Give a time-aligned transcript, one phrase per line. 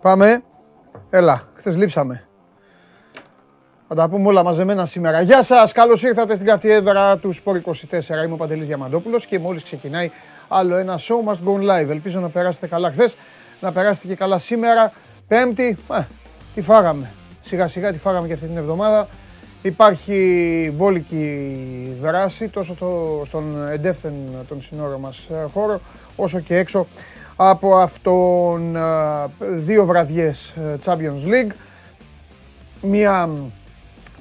[0.00, 0.28] Ξεκινάμε.
[0.32, 0.42] Πάμε.
[1.10, 2.24] Έλα, χθες λείψαμε.
[3.88, 5.20] Θα τα πούμε όλα μαζεμένα σήμερα.
[5.20, 8.24] Γεια σας, καλώς ήρθατε στην καυτή έδρα του Σπορ 24.
[8.24, 10.10] Είμαι ο Παντελής Διαμαντόπουλος και μόλις ξεκινάει
[10.48, 11.88] άλλο ένα show must go live.
[11.88, 13.16] Ελπίζω να περάσετε καλά χθες,
[13.60, 14.92] να περάσετε και καλά σήμερα.
[15.28, 16.02] Πέμπτη, ε,
[16.54, 17.10] τι φάγαμε.
[17.40, 19.08] Σιγά σιγά τι φάγαμε και αυτή την εβδομάδα.
[19.62, 24.12] Υπάρχει μπόλικη δράση τόσο το, στον εντεύθεν
[24.48, 25.80] των συνόρων μας ε, χώρο,
[26.16, 26.86] όσο και έξω
[27.42, 28.80] από αυτόν ε,
[29.38, 31.50] δύο βραδιές ε, Champions League.
[32.82, 33.28] Μία,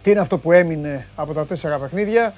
[0.02, 2.34] τι είναι αυτό που έμεινε από τα τέσσερα παιχνίδια,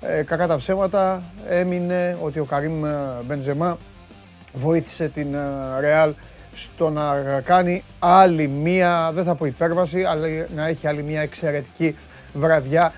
[0.00, 2.82] ε, κακά τα ψέματα, έμεινε ότι ο Καρίμ
[3.24, 3.78] Μπενζεμά
[4.52, 5.36] βοήθησε την
[5.82, 6.12] Real
[6.54, 11.96] στο να κάνει άλλη μία, δεν θα πω υπέρβαση, αλλά να έχει άλλη μία εξαιρετική
[12.34, 12.92] βραδιά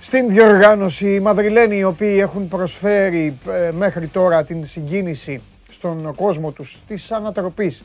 [0.00, 1.14] στην διοργάνωση.
[1.14, 3.38] Οι Μαδριλένοι οι οποίοι έχουν προσφέρει
[3.72, 5.42] μέχρι τώρα την συγκίνηση
[5.74, 7.82] στον κόσμο τους της ανατροπής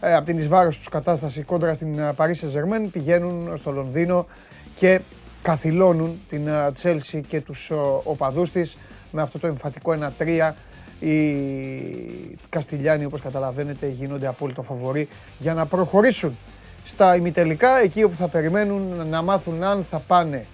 [0.00, 4.26] ε, από την εις βάρος τους κατάσταση κόντρα στην Παρίσι Ζερμέν πηγαίνουν στο Λονδίνο
[4.74, 5.00] και
[5.42, 7.72] καθυλώνουν την Τσέλσι και τους
[8.04, 8.76] οπαδούς της.
[9.12, 10.52] Με αυτό το εμφατικό 1-3
[11.00, 16.36] οι Καστιλιάνοι όπως καταλαβαίνετε γίνονται απόλυτο φαβορή για να προχωρήσουν
[16.84, 20.46] στα ημιτελικά εκεί όπου θα περιμένουν να μάθουν αν θα πάνε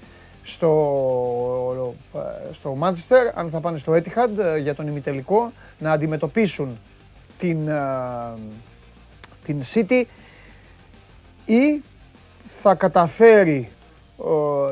[0.42, 1.94] στο,
[2.52, 6.78] στο Manchester, αν θα πάνε στο Etihad ε, για τον ημιτελικό, να αντιμετωπίσουν
[7.38, 7.78] την, ε,
[9.42, 10.02] την City
[11.44, 11.82] ή
[12.46, 13.68] θα καταφέρει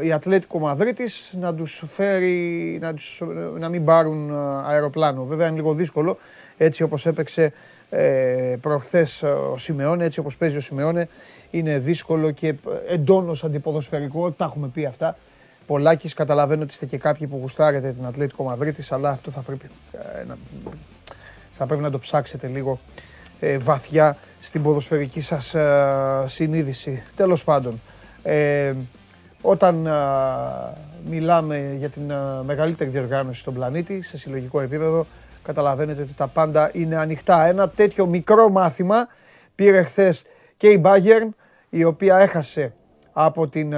[0.03, 3.23] η Ατλέτικο Μαδρίτης να τους φέρει, να, τους,
[3.59, 4.35] να μην πάρουν ε,
[4.67, 5.25] αεροπλάνο.
[5.25, 6.19] Βέβαια είναι λίγο δύσκολο,
[6.57, 7.53] έτσι όπως έπαιξε
[7.91, 11.09] ε, προχθές ο Σιμεώνε, έτσι όπως παίζει ο Σιμεώνε,
[11.51, 12.55] είναι δύσκολο και
[12.89, 15.17] εντόνως αντιποδοσφαιρικό, τα έχουμε πει αυτά.
[15.69, 19.71] Πολάκης, καταλαβαίνω ότι είστε και κάποιοι που γουστάρετε την Ατλέτικο Μαδρίτης, αλλά αυτό θα πρέπει,
[19.93, 20.37] ε, να,
[21.53, 22.79] θα πρέπει να το ψάξετε λίγο
[23.41, 27.03] ε, βαθιά στην ποδοσφαιρική σας ε, συνείδηση.
[27.17, 27.81] Τέλος πάντων,
[28.23, 28.75] ε,
[29.41, 29.89] όταν
[31.09, 32.13] μιλάμε για την
[32.45, 35.07] μεγαλύτερη διοργάνωση στον πλανήτη, σε συλλογικό επίπεδο,
[35.43, 37.47] καταλαβαίνετε ότι τα πάντα είναι ανοιχτά.
[37.47, 39.09] Ένα τέτοιο μικρό μάθημα
[39.55, 40.25] πήρε χθες
[40.57, 41.29] και η Bayern,
[41.69, 42.73] η οποία έχασε
[43.13, 43.75] από την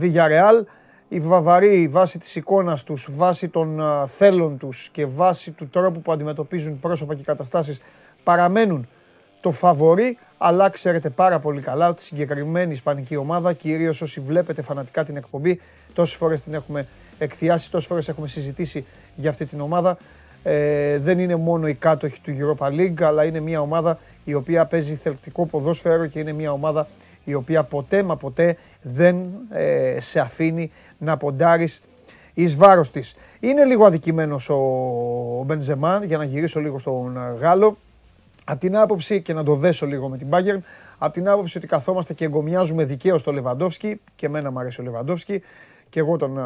[0.00, 0.64] Villarreal
[1.14, 6.12] οι Βαβαροί βάσει της εικόνας τους, βάσει των θέλων τους και βάσει του τρόπου που
[6.12, 7.80] αντιμετωπίζουν πρόσωπα και καταστάσεις
[8.24, 8.88] παραμένουν
[9.40, 14.62] το φαβορή, αλλά ξέρετε πάρα πολύ καλά ότι η συγκεκριμένη ισπανική ομάδα, κυρίως όσοι βλέπετε
[14.62, 15.60] φανατικά την εκπομπή,
[15.92, 16.86] τόσες φορές την έχουμε
[17.18, 18.84] εκθιάσει, τόσες φορές έχουμε συζητήσει
[19.16, 19.98] για αυτή την ομάδα,
[20.42, 24.66] ε, δεν είναι μόνο η κάτοχη του Europa League, αλλά είναι μια ομάδα η οποία
[24.66, 26.86] παίζει θελκτικό ποδόσφαιρο και είναι μια ομάδα
[27.24, 29.16] η οποία ποτέ μα ποτέ δεν
[29.50, 31.82] ε, σε αφήνει να ποντάρεις
[32.34, 33.14] εις βάρος της.
[33.40, 34.54] Είναι λίγο αδικημένος ο,
[35.38, 37.76] ο Μπενζεμά, για να γυρίσω λίγο στον ε, Γάλλο,
[38.44, 40.58] από την άποψη και να το δέσω λίγο με την Bayern,
[40.98, 44.84] από την άποψη ότι καθόμαστε και εγκομιάζουμε δικαίως τον Λεβαντόφσκι, και εμένα μου αρέσει ο
[44.84, 45.42] Λεβαντόφσκι,
[45.88, 46.42] και εγώ τον α,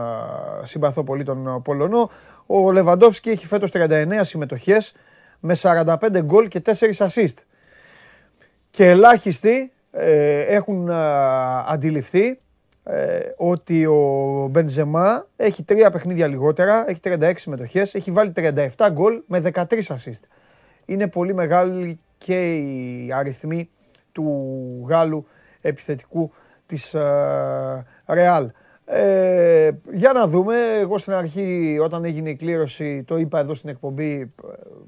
[0.62, 2.10] ε, συμπαθώ πολύ τον Πολωνό.
[2.46, 4.94] Ο Λεβαντόφσκι έχει φέτος 39 συμμετοχές
[5.40, 7.34] με 45 γκολ και 4 assist.
[8.70, 9.70] Και ελάχιστοι ε,
[10.46, 10.90] έχουν
[11.66, 12.38] αντιληφθεί
[12.90, 19.22] ε, ότι ο Μπενζεμά έχει τρία παιχνίδια λιγότερα, έχει 36 συμμετοχές, έχει βάλει 37 γκολ
[19.26, 20.22] με 13 assist.
[20.84, 23.70] Είναι πολύ μεγάλη και η αριθμή
[24.12, 25.26] του Γάλλου
[25.60, 26.32] επιθετικού
[26.66, 26.94] της
[28.06, 28.50] Ρεάλ.
[28.84, 33.68] Ε, για να δούμε, εγώ στην αρχή όταν έγινε η κλήρωση το είπα εδώ στην
[33.68, 34.34] εκπομπή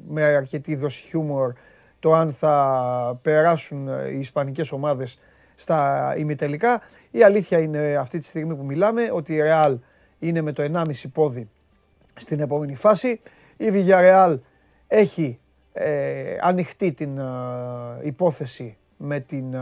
[0.09, 1.53] με αρκετή δόση χιούμορ
[2.01, 5.19] το αν θα περάσουν οι ισπανικές ομάδες
[5.55, 6.83] στα ημιτελικά.
[7.11, 9.79] Η αλήθεια είναι αυτή τη στιγμή που μιλάμε ότι η Real
[10.19, 11.49] είναι με το 1,5 πόδι
[12.15, 13.21] στην επόμενη φάση.
[13.57, 14.39] Η Villarreal
[14.87, 15.39] έχει
[15.73, 17.25] ε, ανοιχτή την ε,
[18.03, 19.59] υπόθεση με την ε,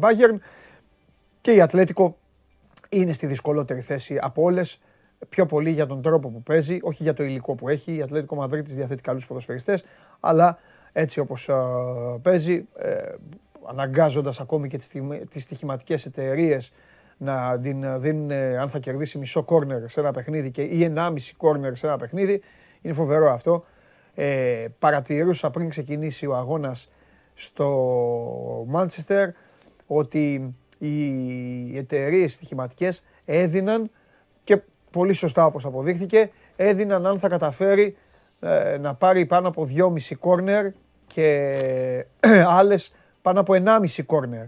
[0.00, 0.38] Bayern
[1.40, 2.16] και η Ατλέτικο
[2.88, 4.80] είναι στη δυσκολότερη θέση από όλες
[5.28, 7.94] πιο πολύ για τον τρόπο που παίζει, όχι για το υλικό που έχει.
[7.94, 9.84] Η Ατλέτικο Μαδρίτης διαθέτει καλούς ποδοσφαιριστές,
[10.20, 10.58] αλλά
[10.92, 11.50] έτσι όπως
[12.22, 13.14] παίζει, ε,
[13.66, 14.80] αναγκάζοντας ακόμη και
[15.30, 16.72] τις στοιχηματικές εταιρείες
[17.16, 21.76] να την δίνουν αν θα κερδίσει μισό κόρνερ σε ένα παιχνίδι και, ή ενάμιση κόρνερ
[21.76, 22.42] σε ένα παιχνίδι.
[22.80, 23.64] Είναι φοβερό αυτό.
[24.14, 26.88] Ε, παρατηρούσα πριν ξεκινήσει ο αγώνας
[27.34, 29.28] στο Μάντσεστερ
[29.86, 33.90] ότι οι εταιρείες στοιχηματικές έδιναν
[34.44, 37.96] και πολύ σωστά όπως αποδείχθηκε έδιναν αν θα καταφέρει
[38.40, 40.66] ε, να πάρει πάνω από 2,5 κόρνερ
[41.14, 42.06] και
[42.58, 42.92] άλλες
[43.22, 44.44] πάνω από 1,5 κόρνερ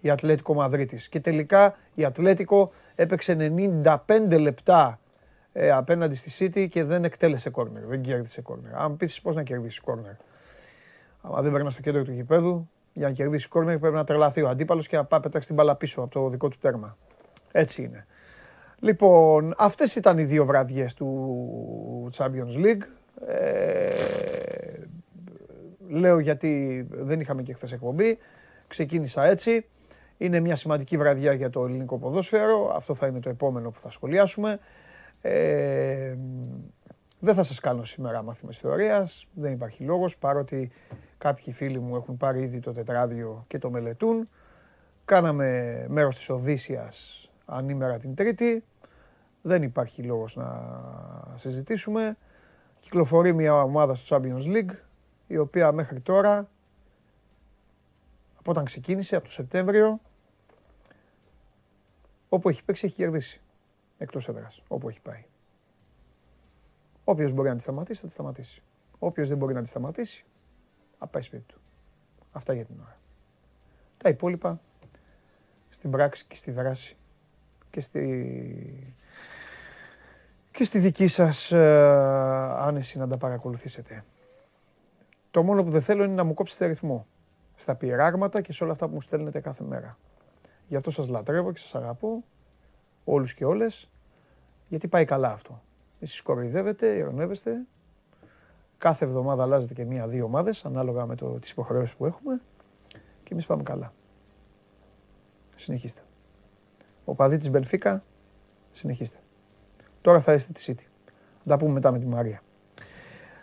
[0.00, 1.08] η Ατλέτικο Μαδρίτης.
[1.08, 3.52] Και τελικά η Ατλέτικο έπαιξε
[3.84, 5.00] 95 λεπτά
[5.52, 8.74] ε, απέναντι στη City και δεν εκτέλεσε κόρνερ, δεν κέρδισε κόρνερ.
[8.74, 10.12] Αν πεις πώς να κερδίσεις κόρνερ.
[11.20, 14.48] άμα δεν περνάς στο κέντρο του γηπέδου, για να κερδίσεις κόρνερ πρέπει να τρελαθεί ο
[14.48, 16.96] αντίπαλος και να πάει πετάξει την μπάλα πίσω από το δικό του τέρμα.
[17.52, 18.06] Έτσι είναι.
[18.78, 22.82] Λοιπόν, αυτές ήταν οι δύο βραδιές του Champions League.
[23.26, 23.94] Ε,
[25.88, 28.18] λέω γιατί δεν είχαμε και χθες εκπομπή.
[28.66, 29.66] Ξεκίνησα έτσι.
[30.18, 32.72] Είναι μια σημαντική βραδιά για το ελληνικό ποδόσφαιρο.
[32.74, 34.58] Αυτό θα είναι το επόμενο που θα σχολιάσουμε.
[35.20, 36.16] Ε,
[37.18, 39.26] δεν θα σας κάνω σήμερα μάθημα ιστορίας.
[39.34, 40.70] Δεν υπάρχει λόγος, παρότι
[41.18, 44.28] κάποιοι φίλοι μου έχουν πάρει ήδη το τετράδιο και το μελετούν.
[45.04, 48.64] Κάναμε μέρος της Οδύσσιας ανήμερα την Τρίτη.
[49.42, 50.72] Δεν υπάρχει λόγος να
[51.34, 52.16] συζητήσουμε.
[52.80, 54.70] Κυκλοφορεί μια ομάδα στο Champions League,
[55.26, 56.48] η οποία μέχρι τώρα,
[58.38, 60.00] από όταν ξεκίνησε, από το Σεπτέμβριο,
[62.28, 63.40] όπου έχει παίξει έχει κερδίσει.
[63.98, 65.24] Εκτός έδρας, όπου έχει πάει.
[67.04, 68.62] Όποιος μπορεί να τη σταματήσει, θα τη σταματήσει.
[68.98, 70.24] Όποιος δεν μπορεί να τη σταματήσει,
[70.98, 71.60] θα πάει σπίτι του.
[72.32, 72.98] Αυτά για την ώρα.
[73.96, 74.60] Τα υπόλοιπα
[75.68, 76.96] στην πράξη και στη δράση
[77.70, 78.94] και στη,
[80.50, 81.58] και στη δική σας ε,
[82.56, 84.04] άνεση να τα παρακολουθήσετε.
[85.36, 87.06] Το μόνο που δεν θέλω είναι να μου κόψετε ρυθμό
[87.54, 89.98] στα πειράγματα και σε όλα αυτά που μου στέλνετε κάθε μέρα.
[90.68, 92.24] Γι' αυτό σας λατρεύω και σας αγαπώ,
[93.04, 93.90] όλους και όλες,
[94.68, 95.62] γιατί πάει καλά αυτό.
[96.00, 97.66] Εσείς κοροϊδεύετε, ειρωνεύεστε,
[98.78, 102.40] κάθε εβδομάδα αλλάζετε και μία-δύο ομάδες, ανάλογα με το, τις υποχρεώσεις που έχουμε
[103.22, 103.92] και εμείς πάμε καλά.
[105.56, 106.00] Συνεχίστε.
[107.04, 108.04] Ο παδί της Μπενφίκα,
[108.72, 109.18] συνεχίστε.
[110.00, 110.84] Τώρα θα είστε τη City.
[111.38, 112.42] Θα τα πούμε μετά με τη Μαρία.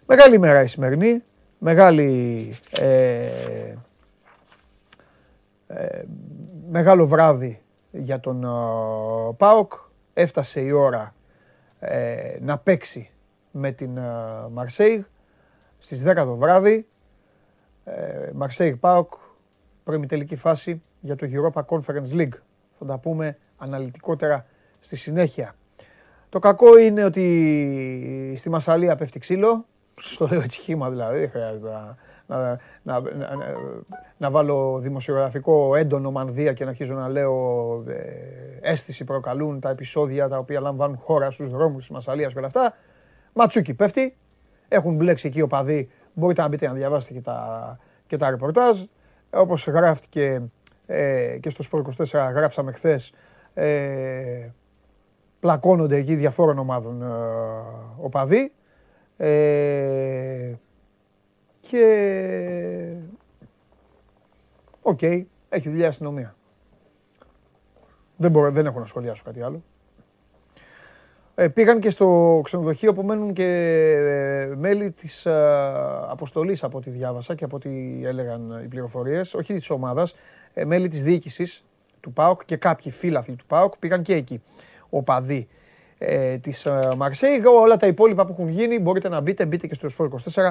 [0.06, 1.24] Μεγάλη μέρα η σημερινή.
[1.65, 3.75] Μεγάλη, ε,
[5.68, 6.04] ε,
[6.69, 7.62] μεγάλο βράδυ
[7.92, 9.74] για τον uh, ΠΑΟΚ.
[10.13, 11.15] Έφτασε η ώρα
[11.80, 13.10] ε, να παίξει
[13.51, 15.04] με την uh, Μαρσέιγ
[15.80, 16.88] στις 10 το βράδυ.
[17.83, 19.13] Ε, Μαρσέιγ ΠΑΟΚ,
[19.83, 22.38] πρώιμη τελική φάση για το Europa Conference League.
[22.80, 24.45] Θα τα πούμε αναλυτικότερα
[24.80, 25.56] στη συνέχεια.
[26.30, 29.65] Το κακό είναι ότι στη Μασαλία πέφτει ξύλο.
[30.00, 31.98] Στο λέω έτσι χήμα δηλαδή, δεν χρειάζεται να,
[32.28, 33.01] να, να,
[34.18, 40.28] να, βάλω δημοσιογραφικό έντονο μανδύα και να αρχίζω να λέω ε, αίσθηση προκαλούν τα επεισόδια
[40.28, 42.74] τα οποία λαμβάνουν χώρα στους δρόμους της Μασαλίας και όλα αυτά.
[43.34, 44.18] Ματσούκι πέφτει,
[44.68, 48.81] έχουν μπλέξει εκεί οπαδοί, μπορείτε να μπείτε να διαβάσετε και τα, και τα ρεπορτάζ.
[49.30, 50.42] Όπως γράφτηκε
[50.86, 53.13] ε, και στο Σπορ 24 γράψαμε χθες,
[53.54, 54.50] ε,
[55.39, 57.06] πλακώνονται εκεί διαφόρων ομάδων ε,
[57.98, 58.51] οπαδοί.
[59.18, 60.54] Ε,
[61.60, 62.95] και
[64.81, 66.36] οκ, οκέι, έχει δουλειά η αστυνομία.
[68.18, 69.63] Δεν, μπορώ, δεν έχω να σχολιάσω κάτι άλλο.
[71.36, 73.45] Ε, πήγαν και στο ξενοδοχείο που μένουν και
[74.51, 75.31] ε, μέλη της ε,
[76.10, 80.15] αποστολής από ό,τι διάβασα και από ό,τι έλεγαν οι πληροφορίες, όχι της ομάδας,
[80.53, 81.63] ε, μέλη της διοίκησης
[82.00, 84.41] του ΠΑΟΚ και κάποιοι φίλαθλοι του ΠΑΟΚ πήγαν και εκεί.
[84.89, 85.48] Οπαδοί
[86.05, 87.41] ε, της ε, Μαρσέη.
[87.45, 90.50] Όλα τα υπόλοιπα που έχουν γίνει μπορείτε να μπείτε, μπείτε και στο Σπορ 24.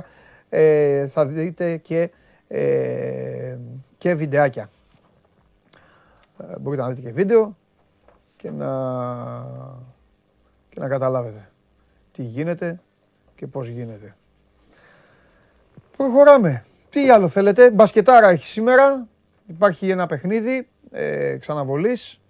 [0.49, 2.11] Ε, θα δείτε και,
[2.49, 3.56] ε,
[3.99, 4.68] και βιντεάκια.
[6.38, 7.56] Ε, μπορείτε να δείτε και βίντεο
[8.37, 8.68] και να,
[10.68, 11.50] και να καταλάβετε
[12.12, 12.80] τι γίνεται
[13.35, 14.16] και πώς γίνεται.
[15.97, 16.64] Προχωράμε.
[16.88, 19.06] Τι άλλο θέλετε; Μπασκετάρα έχει σήμερα.
[19.47, 22.21] Υπάρχει ένα παιχνίδι ε, ξαναβολής.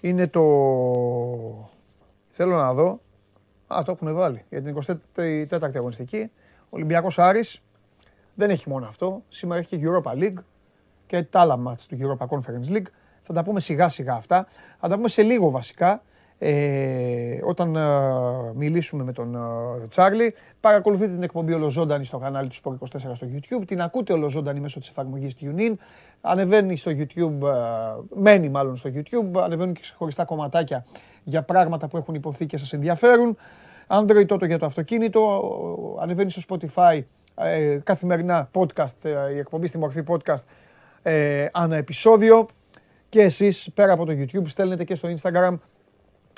[0.00, 0.42] Είναι το...
[2.40, 3.00] Θέλω να δω.
[3.66, 4.78] Α, το έχουν βάλει για την
[5.50, 6.30] 24η αγωνιστική.
[6.70, 7.62] Ολυμπιακός Άρης.
[8.34, 9.22] Δεν έχει μόνο αυτό.
[9.28, 10.42] Σήμερα έχει και Europa League
[11.06, 12.86] και τα άλλα μάτς του Europa Conference League.
[13.22, 14.46] Θα τα πούμε σιγά σιγά αυτά.
[14.80, 16.02] Θα τα πούμε σε λίγο βασικά.
[16.38, 17.80] Ε, όταν ε,
[18.54, 20.34] μιλήσουμε με τον ε, Τσάρλι.
[20.60, 23.66] Παρακολουθείτε την εκπομπή ολοζώντανη στο κανάλι του Sport 24 στο YouTube.
[23.66, 25.74] Την ακούτε ολοζώντανη μέσω της εφαρμογής TuneIn.
[26.20, 29.40] Ανεβαίνει στο YouTube, ε, μένει μάλλον στο YouTube.
[29.42, 30.84] Ανεβαίνουν και ξεχωριστά κομματάκια
[31.24, 33.36] για πράγματα που έχουν υποθεί και σας ενδιαφέρουν.
[33.86, 35.42] Android τότε για το αυτοκίνητο.
[36.00, 37.00] Ανεβαίνει στο Spotify
[37.34, 40.42] ε, καθημερινά podcast, ε, η εκπομπή στη μορφή podcast
[41.02, 42.46] ε, ανά επεισόδιο.
[43.08, 45.58] Και εσείς πέρα από το YouTube στέλνετε και στο Instagram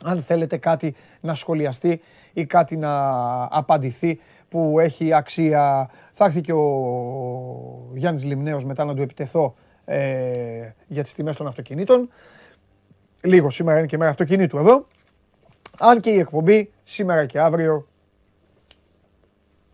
[0.05, 2.01] αν θέλετε κάτι να σχολιαστεί
[2.33, 2.93] ή κάτι να
[3.51, 5.91] απαντηθεί που έχει αξία.
[6.13, 9.55] Θα έρθει και ο Γιάννης Λιμνέος μετά να του επιτεθώ
[9.93, 12.11] ε, για τις τιμές των αυτοκινήτων.
[13.23, 14.87] Λίγο σήμερα είναι και μέρα αυτοκινήτου εδώ.
[15.79, 17.87] Αν και η εκπομπή σήμερα και αύριο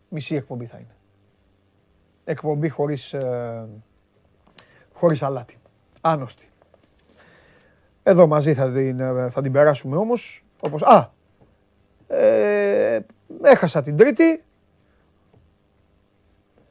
[0.08, 0.96] μισή εκπομπή θα είναι.
[2.24, 3.68] Εκπομπή χωρίς, ε,
[4.92, 5.58] χωρίς αλάτι.
[6.00, 6.48] Άnosτη.
[8.02, 10.44] Εδώ μαζί θα την, ε, θα την περάσουμε όμως.
[10.60, 11.10] Όπως, α,
[12.08, 13.00] ε,
[13.42, 14.42] έχασα την τρίτη.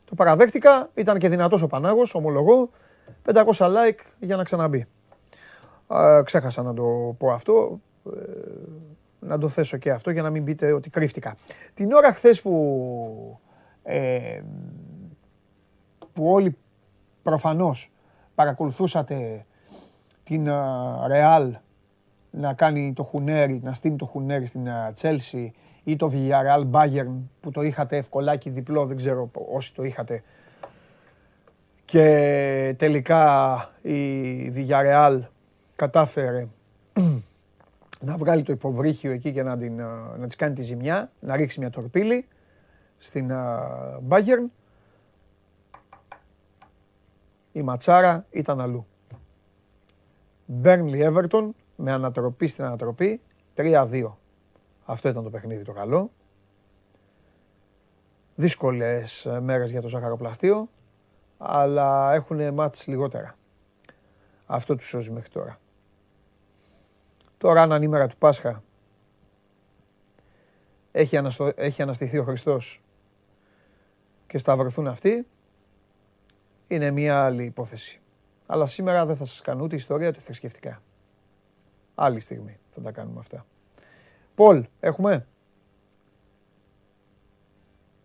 [0.05, 2.69] Το παραδέχτηκα, ήταν και δυνατός ο Πανάγος, ομολογώ.
[3.33, 4.85] 500 like για να ξαναμπεί.
[5.87, 7.79] Α, ξέχασα να το πω αυτό.
[8.15, 8.19] Ε,
[9.19, 11.35] να το θέσω και αυτό για να μην πείτε ότι κρύφτηκα.
[11.73, 13.39] Την ώρα χθες που,
[13.83, 14.41] ε,
[16.13, 16.57] που όλοι
[17.23, 17.91] προφανώς
[18.35, 19.45] παρακολουθούσατε
[20.23, 20.49] την
[21.07, 21.55] Ρεάλ
[22.31, 27.51] να κάνει το χουνέρι, να στείλει το χουνέρι στην Τσέλσι ή το Villarreal Bayern που
[27.51, 30.23] το είχατε ευκολάκι διπλό, δεν ξέρω όσοι το είχατε.
[31.85, 35.19] Και τελικά η Villarreal
[35.75, 36.47] κατάφερε
[38.05, 39.75] να βγάλει το υποβρύχιο εκεί και να, την,
[40.17, 42.27] να της κάνει τη ζημιά, να ρίξει μια τορπίλη
[42.97, 43.31] στην
[44.07, 44.45] Bayern.
[47.51, 48.85] Η ματσάρα ήταν αλλού.
[50.63, 53.21] Burnley Everton με ανατροπή στην ανατροπή
[53.55, 54.11] 3-2.
[54.85, 56.11] Αυτό ήταν το παιχνίδι το καλό.
[58.35, 60.69] Δύσκολες ε, μέρες για το ζαχαροπλαστείο,
[61.37, 63.37] αλλά έχουν μάτς λιγότερα.
[64.45, 65.59] Αυτό τους σώζει μέχρι τώρα.
[67.37, 68.63] Τώρα αν ανήμερα του Πάσχα
[70.91, 71.51] έχει, αναστο...
[71.55, 72.81] έχει αναστηθεί ο Χριστός
[74.27, 75.27] και σταυρωθούν αυτοί,
[76.67, 77.99] είναι μια άλλη υπόθεση.
[78.45, 80.81] Αλλά σήμερα δεν θα σας κάνω ούτε ιστορία ούτε θρησκευτικά.
[81.95, 83.45] Άλλη στιγμή θα τα κάνουμε αυτά.
[84.35, 85.27] Πολ, έχουμε;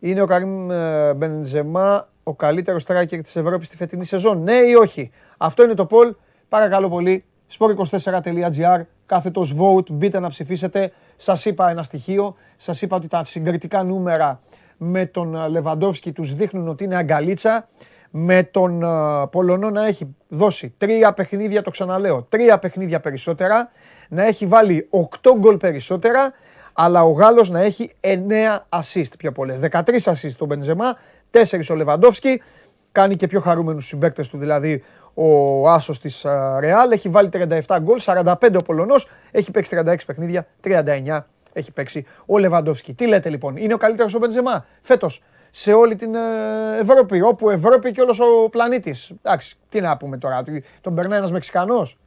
[0.00, 4.42] Είναι ο Καρύμ ε, Μπενζεμά ο καλύτερος striker της Ευρώπης στη φετινή σεζόν.
[4.42, 6.14] Ναι ή όχι; Αυτό είναι το Πολ.
[6.48, 7.24] Παρακαλώ πολύ.
[7.58, 9.90] sport24.gr κάθετος vote.
[9.90, 10.92] Μπείτε να ψηφίσετε.
[11.16, 12.34] Σας είπα ένα στοιχείο.
[12.56, 14.40] Σας είπα ότι τα συγκριτικά νούμερα
[14.76, 17.68] με τον Λεβαντόφσκι τους δείχνουν ότι είναι αγκαλίτσα
[18.10, 18.82] με τον
[19.30, 23.70] Πολωνό να έχει δώσει τρία παιχνίδια, το ξαναλέω, τρία παιχνίδια περισσότερα,
[24.08, 26.32] να έχει βάλει οκτώ γκολ περισσότερα,
[26.82, 29.60] αλλά ο Γάλλος να έχει εννέα assist πιο πολλές.
[29.60, 30.96] 13 assist τον Μπενζεμά,
[31.30, 32.42] 4 ο Λεβαντόφσκι,
[32.92, 34.82] κάνει και πιο χαρούμενους συμπαίκτες του, δηλαδή
[35.14, 36.26] ο Άσος της
[36.58, 37.28] Ρεάλ, έχει βάλει
[37.66, 42.94] 37 γκολ, 45 ο Πολωνός, έχει παίξει 36 παιχνίδια, 39 έχει παίξει ο Λεβαντόφσκι.
[42.94, 46.20] Τι λέτε λοιπόν, είναι ο καλύτερος ο Μπενζεμά φέτος σε όλη την ε,
[46.80, 47.22] Ευρώπη.
[47.22, 49.12] Όπου Ευρώπη και όλος ο πλανήτης.
[49.22, 50.42] Εντάξει, τι να πούμε τώρα,
[50.80, 51.98] τον περνάει ένας Μεξικανός.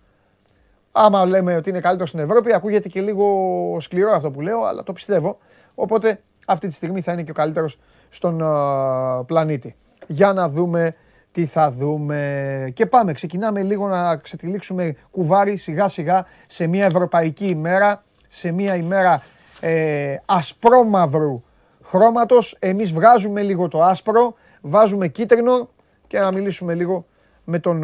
[0.95, 4.83] Άμα λέμε ότι είναι καλύτερο στην Ευρώπη, ακούγεται και λίγο σκληρό αυτό που λέω, αλλά
[4.83, 5.37] το πιστεύω.
[5.75, 9.75] Οπότε αυτή τη στιγμή θα είναι και ο καλύτερος στον ε, πλανήτη.
[10.07, 10.95] Για να δούμε
[11.31, 12.71] τι θα δούμε.
[12.73, 18.75] Και πάμε, ξεκινάμε λίγο να ξετυλίξουμε κουβάρι σιγά σιγά σε μια ευρωπαϊκή ημέρα, σε μια
[18.75, 19.23] ημέρα
[19.59, 21.43] ε, ασπρόμαυρου
[21.83, 22.55] χρώματος.
[22.59, 25.69] Εμείς βγάζουμε λίγο το άσπρο, βάζουμε κίτρινο
[26.07, 27.05] και να μιλήσουμε λίγο
[27.43, 27.81] με τον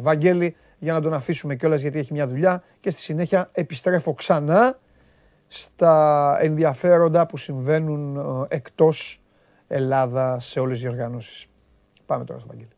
[0.00, 4.78] Βαγγέλη για να τον αφήσουμε κιόλας γιατί έχει μια δουλειά και στη συνέχεια επιστρέφω ξανά
[5.46, 8.18] στα ενδιαφέροντα που συμβαίνουν
[8.48, 9.20] εκτός
[9.66, 11.46] Ελλάδα σε όλες τις διοργανώσεις.
[12.06, 12.68] Πάμε τώρα στο Βαγγέλη.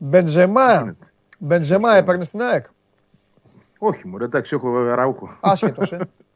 [0.00, 0.96] Μπενζεμά.
[1.38, 2.66] Μπενζεμά έπαιρνες στην ΑΕΚ;
[3.78, 5.36] Όχι, μου εντάξει, έχω ραούχο.
[5.40, 5.98] Άσχετος, ε.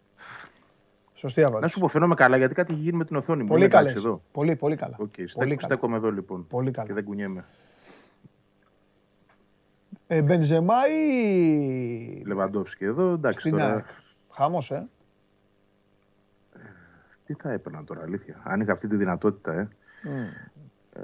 [1.23, 1.63] Σωστή απάντηση.
[1.63, 3.49] Να σου πω, φαινόμαι καλά γιατί κάτι έχει γίνει με την οθόνη μου.
[3.49, 3.91] Πολύ καλά.
[3.91, 4.23] Εδώ.
[4.33, 4.97] Πολύ, πολύ καλά.
[4.99, 6.47] Okay, πολύ στέκομαι εδώ λοιπόν.
[6.47, 6.87] Πολύ καλά.
[6.87, 7.45] Και δεν κουνιέμαι.
[10.07, 12.23] Ε, Μπενζεμά ή.
[12.27, 13.41] Λεβαντόφσκι εδώ, εντάξει.
[13.41, 13.73] Στην τώρα...
[13.73, 13.85] ΑΕΚ.
[14.31, 14.89] Χάμος, ε.
[17.27, 18.41] Τι θα έπαιρνα τώρα, αλήθεια.
[18.45, 19.69] Αν είχα αυτή τη δυνατότητα, ε.
[20.05, 20.09] Mm.
[20.93, 21.01] ε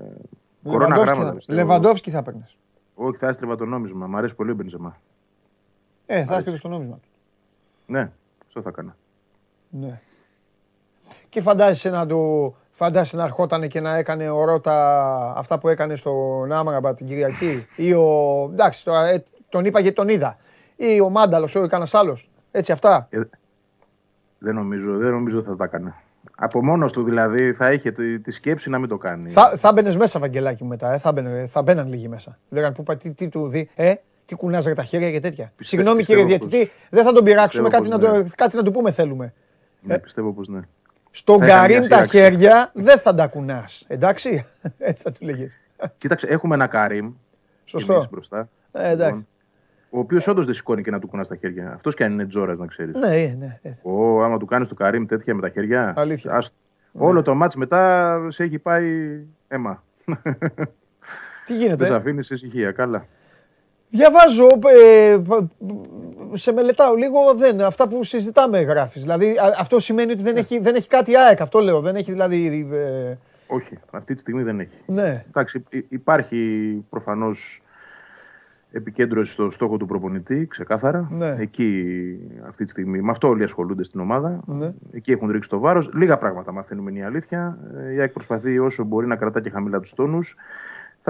[0.63, 1.37] Κορώνα γράμματα.
[1.49, 2.47] Λεβαντόφσκι θα παίρνει.
[2.95, 4.07] Όχι, θα έστρεβα το νόμισμα.
[4.07, 5.01] Μ' αρέσει πολύ ο Μπενζεμά.
[6.07, 7.09] Ε, θα έστρεβε το νόμισμα του.
[7.87, 8.13] Ναι,
[8.47, 8.97] αυτό θα έκανα.
[9.71, 10.01] Ναι.
[11.29, 12.57] Και φαντάζεσαι να του.
[12.71, 17.67] Φαντάζεσαι να ερχόταν και να έκανε ο Ρώτα αυτά που έκανε στο Νάμραμπα την Κυριακή;
[17.77, 18.49] ή ο.
[18.53, 20.37] Εντάξει, τώρα ε, τον είπα γιατί τον είδα.
[20.77, 22.31] Ή ο Μάνταλος ή κανένας άλλος.
[22.51, 23.21] Έτσι αυτά; Ε,
[24.39, 25.95] δεν νομίζω, δεν νομίζω θα τα έκανε.
[26.37, 27.91] Από μόνος του δηλαδή θα είχε
[28.23, 29.31] τη, σκέψη να μην το κάνει.
[29.31, 30.93] Θα, θα μπαινες μέσα, Βαγγελάκι μου μετά.
[30.93, 30.99] Ε.
[30.99, 32.39] Θα, μπαινε, θα μπαίναν λίγοι μέσα.
[32.49, 33.71] Λέγανε που τι, τι του δει.
[33.75, 33.95] Ε,
[34.27, 35.53] τι κουνάζε τα χέρια και τέτοια.
[35.57, 37.69] Πιστε, Συγγνώμη κύριε Διατητή, δεν θα τον πειράξουμε.
[37.69, 38.25] Κάτι, να το, ναι.
[38.35, 39.33] κάτι να του πούμε θέλουμε.
[39.81, 40.61] Ναι, ε, πιστεύω πως ναι.
[41.19, 43.85] Στον Καρύμ τα χέρια δεν θα τα κουνάς.
[43.89, 44.47] Εντάξει;
[44.79, 45.57] Έτσι θα του λέγες.
[45.99, 47.13] Κοίταξε, έχουμε ένα Καρύμ.
[47.65, 48.09] Σωστό.
[48.11, 48.49] Μπροστά.
[48.73, 49.15] Ε, εντάξει.
[49.15, 49.27] Λοιπόν,
[49.91, 51.73] ο οποίος όντως δεν σηκώνει και να του κουνάς τα χέρια.
[51.75, 52.95] Αυτός και αν είναι τζόρας, να ξέρεις.
[52.95, 53.59] Ναι, ναι.
[53.83, 55.93] Ω, άμα του κάνεις του Καρύμ τέτοια με τα χέρια.
[55.97, 56.33] Αλήθεια.
[56.33, 56.55] Ας...
[56.93, 57.05] Ναι.
[57.05, 59.85] Όλο το μάτς μετά σε έχει πάει αίμα.
[61.45, 61.77] Τι γίνεται.
[61.77, 63.07] Δεν σε αφήνεις σε ησυχία, καλά.
[63.91, 65.19] Διαβάζω, ε,
[66.35, 69.03] σε μελετάω λίγο, δεν, αυτά που συζητάμε γράφεις.
[69.03, 70.41] Δηλαδή αυτό σημαίνει ότι δεν, ναι.
[70.41, 72.69] έχει, δεν έχει κάτι ΑΕΚ, αυτό λέω, δεν έχει δηλαδή...
[72.73, 73.15] Ε...
[73.47, 74.77] Όχι, αυτή τη στιγμή δεν έχει.
[74.87, 75.25] Ναι.
[75.29, 77.63] Εντάξει, υπάρχει προφανώς
[78.73, 81.09] επικέντρωση στο στόχο του προπονητή, ξεκάθαρα.
[81.11, 81.37] Ναι.
[81.39, 81.85] Εκεί
[82.49, 84.41] αυτή τη στιγμή, με αυτό όλοι ασχολούνται στην ομάδα.
[84.47, 84.73] Ναι.
[84.93, 85.91] Εκεί έχουν ρίξει το βάρος.
[85.95, 87.59] Λίγα πράγματα μαθαίνουμε είναι η αλήθεια.
[87.89, 90.37] Ε, Η ΑΕΚ προσπαθεί όσο μπορεί να κρατά και χαμηλά τους τόνους.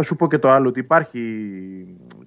[0.01, 1.23] Θα σου πω και το άλλο, ότι υπάρχει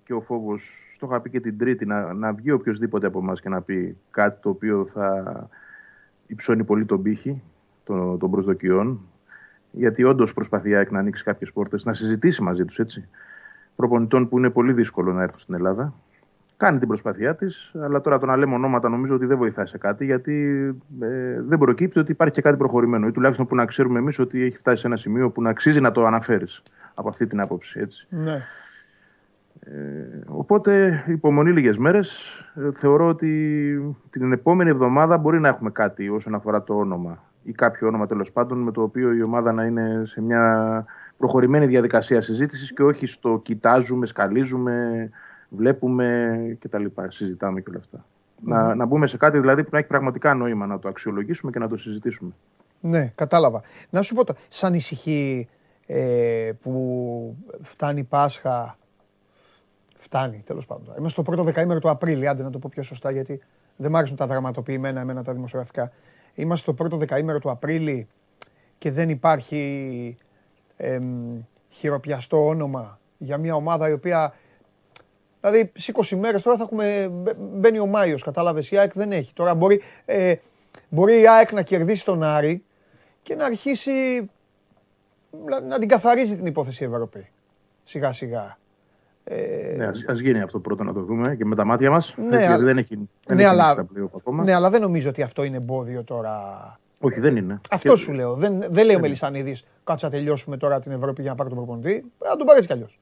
[0.03, 3.41] και ο φόβος, το είχα πει και την Τρίτη, να, να βγει οποιοδήποτε από εμάς
[3.41, 5.49] και να πει κάτι το οποίο θα
[6.27, 7.41] υψώνει πολύ τον πύχη
[7.83, 8.99] των, των προσδοκιών.
[9.71, 13.07] Γιατί όντως προσπαθεί η ΑΕΚ να ανοίξει κάποιες πόρτες, να συζητήσει μαζί τους έτσι
[13.75, 15.93] προπονητών που είναι πολύ δύσκολο να έρθουν στην Ελλάδα.
[16.57, 19.77] Κάνει την προσπάθειά της, αλλά τώρα το να λέμε ονόματα νομίζω ότι δεν βοηθάει σε
[19.77, 20.65] κάτι, γιατί
[21.01, 24.43] ε, δεν προκύπτει ότι υπάρχει και κάτι προχωρημένο, ή τουλάχιστον που να ξέρουμε εμείς ότι
[24.43, 26.61] έχει φτάσει σε ένα σημείο που να αξίζει να το αναφέρεις
[26.93, 27.79] από αυτή την άποψη.
[27.79, 28.07] Έτσι.
[28.09, 28.41] Ναι.
[29.59, 32.21] Ε, οπότε, υπομονή λίγες μέρες.
[32.77, 37.87] θεωρώ ότι την επόμενη εβδομάδα μπορεί να έχουμε κάτι όσον αφορά το όνομα ή κάποιο
[37.87, 40.85] όνομα τέλος πάντων με το οποίο η ομάδα να είναι σε μια
[41.17, 45.09] προχωρημένη διαδικασία συζήτησης και όχι στο κοιτάζουμε, σκαλίζουμε,
[45.49, 46.85] βλέπουμε κτλ.
[47.07, 48.05] Συζητάμε και όλα αυτά.
[48.43, 51.59] Να, να μπούμε σε κάτι δηλαδή που να έχει πραγματικά νόημα να το αξιολογήσουμε και
[51.59, 52.31] να το συζητήσουμε.
[52.79, 53.61] Ναι, κατάλαβα.
[53.89, 55.47] Να σου πω το, σαν ησυχή
[55.93, 58.77] ε, που φτάνει Πάσχα,
[59.97, 60.85] φτάνει τέλος πάντων.
[60.87, 63.41] Είμαστε στο πρώτο δεκαήμερο του Απρίλη, άντε να το πω πιο σωστά γιατί
[63.75, 65.91] δεν μ' άρεσουν τα δραματοποιημένα εμένα τα δημοσιογραφικά.
[66.35, 68.07] Είμαστε στο πρώτο δεκαήμερο του Απρίλη
[68.77, 70.17] και δεν υπάρχει
[70.77, 74.33] εμ, χειροπιαστό όνομα για μια ομάδα η οποία.
[75.41, 77.07] Δηλαδή, σε 20 μέρες τώρα θα έχουμε.
[77.11, 78.71] μπε- Μπαίνει ο Μάιος, κατάλαβες.
[78.71, 79.33] Η ΑΕΚ δεν έχει.
[79.33, 80.35] Τώρα μπορεί, ε,
[80.89, 82.63] μπορεί η ΑΕΚ να κερδίσει τον Άρη
[83.23, 84.29] και να αρχίσει
[85.45, 87.27] να, να την καθαρίζει την υπόθεση η Ευρώπη.
[87.83, 88.57] Σιγά σιγά.
[89.23, 92.13] Ε, Ναι, ας, ας γίνει αυτό πρώτο να το δούμε και με τα μάτια μας.
[92.17, 94.43] Ναι, γιατί αλλά- δεν έχει, δεν ναι, έχει αλλά- ανοίξει τα play-off ακόμα.
[94.43, 96.39] ναι, αλλά δεν νομίζω ότι αυτό είναι εμπόδιο τώρα.
[97.01, 97.59] Όχι, δεν είναι.
[97.71, 98.33] Αυτό Και- σου λέω.
[98.35, 101.57] Δεν, δεν λέει ο Μελισανίδης, κάτσε να τελειώσουμε τώρα την Ευρώπη για να πάρει τον
[101.57, 102.11] προπονητή.
[102.29, 102.99] Να τον πάρει έτσι κι αλλιώς.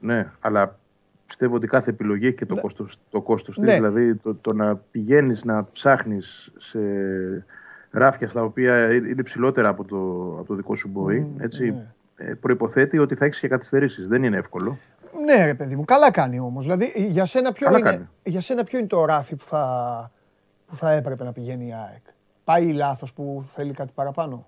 [0.00, 0.78] Ναι, αλλά
[1.26, 3.64] πιστεύω ότι κάθε επιλογή έχει και το κόστος, το κόστος της.
[3.64, 3.74] Ναι.
[3.74, 6.78] Δηλαδή το, το να πηγαίνεις να ψάχνεις σε
[7.90, 9.96] ράφια στα οποία είναι ψηλότερα από το,
[10.38, 11.86] από το δικό σου μπορεί, έτσι, ναι.
[12.16, 14.08] ε, προϋποθέτει ότι θα έχεις και καθυστερήσεις.
[14.08, 14.78] Δεν είναι εύκολο.
[15.24, 16.64] Ναι, ρε παιδί μου, καλά κάνει όμως.
[16.64, 18.08] Δηλαδή, για σένα, ποιο Καλά είναι, κάνει.
[18.22, 20.10] για σένα ποιο είναι το ράφι που θα,
[20.66, 22.02] που θα έπρεπε να πηγαίνει η ΑΕΚ;
[22.44, 24.46] Πάει λάθος που θέλει κάτι παραπάνω;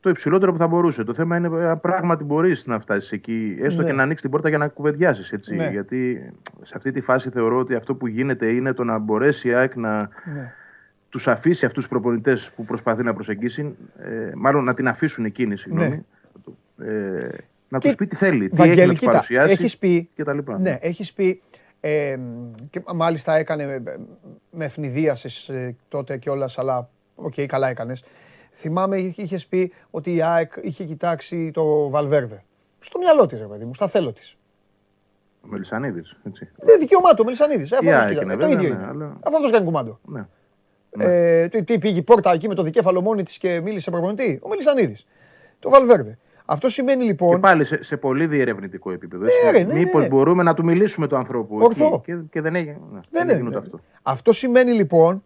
[0.00, 1.04] Το υψηλότερο που θα μπορούσε.
[1.04, 3.88] Το θέμα είναι αν πράγματι μπορείς να φτάσεις εκεί, έστω Ναι.
[3.88, 5.32] και να ανοίξεις την πόρτα για να κουβεντιάσεις.
[5.32, 5.54] Έτσι.
[5.54, 5.68] Ναι.
[5.68, 9.54] Γιατί σε αυτή τη φάση θεωρώ ότι αυτό που γίνεται είναι το να μπορέσει η
[9.54, 9.98] ΑΕΚ να
[10.34, 10.52] Ναι.
[11.10, 15.56] Τους αφήσει αυτούς τους προπονητές που προσπαθεί να προσεγγίσει, ε, μάλλον να την αφήσουν εκείνη,
[15.56, 16.06] συγγνώμη.
[16.82, 17.28] Ε,
[17.68, 20.08] να Και- του πει τι θέλει, τι Βαγγέλη, έχει να τους κοίτα, παρουσιάσει έχεις πει-
[20.14, 20.58] και τα λοιπά.
[20.58, 21.42] Ναι, έχεις πει.
[21.80, 22.16] Ε,
[22.70, 23.82] και μάλιστα έκανε ε,
[24.50, 28.04] με αιφνιδίασε ε, τότε κιόλας, αλλά οκ, καλά έκανες.
[28.52, 32.42] Θυμάμαι, είχες πει ότι η ΑΕΚ είχε κοιτάξει το Βαλβέρδε.
[32.80, 34.36] Στο μυαλό της, ρε παιδί μου, στα θέλω της.
[35.42, 36.48] Ο Μελισανίδης, έτσι.
[36.56, 37.70] Δεν, δικαίωμά του, ο Μελισανίδης.
[37.70, 38.86] Η ΑΕΚ είναι, Το βέβαια, ίδιο ναι, είναι.
[38.88, 40.00] αλλά- Αφού αυτός κάνει κουμάντο.
[40.06, 40.26] Ναι.
[40.98, 44.40] Ε, τι, τι, πήγε η πόρτα εκεί με το δικέφαλο μόνη της και μίλησε προπονητή.
[44.42, 45.06] Ο Μελισανίδης.
[45.58, 46.18] Το Βαλβέρδε.
[46.44, 47.40] Αυτό σημαίνει Και λοιπόν.
[47.40, 49.24] πάλι σε, σε πολύ διερευνητικό επίπεδο.
[49.24, 50.08] Ναι, ρε, ναι, Μήπως ναι.
[50.08, 51.84] μπορούμε να του μιλήσουμε του ανθρώπου Ορθό.
[51.86, 52.78] εκεί και, και δεν έγινε.
[52.92, 53.32] Ναι, Δεν δεν είναι.
[53.32, 53.80] έγινε αυτό.
[54.02, 55.24] Αυτό σημαίνει λοιπόν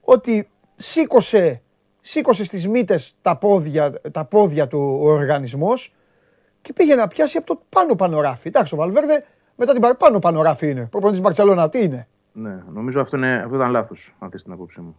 [0.00, 1.60] ότι σήκωσε,
[2.00, 5.94] σήκωσε στις μύτες τα πόδια, τα πόδια του ο οργανισμός
[6.62, 8.48] και πήγε να πιάσει από το πάνω πάνω ράφι.
[8.48, 9.24] Εντάξει, ο Βαλβέρδε
[9.56, 10.86] μετά την παρα- πάνω πάνω ράφι είναι.
[10.90, 14.80] Προπονητής Μπαρτσελώνα, τι είναι; Ναι, νομίζω αυτό, είναι, αυτό ήταν λάθος, αν θες την απόψη
[14.80, 14.96] μου.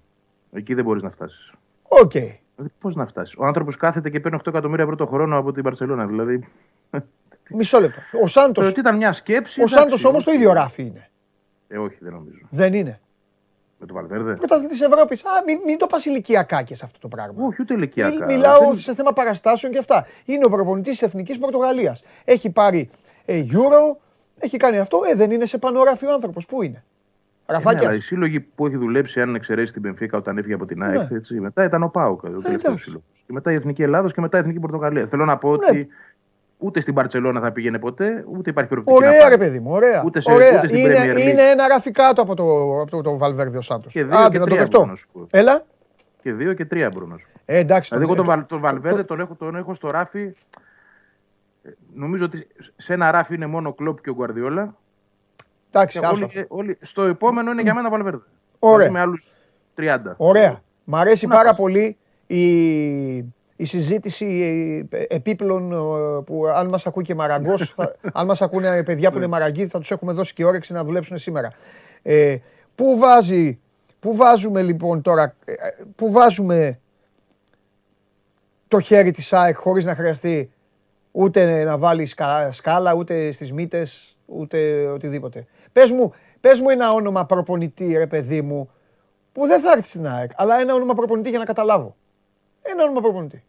[0.52, 1.52] Εκεί δεν μπορείς να φτάσεις.
[1.88, 2.12] Οκ.
[2.12, 5.52] Δηλαδή, πώς να φτάσεις; Ο άνθρωπος κάθεται και παίρνει 8 εκατομμύρια ευρώ το χρόνο από
[5.52, 6.06] την Μπαρτσελόνα.
[6.06, 6.48] Δηλαδή.
[7.50, 8.00] Μισό λεπτό.
[8.24, 9.60] Ο Σάντος, Το ότι ήταν μια σκέψη.
[9.60, 10.40] ο εντάξει, Σάντος όμως το όχι.
[10.40, 11.10] ίδιο ράφι είναι.
[11.68, 12.38] Ε, όχι, δεν νομίζω.
[12.50, 13.00] Δεν είναι.
[13.80, 14.34] Με το Βαλβέρδε.
[14.34, 15.26] Πρωταθλητής Ευρώπης.
[15.26, 17.46] Α, μην, μην το πας ηλικιακά και σε αυτό το πράγμα.
[17.46, 18.10] Όχι, ούτε ηλικιακά.
[18.26, 20.06] Μι- Μιλάω Δεν- σε θέμα παραστάσεων και αυτά.
[20.26, 22.04] Είναι ο προπονητής της Εθνικής Πορτογαλίας.
[22.26, 22.90] Έχει πάρει
[23.26, 23.98] ε, Euro,
[24.40, 25.00] έχει κάνει αυτό.
[25.12, 26.46] Ε, δεν είναι σε πάνω ράφι ο άνθρωπος.
[26.46, 26.84] Πού είναι;
[27.50, 27.94] Ναι, αλλά Ραφάκια.
[27.94, 31.18] οι σύλλογοι που έχει δουλέψει, αν εξαιρέσει την Πενφύκα όταν έφυγε από την ΑΕΚ, Ναι.
[31.18, 32.84] έτσι, μετά ήταν ο ΠΑΟΚ, ο τελευταίος εντάξει.
[32.84, 33.06] σύλλογος.
[33.26, 35.08] Και μετά η Εθνική Ελλάδα και μετά η Εθνική Πορτογαλία.
[35.08, 35.56] Θέλω να πω Ναι.
[35.70, 35.88] ότι
[36.58, 39.00] ούτε στην Παρσελόνα θα πήγαινε ποτέ, ούτε υπάρχει προοπτική.
[39.00, 39.30] να Ωραία, πάει.
[39.30, 40.04] ρε παιδί μου, ωραία.
[40.06, 40.58] Ούτε σε- ωραία.
[40.58, 41.30] ούτε στην είναι, Premier League.
[41.30, 42.44] είναι ένα ράφι κάτω από το,
[42.82, 43.94] από το, το Βαλβέρδιο Σάντος.
[43.94, 44.78] Και δύο Άντε και να το τρία δεχτώ.
[44.80, 45.28] μπορώ να σου πω.
[45.30, 45.66] Έλα.
[46.22, 47.40] Και δύο και τρία μπορώ να σου πω.
[47.46, 47.90] Ε, εντάξει.
[47.96, 50.22] Δηλαδή, εγώ τον- τον, Βαλ- τον Βαλβέρδε τον έχω, τον έχω στο ράφι.
[51.64, 54.76] ε, Νομίζω ότι σε ένα ράφι είναι μόνο ο Κλόπ και ο Γκουαρδιόλα.
[55.78, 56.46] Εντάξει, Και άστο όλοι, αυτό.
[56.48, 58.22] όλοι, στο επόμενο είναι για μένα ο Βαλβέρδε.
[58.60, 58.78] Ωραία.
[58.78, 59.34] Μαζί Με άλλους
[59.78, 60.14] 30.
[60.18, 60.62] Ωραία.
[60.84, 61.58] Μ' αρέσει Να πάρα πας.
[61.58, 63.16] πολύ η,
[63.56, 64.26] η συζήτηση
[64.90, 65.76] ε, επίπλων ε,
[66.26, 69.80] που αν μας ακούει και Μαραγκός, θα, αν μας ακούνε παιδιά που είναι Μαραγκοί θα
[69.80, 71.52] τους έχουμε δώσει και όρεξη να δουλέψουν σήμερα.
[72.02, 72.38] Ε,
[72.76, 73.60] πού, βάζει,
[74.00, 75.54] πού βάζουμε λοιπόν τώρα, ε,
[75.96, 76.80] πού βάζουμε
[78.68, 80.52] το χέρι της ΑΕΚ χωρίς να χρειαστεί
[81.12, 85.46] ούτε να βάλει σκα- σκάλα, ούτε στις μύτες, ούτε οτιδήποτε.
[85.78, 88.70] Πες μου, πες μου ένα όνομα προπονητή, ρε παιδί μου,
[89.32, 91.96] που δεν θα έρθει στην ΑΕΚ, αλλά ένα όνομα προπονητή για να καταλάβω.
[92.62, 93.44] Ένα όνομα προπονητή.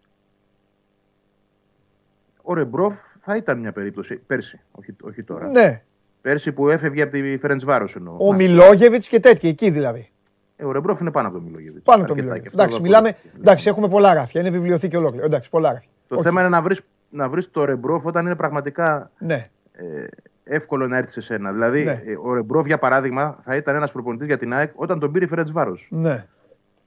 [2.42, 5.46] Ο Ρεμπρόφ θα ήταν μια περίπτωση πέρσι, όχι, όχι τώρα.
[5.46, 5.82] Ναι.
[6.20, 8.16] Πέρσι που έφευγε από τη Φερεντ Βάρο εννοώ.
[8.18, 10.10] Ο Μιλόγεβιτς και τέτοια, εκεί δηλαδή.
[10.56, 11.84] Ε, ο Ρεμπρόφ είναι πάνω από το Μιλόγεβιτς.
[11.84, 12.52] Πάνω από το Μιλόγεβιτς.
[12.52, 13.16] Εντάξει, μιλάμε.
[13.38, 14.40] Εντάξει, έχουμε πολλά ράφια.
[14.40, 15.26] Είναι βιβλιοθήκη ολόκληρη.
[15.26, 15.90] Εντάξει, πολλά ράφια.
[16.08, 16.76] Το θέμα είναι να βρει
[17.10, 19.50] να βρεις το Ρεμπρόφ όταν είναι πραγματικά ναι.
[19.72, 20.06] ε,
[20.48, 21.52] εύκολο να έρθει σε σένα.
[21.52, 22.02] Δηλαδή, Ναι.
[22.06, 25.24] ε, ο Ρεμπρόφ, για παράδειγμα, θα ήταν ένας προπονητής για την ΑΕΚ όταν τον πήρε
[25.24, 25.88] η Φερεντσβάρος.
[25.90, 26.26] Ναι.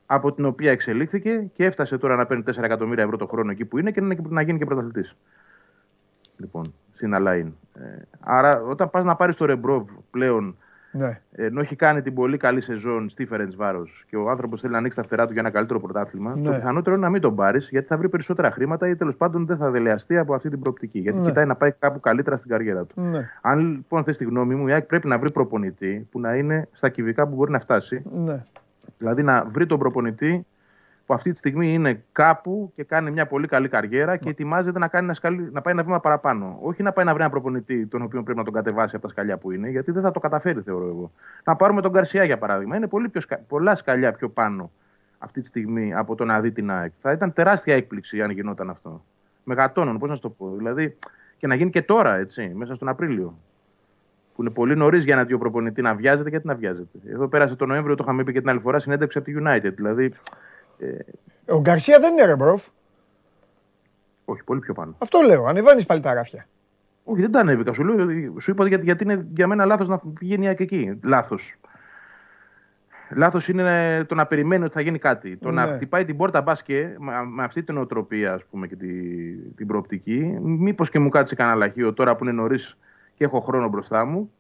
[0.06, 3.65] Από την οποία εξελίχθηκε και έφτασε τώρα να παίρνει 4 εκατομμύρια ευρώ το χρόνο εκεί
[3.65, 5.15] που είναι και να, να γίνει και πρωταθλητής.
[6.38, 7.54] Λοιπόν, στην Αλ Άιν.
[7.74, 10.58] Ε, άρα, όταν πας να πάρεις το Ρεμπρόφ πλέον,
[10.91, 11.19] ναι.
[11.32, 14.77] ενώ έχει κάνει την πολύ καλή σεζόν στη Φερεντ Βάρο και ο άνθρωπος θέλει να
[14.80, 16.41] ανοίξει τα φτερά του για ένα καλύτερο πρωτάθλημα, Ναι.
[16.41, 19.45] το πιθανότερο είναι να μην τον πάρεις γιατί θα βρει περισσότερα χρήματα ή τέλος πάντων
[19.45, 20.99] δεν θα δελεαστεί από αυτή την προοπτική.
[20.99, 21.27] Γιατί Ναι.
[21.27, 23.01] κοιτάει να πάει κάπου καλύτερα στην καριέρα του.
[23.01, 23.30] Ναι.
[23.41, 26.67] Αν λοιπόν θες τη γνώμη μου, η ΑΕΚ πρέπει να βρει προπονητή που να είναι
[26.71, 28.01] στα κυβικά που μπορεί να φτάσει.
[28.12, 28.43] ναι.
[28.97, 30.45] Δηλαδή να βρει τον προπονητή
[31.12, 34.88] που αυτή τη στιγμή είναι κάπου και κάνει μια πολύ καλή καριέρα και ετοιμάζεται να,
[34.88, 36.58] κάνει ένα σκαλί, να πάει ένα βήμα παραπάνω.
[36.62, 39.12] Όχι να πάει να βρει ένα προπονητή τον οποίο πρέπει να τον κατεβάσει από τα
[39.12, 41.12] σκαλιά που είναι, γιατί δεν θα το καταφέρει, θεωρώ εγώ.
[41.43, 42.76] Να πάρουμε τον Καρσιά για παράδειγμα.
[42.76, 44.71] Είναι πολύ πιο, σκα- πολλά σκαλιά πιο πάνω
[45.17, 46.91] αυτή τη στιγμή από το να δει την ΑΕΚ.
[46.97, 49.04] Θα ήταν τεράστια έκπληξη αν γινόταν αυτό.
[49.43, 50.54] Μεγατόνων, πώς να σου το πω.
[50.58, 50.97] Δηλαδή
[51.38, 53.38] και να γίνει και τώρα, έτσι, μέσα στον Απρίλιο.
[54.36, 57.00] Που είναι πολύ νωρίς για ένα δύο προπονητή να βιάζεται, γιατί να βιάζεται.
[57.08, 59.74] Εδώ πέρασε το Νοέμβριο, το είχαμε πει και την άλλη φορά, συνέντευξη από τη United.
[59.76, 60.13] Δηλαδή,
[61.50, 62.63] Ο Γκαρσία δεν είναι ρεμπρόφ.
[64.26, 64.96] όχι, πολύ πιο πάνω.
[64.98, 65.46] Αυτό λέω.
[65.46, 66.46] Ανεβαίνεις πάλι τα γράφια.
[67.04, 67.74] Όχι, δεν τα ανέβηκα.
[67.74, 71.00] Σου, λέω, σου είπα γιατί, γιατί είναι για μένα λάθος να πηγαίνει η ΑΕΚ εκεί.
[71.04, 71.56] Λάθος.
[73.15, 75.38] Λάθος είναι το να περιμένει ότι θα γίνει κάτι.
[75.38, 75.72] Το να Ναι.
[75.72, 78.88] χτυπάει την πόρτα μπάσκε με, με αυτή την οτροπία, ας πούμε, και τη,
[79.36, 80.38] την προοπτική.
[80.41, 82.78] Μήπως και μου κάτσει κανένα λαχείο τώρα που είναι νωρίς
[83.15, 84.32] και έχω χρόνο μπροστά μου.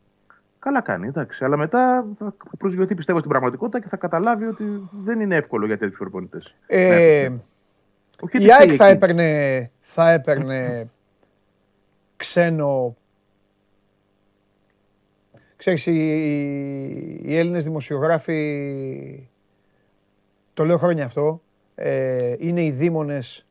[0.61, 1.43] Καλά κάνει, εντάξει.
[1.43, 5.77] Αλλά μετά θα προσγειωθεί πιστεύω στην πραγματικότητα και θα καταλάβει ότι δεν είναι εύκολο για
[5.77, 6.55] τέτοιους προπονητές.
[6.67, 7.29] Ε,
[8.21, 8.95] Όχι ότι η ΑΕΚ φταίει θα εκεί.
[8.95, 10.89] έπαιρνε, θα έπαιρνε
[12.15, 12.95] ξένο.
[15.55, 15.91] Ξέρεις, οι,
[17.23, 19.29] οι Έλληνες δημοσιογράφοι,
[20.53, 21.41] το λέω χρόνια αυτό,
[21.75, 23.45] ε, είναι οι δήμονες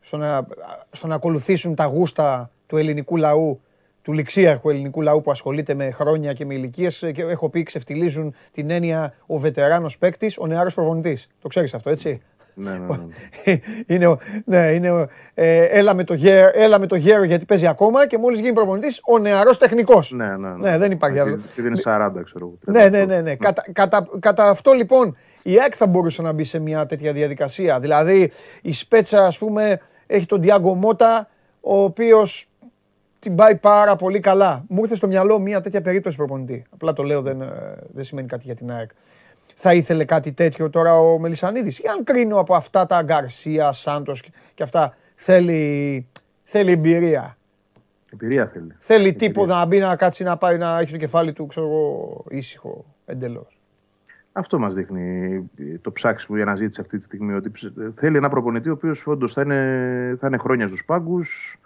[0.00, 0.46] στο να,
[0.90, 3.60] στο να ακολουθήσουν τα γούστα του ελληνικού λαού,
[4.04, 7.10] του ληξίαρχου ελληνικού λαού που ασχολείται με χρόνια και με ηλικίες.
[7.14, 11.28] Και έχω πει, ξεφτιλίζουν την έννοια ο βετεράνος παίκτης, ο νεαρός προπονητής.
[11.40, 12.20] Το ξέρεις αυτό, έτσι;
[12.54, 13.58] Ναι, ναι, ναι.
[13.94, 17.44] είναι, ο- ναι, είναι ο- ε, έλα, με το γέρο, έλα με το γέρο γιατί
[17.44, 20.10] παίζει ακόμα και μόλις γίνει προπονητής ο νεαρός τεχνικός.
[20.12, 21.36] ναι, ναι, Ναι, δεν υπάρχει άλλο.
[21.36, 22.78] Και- Και δεν είναι 40, ξέρω εγώ.
[22.78, 23.20] Ναι, ναι, ναι.
[23.20, 23.34] ναι.
[23.34, 27.80] Κατά, κατά, κατά αυτό λοιπόν η ΑΕΚ θα μπορούσε να μπει σε μια τέτοια διαδικασία.
[27.80, 28.30] Δηλαδή
[28.62, 31.28] η Σπέτσα ας πούμε έχει τον Διάγκο Μότα
[31.60, 32.48] ο οποίος
[33.24, 34.64] την πάει πάρα πολύ καλά.
[34.68, 36.64] Μου ήρθε στο μυαλό μια τέτοια περίπτωση προπονητή.
[36.70, 37.48] Απλά το λέω δεν, ε,
[37.92, 38.90] δεν σημαίνει κάτι για την ΑΕΚ.
[39.54, 44.20] Θα ήθελε κάτι τέτοιο τώρα ο Μελισανίδης; Ή αν κρίνω από αυτά τα Γκαρσία, Σάντος
[44.20, 46.06] και- και αυτά θέλει,
[46.42, 47.36] θέλει εμπειρία;
[48.12, 48.74] Εμπειρία θέλει.
[48.78, 49.26] Θέλει Εμπειρία.
[49.28, 52.84] τύπο να μπει να κάτσει να πάει να έχει το κεφάλι του, ξέρω εγώ, ήσυχο
[53.06, 53.58] εντελώς.
[54.32, 55.40] Αυτό μας δείχνει
[55.82, 57.32] το ψάξιμο για αναζήτηση αυτή τη στιγμή.
[57.34, 61.56] Ότι ψ- θέλει ένα προπονητή ο οποίος όντως θα είναι, θα είναι χρόνια στους πάγκους.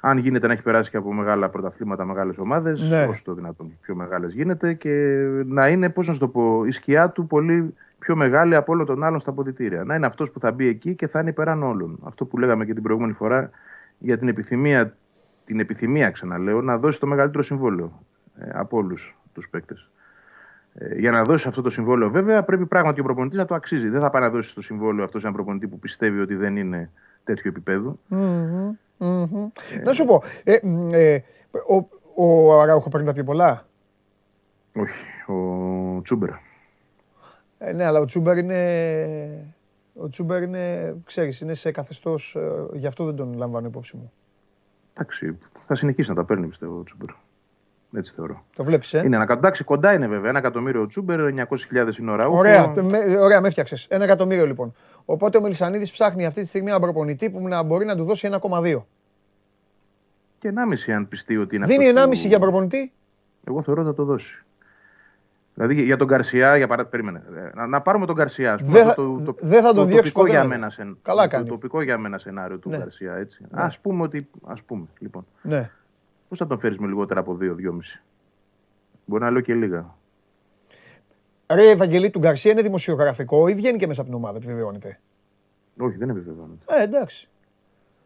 [0.00, 3.04] Αν γίνεται να έχει περάσει και από μεγάλα πρωταθλήματα, μεγάλες ομάδες, Ναι.
[3.04, 4.90] όσο το δυνατόν πιο μεγάλες γίνεται και
[5.46, 8.86] να είναι, πώς να σου το πω, η σκιά του πολύ πιο μεγάλη από όλων
[8.86, 9.84] των άλλων στα αποδητήρια.
[9.84, 11.98] Να είναι αυτός που θα μπει εκεί και θα είναι υπεράνω όλων.
[12.04, 13.50] Αυτό που λέγαμε και την προηγούμενη φορά
[13.98, 14.96] για την επιθυμία,
[15.44, 18.02] την επιθυμία ξαναλέω, να δώσει το μεγαλύτερο συμβόλαιο
[18.38, 19.88] ε, από όλους τους παίκτες.
[20.74, 23.88] Ε, για να δώσει αυτό το συμβόλαιο, βέβαια, πρέπει πράγματι ο προπονητής να το αξίζει.
[23.88, 26.56] Δεν θα πάει να δώσει το συμβόλαιο αυτός σε έναν προπονητή που πιστεύει ότι δεν
[26.56, 26.90] είναι
[27.24, 28.00] τέτοιο επίπεδου.
[29.84, 31.24] Να σου πω, ε, μ, ε,
[31.66, 31.88] ο,
[32.24, 33.66] ο Αράουχο παίρνει τα πιο πολλά;
[34.76, 36.28] Όχι, ο Τσούμπερ.
[37.58, 39.54] Ε, ναι, αλλά ο Τσούμπερ είναι.
[39.94, 44.12] Ο Τσούμπερ είναι, ξέρεις, είναι σε καθεστώς, ε, γι' αυτό δεν τον λαμβάνω υπόψη μου.
[44.94, 47.08] Εντάξει, θα συνεχίσει να τα παίρνει, πιστεύω, ο Τσούμπερ.
[47.96, 48.44] Έτσι θεωρώ.
[48.56, 50.28] Το βλέπεις, ε; Είναι ένα, εντάξει, κοντά είναι βέβαια.
[50.30, 52.38] Ένα εκατομμύριο ο Τσούμπερ, 900.000 είναι ο Ραούχο.
[52.38, 53.86] Ωραία, τε- με, ωραία, με έφτιαξες.
[53.90, 54.74] Ένα εκατομμύριο λοιπόν.
[55.10, 58.28] Οπότε ο Μελισανίδης ψάχνει αυτή τη στιγμή έναν προπονητή που να μπορεί να του δώσει
[58.32, 58.84] 1,2.
[60.38, 62.92] Και 1,5 αν πιστεί ότι είναι Δίνει αυτός 1,5 που- για προπονητή;
[63.44, 64.44] Εγώ θεωρώ ότι θα το δώσει.
[65.54, 67.22] Δηλαδή για τον Γκαρσιά, για παράδειγμα, περίμενε.
[67.48, 68.52] ε, Να, να πάρουμε τον Γκαρσιά.
[68.54, 70.40] ας πούμε, Δεν θα- αυτό το, το, δεν θα τον το διώξεις τοπικό ποτέ, για
[70.42, 70.48] ναι.
[70.48, 71.48] μένα σεν- Καλά το, κάνεις.
[71.48, 72.76] Το τοπικό για μένα σενάριο του Ναι.
[72.76, 73.42] Γκαρσιά, έτσι.
[73.50, 73.62] Ναι.
[73.62, 74.28] Ας πούμε ότι.
[74.46, 75.26] Ας πούμε, λοιπόν.
[75.42, 75.70] Ναι.
[76.28, 78.00] Πώς θα τον φέρεις με λιγότερα από 2-2,5.
[79.04, 79.94] Μπορεί να λέω και λίγα.
[81.52, 85.00] Ρε Ευαγγελή του Γκαρσία είναι δημοσιογραφικό ή βγαίνει και μέσα από την ομάδα, επιβεβαιώνεται.
[85.78, 86.64] Όχι, δεν επιβεβαιώνεται.
[86.68, 87.28] Ε, εντάξει.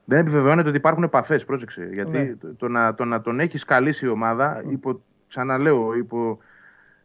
[0.04, 1.88] Δεν επιβεβαιώνεται ότι υπάρχουν επαφές, πρόσεξε.
[1.92, 2.34] Γιατί Ναι.
[2.36, 6.38] το, το να, το να τον έχει καλήσει η ομάδα, υπό, ξαναλέω, υπό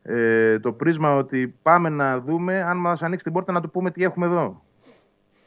[0.03, 3.91] ε, το πρίσμα ότι πάμε να δούμε αν μας ανοίξει την πόρτα να του πούμε
[3.91, 4.61] τι έχουμε εδώ.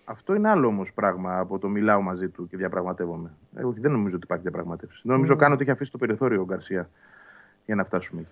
[0.05, 3.31] Αυτό είναι άλλο όμως πράγμα από το μιλάω μαζί του και διαπραγματεύομαι.
[3.57, 5.01] Ε, όχι, δεν νομίζω ότι υπάρχει διαπραγματεύση.
[5.05, 6.91] Δεν νομίζω καν ότι έχει αφήσει το περιθώριο ο Γκαρσία
[7.67, 8.31] για να φτάσουμε εκεί.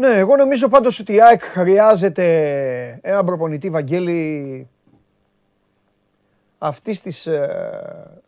[0.00, 2.24] Ναι, εγώ νομίζω πάντως ότι η ΑΕΚ χρειάζεται
[3.02, 4.68] έναν προπονητή Βαγγέλη
[6.58, 8.20] αυτής της ε,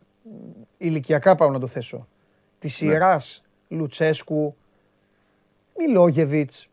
[0.77, 2.07] ηλικιακά πάω να το θέσω
[2.59, 4.55] της σειράς Λουτσέσκου,
[5.77, 6.69] Μιλόγεβιτς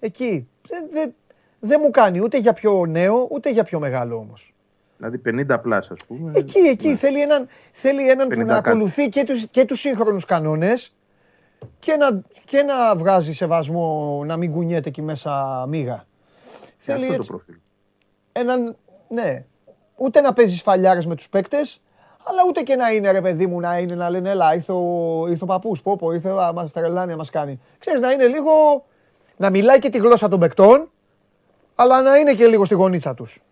[0.00, 1.14] εκεί δεν δεν-
[1.60, 4.54] δεν μου κάνει ούτε για πιο νέο ούτε για πιο μεγάλο όμως.
[4.96, 6.32] Δηλαδή 50 πλάς, ας πούμε.
[6.34, 8.68] Εκεί, εκεί θέλει έναν, θέλει έναν που 50 να κάτι.
[8.68, 10.94] ακολουθεί και τους, και τους σύγχρονους κανόνες
[11.78, 16.06] και να, και να βγάζει σεβασμό, να μην κουνιέται εκεί μέσα μίγα.
[16.78, 17.54] Θέλει αυτό το έτσι προφίλ.
[18.32, 18.76] έναν,
[19.08, 19.44] ναι,
[19.96, 21.82] ούτε να παίζεις φαλιάρες με τους παίκτες,
[22.24, 25.24] αλλά ούτε και να είναι ρε παιδί μου να είναι να λένε έλα ήρθε ο,
[25.28, 27.60] ήρθε ο παππούς, πω πω ήρθε εδώ, μας τρελάνει να μας κάνει.
[27.78, 28.84] Ξέρεις να είναι λίγο,
[29.36, 30.90] να μιλάει και τη γλώσσα των παικτών,
[31.74, 33.42] αλλά να είναι και λίγο στη γωνίτσα τους.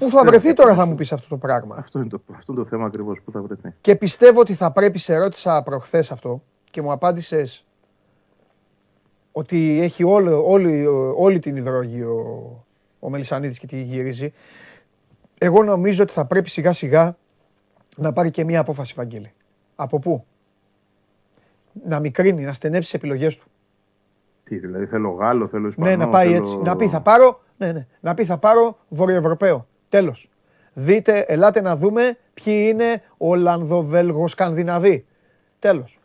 [0.00, 0.06] Ναι.
[0.06, 2.62] Πού θα βρεθεί τώρα θα μου πεις αυτό το πράγμα; Αυτό είναι το, αυτό είναι
[2.62, 3.74] το θέμα ακριβώς που θα βρεθεί.
[3.80, 7.64] Και πιστεύω ότι θα πρέπει, σε ρώτησα προχθές αυτό και μου απάντησες
[9.32, 10.86] ότι έχει όλο, όλη,
[11.16, 12.64] όλη την υδρόγη ο,
[12.98, 14.32] ο Μελισανίδης και τη γυρίζει.
[15.38, 17.16] Εγώ νομίζω ότι θα πρέπει σιγά σιγά
[17.96, 19.32] να πάρει και μία απόφαση, Βαγγέλη.
[19.76, 20.24] Από πού;
[21.86, 23.46] Να μικρύνει, να στενέψει τις επιλογές του.
[24.44, 25.90] Τι, δηλαδή θέλω Γάλλο, θέλω Ισπανό.
[25.90, 26.36] Ναι, να πάει θέλω...
[26.36, 26.56] έτσι.
[26.56, 27.86] Να πει θα πάρω, ναι, ναι.
[28.00, 29.66] Να πει θα πάρω Βορειοευρωπαίο.
[29.90, 30.28] Τέλος.
[30.72, 35.04] Δείτε, ελάτε να δούμε ποιοι είναι Ολλανδο-Βέλγο-Σκανδιναβοί.
[35.58, 35.98] Τέλος.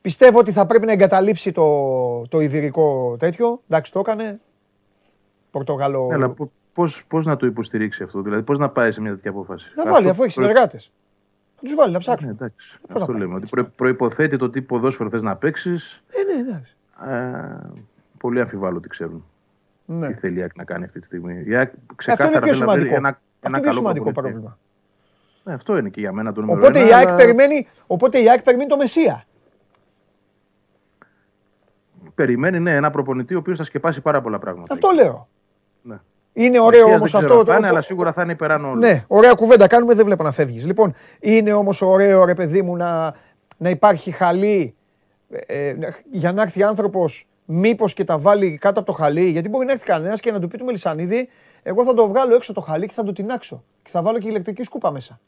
[0.00, 3.62] Πιστεύω ότι θα πρέπει να εγκαταλείψει το, το ιβηρικό τέτοιο.
[3.68, 4.40] Εντάξει, το έκανε.
[5.50, 6.06] Πορτογάλο.
[6.06, 6.34] Ναι, αλλά
[6.72, 9.90] πώς, πώς να το υποστηρίξει αυτό, δηλαδή πώς να πάει σε μια τέτοια απόφαση; Θα
[9.90, 10.90] βάλει, αφού έχει προ- συνεργάτες.
[11.56, 12.28] Θα τους βάλει να Ναι, ψάξουν.
[12.30, 13.34] εντάξει, Πώς να αυτό πάει, λέμε.
[13.34, 13.54] Ότι έτσι.
[13.54, 16.02] προ, προϋποθέτει το τι ποδόσφαιρο θες να παίξεις.
[16.08, 16.76] Ε, ναι, εντάξει.
[17.06, 17.70] Ε,
[18.18, 19.24] πολύ αμφιβάλλω ότι ξέρουν
[19.84, 20.06] Ναι.
[20.06, 21.42] τι θέλει η ΑΕΚ να κάνει αυτή τη στιγμή.
[21.46, 22.94] Η ΑΕΚ Αυτό είναι ξεκάθαρα πιο θέλει να βρει σημαντικό.
[22.94, 24.32] ένα, Αυτό ένα είναι πιο καλό σημαντικό προπονητή.
[24.32, 24.58] πρόβλημα.
[25.44, 28.18] Ναι, αυτό είναι και για μένα το νούμερο Οπότε ένα, η, ΑΕΚ αλλά περιμένει, οπότε
[28.22, 29.24] η ΑΕΚ περιμένει το Μεσσία.
[32.14, 34.72] Περιμένει ναι, ένα προπονητή ο οποίος θα σκεπάσει πάρα πολλά πράγματα.
[34.74, 35.28] Αυτό λέω.
[35.82, 35.96] Ναι.
[36.32, 37.40] Είναι ωραίο Μεσσίας όμως δεν ξέρω αυτό.
[37.40, 38.80] αν θα είναι, το- αλλά σίγουρα θα είναι υπεράνω όλους.
[38.88, 40.66] Ναι, ωραία κουβέντα κάνουμε, δεν βλέπω να φεύγεις.
[40.66, 43.14] Λοιπόν, είναι όμως ωραίο ρε παιδί μου να,
[43.56, 44.74] να υπάρχει χαλί
[45.30, 45.76] ε, ε,
[46.10, 49.24] για να έρθει άνθρωπος, μήπως και τα βάλει κάτω από το χαλί.
[49.30, 51.28] Γιατί μπορεί να έρθει κανένας και να του πει του Μελισανίδη,
[51.68, 53.64] εγώ θα το βγάλω έξω το χαλί και θα το τεινάξω.
[53.82, 55.20] Και θα βάλω και ηλεκτρική σκούπα μέσα.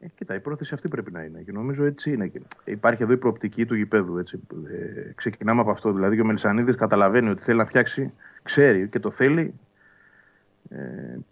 [0.00, 2.26] Ε, κοίτα, η πρόθεση αυτή πρέπει να είναι και νομίζω έτσι είναι.
[2.26, 4.18] Και Υπάρχει εδώ η προοπτική του γηπέδου.
[4.18, 4.40] Έτσι.
[4.70, 5.92] Ε, ξεκινάμε από αυτό.
[5.92, 9.54] Δηλαδή και ο Μελισανίδης καταλαβαίνει ότι θέλει να φτιάξει, ξέρει και το θέλει.
[10.70, 10.78] Ε,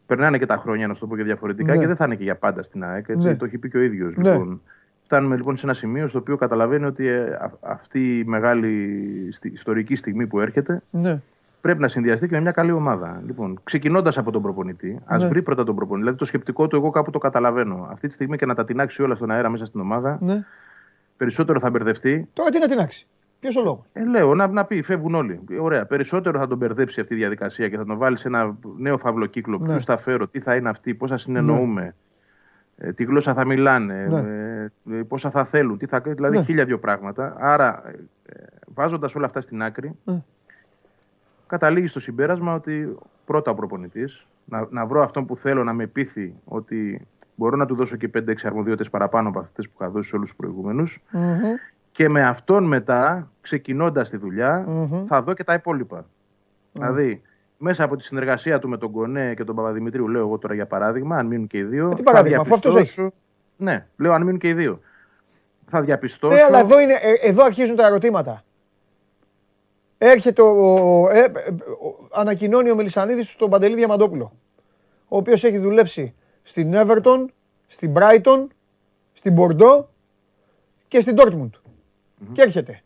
[0.07, 1.81] περνάνε και τα χρόνια, να σου το πω και διαφορετικά, Ναι.
[1.81, 3.09] και δεν θα είναι και για πάντα στην ΑΕΚ.
[3.09, 3.37] Έτσι, Ναι.
[3.37, 4.17] Το έχει πει και ο ίδιος.
[4.17, 4.31] Ναι.
[4.31, 4.63] Λοιπόν.
[5.05, 9.53] Φτάνουμε λοιπόν σε ένα σημείο στο οποίο καταλαβαίνει ότι ε, α- αυτή η μεγάλη στι-
[9.55, 11.21] ιστορική στιγμή που έρχεται Ναι.
[11.61, 13.23] Πρέπει να συνδυαστεί και με μια καλή ομάδα.
[13.27, 15.29] Λοιπόν, ξεκινώντας από τον προπονητή, ας Ναι.
[15.29, 16.01] βρει πρώτα τον προπονητή.
[16.03, 17.88] Δηλαδή το σκεπτικό του, εγώ κάπου το καταλαβαίνω.
[17.90, 20.44] Αυτή τη στιγμή και να τα τεινάξει όλα στον αέρα μέσα στην ομάδα, ναι.
[21.16, 22.29] περισσότερο θα μπερδευτεί.
[22.33, 23.07] Τώρα τι να τεινάξει;
[23.40, 25.40] Ποιος ο λόγος; Ε, λέω, να, να πει, φεύγουν όλοι.
[25.51, 25.87] Ε, Ωραία.
[25.87, 29.59] Περισσότερο θα τον μπερδέψει αυτή η διαδικασία και θα τον βάλει σε ένα νέο φαυλοκύκλο.
[29.59, 29.66] Ναι.
[29.73, 31.94] Ποιους θα φέρω, τι θα είναι αυτοί, πώ θα συνεννοούμε,
[32.77, 34.18] ε, τι γλώσσα θα μιλάνε, Ναι.
[34.18, 36.42] ε, ε, πόσα θα θέλουν, τι θα, δηλαδή Ναι.
[36.42, 37.37] χίλια δύο πράγματα.
[37.38, 37.83] Άρα,
[38.27, 38.42] ε,
[38.75, 40.23] βάζοντας όλα αυτά στην άκρη, Ναι.
[41.49, 45.87] Καταλήγει στο συμπέρασμα ότι πρώτα ο προπονητής, να, να βρω αυτόν που θέλω να με
[45.87, 50.09] πείθει ότι μπορώ να του δώσω και 5-6 αρμοδιότητες παραπάνω από αυτές που είχα δώσει
[50.09, 51.03] σε όλους τους προηγούμενους.
[51.11, 51.39] Μμμ.
[51.91, 55.05] Και με αυτόν μετά, ξεκινώντας τη δουλειά, Μμμ.
[55.07, 56.07] θα δω και τα υπόλοιπα.
[56.73, 57.23] Δηλαδή,
[57.59, 60.67] μέσα από τη συνεργασία του με τον Κονέ και τον Παπαδημητρίου, λέω εγώ τώρα για
[60.67, 61.87] παράδειγμα, αν μείνουν και οι δύο.
[61.87, 63.13] Ε, τι θα παράδειγμα, αφού αυτός διαπιστώσω-
[63.57, 64.81] Ναι, λέω αν μείνουν και οι δύο.
[65.67, 66.35] Θα διαπιστώσω.
[66.35, 68.43] Ναι, αλλά εδώ, είναι, ε, εδώ αρχίζουν τα ερωτήματα.
[69.99, 71.29] Έρχεται ο, ο- ε, ε,
[71.87, 74.33] ο- ανακοινώνει ο Μελισανίδης στον Παντελή Διαμαντόπουλο,
[75.09, 77.25] ο οποίος έχει δουλέψει στην Everton,
[77.67, 78.47] στην Brighton,
[79.13, 79.85] στην Bordeaux
[80.89, 81.51] και στην Dortmund.
[82.33, 82.83] Και έρχεται.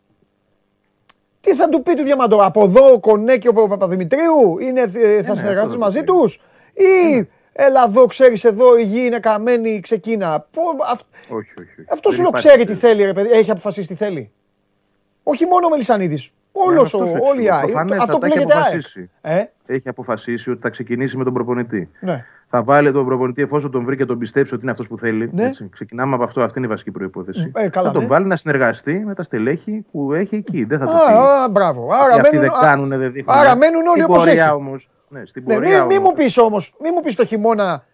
[1.40, 4.86] Τι θα του πει του Διαμαντόπουλου, από εδώ ο Κονέ και ο Παπαδημητρίου; Είναι, ε,
[5.22, 6.20] θα ναι, συνεργαστείς αυτό θα μαζί του πει.
[6.20, 6.40] τους;
[6.74, 10.46] Ή έλα εδώ ξέρεις εδώ η γη είναι καμένη, ξεκίνα.
[10.50, 11.50] Πω, αυ- Όχι, όχι.
[11.60, 11.84] όχι.
[11.88, 12.88] αυτός Δεν σου λέω υπάρχει ξέρει τι τέτοιο.
[12.88, 13.30] θέλει, ρε παιδί.
[13.30, 14.32] Έχει αποφασίσει τι θέλει.
[15.22, 16.30] Όχι μόνο ο Μελισανίδης.
[16.52, 17.04] Όλος αυτός ο.
[17.04, 17.28] εξηγώ.
[17.30, 17.62] Όλη η ΑΕΚ.
[17.62, 18.64] Προφανέστατα, Αυτό που τα έχει λέγεται ΑΕΚ.
[18.64, 19.10] αποφασίσει.
[19.20, 21.90] Ε, Έχει αποφασίσει ότι θα ξεκινήσει με τον προπονητή.
[22.00, 22.24] ναι.
[22.54, 25.30] Θα βάλει τον προπονητή εφόσον τον βρει και τον πιστέψει ότι είναι αυτός που θέλει.
[25.32, 25.44] Ναι.
[25.46, 25.68] Έτσι.
[25.72, 27.50] Ξεκινάμε από αυτό, αυτή είναι η βασική προπόθεση.
[27.54, 28.08] Ε, καλά, θα τον ναι.
[28.08, 30.64] βάλει να συνεργαστεί με τα στελέχη που έχει εκεί.
[30.64, 31.12] Δεν θα του πει.
[31.12, 31.88] Α, α, μπράβο.
[31.92, 33.36] Άρα Αυτοί μένουν, δεν α, κάνουν, δεν δείχνουν.
[33.38, 34.52] άρα μένουν όλοι Την όπως πορεία έχει.
[34.54, 35.84] όμως, Ναι, στην Ναι, πορεία.
[35.84, 37.84] μη, μη μου πεις όμως, μη μου πεις το χειμώνα.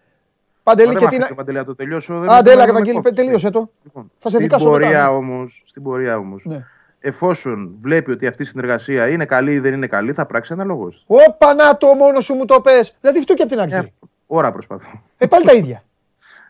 [0.63, 1.35] Παντελή και την.
[1.35, 2.19] Παντελή, το τελειώσω.
[2.19, 3.15] δεν Άντε, έλα, με Βαγγέλη, κόψεις.
[3.15, 3.69] τελείωσε το.
[3.83, 5.09] Λοιπόν, Θα σε στην δικάσω μετά, πορεία ναι.
[5.09, 6.65] όμως, Στην πορεία όμως, Ναι.
[6.99, 11.03] Εφόσον βλέπει ότι αυτή η συνεργασία είναι καλή ή δεν είναι καλή, θα πράξει αναλόγως.
[11.07, 12.97] Όπα να το μόνο σου μου το πες.
[13.01, 13.93] Δηλαδή αυτό και από την αρχή.
[14.27, 15.01] Ώρα προσπαθώ.
[15.17, 15.83] Ε, πάλι τα ίδια.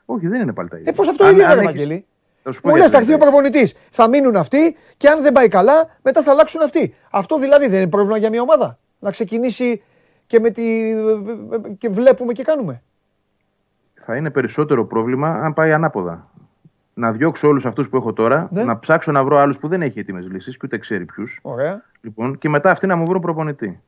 [0.06, 0.92] Όχι, δεν είναι πάλι τα ίδια.
[0.92, 2.06] Ε, πώς αυτό Αν- ίδιο αν είναι, έχεις- Βαγγέλη.
[2.44, 3.36] Θα σου πω Μου λες, γιατί θα έρθει ο δεν είναι.
[3.44, 3.76] προπονητής.
[3.90, 6.94] Θα μείνουν αυτοί και αν δεν πάει καλά, μετά θα αλλάξουν αυτοί.
[7.12, 8.78] Αυτό δηλαδή δεν είναι πρόβλημα για μια ομάδα.
[9.00, 9.84] Να ξεκινήσει
[10.28, 10.64] και, με τη...
[11.78, 12.82] και βλέπουμε και κάνουμε.
[14.02, 16.30] Θα είναι περισσότερο πρόβλημα αν πάει ανάποδα.
[17.00, 18.64] Να διώξω όλους αυτούς που έχω τώρα, Ναι.
[18.64, 21.40] να ψάξω να βρω άλλους που δεν έχει έτοιμες λύσεις και ούτε ξέρει ποιους.
[21.42, 21.82] Ωραία.
[22.02, 23.82] Λοιπόν, και μετά αυτοί να μου βρουν προπονητή.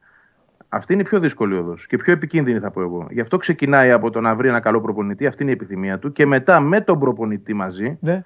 [0.70, 3.08] Αυτή είναι η πιο δύσκολη οδός και πιο επικίνδυνη, θα πω εγώ.
[3.10, 6.12] Γι' αυτό ξεκινάει από το να βρει ένα καλό προπονητή, αυτή είναι η επιθυμία του,
[6.12, 8.24] και μετά με τον προπονητή μαζί Ναι.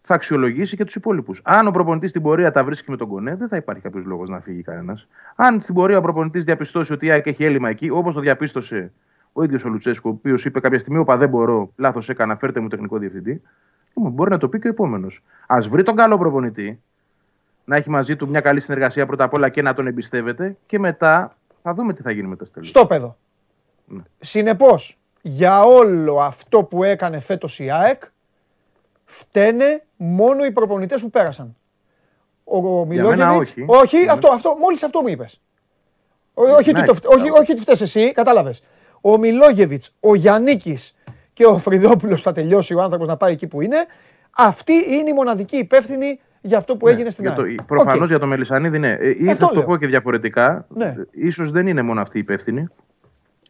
[0.00, 1.40] θα αξιολογήσει και τους υπόλοιπους.
[1.44, 4.28] Αν ο προπονητής στην πορεία τα βρίσκει με τον Κονέ, δεν θα υπάρχει κάποιος λόγος
[4.28, 5.08] να φύγει κανένας.
[5.36, 8.92] Αν στην πορεία ο προπονητής διαπιστώσει ότι η ΑΕΚ έχει έλλειμμα εκεί, όπως το διαπίστωσε
[9.32, 12.60] ο ίδιος ο Λουτσέσκο, ο οποίος είπε κάποια στιγμή: Όπα δεν μπορώ, λάθος έκανα, φέρτε
[12.60, 13.42] μου τεχνικό διευθυντή.
[13.96, 15.22] Λοιπόν, μπορεί να το πει και ο επόμενος.
[15.46, 16.80] Α βρει τον καλό προπονητή,
[17.64, 20.78] να έχει μαζί του μια καλή συνεργασία πρώτα απ' όλα και να τον εμπιστεύεται και
[20.78, 22.68] μετά θα δούμε τι θα γίνει με τα στέλνη.
[22.68, 23.16] Στο παιδό.
[23.86, 24.02] Ναι.
[24.20, 28.02] Συνεπώς, για όλο αυτό που έκανε φέτος η ΑΕΚ,
[29.04, 31.56] φταίνε μόνο οι προπονητές που πέρασαν.
[32.44, 33.64] Ο μένα Μιλόγεβιτς- όχι.
[33.66, 35.40] όχι Για αυτό, αυτό, μόλις αυτό μου είπες.
[36.34, 37.40] Ό- όχι, ότι Ναι, το, φτε- όχι, κατάλαβα.
[37.40, 38.62] όχι ότι φταίς εσύ, κατάλαβες.
[39.00, 40.94] Ο Μιλόγεβιτς, ο Γιαννίκης
[41.36, 43.76] και ο Φρυδόπουλος θα τελειώσει ο άνθρωπος να πάει εκεί που είναι.
[44.36, 47.56] Αυτοί είναι οι μοναδικοί υπεύθυνοι για αυτό που έγινε στην Ναι, Για ΑΕΚ.
[47.56, 48.06] το, προφανώς Οκ.
[48.08, 48.90] για το Μελισανίδη, ναι.
[48.92, 49.64] Ε, Ή Αυτό θα σου το λέω.
[49.66, 50.66] πω και διαφορετικά.
[50.68, 50.84] Ναι.
[50.84, 52.68] Ε, Ίσως δεν είναι μόνο αυτή η υπεύθυνη.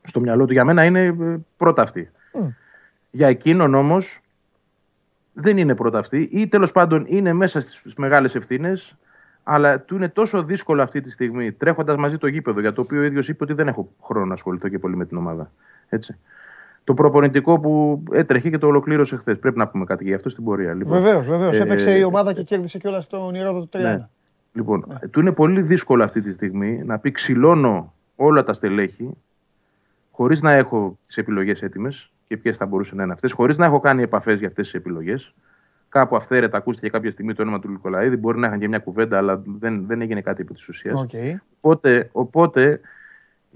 [0.02, 1.14] Στο μυαλό του για μένα είναι ε,
[1.56, 2.10] πρώτα αυτή.
[2.32, 2.46] Μμ.
[3.10, 4.20] Για εκείνον όμως
[5.32, 8.96] δεν είναι πρώτα αυτή ή τέλος πάντων είναι μέσα στις μεγάλες ευθύνες
[9.42, 13.00] αλλά του είναι τόσο δύσκολο αυτή τη στιγμή τρέχοντας μαζί το γήπεδο για το οποίο
[13.00, 15.52] ο ίδιος είπε ότι δεν έχω χρόνο να ασχοληθώ και πολύ με την ομάδα.
[15.88, 16.18] Έτσι.
[16.86, 19.38] Το προπονητικό που έτρεχε και το ολοκλήρωσε χθες.
[19.38, 20.74] Πρέπει να πούμε κάτι γι' αυτό στην πορεία.
[20.74, 21.02] Λοιπόν.
[21.02, 21.58] Βεβαίως, βεβαίως.
[21.58, 23.80] Ε, Έπαιξε η ομάδα και κέρδισε κιόλας τον Ηρόδο του 3-1.
[23.80, 24.08] Ναι.
[24.52, 29.10] Λοιπόν, του είναι πολύ δύσκολο αυτή τη στιγμή να πει ξυλώνω όλα τα στελέχη
[30.10, 33.64] χωρίς να έχω τις επιλογές έτοιμες και ποιες θα μπορούσαν να είναι αυτές, χωρίς να
[33.64, 35.34] έχω κάνει επαφές για αυτές τις επιλογές.
[35.88, 38.16] Κάπου αυθαίρετα ακούστηκε κάποια στιγμή το όνομα του Νικολαΐδη.
[38.16, 41.00] Μπορεί να είχαν και μια κουβέντα, αλλά δεν, δεν έγινε κάτι επί της ουσίας.
[41.00, 41.10] Οκ.
[41.60, 42.80] Οπότε, οπότε,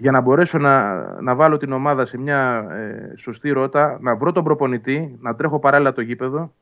[0.00, 4.32] για να μπορέσω να, να βάλω την ομάδα σε μια ε, σωστή ρότα, να βρω
[4.32, 6.52] τον προπονητή, να τρέχω παράλληλα το γήπεδο,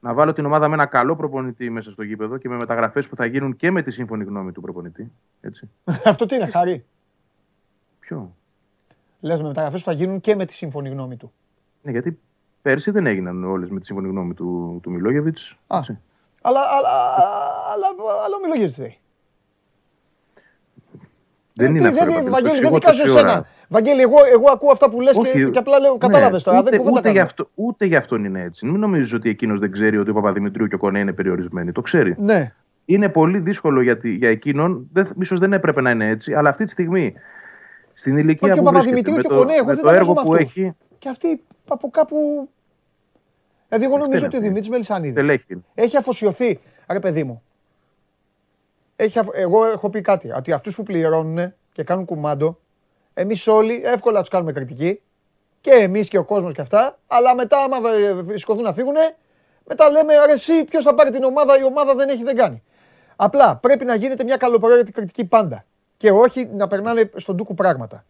[0.00, 3.16] να βάλω την ομάδα με ένα καλό προπονητή μέσα στο γήπεδο και με μεταγραφές που
[3.16, 5.12] θα γίνουν και με τη σύμφωνη γνώμη του προπονητή.
[5.40, 5.70] Έτσι.
[6.04, 6.84] Αυτό τι είναι, Χάρη;
[7.98, 8.34] Ποιο;
[9.20, 11.32] Λες με μεταγραφές που θα γίνουν και με τη σύμφωνη γνώμη του.
[11.82, 12.18] Ναι, γιατί
[12.62, 15.58] πέρσι δεν έγιναν όλες με τη σύμφωνη γνώμη του, του Μιλόγεβιτς.
[15.66, 15.78] Α.
[15.78, 15.98] έτσι.
[16.42, 16.88] Αλλά, αλλά,
[17.72, 17.86] αλλά,
[18.24, 18.98] αλλά ο Μιλόγεβιτς δεν θέλει.
[21.60, 22.04] Δεν Ε, είναι τι, αυτό.
[22.04, 23.26] ρε δεν- Παντελή, Βαγγέλη, το δεν εξηγώ δικάζω τόση ώρα.
[23.28, 23.46] εσένα.
[23.68, 26.58] Βαγγέλη, εγώ, εγώ ακούω αυτά που λες και, Όχι, και απλά λέω, ναι, κατάλαβες τώρα,
[26.58, 27.26] ούτε, δεν κουβέντα ούτε, γι' κάνω.
[27.26, 28.66] αυτό, ούτε γι' αυτόν είναι έτσι.
[28.66, 31.72] Μην νομίζεις ότι εκείνος δεν ξέρει ότι ο Παπαδημητρίου και ο Κονέ είναι περιορισμένοι.
[31.72, 32.14] Το ξέρει.
[32.18, 32.52] Ναι,
[32.84, 34.88] είναι πολύ δύσκολο για, τη- για εκείνον.
[34.92, 37.14] Δεν, ίσως δεν έπρεπε να είναι έτσι, αλλά αυτή τη στιγμή
[37.94, 39.82] στην ηλικία και ο που βρίσκεται, Παπαδημητρίου με και ο το, Κονέ, εγώ με δεν
[39.82, 40.56] το τα έργο βάζω που με αυτούς.
[40.56, 40.72] έχει.
[40.98, 42.48] και αυτοί από κάπου...
[43.68, 44.40] Δηλαδή εγώ νομίζω είναι ότι ο αυτή.
[44.48, 45.64] Δημήτρης Μελισανίδης Στελέχη.
[45.74, 46.58] έχει αφοσιωθεί,
[46.90, 47.42] ρε παιδί μου.
[49.00, 52.58] Έχει, αφ- εγώ έχω πει κάτι, ότι αυτούς που πληρώνουν και κάνουν κουμάντο,
[53.14, 55.02] εμείς όλοι εύκολα τους κάνουμε κριτική,
[55.60, 57.76] και εμείς και ο κόσμος και αυτά, αλλά μετά άμα
[58.32, 58.94] ε, σηκωθούν να φύγουν,
[59.64, 62.62] μετά λέμε ρε εσύ ποιος θα πάρει την ομάδα, η ομάδα δεν έχει, δεν κάνει.
[63.16, 65.64] Απλά πρέπει να γίνεται μια καλοπροαίρετη κριτική πάντα
[65.96, 68.04] και όχι να περνάνε στον τούκου πράγματα.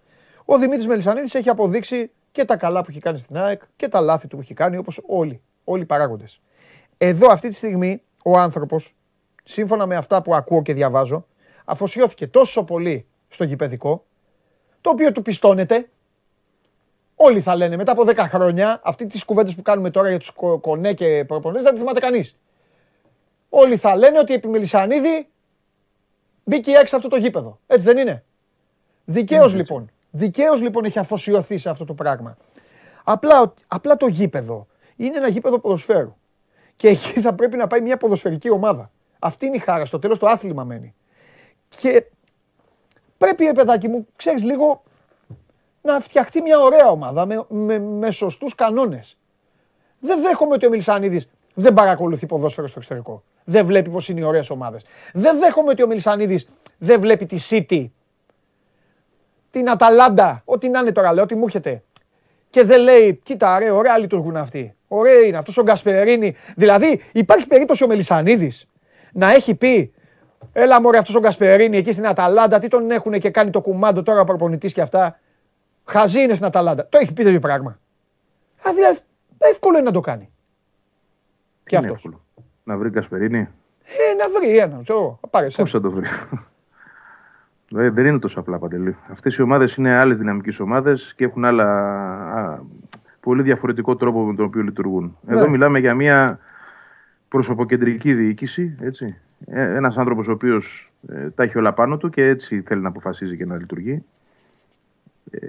[0.44, 4.00] Ο Δημήτρης Μελισανίδης έχει αποδείξει και τα καλά που έχει κάνει στην ΑΕΚ και τα
[4.00, 6.40] λάθη του που έχει κάνει όπως όλοι, όλοι οι παράγοντες.
[6.98, 8.94] Εδώ αυτή τη στιγμή ο άνθρωπος,
[9.48, 11.26] σύμφωνα με αυτά που ακούω και διαβάζω,
[11.64, 14.04] αφοσιώθηκε τόσο πολύ στο γηπαιδικό,
[14.80, 15.88] το οποίο του πιστώνεται.
[17.14, 20.30] Όλοι θα λένε μετά από 10 χρόνια, αυτή τις κουβέντες που κάνουμε τώρα για τους
[20.30, 22.36] κο- κονέ και προπονητές δεν τις θυμάται κανείς.
[23.48, 25.28] Όλοι θα λένε ότι επί Μελισανίδη
[26.44, 27.60] μπήκε έξω αυτό το γήπεδο.
[27.66, 28.24] Έτσι δεν είναι;
[29.04, 29.90] Δικαίως λοιπόν.
[30.10, 32.36] Δικαίως λοιπόν έχει αφοσιωθεί σε αυτό το πράγμα.
[33.04, 36.16] Απλά, απλά το γήπεδο είναι ένα γήπεδο ποδοσφαίρου.
[36.76, 38.90] Και εκεί θα πρέπει να πάει μια ποδοσφαιρική ομάδα.
[39.18, 39.84] Αυτή είναι η χάρα.
[39.84, 40.94] Στο τέλος το άθλημα μένει.
[41.68, 42.04] Και
[43.18, 44.82] πρέπει, ρε παιδάκι μου, ξέρεις λίγο
[45.82, 49.18] να φτιαχτεί μια ωραία ομάδα με, με, με σωστούς κανόνες.
[50.00, 53.22] Δεν δέχομαι ότι ο Μιλισανίδης δεν παρακολουθεί ποδόσφαιρο στο εξωτερικό.
[53.44, 54.84] Δεν βλέπει πως είναι οι ωραίες ομάδες.
[55.12, 56.48] Δεν δέχομαι ότι ο Μιλισανίδης
[56.78, 57.86] δεν βλέπει τη City,
[59.50, 61.82] την Αταλάντα, ό,τι να είναι τώρα, λέω, ό,τι μου έρχεται.
[62.50, 64.76] Και δεν λέει, κοίτα ρε, ωραία λειτουργούν αυτοί.
[64.88, 66.36] Ωραία είναι αυτός ο Γκασπερίνη.
[66.56, 68.68] Δηλαδή υπάρχει περίπτωση ο Μελισανίδης
[69.12, 69.92] να έχει πει
[70.52, 74.02] Έλα μωρέ αυτός ο Γκασπερίνη εκεί στην Αταλάντα, τι τον έχουν και κάνει το κουμάντο
[74.02, 75.18] τώρα ο προπονητής και αυτά.
[75.84, 76.88] Χαζή είναι στην Αταλάντα.
[76.88, 77.78] Το έχει πει τέτοιο πράγμα.
[78.68, 78.98] Α, δηλαδή,
[79.38, 80.30] εύκολο είναι να το κάνει.
[81.64, 82.08] Και αυτός.
[82.64, 83.38] Να βρει Κασπερίνη.
[83.38, 84.82] Ε, να βρει ένα.
[85.56, 86.06] Πώς θα το βρει.
[87.76, 88.96] Ε, δεν είναι τόσο απλά παντελή.
[89.10, 91.64] Αυτές οι ομάδες είναι άλλες δυναμικές ομάδες και έχουν άλλα
[92.34, 92.60] α,
[93.20, 95.16] πολύ διαφορετικό τρόπο με τον οποίο λειτουργούν.
[95.20, 95.36] Ναι.
[95.36, 96.38] Εδώ μιλάμε για μια
[97.28, 98.76] προσωποκεντρική διοίκηση.
[98.80, 99.16] Έτσι.
[99.46, 102.88] Ε, ένας άνθρωπος ο οποίος ε, τα έχει όλα πάνω του και έτσι θέλει να
[102.88, 104.04] αποφασίζει και να λειτουργεί.
[105.30, 105.48] Ε,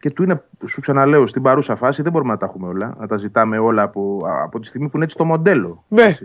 [0.00, 3.06] και του είναι, σου ξαναλέω, στην παρούσα φάση δεν μπορούμε να τα έχουμε όλα, να
[3.06, 5.84] τα ζητάμε όλα από, από τη στιγμή που είναι έτσι το μοντέλο.
[5.88, 6.16] Ναι.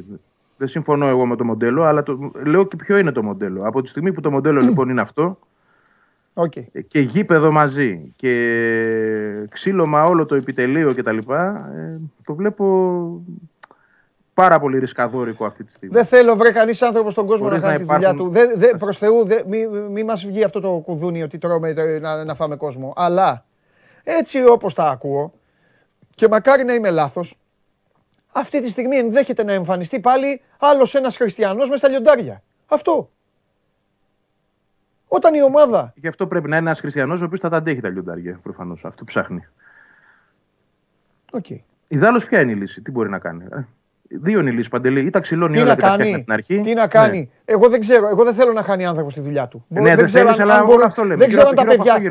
[0.57, 3.61] Δεν συμφωνώ εγώ με το μοντέλο, αλλά το, λέω και ποιο είναι το μοντέλο.
[3.63, 5.39] Από τη στιγμή που το μοντέλο λοιπόν είναι αυτό,
[6.33, 6.63] okay.
[6.87, 11.17] και γήπεδο μαζί και ξύλωμα όλο το επιτελείο κτλ.
[11.17, 12.65] Ε, το βλέπω
[14.33, 15.95] πάρα πολύ ρισκαδόρικο αυτή τη στιγμή.
[15.95, 18.29] Δεν θέλω βρε κανείς άνθρωπος στον κόσμο να κάνει τη δουλειά του.
[18.29, 22.23] Δεν, δε, προς Θεού, δε, μη, μη μας βγει αυτό το κουδούνι ότι τρώμε να,
[22.23, 22.93] να φάμε κόσμο.
[22.95, 23.45] Αλλά
[24.03, 25.33] έτσι όπως τα ακούω
[26.15, 27.37] και μακάρι να είμαι λάθος,
[28.31, 32.43] αυτή τη στιγμή ενδέχεται να εμφανιστεί πάλι άλλος ένας χριστιανός μες στα λιοντάρια.
[32.67, 33.09] Αυτό.
[35.07, 35.93] Όταν η ομάδα.
[35.95, 38.85] Γι' αυτό πρέπει να είναι ένας χριστιανός ο οποίος θα τα αντέχει τα λιοντάρια προφανώς.
[38.85, 39.47] Αυτό ψάχνει.
[41.31, 41.57] Okay.
[41.87, 43.45] Ιδάλως, ποια είναι η λύση, τι μπορεί να κάνει.
[43.51, 43.65] Ε;
[44.21, 45.05] Δύο είναι οι λύσει παντελή.
[45.05, 46.59] Ή τα ξυλώνει όλα και τα την αρχή.
[46.59, 47.27] Τι να κάνει; Ναι.
[47.45, 48.07] Εγώ δεν ξέρω.
[48.07, 49.65] Εγώ δεν θέλω να χάνει άνθρωπο στη δουλειά του.
[49.67, 50.83] Ναι, δεν, ξέρω αν, αν μπορεί...
[50.83, 51.15] αυτό λέμε.
[51.15, 52.01] Δεν ξέρω, αν τα παιδιά...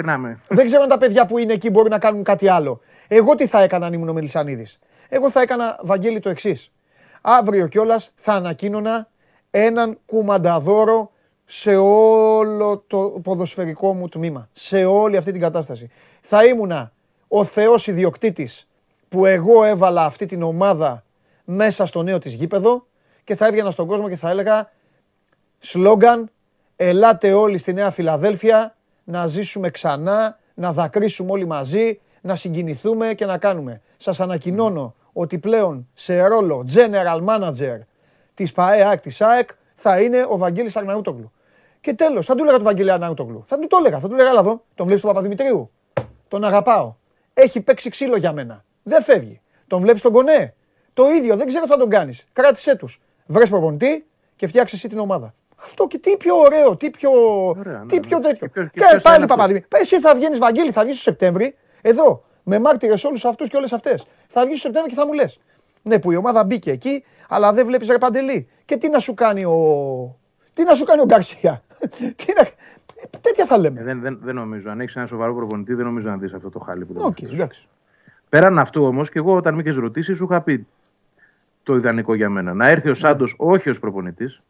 [0.48, 2.80] δεν ξέρω αν τα παιδιά που είναι εκεί μπορεί να κάνουν κάτι άλλο.
[3.08, 4.78] Εγώ τι θα έκανα αν ήμουν ο Μελισανίδης;
[5.08, 6.72] Εγώ θα έκανα, Βαγγέλη, το εξής.
[7.20, 9.08] Αύριο κιόλας θα ανακοίνωνα
[9.50, 11.10] έναν κουμανταδόρο
[11.44, 14.48] σε όλο το ποδοσφαιρικό μου τμήμα.
[14.52, 15.90] Σε όλη αυτή την κατάσταση.
[16.20, 16.92] Θα ήμουνα
[17.28, 18.68] ο Θεός ιδιοκτήτης
[19.08, 21.04] που εγώ έβαλα αυτή την ομάδα
[21.44, 22.86] μέσα στο νέο της γήπεδο
[23.24, 24.70] και θα έβγαινα στον κόσμο και θα έλεγα
[25.58, 26.30] σλόγγαν
[26.76, 33.26] ελάτε όλοι στη Νέα Φιλαδέλφια να ζήσουμε ξανά, να δακρύσουμε όλοι μαζί, να συγκινηθούμε και
[33.26, 33.80] να κάνουμε.
[33.96, 37.78] Σας ανακοινώνω ότι πλέον σε ρόλο general manager
[38.34, 41.32] της ΠΑΕ ΑΕΚ της ΑΕΚ θα είναι ο Βαγγέλης Αρναούτογλου.
[41.80, 43.42] Και τέλος, θα του έλεγα του Βαγγέλη Αρναούτογλου.
[43.46, 45.70] Θα του το έλεγα, θα του έλεγα, αλλά εδώ, τον βλέπεις τον Παπαδημητρίου.
[46.28, 46.94] Τον αγαπάω.
[47.34, 48.64] Έχει παίξει ξύλο για μένα.
[48.82, 49.40] Δεν φεύγει.
[49.66, 50.54] Τον βλέπεις τον Κονέ.
[50.94, 52.26] Το ίδιο, δεν ξέρω τι θα τον κάνεις.
[52.32, 53.00] Κράτησέ τους.
[53.26, 54.04] Βρες προπονητή
[54.36, 55.34] και φτιάξε εσύ την ομάδα.
[55.64, 57.10] Αυτό και τι πιο ωραίο, τι πιο,
[57.46, 58.24] Ωραία, τι ναι, πιο ναι.
[58.24, 58.46] τέτοιο.
[58.46, 59.64] Και, και, και πάλι Παπαδημή.
[59.68, 63.72] Εσύ θα βγαίνει Βαγγέλη, θα βγεις το Σεπτέμβρη, εδώ, με μάρτυρες όλους αυτούς και όλες
[63.72, 64.06] αυτές.
[64.26, 65.40] Θα βγεις το Σεπτέμβρη και θα μου λες.
[65.82, 68.48] Ναι, που η ομάδα μπήκε εκεί, αλλά δεν βλέπεις ρε παντελή.
[68.64, 70.18] Και τι να σου κάνει ο.
[70.54, 71.62] Τι να σου κάνει ο Γκαρσία;
[72.16, 72.48] τι να...
[73.20, 73.80] Τέτοια θα λέμε.
[73.80, 74.70] Ε, δεν, δεν, δεν νομίζω.
[74.70, 77.46] Αν έχεις ένα σοβαρό προπονητή, δεν νομίζω να δεις αυτό το χάλι που δεν okay,
[78.28, 80.66] Πέραν αυτού όμως, και εγώ όταν με είχες ρωτήσει, σου είχα πει
[81.62, 82.54] το ιδανικό για μένα.
[82.54, 83.46] Να έρθει ο Σάντος ναι.
[83.52, 84.42] όχι ως προπονητής,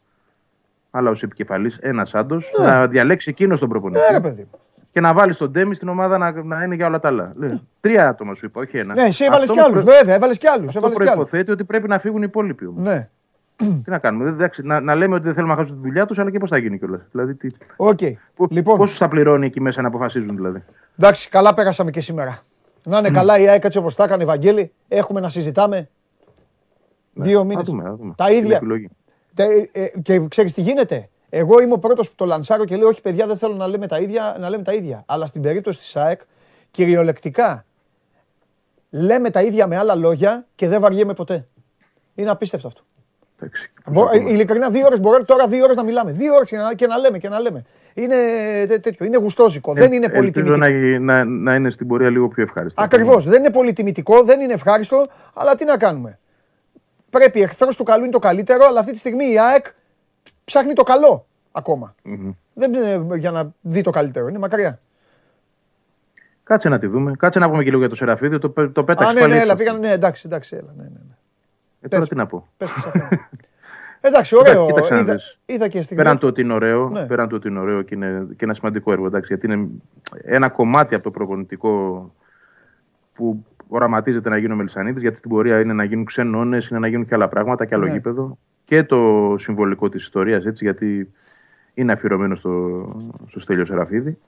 [0.91, 2.67] αλλά ως επικεφαλής ένας Σάντος, ναι.
[2.67, 4.13] να διαλέξει εκείνος τον προπονητή.
[4.13, 4.49] Ναι, παιδί.
[4.93, 7.33] Και να βάλει τον Ντέμι στην ομάδα να, να είναι για όλα τα άλλα.
[7.37, 7.61] Ναι.
[7.81, 8.95] Τρία άτομα σου είπα, όχι ένα.
[8.95, 9.83] Ναι, εσύ έβαλες κι άλλους.
[9.83, 10.77] Βέβαια, έβαλες κι άλλους.
[10.77, 12.85] Αυτό προποθέτει ότι πρέπει να φύγουν οι υπόλοιποι όμως.
[12.85, 13.09] Ναι.
[13.57, 16.19] Τι να κάνουμε, εντάξει, να, να λέμε ότι δεν θέλουμε να χάσουμε τη δουλειά τους,
[16.19, 17.01] αλλά και πώς θα γίνει κιόλας.
[17.11, 17.49] Δηλαδή, τι...
[17.77, 18.13] okay.
[18.49, 18.77] λοιπόν.
[18.77, 20.65] Πόσους θα πληρώνει εκεί μέσα να αποφασίζουν δηλαδή.
[20.99, 22.43] Εντάξει, καλά πέρασαμε και σήμερα.
[22.85, 24.73] Να είναι καλά η ΑΕΚ έτσι όπως τα έκανε, Ευαγγέλη.
[24.89, 25.89] Έχουμε να συζητάμε.
[27.13, 27.69] Ναι, Δύο μήνες.
[28.17, 28.61] Τα ίδια.
[29.35, 32.89] Ε, ε, και ξέρεις τι γίνεται; Εγώ είμαι ο πρώτος που το λανσάρω και λέω:
[32.89, 34.37] Όχι, παιδιά, δεν θέλω να λέμε τα ίδια.
[34.41, 35.03] Να λέμε τα ίδια.
[35.07, 36.21] Αλλά στην περίπτωση της ΑΕΚ,
[36.71, 37.65] κυριολεκτικά
[38.91, 41.47] λέμε τα ίδια με άλλα λόγια και δεν βαριέμαι ποτέ.
[42.15, 42.83] Είναι απίστευτο αυτό.
[44.13, 46.13] Ε, ειλικρινά, δύο ώρες μπορώ τώρα δύο ώρες να μιλάμε.
[46.13, 47.65] Δύο ώρες και να λέμε και να λέμε.
[47.95, 48.17] Είναι
[48.67, 49.73] τέτοιο, είναι γουστόζικο.
[49.77, 50.57] Ε, δεν είναι πολύ τιμητικό.
[50.57, 52.83] Να, να, να είναι στην πορεία λίγο πιο ευχάριστο.
[52.83, 53.25] Ακριβώς.
[53.25, 56.19] Δεν είναι πολύ τιμητικό, δεν είναι ευχάριστο, αλλά τι να κάνουμε.
[57.13, 59.67] Πρέπει εχθρός του καλού είναι το καλύτερο, αλλά αυτή τη στιγμή η ΑΕΚ
[60.45, 61.95] ψάχνει το καλό ακόμα.
[62.05, 62.35] Mm-hmm.
[62.55, 64.81] Δεν είναι για να δει το καλύτερο, είναι μακριά.
[66.43, 67.13] Κάτσε να τη δούμε.
[67.19, 68.39] Κάτσε να πούμε και λίγο για το Σεραφίδιο.
[68.39, 70.89] Το, το πέταξε Α, ναι, ναι, έλα, πήγαν, ναι, εντάξει, εντάξει, έλα, ναι, ναι.
[70.89, 71.15] ναι.
[71.81, 72.49] Ε, τώρα τι να πω.
[72.57, 72.71] Πες
[74.01, 74.67] Εντάξει, ωραίο.
[74.67, 77.07] Κοίταξε είδα, είδα και στην πέραν του ότι είναι ωραίο, ναι.
[77.07, 79.69] πέραν του ότι είναι ωραίο και είναι και ένα σημαντικό έργο, εντάξει, γιατί είναι
[80.23, 82.13] ένα κομμάτι από το προπονητικό
[83.15, 86.89] που οραματίζεται να γίνει ο Μελισανίδη, γιατί στην πορεία είναι να γίνουν ξενώνε, είναι να
[86.89, 87.93] γίνουν και άλλα πράγματα και άλλο ναι.
[87.93, 88.39] γήπεδο.
[88.65, 91.13] Και το συμβολικό της ιστορίας, έτσι, γιατί
[91.75, 92.87] είναι αφιερωμένο στο,
[93.27, 94.19] στο Στέλιο Σεραφίδη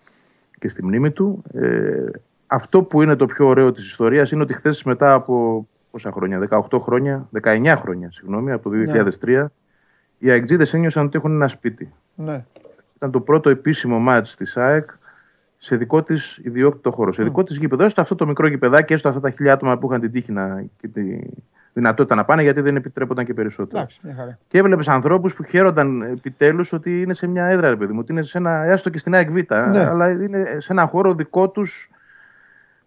[0.59, 1.43] και στη μνήμη του.
[1.55, 2.05] Ε,
[2.47, 6.49] αυτό που είναι το πιο ωραίο της ιστορίας είναι ότι χθες μετά από πόσα χρόνια,
[6.71, 8.77] 18 χρόνια, 19 χρόνια, συγγνώμη, από το
[9.21, 9.47] 2003, ναι
[10.25, 11.93] οι αεκτζίδες ένιωσαν ότι έχουν ένα σπίτι.
[12.15, 12.45] Ναι.
[12.97, 14.91] Ήταν το πρώτο επίσημο μάτς της ΑΕΚ
[15.65, 17.85] σε δικό της ιδιόκτητο χώρο, σε δικό της γήπεδο.
[17.85, 20.65] Έστω αυτό το μικρό γηπεδάκι, έστω αυτά τα χιλιά άτομα που είχαν την τύχη να,
[20.81, 21.19] και τη
[21.73, 23.79] δυνατότητα να πάνε, γιατί δεν επιτρέπονταν και περισσότερο.
[23.79, 24.01] Εντάξει,
[24.49, 28.13] και έβλεπες ανθρώπους που χαίρονταν επιτέλους ότι είναι σε μια έδρα, ρε παιδί μου, ότι
[28.13, 29.85] είναι σε ένα, έστω και στην ΑΕΚ Β, ναι.
[29.85, 31.91] αλλά είναι σε ένα χώρο δικό τους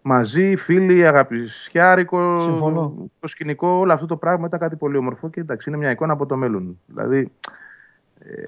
[0.02, 3.10] μαζί, φίλοι, αγαπησιάρικο, Συμφωνώ.
[3.20, 6.12] το σκηνικό, όλο αυτό το πράγμα ήταν κάτι πολύ όμορφο και εντάξει, είναι μια εικόνα
[6.12, 6.78] από το μέλλον.
[6.86, 7.30] Δηλαδή, ε,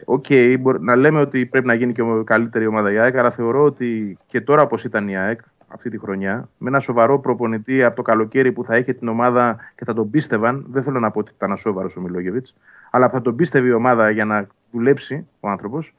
[0.05, 0.27] οκ,
[0.61, 4.19] μπορεί να λέμε ότι πρέπει να γίνει και καλύτερη ομάδα η ΑΕΚ, αλλά θεωρώ ότι
[4.27, 8.03] και τώρα όπως ήταν η ΑΕΚ αυτή τη χρονιά, με ένα σοβαρό προπονητή από το
[8.03, 11.33] καλοκαίρι που θα είχε την ομάδα και θα τον πίστευαν, δεν θέλω να πω ότι
[11.37, 12.55] ήταν ασόβαρος ο Μιλόγεβιτς,
[12.91, 15.95] αλλά θα τον πίστευε η ομάδα για να δουλέψει ο άνθρωπος,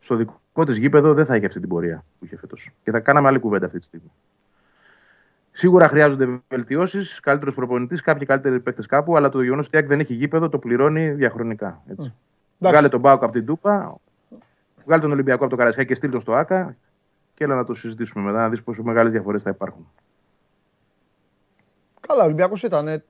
[0.00, 2.70] στο δικό της γήπεδο δεν θα είχε αυτή την πορεία που είχε φέτος.
[2.84, 4.10] Και θα κάναμε άλλη κουβέντα αυτή τη στιγμή.
[5.50, 10.00] Σίγουρα χρειάζονται βελτιώσεις, καλύτερος προπονητής, κάποιοι καλύτεροι παίκτες κάπου, αλλά το γεγονός ότι η δεν
[10.00, 11.82] έχει γήπεδο το πληρώνει διαχρονικά.
[11.90, 12.12] Έτσι.
[12.14, 12.37] Mm.
[12.58, 13.96] Βγάλε τον ΠΑΟΚ από την Τούμπα,
[14.84, 16.76] βγάλε τον Ολυμπιακό από το Καρασιά και στείλ το στο ΑΚΑ
[17.34, 19.90] και έλα να το συζητήσουμε μετά, να δεις πόσο μεγάλες διαφορές θα υπάρχουν.
[22.00, 23.02] Καλά, ο Ολυμπιακός ήταν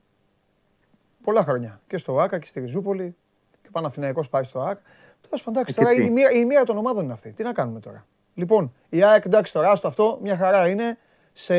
[1.23, 3.17] πολλά χρόνια και στο ΑΚΑ και στη Ριζούπολη
[3.63, 4.81] και Παναθηναϊκός πάει στο ΑΚΑ.
[5.21, 7.31] Τέλος πάντων, εντάξει, τώρα η μία, η μία των ομάδων είναι αυτή.
[7.31, 8.07] Τι να κάνουμε τώρα.
[8.35, 10.99] Λοιπόν, η ΑΕΚ εντάξει τώρα, άστο αυτό, μια χαρά είναι
[11.33, 11.55] σε,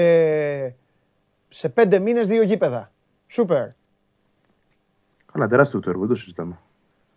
[1.49, 2.91] σε πέντε μήνες δύο γήπεδα.
[3.27, 3.67] Σούπερ.
[5.31, 6.59] Καλά, τεράστιο το έργο, δεν το συζητάμε.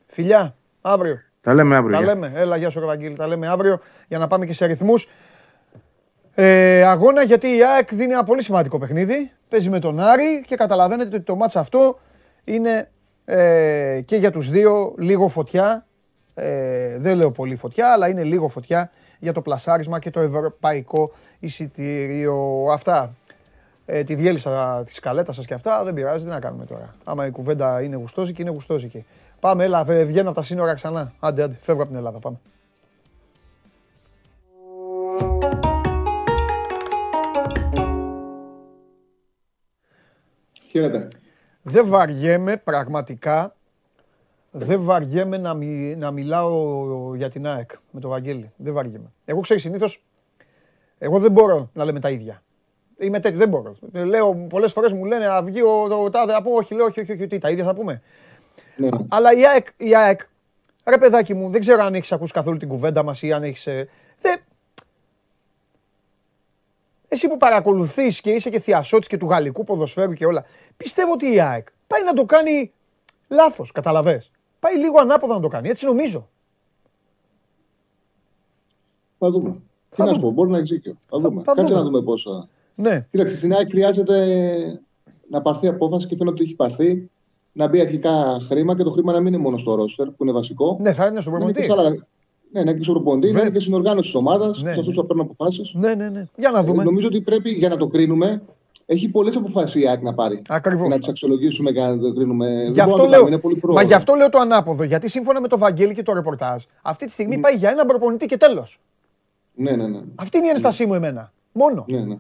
[0.06, 1.18] Φιλιά, αύριο.
[1.41, 1.99] Τα λέμε αύριο.
[1.99, 2.33] Τα λέμε.
[2.35, 3.16] Έλα, γεια σου, Ραβαγγίλη.
[3.16, 5.09] Τα λέμε αύριο για να πάμε και σε αριθμούς.
[6.35, 9.30] Ε, αγώνα γιατί η ΑΕΚ δίνει ένα πολύ σημαντικό παιχνίδι.
[9.49, 11.99] Παίζει με τον Άρη και καταλαβαίνετε ότι το μάτς αυτό
[12.45, 12.91] είναι
[13.24, 15.87] ε, και για τους δύο λίγο φωτιά.
[16.35, 21.12] Ε, δεν λέω πολύ φωτιά, αλλά είναι λίγο φωτιά για το πλασάρισμα και το ευρωπαϊκό
[21.39, 22.66] εισιτήριο.
[22.72, 23.14] Αυτά.
[23.87, 25.85] Ε, τη διέλυσα της σκαλέτα σας και αυτά.
[25.85, 26.95] Δεν πειράζει, τι να κάνουμε τώρα.
[27.05, 29.05] Άμα η κουβέντα είναι γουστόζικη, είναι γουστόζικη.
[29.43, 31.12] Πάμε, έλα, βγαίνω από τα σύνορα ξανά.
[31.20, 32.18] Άντε, άντε, φεύγω από την Ελλάδα.
[32.18, 32.40] Πάμε.
[40.68, 41.09] Χαίρετε.
[41.62, 43.57] Δεν βαριέμαι πραγματικά
[44.51, 48.53] δεν βαριέμαι να, μι, να μιλάω για την ΑΕΚ με τον Βαγγέλη.
[48.57, 49.12] Δεν βαριέμαι.
[49.24, 50.05] Εγώ ξέρω συνήθως.
[50.99, 52.43] Εγώ δεν μπορώ να λέμε τα ίδια.
[52.99, 53.76] Είμαι τέτοιο, δεν μπορώ.
[53.93, 57.01] Λέω πολλές φορές μου λένε να βγει ο, το τάδε, να πω όχι, λέω όχι,
[57.01, 58.03] όχι, όχι, τι, τα ίδια θα πούμε.
[58.76, 58.88] Ναι.
[59.08, 60.20] Αλλά η ΑΕΚ, η ΑΕΚ,
[60.84, 63.66] ρε παιδάκι μου, δεν ξέρω αν έχεις ακούσει καθόλου την κουβέντα μας ή αν έχεις.
[63.66, 64.40] Ε, δεν...
[67.08, 70.44] Εσύ που παρακολουθείς και είσαι και θειασότης και του γαλλικού ποδοσφαίρου και όλα,
[70.76, 72.72] πιστεύω ότι η ΑΕΚ πάει να το κάνει
[73.28, 74.30] λάθος, καταλαβες.
[74.58, 75.68] Πάει λίγο ανάποδα να το κάνει.
[75.68, 76.28] Έτσι νομίζω.
[79.18, 79.56] Θα δούμε.
[79.96, 80.96] Τι να σου πω, μπορεί να έχει δίκιο.
[81.08, 81.42] Θα δούμε.
[81.42, 82.48] Κάτσε να δούμε πόσα.
[82.74, 83.06] Ναι.
[83.10, 84.80] Κοίταξε, στην ΑΕΚ χρειάζεται
[85.30, 87.10] να πάρθει απόφαση και φαίνεται ότι έχει πάρθει
[87.53, 90.32] να μπει αρχικά χρήμα και το χρήμα να μην είναι μόνο στο ρόστερ που είναι
[90.32, 90.76] βασικό.
[90.80, 91.68] Ναι, θα είναι στον προπονητή.
[92.53, 94.96] Ναι, ναι, και στον προπονητή, να είναι και στην οργάνωση της ομάδας, ναι, σε αυτούς
[94.96, 95.00] ναι.
[95.03, 95.72] που παίρνουν αποφάσεις.
[95.74, 96.26] Ναι, ναι, ναι.
[96.36, 96.82] Για να δούμε.
[96.82, 98.42] Ε, νομίζω ότι πρέπει για να το κρίνουμε
[98.86, 100.42] έχει πολλές αποφάσεις η ΑΕΚ να πάρει.
[100.48, 100.88] Ακριβώς.
[100.88, 102.68] Να τις αξιολογήσουμε και να το κρίνουμε.
[102.70, 104.82] Γι αυτό λέω, είναι πολύ Μα γι' αυτό λέω το ανάποδο.
[104.82, 107.40] Γιατί σύμφωνα με το Βαγγέλη και το ρεπορτάζ, αυτή τη στιγμή mm.
[107.40, 108.80] πάει για έναν προπονητή και τέλος.
[109.55, 110.00] Ναι, ναι, ναι.
[110.14, 111.32] Αυτή είναι η ένστασή μου εμένα.
[111.53, 111.84] Μόνο.
[111.88, 112.16] Ναι, ναι.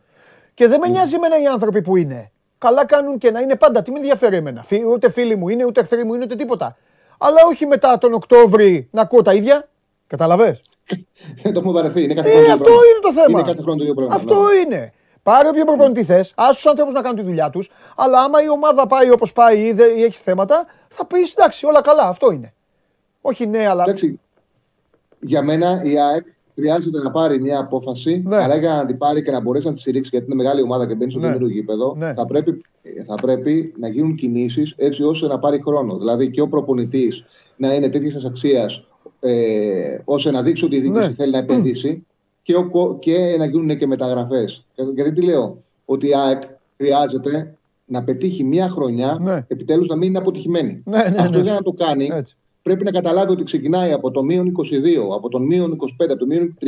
[0.54, 0.92] Και δεν με ναι.
[0.92, 2.30] νοιάζει εμένα οι άνθρωποι που είναι.
[2.62, 3.82] Καλά κάνουν και να είναι πάντα.
[3.82, 4.64] Τι με ενδιαφέρει εμένα.
[4.92, 6.76] Ούτε φίλοι μου είναι, ούτε εχθροί μου είναι, ούτε τίποτα.
[7.18, 9.68] Αλλά όχι μετά τον Οκτώβρη να ακούω τα ίδια.
[10.06, 10.60] Καταλαβέ.
[11.42, 12.02] το έχουμε βαρεθεί.
[12.02, 13.38] Είναι κάθε ε, αυτό είναι το θέμα.
[13.38, 14.14] Είναι κάθε χρόνο το ίδιο πράγμα.
[14.14, 14.58] Αυτό ναι.
[14.58, 14.92] είναι.
[15.22, 17.70] Πάρε όποιο προπονητή θες, άσε τους ανθρώπους να κάνουν τη δουλειά τους.
[17.96, 21.80] Αλλά άμα η ομάδα πάει όπως πάει ή, ή έχει θέματα, θα πεις εντάξει, όλα
[21.80, 22.02] καλά.
[22.02, 22.54] Αυτό είναι.
[23.20, 23.82] Όχι ναι, αλλά.
[23.82, 24.20] Εντάξει,
[25.20, 28.36] για μένα η ΑΕΚ χρειάζεται να πάρει μια απόφαση, ναι.
[28.36, 30.86] αλλά για να την πάρει και να μπορέσει να τη στηρίξει, γιατί είναι μεγάλη ομάδα
[30.86, 31.36] και μπαίνει στο ναι.
[31.46, 32.14] γήπεδο, ναι.
[32.14, 32.62] θα, πρέπει,
[33.06, 35.98] θα πρέπει να γίνουν κινήσεις έτσι ώστε να πάρει χρόνο.
[35.98, 37.24] Δηλαδή και ο προπονητής
[37.56, 38.86] να είναι τέτοιας αξίας,
[39.20, 41.14] ε, ώστε να δείξει ότι η διοίκηση ναι.
[41.14, 42.06] θέλει να επενδύσει
[42.42, 44.66] και, ο, και να γίνουν και μεταγραφές.
[44.94, 46.42] Γιατί τι λέω, ότι η ΑΕΚ
[46.76, 49.44] χρειάζεται να πετύχει μια χρονιά ναι.
[49.48, 50.82] επιτέλους να μην είναι αποτυχημένη.
[50.84, 52.36] Ναι, ναι, Αυτό για να το κάνει Έτσι.
[52.62, 56.26] Πρέπει να καταλάβει ότι ξεκινάει από το μείον 22, από τον μείον 25, από το
[56.26, 56.66] μείον 30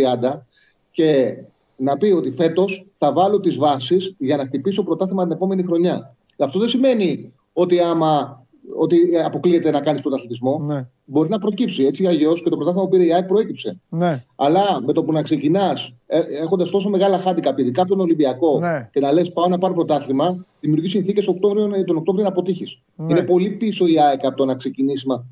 [0.91, 1.37] και
[1.77, 6.15] να πει ότι φέτος θα βάλω τις βάσεις για να χτυπήσω πρωτάθλημα την επόμενη χρονιά.
[6.39, 8.43] Αυτό δεν σημαίνει ότι άμα
[8.73, 10.59] ότι αποκλείεται να κάνεις πρωταθλητισμό.
[10.59, 10.87] Ναι.
[11.05, 13.81] Μπορεί να προκύψει έτσι αλλιώς και το πρωτάθλημα που πήρε η ΑΕΚ προέκυψε.
[13.89, 14.25] Ναι.
[14.37, 18.59] Αλλά με το που να ξεκινάς ε, έχοντας τόσο μεγάλα χάντικα, ειδικά από τον Ολυμπιακό,
[18.59, 18.89] ναι.
[18.93, 22.81] και να λες πάω να πάρω πρωτάθλημα, δημιουργείς συνθήκες τον Οκτώβριο να αποτύχεις.
[22.97, 23.07] Ναι.
[23.11, 25.25] Είναι πολύ πίσω η ΑΕΚ από το να ξεκινήσει με,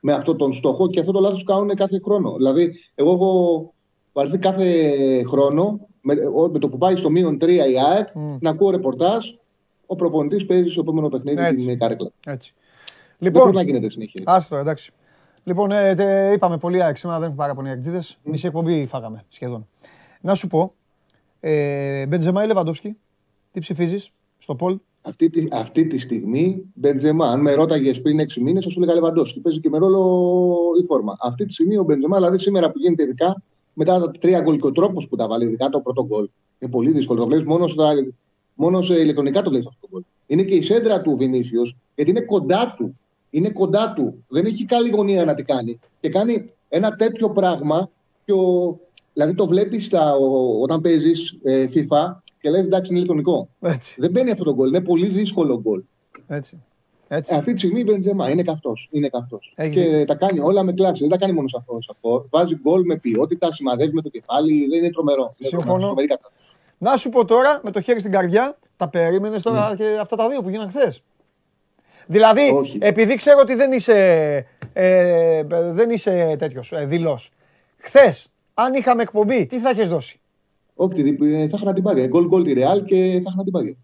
[0.00, 2.36] με αυτόν τον στόχο και αυτό το λάθος κάνουν κάθε χρόνο.
[2.36, 3.72] Δηλαδή, εγώ έχω
[4.12, 6.14] βαρεθεί κάθε χρόνο με,
[6.52, 7.58] με το που πάει στο μείον 3 η
[7.90, 8.36] ΑΕΚ mm.
[8.40, 9.26] να ακούω ρεπορτάζ.
[9.86, 12.10] Ο προπονητής παίζει στο επόμενο παιχνίδι την καρέκλα.
[12.26, 12.54] Έτσι.
[13.18, 14.22] Λοιπόν, δεν να γίνεται συνέχεια.
[14.26, 14.92] Άστο, εντάξει.
[15.44, 18.16] Λοιπόν, ε, τε, είπαμε πολύ ΑΕΚ σήμερα, δεν έχουμε πάρα πολλοί Mm.
[18.22, 19.68] Μισή εκπομπή φάγαμε σχεδόν.
[20.20, 20.74] Να σου πω,
[21.40, 22.96] ε, Μπεντζεμά ή Λεβαντόφσκι,
[23.50, 28.34] τι ψηφίζεις στο Πολ; Αυτή τη, αυτή τη στιγμή, Μπεντζεμά, αν με ρώταγες πριν 6
[28.40, 29.40] μήνες, θα σου έλεγα Λεβαντόφσκι.
[29.40, 30.00] Παίζει και με ρόλο
[30.82, 31.16] η φόρμα.
[31.20, 33.42] Αυτή τη στιγμή ο Μπεντζεμά, δηλαδή σήμερα που γίνεται ειδικά,
[33.72, 36.28] μετά τα τρία γκολ και ο τρόπος που τα βάλει, ειδικά το πρώτο γκολ,
[36.58, 37.20] είναι πολύ δύσκολο.
[37.20, 37.92] Το βλέπεις μόνο στα,
[38.54, 40.02] Μόνο σε ηλεκτρονικά το βλέπεις αυτό το γκολ.
[40.26, 42.98] Είναι και η σέντρα του Βινίσιος, γιατί είναι κοντά του.
[43.30, 44.24] Είναι κοντά του.
[44.28, 45.80] Δεν έχει καλή γωνία να τι κάνει.
[46.00, 47.90] Και κάνει ένα τέτοιο πράγμα.
[48.24, 48.78] Και ο,
[49.12, 49.90] δηλαδή το βλέπεις
[50.62, 53.48] όταν παίζεις ε, FIFA και λες εντάξει είναι ηλεκτρονικό.
[53.60, 53.96] Έτσι.
[53.98, 54.68] Δεν μπαίνει αυτό το γκολ.
[54.68, 55.82] Είναι πολύ δύσκολο γκολ.
[56.26, 56.62] Έτσι.
[57.08, 57.34] Έτσι.
[57.34, 58.88] Αυτή τη στιγμή η Μπεντζεμά είναι καυτός.
[58.90, 59.54] Είναι καυτός.
[59.70, 61.00] Και τα κάνει όλα με κλάση.
[61.00, 61.56] Δεν τα κάνει μόνο σε
[61.90, 62.26] αυτό.
[62.30, 64.66] Βάζει γκολ με ποιότητα, σημαδεύει με το κεφάλι.
[64.68, 65.34] Δεν είναι τρομερό.
[65.38, 65.94] Συμφωνώ.
[66.78, 69.76] Να σου πω τώρα με το χέρι στην καρδιά, τα περίμενες τώρα ναι.
[69.76, 71.02] και αυτά τα δύο που γίνανε χθες.
[72.06, 72.78] Δηλαδή, Όχι.
[72.80, 77.30] επειδή ξέρω ότι δεν είσαι, ε, δεν είσαι τέτοιος ε, δηλός.
[77.76, 80.20] Χθες, αν είχαμε εκπομπή, τι θα έχει δώσει;
[80.74, 82.06] Όχι, θα είχα να την πάρει.
[82.06, 83.78] Γκολ γκολ τη Ρεάλ και θα είχα να την πάρει.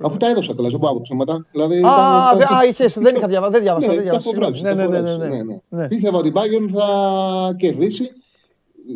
[0.00, 1.46] Αφού τα έδωσα κιόλα, δεν μπορώ ψέματα.
[1.52, 3.52] Δηλαδή, α, α, είχες, δεν είχα διαβάσει.
[3.52, 3.92] Δεν διάβασα.
[3.92, 5.88] Ναι, δεν ναι, ναι, ναι, ναι, ναι, ναι.
[5.88, 6.86] Πίστευα ότι η Bayern θα
[7.56, 8.10] κερδίσει.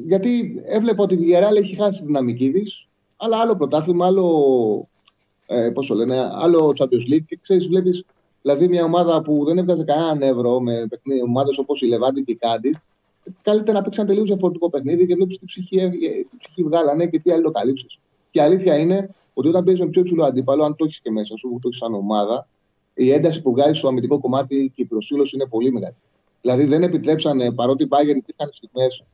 [0.06, 2.88] Γιατί έβλεπα ότι η Villarreal έχει χάσει τη δυναμική της.
[3.16, 4.88] Αλλά άλλο πρωτάθλημα, άλλο.
[5.46, 7.24] Ε, πώς το λένε, άλλο Champions League.
[7.26, 8.04] Και ξέρεις, βλέπεις
[8.42, 10.88] δηλαδή μια ομάδα που δεν έβγαζε κανέναν ευρώ με
[11.26, 12.78] ομάδες όπως η Λεβάντη και η Κάντι.
[13.42, 15.90] Καλύτερα να παίξει ένα τελείως διαφορετικό παιχνίδι και βλέπεις τι ψυχή,
[16.38, 17.86] ψυχή βγάλανε και τι αλληλοκαλύψει.
[18.30, 21.10] Και η αλήθεια είναι ότι όταν παίζεις με πιο υψηλό αντίπαλο, αν το έχεις και
[21.10, 22.48] μέσα σου, το έχεις σαν ομάδα,
[22.94, 25.96] η ένταση που βγάζει στο αμυντικό κομμάτι και η προσήλωση είναι πολύ μεγάλη.
[26.40, 29.04] Δηλαδή δεν επιτρέψανε, παρότι η Bayern υπήρχαν στιγμές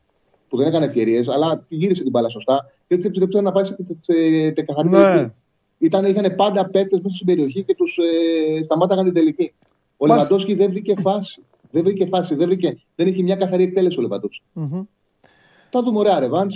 [0.48, 3.76] που δεν έκανε ευκαιρίες, αλλά γύρισε την μπάλα σωστά και έτσι επιτρέψανε να πάει σε
[4.54, 5.32] τεκαθαρή ναι.
[5.78, 9.52] Ήταν, είχαν πάντα παίκτες μέσα στην περιοχή και τους ε, σταμάταγαν την τελική.
[9.96, 11.42] Ο Λεβαντόσκι δεν βρήκε φάση.
[11.74, 12.34] Δεν βρήκε φάση.
[12.34, 14.86] Δεν, βρήκε, δεν είχε μια καθαρή εκτέλεση ο λεβαντοσκι mm-hmm.
[15.70, 16.50] Θα δούμε ωραία ρεβάν.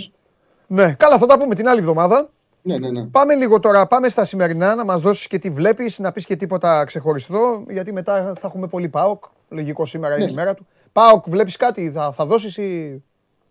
[0.67, 2.29] Ναι, καλά, θα τα πούμε την άλλη εβδομάδα.
[2.61, 3.05] Ναι, ναι, ναι.
[3.05, 6.35] Πάμε λίγο τώρα, πάμε στα σημερινά, να μας δώσεις και τι βλέπεις, να πεις και
[6.35, 10.33] τίποτα ξεχωριστό, γιατί μετά θα έχουμε πολύ ΠΑΟΚ, λογικό σήμερα είναι η ναι.
[10.33, 10.65] μέρα του.
[10.91, 13.01] ΠΑΟΚ βλέπεις κάτι, θα, θα δώσεις ή...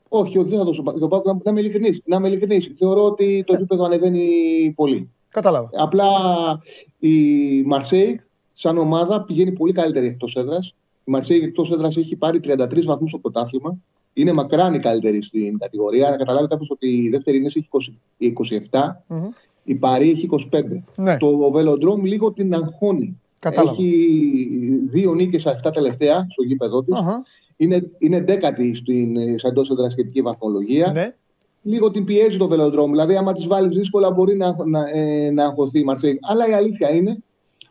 [0.08, 0.82] Όχι, όχι, δεν θα δώσω.
[0.82, 2.00] Το ΠΑΟΚ, να, είμαι ειλικρινής.
[2.04, 2.72] Να είμαι ειλικρινής.
[2.76, 5.10] Θεωρώ ότι το επίπεδο ανεβαίνει πολύ.
[5.28, 5.70] Κατάλαβα.
[5.72, 6.06] Απλά
[6.98, 8.20] η Μαρσέικ
[8.52, 10.74] σαν ομάδα πηγαίνει πολύ καλύτερη εκτός έδρας.
[11.08, 13.78] Η Μαρσέικ εκτός έδρας έχει πάρει 33 βαθμούς στο πρωτάθλημα
[14.12, 16.10] είναι μακράν η καλύτερη στην κατηγορία.
[16.10, 17.68] Να καταλάβει κάποιος ότι η δεύτερη είναι έχει
[18.70, 18.78] 27,
[19.08, 19.28] mm-hmm.
[19.64, 20.62] η Παρή έχει 25.
[20.96, 21.16] Ναι.
[21.16, 23.20] Το Velodrome λίγο την αγχώνει.
[23.38, 23.70] Κατάλαβα.
[23.70, 24.08] Έχει
[24.90, 26.94] δύο νίκες στα 7 τελευταία στο γήπεδο της.
[26.98, 27.22] Uh-huh.
[27.56, 30.92] Είναι, είναι δέκατη στην εντός εδρασχετική βαθμολογία.
[30.92, 31.14] Ναι.
[31.62, 32.90] Λίγο την πιέζει το Velodrome.
[32.90, 36.18] Δηλαδή, άμα της βάλεις δύσκολα, μπορεί να, να, ε, να αγχωθεί η Μαρσέη.
[36.22, 37.18] Αλλά η αλήθεια είναι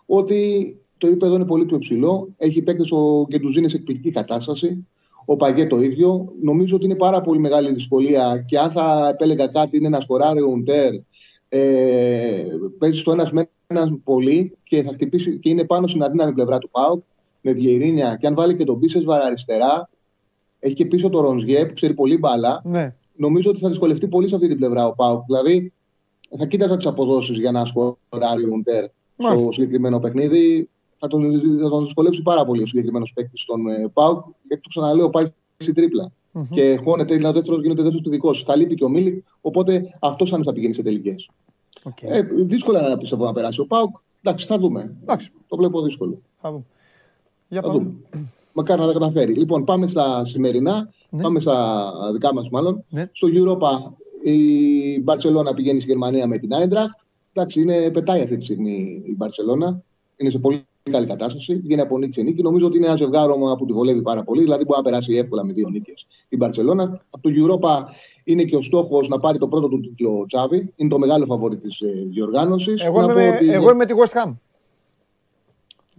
[0.05, 2.29] ότι το επίπεδο είναι πολύ πιο ψηλό.
[2.37, 2.91] Έχει παίκτες
[3.27, 4.85] και του δίνει σε εκπληκτική κατάσταση
[5.29, 6.33] ο Παγέ το ίδιο.
[6.41, 10.41] Νομίζω ότι είναι πάρα πολύ μεγάλη δυσκολία και αν θα επέλεγα κάτι είναι να σκοράρει
[10.41, 10.93] ο Ουντέρ.
[11.49, 12.43] Ε,
[12.77, 16.57] παίζεις στο ένας με ένα πολύ και θα χτυπήσει και είναι πάνω στην αδύναμη πλευρά
[16.57, 17.03] του Πάουκ
[17.41, 18.17] με Βιερίνια.
[18.19, 19.89] Και αν βάλει και τον Πίσε αριστερά,
[20.59, 22.61] έχει και πίσω το Ρονζιέ που ξέρει πολύ μπάλα.
[22.65, 22.95] Ναι.
[23.15, 25.23] Νομίζω ότι θα δυσκολευτεί πολύ σε αυτή την πλευρά ο Πάουκ.
[25.25, 25.73] Δηλαδή
[26.37, 28.85] θα κοίταζα τις αποδόσεις για να σκοράρει ο Ουντέρ
[29.17, 33.89] στο συγκεκριμένο παιχνίδι θα τον, θα τον δυσκολέψει πάρα πολύ ο συγκεκριμένος παίκτης στον ε,
[33.93, 34.25] Πάουκ.
[34.47, 35.25] Γιατί το ξαναλέω, πάει
[35.57, 36.11] στη τρίπλα.
[36.33, 36.47] Mm-hmm.
[36.51, 39.97] Και χώνεται, είναι ο δεύτερος, γίνεται δεύτερος του δικός Θα λείπει και ο Μίλικ, οπότε
[39.99, 41.29] αυτός θα, θα πηγαίνει σε τελικές.
[41.83, 42.07] Okay.
[42.07, 43.95] Ε, δύσκολα να πιστεύω να περάσει ο Πάουκ.
[44.21, 44.95] Εντάξει, θα δούμε.
[45.01, 45.31] Εντάξει.
[45.47, 46.21] Το βλέπω δύσκολο.
[46.41, 46.63] Θα δούμε.
[47.47, 47.93] Για θα δούμε.
[48.53, 49.33] Μακάρι να τα καταφέρει.
[49.33, 50.89] Λοιπόν, πάμε στα σημερινά.
[51.09, 51.21] Ναι.
[51.21, 52.83] Πάμε στα δικά μας, μάλλον.
[52.89, 53.09] Ναι.
[53.11, 53.91] Στο Europa
[54.23, 56.97] η Μπαρσελόνα πηγαίνει στη Γερμανία με την Άιντραχτ.
[57.33, 59.81] Εντάξει, είναι, πετάει αυτή τη στιγμή η Μπαρσελόνα.
[60.17, 61.55] Είναι σε πολύ καλή κατάσταση.
[61.55, 62.41] Βγαίνει από νίκη σε νίκη.
[62.41, 64.43] Νομίζω ότι είναι ένα ζευγάρωμα που τη βολεύει πάρα πολύ.
[64.43, 67.01] Δηλαδή μπορεί να περάσει εύκολα με δύο νίκες η Μπαρσελόνα.
[67.09, 67.93] Από το Europa
[68.23, 70.73] είναι και ο στόχος να πάρει το πρώτο του τίτλο Τσάβη.
[70.75, 72.83] Είναι το μεγάλο φαβόρι της ε, διοργάνωσης.
[72.83, 73.51] Εγώ, είμαι, με, ότι...
[73.51, 74.33] εγώ είμαι με τη West Ham.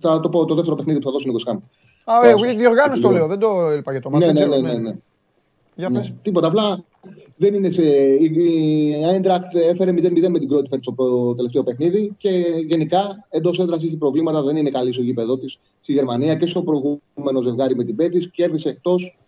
[0.00, 1.56] Θα το πω το δεύτερο παιχνίδι που θα δώσουν η West Ham.
[2.04, 4.24] Α, ε, διοργάνωση το λέω, δεν το είπα για το μάτι.
[4.26, 4.96] Ναι, ναι, ναι, ναι, ναι.
[5.74, 6.16] Για ναι.
[6.22, 6.46] Τίποτα.
[6.46, 6.84] Απλά
[7.38, 7.82] δεν είναι σε...
[8.14, 12.30] Η Άιντρακτ έφερε 0-0 με την πρώτη φέτος στο τελευταίο παιχνίδι και
[12.66, 14.42] γενικά εντός έδρας έχει προβλήματα.
[14.42, 18.30] Δεν είναι καλή στο γήπεδο της στη Γερμανία και στο προηγούμενο ζευγάρι με την Πέτης.
[18.30, 19.18] Κέρδισε εκτός.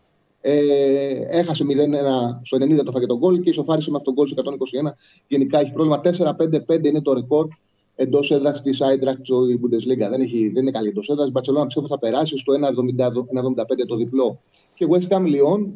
[0.40, 4.32] Ε, έχασε 0-1 στο 90 το φάγε τον γκολ και ισοφάρισε με αυτόν τον γκολ
[4.32, 4.92] στο 121.
[5.26, 6.00] Γενικά έχει πρόβλημα.
[6.04, 7.48] 4-5-5 είναι το ρεκόρ
[7.96, 10.10] εντός έδρας της Άιντρακτ η Bundesliga.
[10.10, 11.28] Δεν, έχει, δεν είναι καλή εντός έδρας.
[11.28, 14.40] Η Μπαρσελόνα πιστεύω θα περάσει στο 1-75 το διπλό.
[14.74, 15.66] Και West Ham Lyon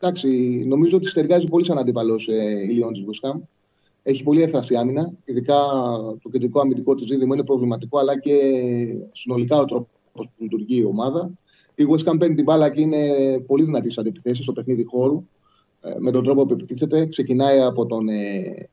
[0.00, 0.28] Εντάξει,
[0.66, 3.40] νομίζω ότι στεργάζει πολύ σαν αντίπαλος ε, η Λιόν της Βουσκάμ.
[4.02, 5.12] Έχει πολύ εύθραυστη άμυνα.
[5.24, 5.56] Ειδικά
[6.22, 8.38] το κεντρικό αμυντικό της δίδυμο είναι προβληματικό, αλλά και
[9.12, 11.30] συνολικά ο τρόπος που λειτουργεί η ομάδα.
[11.74, 12.98] Η West Ham παίρνει την μπάλα και είναι
[13.46, 15.26] πολύ δυνατή στις αντιπιθέσεις στο παιχνίδι χώρου.
[15.80, 17.06] Ε, με τον τρόπο που επιτίθεται.
[17.06, 18.68] Ξεκινάει από τον ε,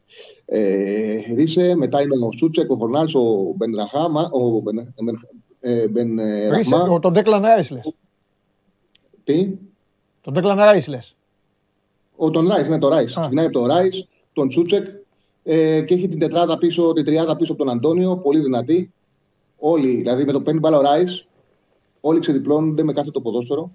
[0.45, 4.29] ε, Ρίσε, μετά είναι ο Σούτσεκ, ο Φορνάλς, ο Μπεν Ραχάμα.
[4.31, 4.77] Ο Μπεν,
[5.59, 6.19] ε, Μπεν,
[6.51, 7.73] Ρίσε, τον Ντέκλαν Ράις
[9.23, 9.57] Τι;
[10.23, 11.15] Τον Ντέκλαν Ράις λες.
[12.15, 13.13] Ο τον Ράις, ναι, το Ράις.
[13.15, 14.85] Ξεκινάει από τον Ράις, τον Τσούτσεκ,
[15.45, 18.93] Ε, και έχει την τετράδα πίσω, την τριάδα πίσω από τον Αντώνιο, πολύ δυνατή.
[19.57, 21.27] Όλοι, δηλαδή με το παίρνει μπάλα ο Ράις,
[22.01, 23.71] όλοι ξεδιπλώνονται με κάθε το ποδόσφαιρο.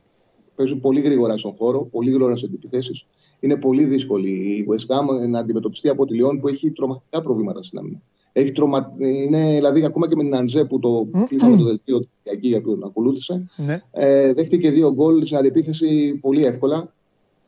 [0.56, 3.06] Παίζουν πολύ γρήγορα στον χώρο, πολύ γρήγορα σε επιθέσει.
[3.40, 7.62] Είναι πολύ δύσκολη η West Ham να αντιμετωπιστεί από τη Λιόν που έχει τρομακτικά προβλήματα
[7.62, 8.00] στην άμυνα.
[8.32, 8.92] Έχει τρομα...
[8.98, 12.84] Είναι δηλαδή ακόμα και με την Αντζέ που το κλείσαμε το δελτίο εκεί για τον
[12.84, 13.50] ακολούθησε.
[13.56, 13.82] Ναι.
[13.90, 16.92] Ε, δέχτηκε δύο γκολ στην αντιπίθεση πολύ εύκολα.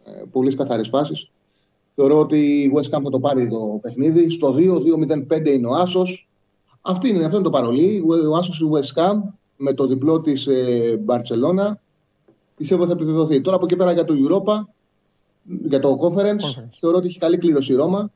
[0.05, 1.31] Ε, πολύ καθαρέ φάσεις.
[1.95, 4.31] Θεωρώ ότι η West Ham θα το πάρει το παιχνίδι.
[4.31, 4.55] Στο
[5.29, 6.29] 2-2-0-5 είναι ο Άσος.
[6.81, 8.03] Αυτή είναι, αυτό είναι το παρολί.
[8.31, 9.17] Ο Άσος η West Ham
[9.57, 11.81] με το διπλό της ε, Μπαρσελόνα.
[12.57, 13.41] Πιστεύω θα επιβεβαιωθεί.
[13.41, 14.69] Τώρα από εκεί πέρα για το Europa,
[15.63, 18.11] για το Conference, θεωρώ ότι έχει καλή κλήρωση η Ρώμα.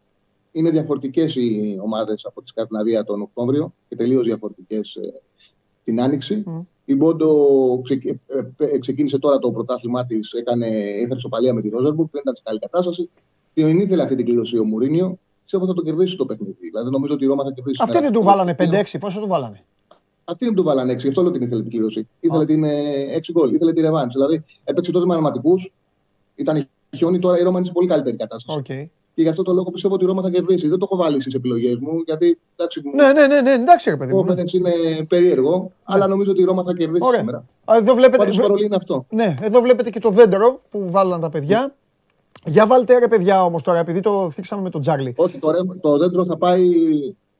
[0.57, 5.23] Είναι διαφορετικές οι ομάδες από τη Σκανδιναβία τον Οκτώβριο και τελείως διαφορετικές ε,
[5.85, 6.45] την Άνοιξη.
[6.47, 6.65] Mm.
[6.85, 7.29] Η Μπόντο
[8.27, 10.67] ε, ε, ξεκίνησε τώρα το πρωτάθλημά της, έκανε,
[11.03, 13.11] έφερε σοπαλία με τη Ρόζερμπουργκ, δεν ήταν σε καλή κατάσταση.
[13.55, 15.19] Δεν ήθελε αυτή την κλήρωση ο Μουρίνιο.
[15.43, 16.57] Πιστεύω θα το κερδίσει το παιχνίδι.
[16.61, 17.81] Δηλαδή νομίζω ότι η Ρώμα θα κερδίσει.
[17.83, 19.65] Αυτή δεν του βάλανε 5-6, πόσο του βάλανε;
[20.25, 22.09] Αυτή δεν του βάλανε 6, γι' αυτό λέω την ήθελε την κλήρωση.
[22.21, 22.67] Ήθελε την 6
[23.33, 24.09] γκολ, ήθελε τη ρεβάν.
[24.13, 25.73] Δηλαδή έπαιξε τότε με αναματικούς,
[26.35, 28.63] ήταν χιόνι, τώρα η Ρώμα είναι σε πολύ καλύτερη κατάσταση.
[28.67, 28.87] Okay.
[29.15, 30.69] Και γι' αυτό το λόγο πιστεύω ότι η Ρώμα θα κερδίσει.
[30.69, 32.83] Δεν το έχω βάλει στις επιλογές μου, γιατί εντάξει.
[32.95, 34.25] Ναι, ναι, ναι, ναι εντάξει, ρε παιδί μου.
[34.25, 34.43] Ναι.
[34.53, 34.73] είναι
[35.09, 35.67] περίεργο, ναι.
[35.83, 37.19] αλλά νομίζω ότι η Ρώμα θα κερδίσει Ωραία.
[37.19, 37.45] σήμερα.
[37.69, 39.07] Εδώ βλέπετε, Πάντως, είναι αυτό.
[39.11, 41.75] Ναι, εδώ βλέπετε και το δέντρο που βάλαν τα παιδιά.
[42.45, 45.15] Για βάλτε ρε παιδιά όμως τώρα, επειδή το θίξαμε με τον Τζάρλι.
[45.17, 45.51] Όχι, το,
[45.81, 46.71] το δέντρο θα πάει.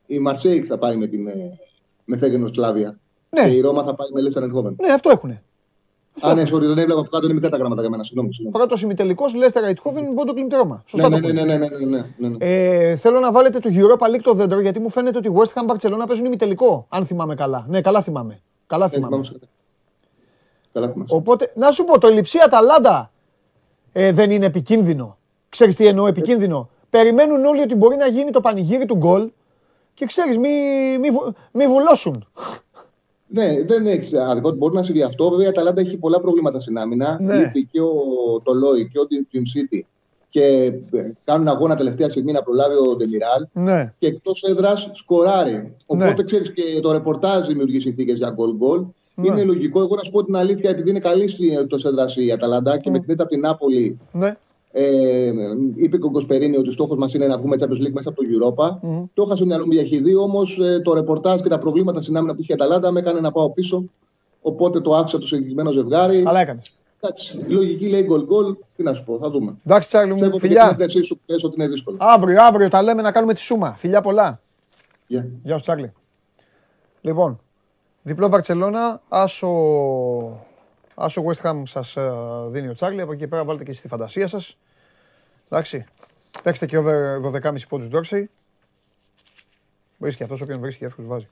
[0.07, 1.59] Η Μαρσέικ θα πάει με την ε,
[2.05, 2.99] με Φέγγενο Σλάβια.
[3.31, 3.49] Ναι.
[3.49, 4.77] Και η Ρώμα θα πάει με Λέσσαν Ενχόβεν.
[4.81, 5.43] Ναι, αυτό έχουνε.
[6.21, 8.03] Α, ναι, sorry, δεν έβλεπα από κάτω, είναι μικρά τα γράμματα για μένα.
[8.03, 8.31] Συγγνώμη.
[8.53, 10.83] Πρώτο ημιτελικό, Λέστερ Αϊτχόβεν, Μπόντο Κλιντ Ρώμα.
[10.87, 11.69] Σωστά ναι, ναι, ναι, ναι, ναι,
[12.17, 15.33] ναι, ναι, Ε, θέλω να βάλετε το Europa League το δέντρο, γιατί μου φαίνεται ότι
[15.35, 17.67] West Ham Barcelona παίζουν ημιτελικό, αν θυμάμαι καλά.
[17.69, 18.43] Ναι, καλά θυμάμαι.
[18.67, 19.21] Καλά θυμάμαι.
[20.73, 21.09] Καλά θυμάμαι.
[21.09, 23.11] Οπότε, να σου πω, το Λιψία Αταλάντα
[23.93, 25.19] ε, δεν είναι επικίνδυνο.
[25.49, 26.71] Ξέρεις τι εννοώ επικίνδυνο.
[26.91, 29.31] Περιμένουν όλοι ότι μπορεί να γίνει το πανηγύρι του γκολ
[29.95, 30.49] και ξέρεις, μη,
[31.01, 31.09] μη,
[31.53, 32.29] μη βουλώσουν.
[33.27, 34.51] Ναι, δεν έχει άδικο.
[34.51, 35.31] Μπορεί να συμβεί αυτό.
[35.31, 37.19] Βέβαια, η Αταλάντα έχει πολλά προβλήματα στην άμυνα.
[37.21, 37.51] Ναι.
[37.71, 37.93] και ο,
[38.43, 39.81] το Λόι και ο Team City
[40.29, 43.47] και ε, κάνουν αγώνα τελευταία στιγμή να προλάβει ο Ντεμιράλ.
[43.53, 43.95] Ναι.
[43.99, 45.75] Και εκτός έδρας σκοράρει.
[45.87, 46.23] Οπότε ναι.
[46.23, 48.85] ξέρεις και το ρεπορτάζ δημιουργεί συνθήκες για γκολ-γκολ.
[49.15, 49.27] Ναι.
[49.27, 49.81] Είναι λογικό.
[49.81, 52.99] Εγώ να σου πω την αλήθεια, επειδή είναι καλή εκτός έδρας η Αταλάντα και με
[52.99, 54.37] την ήττα από την Νάπολη ναι.
[54.77, 55.33] Ε,
[55.75, 58.23] είπε και ο Γκοσπερίνη ότι ο στόχος μας είναι να βγούμε Champions League μέσα από
[58.23, 58.89] το Europa.
[58.89, 59.05] Mm.
[59.15, 62.17] Το είχα στο μυαλό μου για χειδί, όμως ε, το ρεπορτάζ και τα προβλήματα στην
[62.17, 63.85] άμυνα που είχε η Αταλάντα με έκανε να πάω πίσω.
[64.43, 66.25] Οπότε το άφησα το συγκεκριμένο ζευγάρι.
[66.27, 66.73] Αλλά έκανες.
[67.01, 68.57] Εντάξει, η λογική λέει γκολ γκολ.
[68.77, 69.57] Τι να σου πω, θα δούμε.
[69.67, 70.77] Εντάξει, Τσάρλι μου, φιλιά.
[70.87, 71.97] Και σου πες ότι είναι δύσκολο.
[72.01, 73.75] Αύριο, αύριο τα λέμε να κάνουμε τη σούμα.
[73.77, 74.41] Φιλιά πολλά.
[75.11, 75.25] Yeah.
[75.43, 75.93] Γεια σου, Τσάρλι.
[77.01, 77.41] Λοιπόν,
[78.03, 79.49] διπλό Μπαρσελόνα, άσο,
[80.95, 82.13] άσο West Ham σας ε,
[82.49, 83.01] δίνει ο Τσάρλι.
[83.01, 84.57] Από εκεί πέρα βάλτε και στη φαντασία σας.
[85.49, 85.85] Εντάξει.
[86.43, 88.31] Παίξτε και over 12,5 πόντους Ντόρσεϊ.
[89.99, 91.29] Βρίσκει αυτός όποιον βρίσκει εύκολος βάζει.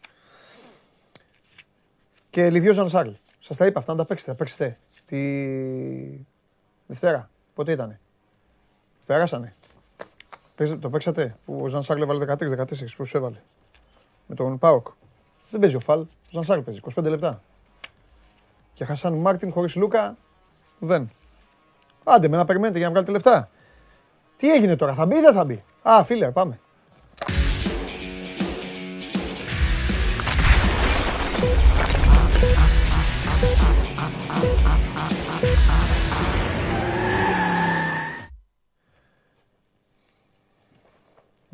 [2.31, 3.11] Και Λιβιό Ζανσάρλ.
[3.41, 4.31] Σας τα είπα αυτά να τα παίξετε.
[4.31, 6.27] Θα παίξετε τη
[6.87, 7.31] Δευτέρα.
[7.55, 8.01] Πότε ήτανε;
[9.07, 9.55] Πέρασανε.
[10.81, 13.37] Το παίξατε που ο Ζανσάρλ έβαλε 13-14 που σου έβαλε;
[14.27, 14.87] Με τον Πάοκ.
[15.51, 16.01] Δεν παίζει ο Φαλ.
[16.01, 17.43] Ο Ζανσάρλ παίζει 25 λεπτά.
[18.75, 20.17] Και Χασάν Μάρτιν χωρίς Λούκα
[20.79, 21.11] δεν.
[22.05, 23.51] Άντε με να περιμένετε για να βγάλετε λεφτά.
[24.37, 26.59] Τι έγινε τώρα, θα μπει ή δεν θα μπει; Α, φίλε, πάμε.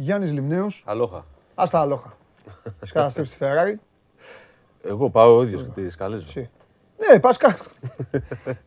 [0.01, 0.83] Γιάννης Λιμνέος.
[0.87, 1.24] Αλόχα.
[1.55, 2.16] Ας τα αλόχα.
[2.81, 3.74] Έχεις καταστρέψει τη Ferrari.
[4.83, 6.26] Εγώ πάω ο ίδιος και τη σκαλίζω.
[6.99, 7.64] Ναι, πας κάτω.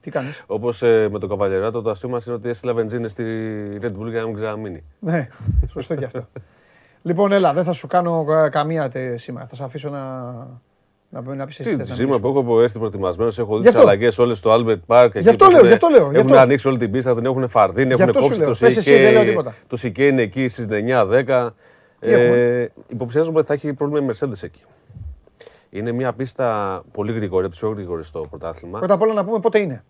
[0.01, 3.23] Τι κάνεις; Όπως ε, με το Καβαλιεράτο, το αστείο μας είναι ότι έστειλα βενζίνη στη
[3.81, 4.83] Red Bull για να μην ξαναμείνει.
[4.99, 5.27] Ναι,
[5.71, 6.27] σωστό και αυτό.
[7.01, 9.45] λοιπόν, έλα, δεν θα σου κάνω ε, καμία τε, σήμερα.
[9.45, 10.31] Θα σε αφήσω να,
[11.09, 11.77] να, να πεις εσύ.
[11.77, 15.09] Τι σήμερα που έχω έρθει προετοιμασμένος, έχω δει τις αλλαγές όλες στο Albert Park.
[15.13, 16.11] Γι' αυτό λέω, γι' αυτό λέω.
[16.13, 19.35] Έχουν ανοίξει όλη την πίστα, την έχουν φαρδίνει, έχουν κόψει το Σικέ.
[19.67, 21.49] Το Σικέ είναι εκεί στις 9-10.
[21.99, 24.61] Ε, υποψιάζομαι ότι θα έχει πρόβλημα η Mercedes εκεί.
[25.73, 28.79] Είναι μια πίστα πολύ γρήγορη, από τι πιο γρήγορε στο πρωτάθλημα.
[28.79, 29.83] Πρώτα απ' όλα να πούμε πότε είναι.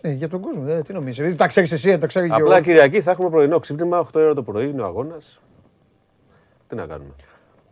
[0.00, 1.16] Ε, για τον κόσμο, ε, τι νομίζεις.
[1.16, 4.34] Δηλαδή, τα ξέρεις εσύ, τα ξέρει και Απλά Κυριακή θα έχουμε πρωινό ξύπνημα, 8 ώρα
[4.34, 5.40] το πρωί είναι ο αγώνας.
[6.66, 7.10] Τι να κάνουμε.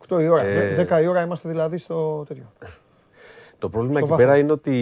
[0.07, 0.41] 8 η ώρα.
[0.41, 0.87] Ε...
[0.89, 2.53] 10 η ώρα είμαστε δηλαδή στο τέτοιο.
[3.57, 4.73] το πρόβλημα εκεί πέρα είναι ότι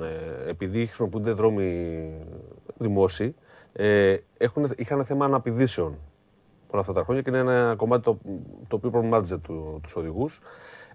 [0.00, 2.10] ε, επειδή χρησιμοποιούνται δρόμοι
[2.76, 3.34] δημόσιοι,
[3.72, 5.98] ε, έχουν, είχαν θέμα αναπηδήσεων
[6.72, 8.18] όλα αυτά τα χρόνια και είναι ένα κομμάτι το,
[8.68, 10.40] το οποίο προβλημάτιζε του, τους οδηγούς.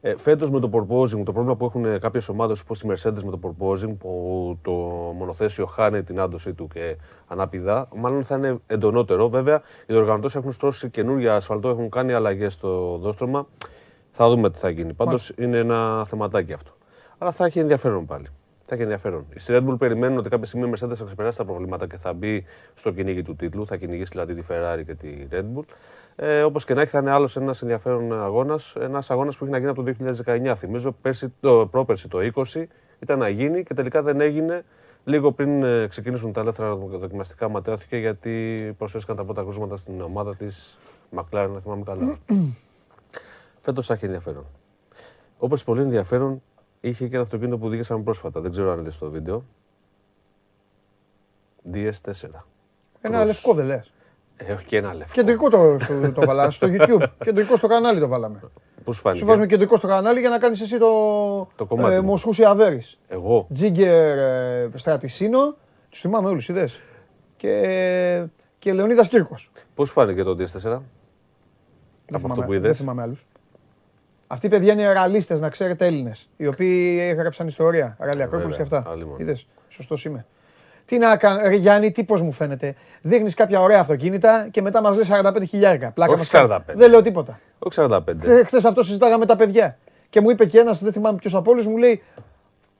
[0.01, 3.31] Ε, Φέτος με το proposing, το πρόβλημα που έχουν κάποιες ομάδες όπως η Mercedes με
[3.31, 4.71] το proposing, που το
[5.17, 9.29] μονοθέσιο χάνει την άντωσή του και ανάπηδα, μάλλον θα είναι εντονότερο.
[9.29, 13.47] Βέβαια, οι οργανωτές έχουν στρώσει καινούργια ασφαλτό, έχουν κάνει αλλαγές στο δόστρωμα.
[14.11, 14.93] Θα δούμε τι θα γίνει.
[14.93, 16.71] Πάντως είναι ένα θεματάκι αυτό.
[17.17, 18.27] Αλλά θα έχει ενδιαφέρον πάλι.
[18.69, 19.25] Θα έχει ενδιαφέρον.
[19.33, 22.13] Οι Red Bull περιμένουν ότι κάποια στιγμή η Mercedes θα ξεπεράσει τα προβλήματα και θα
[22.13, 23.67] μπει στο κυνήγι του τίτλου.
[23.67, 25.63] Θα κυνηγήσει δηλαδή τη Ferrari και τη Red Bull.
[26.15, 28.75] Ε, Όπως και να έχει, θα είναι άλλος ένας ενδιαφέρον αγώνας.
[28.79, 29.93] Ένας αγώνας που έχει να γίνει από το
[30.25, 30.53] 2019.
[30.55, 32.19] Θυμίζω πέρσι, το, πρόπερσι το
[32.53, 32.63] 20
[32.99, 34.63] ήταν να γίνει και τελικά δεν έγινε.
[35.03, 40.35] Λίγο πριν ε, ξεκινήσουν τα ελεύθερα δοκιμαστικά, ματέωθηκε γιατί προσφέρθηκαν τα πρώτα κρούσματα στην ομάδα
[40.35, 40.77] της
[41.15, 42.17] McLaren, να θυμάμαι καλά.
[43.61, 44.45] Φέτος θα έχει ενδιαφέρον.
[45.37, 46.41] Όπως πολύ ενδιαφέρον
[46.81, 48.41] είχε και ένα αυτοκίνητο που δίκησαμε πρόσφατα.
[48.41, 49.45] Δεν ξέρω αν είδες το βίντεο.
[51.73, 52.29] DS4.
[53.01, 53.91] Ένα λευκό δεν λες.
[54.37, 55.13] Ε, όχι και ένα λευκό.
[55.13, 57.03] Κεντρικό το, το, το βάλαμε στο YouTube.
[57.25, 58.39] κεντρικό στο κανάλι το βάλαμε.
[58.83, 60.87] Πώς φάνηκε; Σου βάζουμε κεντρικό στο κανάλι για να κάνεις εσύ το.
[61.55, 61.95] Το κομμάτι.
[61.95, 62.97] Ε, Μοσχούση Αβέρης.
[63.07, 63.47] Εγώ.
[63.53, 65.55] Τζίγκερ ε, Στρατισίνο.
[65.89, 66.79] Τους θυμάμαι όλους, είδες.
[67.37, 68.25] Και,
[68.59, 69.51] και Λεωνίδας Κύρκος.
[69.75, 70.81] Πώς φάνηκε το DS4.
[72.11, 73.25] Από αυτό που είδες; Δεν θυμάμαι άλλους.
[74.27, 76.29] Αυτοί οι παιδιά είναι ραλίστε, να ξέρετε Έλληνες.
[76.37, 77.95] Οι οποίοι έγραψαν ιστορία.
[77.99, 78.97] Ραλή Ακρόπολη και αυτά.
[79.17, 79.47] Είδες.
[79.69, 80.25] Σωστός είμαι.
[80.85, 82.75] Τι να κάνω, Γιάννη, τι πώ μου φαίνεται.
[83.01, 85.91] Δείχνεις κάποια ωραία αυτοκίνητα και μετά μας λες 45 χιλιάρικα.
[85.91, 86.59] Πλάκα Όχι 45.
[86.75, 87.39] Δεν λέω τίποτα.
[87.59, 87.99] Όχι 45.
[88.45, 89.77] Χθε αυτό συζητάγαμε με τα παιδιά.
[90.09, 92.01] Και μου είπε και ένας, δεν θυμάμαι ποιος από όλους, μου λέει,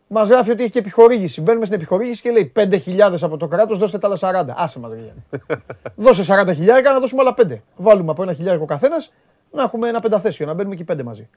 [0.07, 1.41] Μας γράφει ότι έχει και επιχορήγηση.
[1.41, 4.53] Μπαίνουμε στην επιχορήγηση και λέει 5.000 από το κράτος, δώστε τα άλλα 40.
[4.55, 5.23] Άσε μας, Γιάννη.
[6.05, 7.57] Δώσε 40 χιλιάρικα να δώσουμε άλλα 5.
[7.75, 9.11] Βάλουμε από ένα χιλιάρικο καθένας
[9.51, 11.29] να έχουμε ένα πενταθέσιο, να μπαίνουμε και πέντε μαζί.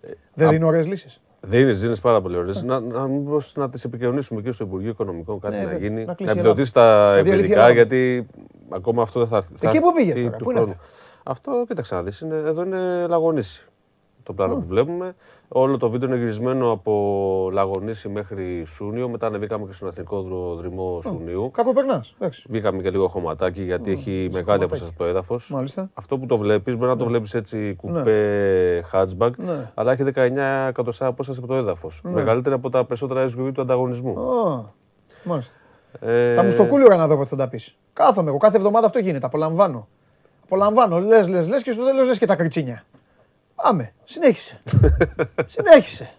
[0.00, 1.20] Ε, Δεν δίνουν ωραίες λύσεις.
[1.40, 2.62] Δίνει, δίνει πάρα πολύ ωραίες.
[2.62, 3.08] Να, να,
[3.54, 6.04] να τις επικοινωνήσουμε και στο Υπουργείο Οικονομικών κάτι ναι, να γίνει.
[6.04, 8.26] Να, να επιδοτήσει τα ευρυδικά, γιατί
[8.68, 9.52] ακόμα αυτό δεν θα έρθει.
[9.60, 10.76] Εκεί πού πήγε τώρα, πού είναι
[11.22, 12.22] αυτό, κοίταξε να δεις.
[12.22, 13.64] Εδώ είναι λαγονίση
[14.22, 15.14] το πλάνο που βλέπουμε.
[15.48, 19.08] Όλο το βίντεο είναι γυρισμένο από Λαγονίση μέχρι Σούνιο.
[19.08, 20.22] Μετά ανεβήκαμε και στον εθνικό
[20.58, 21.50] δρυμό Σουνίου.
[21.50, 22.14] Κάπου περνάς.
[22.48, 25.54] Βγήκαμε και λίγο χωματάκι γιατί έχει μεγάλη απόσταση από το έδαφος.
[25.94, 27.10] Αυτό που το βλέπεις μπορεί να το ναι.
[27.10, 27.72] βλέπεις έτσι ναι.
[27.72, 29.70] κουπέ hatchback, ναι.
[29.74, 30.30] αλλά έχει 19
[30.68, 32.00] εκατοστά απόσταση από το έδαφος.
[32.04, 34.14] Μεγαλύτερη από τα περισσότερα SUV του ανταγωνισμού.
[35.24, 35.52] Μάλιστα.
[36.00, 36.34] Ε...
[36.34, 37.76] Τα μουστοκούλια να δω πότε θα τα πεις.
[37.92, 39.26] Κάθομαι εγώ, κάθε εβδομάδα αυτό γίνεται.
[39.26, 39.88] Απολαμβάνω.
[40.44, 42.84] Απολαμβάνω, λες, λες, λες και στο τέλος λες και τα κριτσίνια.
[43.62, 43.92] Πάμε.
[44.04, 44.62] Συνέχισε.
[45.54, 46.10] Συνέχισε.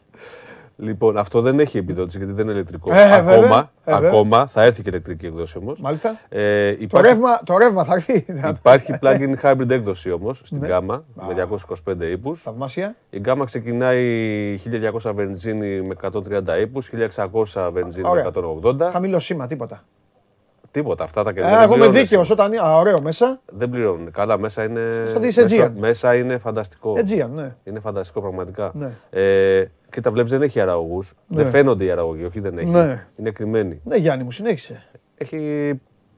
[0.79, 2.93] Λοιπόν, αυτό δεν έχει επιδότηση γιατί δεν είναι ηλεκτρικό.
[2.93, 5.81] Ε, ακόμα, ε, ακόμα θα έρθει και ηλεκτρική έκδοση όμως.
[5.81, 6.19] Μάλιστα.
[6.29, 6.87] Ε, υπάρχει...
[6.87, 8.25] το, ρεύμα, το ρεύμα θα έρθει.
[8.59, 10.67] Υπάρχει plug-in hybrid έκδοση όμως στην ναι.
[10.67, 11.47] γκάμα με
[11.85, 12.41] 225 ύπους.
[12.41, 12.95] Θαυμάσια.
[13.09, 14.59] Η γκάμα ξεκινάει
[15.03, 16.91] 1200 βενζίνη με 130 ύπους,
[17.53, 18.31] 1600 βενζίνη με
[18.63, 18.89] 180.
[18.91, 19.83] Χαμηλό σήμα, τίποτα.
[20.77, 21.03] Τίποτα.
[21.03, 21.61] Αυτά τα κερδίζει.
[21.61, 22.61] εγώ είμαι δίκαιο όταν είναι.
[22.61, 23.41] ωραίο μέσα.
[23.45, 24.11] Δεν πληρώνουν.
[24.11, 24.81] Καλά, μέσα είναι.
[25.19, 26.93] μέσα, μέσα είναι φανταστικό.
[26.97, 27.55] Aegean, ναι.
[27.63, 28.71] Είναι φανταστικό πραγματικά.
[28.73, 28.89] Ναι.
[29.09, 31.03] Ε, και τα βλέπεις δεν έχει αραγωγού.
[31.27, 31.41] Ναι.
[31.41, 32.69] Δεν φαίνονται οι αραγωγοί, όχι δεν έχει.
[32.69, 33.07] Ναι.
[33.15, 33.81] Είναι κρυμμένοι.
[33.83, 34.83] Ναι, Γιάννη μου, συνέχισε.
[35.15, 35.73] Έχει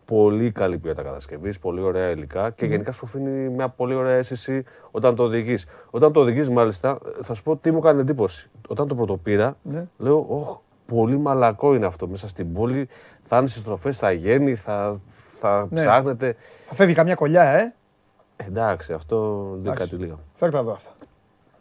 [0.05, 4.64] πολύ καλή ποιότητα κατασκευής, πολύ ωραία υλικά και γενικά σου αφήνει μια πολύ ωραία αίσθηση
[4.91, 5.66] όταν το οδηγείς.
[5.89, 8.49] Όταν το οδηγείς, μάλιστα, θα σου πω τι μου κάνει εντύπωση.
[8.68, 9.88] Όταν το πρωτοπήρα, ναι.
[9.97, 12.88] λέω, Ωχ, πολύ μαλακό είναι αυτό μέσα στην πόλη
[13.30, 15.00] θα είναι στις τροφές, θα γίνει, θα,
[15.36, 15.80] θα ναι.
[15.80, 16.36] ψάχνετε.
[16.68, 17.74] Θα φεύγει καμιά κολλιά, ε.
[18.36, 20.16] Εντάξει, αυτό δεν κάτι λίγα.
[20.36, 20.92] Θα τα δω αυτά.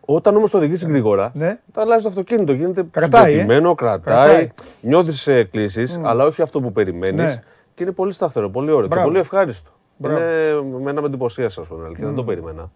[0.00, 1.60] Όταν όμως το οδηγήσει γρήγορα, ναι.
[1.72, 2.52] το αλλάζεις το αυτοκίνητο.
[2.52, 3.44] Γίνεται κρατάει, ε.
[3.44, 4.48] κρατάει, κρατάει.
[4.80, 6.02] νιώθεις εκκλήσει, mm.
[6.02, 7.34] αλλά όχι αυτό που περιμένεις.
[7.34, 7.42] Ναι.
[7.74, 9.70] Και είναι πολύ σταθερό, πολύ ωραίο και πολύ ευχάριστο.
[9.96, 10.18] Μπράβο.
[10.18, 11.88] Είναι με ένα με εντυπωσίασε, ας πούμε.
[11.88, 11.92] Mm.
[11.94, 12.70] Δεν το περίμενα.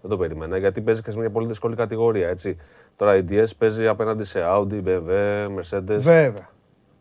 [0.00, 2.28] Δεν το περίμενα γιατί παίζει και σε μια πολύ δύσκολη κατηγορία.
[2.28, 2.56] Έτσι.
[2.96, 5.98] Τώρα η DS παίζει απέναντι σε Audi, BMW, Mercedes.
[5.98, 6.50] Βέβαια.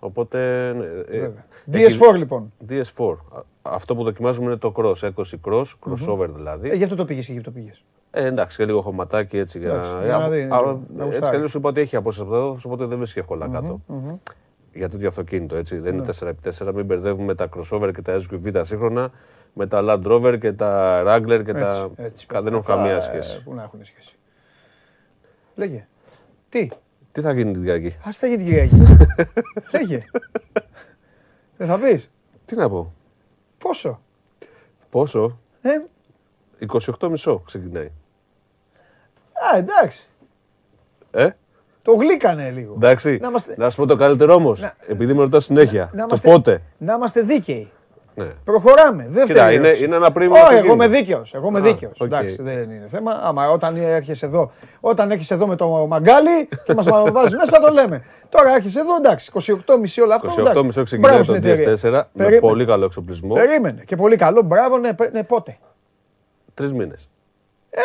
[0.04, 0.72] Οπότε.
[0.74, 1.32] Ναι, ε,
[1.72, 2.54] DS4 λοιπόν.
[2.70, 3.18] DS4.
[3.62, 6.70] Αυτό που δοκιμάζουμε είναι το cross, έκδοση cross, crossover δηλαδή.
[6.70, 7.84] Ε, γι' αυτό το πήγες και γι' αυτό πήγες.
[8.12, 9.60] Ε, εντάξει, και λίγο χωματάκι έτσι.
[9.60, 10.48] Για, για να δει,
[10.96, 13.48] ναι, έτσι κι αλλιώς σου είπα ότι έχει απόσταση από εδώ, οπότε δεν βρίσκει εύκολα
[13.48, 13.82] κάτω.
[14.74, 15.78] Για το αυτοκίνητο έτσι.
[15.78, 16.74] Δεν είναι 4x4, ναι.
[16.74, 19.12] μην μπερδεύουμε τα crossover και τα SUV τα σύγχρονα
[19.54, 21.90] με τα Land Rover και τα Wrangler και τα.
[22.42, 23.44] Δεν έχουν καμία σχέση.
[23.44, 24.16] Πού να έχουν σχέση.
[25.56, 25.88] Λέγε.
[26.50, 26.68] Τι;
[27.12, 28.76] Τι θα γίνει την Κυριακή; Α θα γίνει την Κυριακή.
[29.74, 30.04] Λέγε.
[31.58, 32.10] Δεν θα πεις.
[32.46, 32.94] Τι να πω;
[33.58, 34.02] Πόσο;
[34.90, 35.70] Πόσο; Ε;
[37.00, 37.92] 28 μισό ξεκινάει.
[39.54, 40.10] Α, εντάξει.
[41.12, 41.30] Ε;
[41.82, 42.74] Το γλύκανε λίγο.
[42.74, 43.18] Εντάξει.
[43.22, 43.56] Να, είμαστε...
[43.58, 44.62] να σου πω το καλύτερο όμως.
[44.62, 44.74] Να...
[44.88, 45.92] Επειδή με ρωτάς συνέχεια.
[45.94, 46.62] Να, το πότε.
[46.78, 47.72] Να είμαστε δίκαιοι.
[48.16, 48.26] Ναι.
[48.44, 49.08] Προχωράμε.
[49.10, 50.32] Δεν Κοίτα, είναι, είναι ένα πριν.
[50.32, 51.34] Όχι, εγώ είμαι δίκαιος.
[51.34, 51.98] Εγώ είμαι δίκαιος.
[52.02, 52.06] Okay.
[52.06, 53.20] Εντάξει, δεν είναι θέμα.
[53.24, 57.74] Άμα όταν έρχεσαι εδώ, όταν έχεις εδώ με το μαγκάλι και μας βάζεις μέσα, το
[57.74, 58.04] λέμε.
[58.30, 59.32] Τώρα έρχεσαι εδώ, εντάξει.
[59.34, 60.54] 28,5 όλα αυτά.
[60.54, 63.34] 28,5 ξεκινάει το DS4 με πολύ καλό εξοπλισμό.
[63.34, 63.84] Περίμενε.
[63.86, 64.42] Και πολύ καλό.
[64.42, 65.58] Μπράβο, ναι, ναι πότε.
[66.54, 67.10] Τρεις μήνες.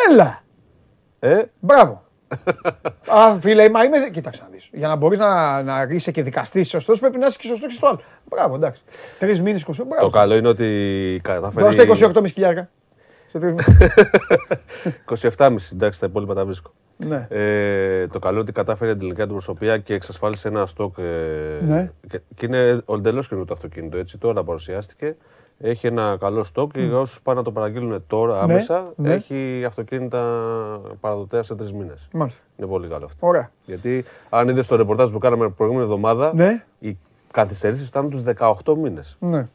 [0.09, 0.43] Έλα.
[1.19, 2.06] Ε; Μπράβο.
[3.07, 3.97] Α, φίλε, μα είμαι.
[4.11, 4.69] Κοίταξε να δεις.
[4.71, 7.77] Για να μπορείς να, να είσαι και δικαστής σωστός, πρέπει να είσαι και σωστός και
[7.77, 8.01] στο άλλο.
[8.29, 8.81] Μπράβο, εντάξει.
[9.19, 9.73] Τρεις μήνες 20.
[10.01, 11.65] Το καλό είναι ότι καταφέρει.
[11.65, 12.69] Δώστε 28,5 χιλιάρικα.
[15.05, 16.71] 27,5 εντάξει, τα υπόλοιπα τα βρίσκω.
[16.97, 17.27] Ναι.
[17.29, 20.97] Ε, το καλό ότι κατάφερε την ελληνική αντιπροσωπεία και εξασφάλισε ένα στόκ.
[20.97, 21.03] Ε,
[21.61, 21.91] ναι.
[22.07, 23.97] και, και είναι εντελώς καινούργιο το αυτοκίνητο.
[23.97, 25.15] Έτσι, τώρα παρουσιάστηκε.
[25.59, 29.13] Έχει ένα καλό στόκ και για όσους πάνε να το παραγγείλουν τώρα ναι, άμεσα, ναι.
[29.13, 30.21] έχει αυτοκίνητα
[30.99, 32.07] παραδοτέα σε τρεις μήνες.
[32.55, 33.27] Είναι πολύ καλό αυτό.
[33.27, 33.51] Ωραία.
[33.65, 36.63] Γιατί αν είδες το ρεπορτάζ που κάναμε την προηγούμενη εβδομάδα, ναι.
[36.79, 36.97] οι
[37.31, 39.17] καθυστερήσεις φτάνουν τους 18 μήνες.
[39.19, 39.47] Ναι.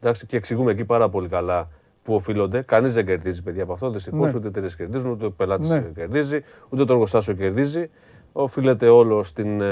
[0.00, 1.68] Εντάξει, και εξηγούμε εκεί πάρα πολύ καλά
[2.02, 2.62] που οφείλονται.
[2.62, 3.90] Κανείς δεν κερδίζει, παιδιά, από αυτό.
[3.90, 4.32] Δυστυχώ ναι.
[4.34, 5.80] ούτε εταιρείε κερδίζουν, ούτε ο πελάτης ναι.
[5.94, 7.90] κερδίζει, ούτε το εργοστάσιο κερδίζει.
[8.32, 9.66] Οφείλεται όλο στην, ε,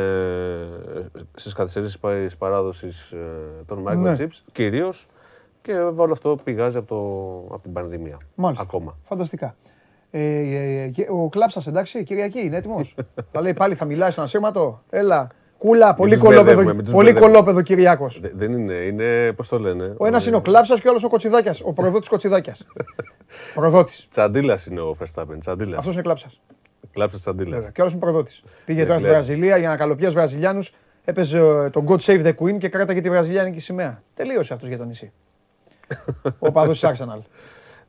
[1.34, 3.16] στις καθυστερήσεις της παράδοσης ε,
[3.66, 4.26] των microchips, ναι.
[4.52, 5.06] κυρίως,
[5.62, 8.18] και όλο αυτό πηγάζει από, το, από την πανδημία.
[8.34, 8.62] Μάλιστα.
[8.62, 8.96] Ακόμα.
[9.02, 9.56] Φανταστικά.
[10.10, 12.94] Ε, ε, ε ο Κλάψας, εντάξει, Κυριακή, είναι έτοιμος;
[13.32, 15.28] θα λέει πάλι θα μιλάει στον ασύρματο; Έλα,
[15.58, 18.20] Κούλα, πολύ κολόπεδο, πολύ κολόπεδο Κυριάκος.
[18.34, 21.08] Δεν είναι, είναι, πώς το λένε; Ο ένας είναι ο Κλάψας και ο άλλο ο
[21.08, 21.60] Κοτσιδάκιας.
[21.64, 22.62] Ο προδότης Κοτσιδάκιας.
[23.54, 24.06] προδότης.
[24.10, 25.38] Τσαντίλας είναι ο Φερστάπεν.
[25.76, 26.40] Αυτός είναι Κλάψας.
[26.92, 27.58] Κλάψα Τσαντίλα.
[27.58, 28.42] Και άλλο είναι προδότης.
[28.64, 30.72] Πήγε τώρα στη Βραζιλία για να καλοπιάσει Βραζιλιάνους.
[31.04, 34.02] Έπαιζε ε, τον God Save the Queen και κράταγε τη βραζιλιάνικη σημαία.
[34.14, 35.12] Τελείωσε αυτός για το νησί.
[36.38, 37.20] ο παδός της Arsenal.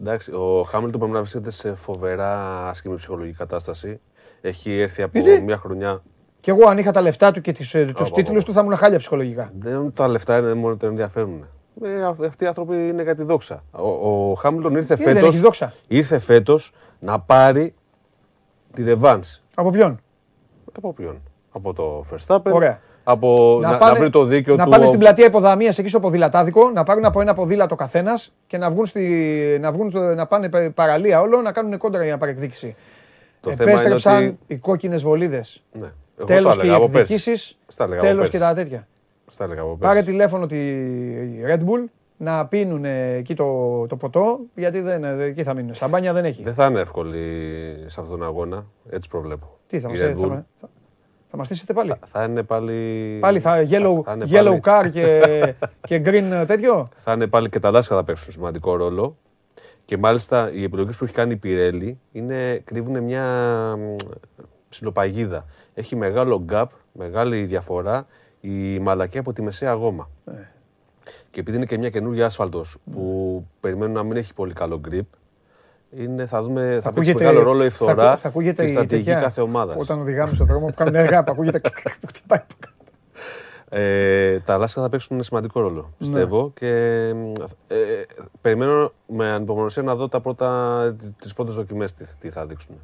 [0.01, 3.99] Εντάξει, ο Χάμιλτον πρέπει να βρίσκεται σε φοβερά άσχημη ψυχολογική κατάσταση.
[4.41, 6.01] Έχει έρθει από μια χρονιά.
[6.39, 8.97] Και εγώ αν είχα τα λεφτά του και ε, τους τίτλους του θα ήμουν χάλια
[8.97, 9.51] ψυχολογικά.
[9.59, 11.47] Δεν τα λεφτά είναι μόνο το ενδιαφέρον.
[11.83, 13.63] Ε, αυτοί οι άνθρωποι είναι για τη δόξα.
[13.71, 15.29] Ο, ο Χάμιλτον ήρθε φέτο.
[15.87, 17.73] Ήρθε φέτος να πάρει
[18.73, 19.39] τη ρεβάνς.
[19.55, 19.99] Από ποιον;
[20.71, 22.51] Από ποιον; Από το Verstappen.
[22.51, 22.79] Ωραία.
[23.03, 24.69] Από να, να, πάνε, να βρει το δίκαιο να του.
[24.69, 28.57] Να πάνε στην πλατεία υποδαμίας εκεί στο ποδηλατάδικο, να πάρουν από ένα ποδήλατο καθένας και
[28.57, 32.31] να, βγουν στη, να, βγουν, να πάνε παραλία όλο να κάνουν κόντρα για να πάρει
[32.31, 32.75] εκδίκηση.
[33.41, 34.53] Το Επέστρεψαν θέμα είναι ότι...
[34.53, 35.63] οι κόκκινες βολίδες.
[35.79, 35.89] Ναι.
[36.25, 37.57] Τέλος και οι εκδικήσεις.
[37.99, 38.87] Τέλος και τα τέτοια.
[39.79, 40.57] Πάρε τηλέφωνο τη
[41.47, 41.83] Red Bull
[42.21, 42.85] να πίνουν
[43.23, 45.75] θα το, το ποτό, γιατί δεν, εκεί θα μείνουν.
[45.75, 46.43] Σαμπάνια δεν έχει.
[46.43, 47.19] Δεν θα είναι εύκολη
[47.87, 49.57] σε αυτόν τον αγώνα, έτσι προβλέπω.
[49.67, 50.45] Τι θα μα θα,
[51.29, 53.17] θα μας στήσετε πάλι; Θα, θα, είναι πάλι.
[53.21, 55.21] Πάλι θα yellow, θα, yellow car και,
[55.87, 59.17] και green τέτοιο; Θα είναι πάλι και τα λάσκα θα παίξουν σημαντικό ρόλο.
[59.85, 63.25] Και μάλιστα οι επιλογές που έχει κάνει η Πιρέλη είναι, κρύβουν μια
[64.69, 65.45] ψιλοπαγίδα.
[65.73, 68.07] Έχει μεγάλο gap, μεγάλη διαφορά
[68.39, 70.09] η μαλακή από τη μεσαία γόμα.
[70.25, 70.31] Ε.
[71.39, 75.01] Και επειδή είναι και μια καινούργια άσφαλτος που περιμένουν να μην έχει πολύ καλό grip,
[75.89, 79.41] είναι, θα, δούμε, θα, παίξει μεγάλο ρόλο η φθορά θα, θα και η στρατηγική κάθε
[79.41, 79.81] ομάδας.
[79.81, 81.61] Όταν οδηγάμε στον δρόμο που κάνουν έργα, ακούγεται
[83.69, 85.89] ε, τα λάσκα θα παίξουν ένα σημαντικό ρόλο, ναι.
[85.97, 86.51] πιστεύω.
[86.55, 87.05] Και
[87.67, 87.75] ε,
[88.41, 92.75] περιμένω με ανυπομονωσία να δω τα πρώτα, τις πρώτες δοκιμές τι, τι θα δείξουν.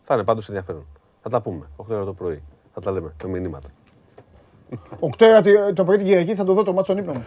[0.00, 0.86] Θα είναι πάντως ενδιαφέρον.
[1.22, 2.42] Θα τα πούμε, 8 ώρα το πρωί.
[2.72, 3.68] Θα τα λέμε με μηνύματα.
[5.00, 7.24] 8 το πρωί την Κυριακή θα το δω το μάτσο ύπνο μου.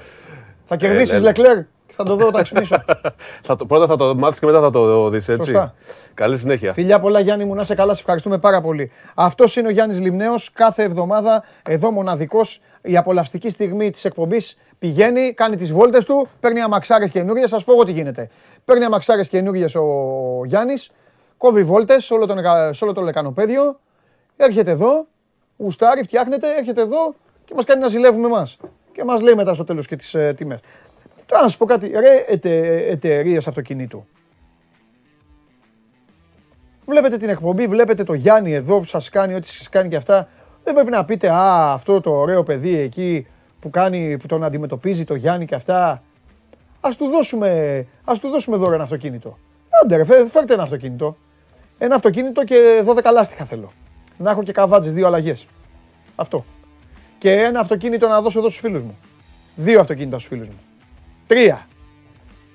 [0.64, 2.84] Θα κερδίσεις Λεκλέρ και θα το δω όταν ξυπνήσω.
[3.68, 5.46] πρώτα θα το μάθεις και μετά θα το δεις, έτσι.
[5.46, 5.76] Σωστά.
[6.14, 6.74] Καλή συνέχεια.
[6.74, 8.92] Φιλιά πολλά, Γιάννη μου, να σε καλά, σε ευχαριστούμε πάρα πολύ.
[9.16, 10.52] Αυτός είναι ο Γιάννης Λιμνέος.
[10.54, 16.62] Κάθε εβδομάδα εδώ μοναδικός η απολαυστική στιγμή της εκπομπής πηγαίνει, κάνει τις βόλτες του, παίρνει
[16.62, 17.50] αμαξάρες καινούριες.
[17.50, 18.30] Σας πω εγώ τι γίνεται.
[18.66, 19.86] Παίρνει αμαξάρες καινούριες ο
[20.46, 20.92] Γιάννης,
[21.38, 22.06] κόβει βόλτες
[22.72, 23.80] σε όλο το λεκανοπέδιο,
[24.38, 25.08] έρχεται εδώ,
[25.58, 27.16] γουστάρει, φτιάχνεται, έρχεται εδώ
[27.52, 28.58] και μας κάνει να ζηλεύουμε εμάς.
[28.92, 30.60] Και μας λέει μετά στο τέλος και τις ε, τιμές.
[31.26, 32.26] Τώρα να σου πω κάτι, ρε
[32.90, 34.06] εταιρείες αυτοκινήτου.
[36.86, 40.28] Βλέπετε την εκπομπή, βλέπετε το Γιάννη εδώ που σας κάνει ό,τι σας κάνει και αυτά.
[40.64, 43.28] Δεν πρέπει να πείτε, α, αυτό το ωραίο παιδί εκεί
[43.60, 46.04] που, κάνει, που τον αντιμετωπίζει το Γιάννη και αυτά.
[46.82, 49.38] Ας του δώσουμε, ας του δώσουμε δώρο ένα αυτοκίνητο.
[49.84, 51.18] Άντε ρε, φέρτε ένα αυτοκίνητο.
[51.78, 53.72] Ένα αυτοκίνητο και 12 λάστιχα θέλω.
[54.18, 55.46] Να έχω και καβάτζες, δύο αλλαγές.
[56.16, 56.46] Αυτό.
[57.22, 58.98] Και ένα αυτοκίνητο να δώσω εδώ στους φίλους μου.
[59.56, 60.60] Δύο αυτοκίνητα στους φίλους μου.
[61.28, 61.68] Τρία.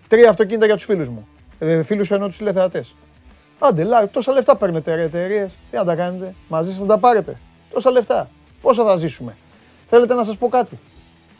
[0.08, 1.28] Τρία αυτοκίνητα για τους φίλους μου.
[1.58, 2.94] Ε, φίλους εννοώ τους τηλεθεατές.
[3.58, 5.52] Άντε, λά, τόσα λεφτά παίρνετε ρε εταιρείες.
[5.70, 6.34] Τι να τα κάνετε.
[6.48, 7.36] Μαζί σας να τα πάρετε.
[7.72, 8.30] Τόσα λεφτά.
[8.60, 9.36] Πόσα θα ζήσουμε.
[9.86, 10.78] Θέλετε να σας πω κάτι;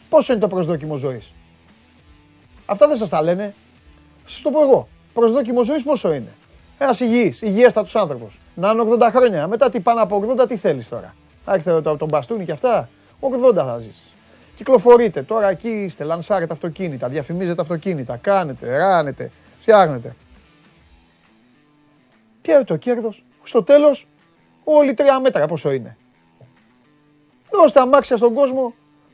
[0.09, 1.31] Πόσο είναι το προσδόκιμο ζωής;
[2.65, 3.53] Αυτά δεν σας τα λένε.
[4.25, 4.87] Σας το πω εγώ.
[5.13, 6.33] Προσδόκιμο ζωής πόσο είναι;
[6.77, 8.39] Ένας υγιής, υγιέστατος άνθρωπος.
[8.55, 9.47] Να είναι 80 χρόνια.
[9.47, 11.15] Μετά τι πάνω από 80 τι θέλεις τώρα;
[11.45, 12.89] Άρχισε τον, τον μπαστούνι και αυτά;
[13.19, 14.13] 80 θα ζήσεις.
[14.55, 15.21] Κυκλοφορείτε.
[15.21, 20.15] Τώρα εκεί είστε, λανσάρετε αυτοκίνητα, διαφημίζετε αυτοκίνητα, κάνετε, ράνετε, φτιάχνετε.
[22.41, 23.23] Ποιο είναι το κέρδος.
[23.43, 24.07] Στο τέλος,
[24.63, 25.97] όλοι τρία μέτρα πόσο είναι.
[27.51, 28.73] Δώστε αμάξια στον κόσμο,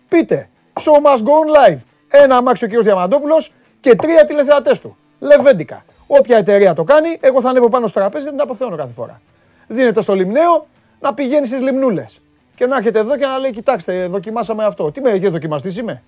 [0.09, 0.49] πείτε.
[0.73, 1.79] Show must go on live.
[2.07, 2.83] Ένα αμάξι ο κ.
[2.83, 4.97] Διαμαντόπουλος και τρία τηλεθεατές του.
[5.19, 5.85] Λεβέντικα.
[6.07, 9.21] Όποια εταιρεία το κάνει, εγώ θα ανέβω πάνω στο τραπέζι, δεν την αποθεώνω κάθε φορά.
[9.67, 10.67] Δίνεται στο λιμνέο
[10.99, 12.21] να πηγαίνει στις λιμνούλες.
[12.55, 14.91] Και να έρχεται εδώ και να λέει: Κοιτάξτε, δοκιμάσαμε αυτό.
[14.91, 16.03] Τι με έχει δοκιμαστή είμαι.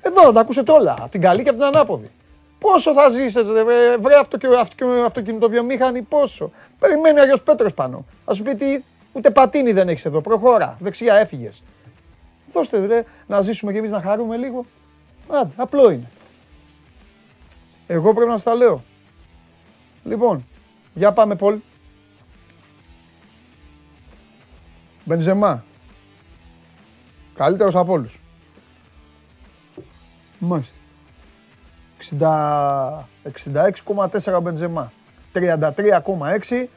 [0.00, 0.96] Εδώ θα τα ακούσετε όλα.
[0.98, 2.10] Από την καλή και από την ανάποδη.
[2.58, 3.64] Πόσο θα ζήσετε,
[3.98, 4.14] βρε
[5.04, 6.50] αυτοκινητοβιομήχανη, πόσο.
[6.78, 8.04] Περιμένει ο Αγιος Πέτρος πάνω.
[8.24, 8.82] Θα σου πει τι,
[9.12, 11.62] ούτε πατίνι δεν έχεις εδώ, προχώρα, δεξιά έφυγες.
[12.52, 14.64] Δώστε ρε, να ζήσουμε κι εμείς να χαρούμε λίγο.
[15.28, 16.10] Άντε, απλό είναι.
[17.86, 18.82] Εγώ πρέπει να στα λέω.
[20.04, 20.46] Λοιπόν,
[20.94, 21.58] για πάμε Πολ.
[25.08, 25.64] Μπενζεμά.
[27.34, 28.22] Καλύτερος από όλους.
[30.38, 30.74] Μάλιστα.
[33.22, 34.92] 66,4 Μπενζεμά.
[35.32, 36.68] 33,6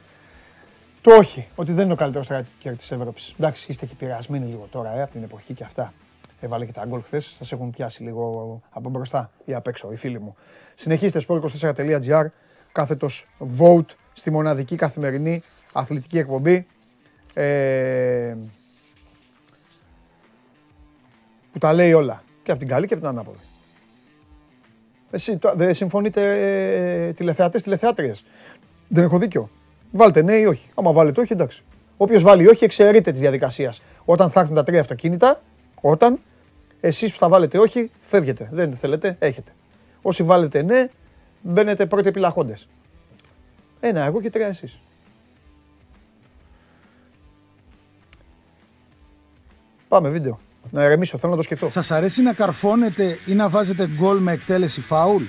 [1.02, 3.34] το όχι, ότι δεν είναι ο καλύτερος στρατιώτη της Ευρώπης.
[3.40, 5.94] Εντάξει, είστε και πειρασμένοι λίγο τώρα ε, από την εποχή και αυτά.
[6.40, 7.36] Έβαλε και τα γκολ χθες.
[7.38, 10.36] Σας έχουν πιάσει λίγο από μπροστά ή απ' έξω, οι φίλοι μου.
[10.76, 12.26] Συνεχίστε sport24.gr,
[12.72, 13.28] κάθετος
[13.60, 16.68] vote στη μοναδική καθημερινή αθλητική εκπομπή.
[17.34, 18.36] Ε,
[21.52, 22.24] που τα λέει όλα.
[22.44, 23.38] Και από την καλή και από την ανάποδη.
[25.12, 26.22] Εσύ δεν συμφωνείτε
[27.08, 28.24] ε, τηλεθεατές, τηλεθεάτριες;
[28.88, 29.50] Δεν έχω δίκιο.
[29.92, 30.70] Βάλτε ναι ή όχι.
[30.76, 31.64] Άμα βάλετε όχι, εντάξει.
[31.98, 33.82] Όποιος βάλει όχι, εξαιρείται της διαδικασίας.
[34.06, 35.42] Όταν θα έρθουν τα τρία αυτοκίνητα,
[35.82, 36.20] όταν
[36.80, 38.50] εσείς που θα βάλετε όχι, φεύγετε.
[38.52, 39.52] Δεν θέλετε, έχετε.
[40.02, 40.90] Όσοι βάλετε ναι,
[41.42, 42.68] μπαίνετε πρώτοι επιλαχόντες.
[43.80, 44.80] Ένα εγώ και τρία εσείς.
[49.92, 50.40] Πάμε βίντεο.
[50.70, 51.70] Να ερεμήσω, θέλω να το σκεφτώ.
[51.72, 55.24] Σας αρέσει να καρφώνετε ή να βάζετε γκολ με εκτέλεση φάουλ;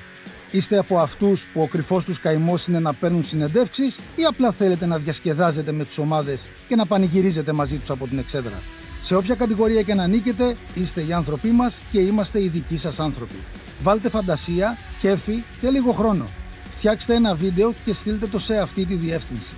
[0.51, 4.87] Είστε από αυτούς που ο κρυφός τους καημός είναι να παίρνουν συνεντεύξεις ή απλά θέλετε
[4.87, 8.63] να διασκεδάζετε με τις ομάδες και να πανηγυρίζετε μαζί τους από την εξέδρα;
[9.03, 13.01] Σε όποια κατηγορία και να νίκετε, είστε οι άνθρωποι μας και είμαστε οι δικοί σας
[13.01, 13.37] άνθρωποι.
[13.83, 16.27] Βάλτε φαντασία, κέφι και λίγο χρόνο.
[16.71, 19.55] Φτιάξτε ένα βίντεο και στείλτε το σε αυτή τη διεύθυνση.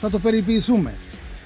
[0.00, 0.94] Θα το περιποιηθούμε.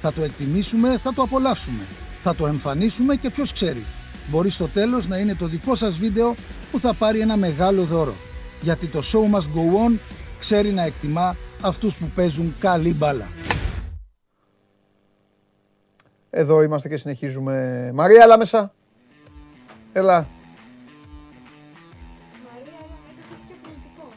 [0.01, 1.83] Θα το εκτιμήσουμε, θα το απολαύσουμε.
[2.23, 3.85] Θα το εμφανίσουμε και ποιος ξέρει.
[4.31, 6.35] Μπορεί στο τέλος να είναι το δικό σας βίντεο
[6.71, 8.15] που θα πάρει ένα μεγάλο δώρο
[8.63, 9.99] γιατί το show must go on
[10.39, 13.29] ξέρει να εκτιμά αυτούς που παίζουν καλή μπάλα.
[16.31, 17.91] Εδώ είμαστε και συνεχίζουμε.
[17.95, 18.73] Μαρία, έλα μέσα.
[19.93, 20.27] Έλα.
[22.45, 24.09] Μαρία, έλα μέσα και πολιτικό.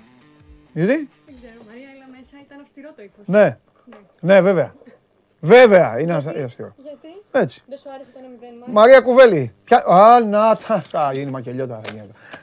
[0.74, 3.28] Γιατί; Δεν ξέρω, Μαρία, έλα μέσα ήταν αυστηρό το ύφος.
[3.28, 3.58] Ναι.
[3.86, 3.98] ναι.
[4.22, 4.76] Ναι, βέβαια.
[5.40, 6.76] Βέβαια, είναι αυστηρό.
[6.78, 7.64] Γιατί; Έτσι.
[7.68, 8.20] Δεν σου άρεσε το
[8.68, 9.54] 1-0 Μαρία Κουβέλη.
[9.64, 9.84] Ποια...
[9.86, 11.82] Α, να, τα, θα γίνει μακελιό τώρα.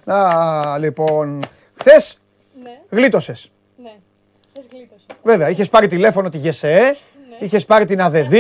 [0.05, 1.41] Να, λοιπόν,
[1.83, 2.19] Χθες
[2.63, 2.81] ναι.
[2.91, 3.51] γλίτωσες.
[3.83, 3.93] Ναι,
[4.51, 5.07] χθες γλίτωσε.
[5.23, 7.37] Βέβαια, είχες πάρει τηλέφωνο τη ΓΕΣΕ, ναι.
[7.39, 8.33] είχες πάρει την ΑΔΕΔ,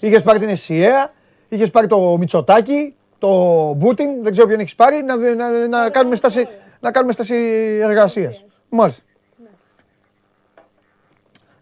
[0.00, 1.12] είχες πάρει την ΕΣΥΑ,
[1.48, 3.28] είχες πάρει το Μητσοτάκι, το
[3.72, 6.48] Μπούτιν, δεν ξέρω ποιον έχεις πάρει, να, να, να, κάνουμε στάση,
[6.80, 7.34] να κάνουμε στάση
[7.82, 8.44] εργασίας.
[8.68, 9.02] Μάλιστα.
[9.36, 9.48] Ναι.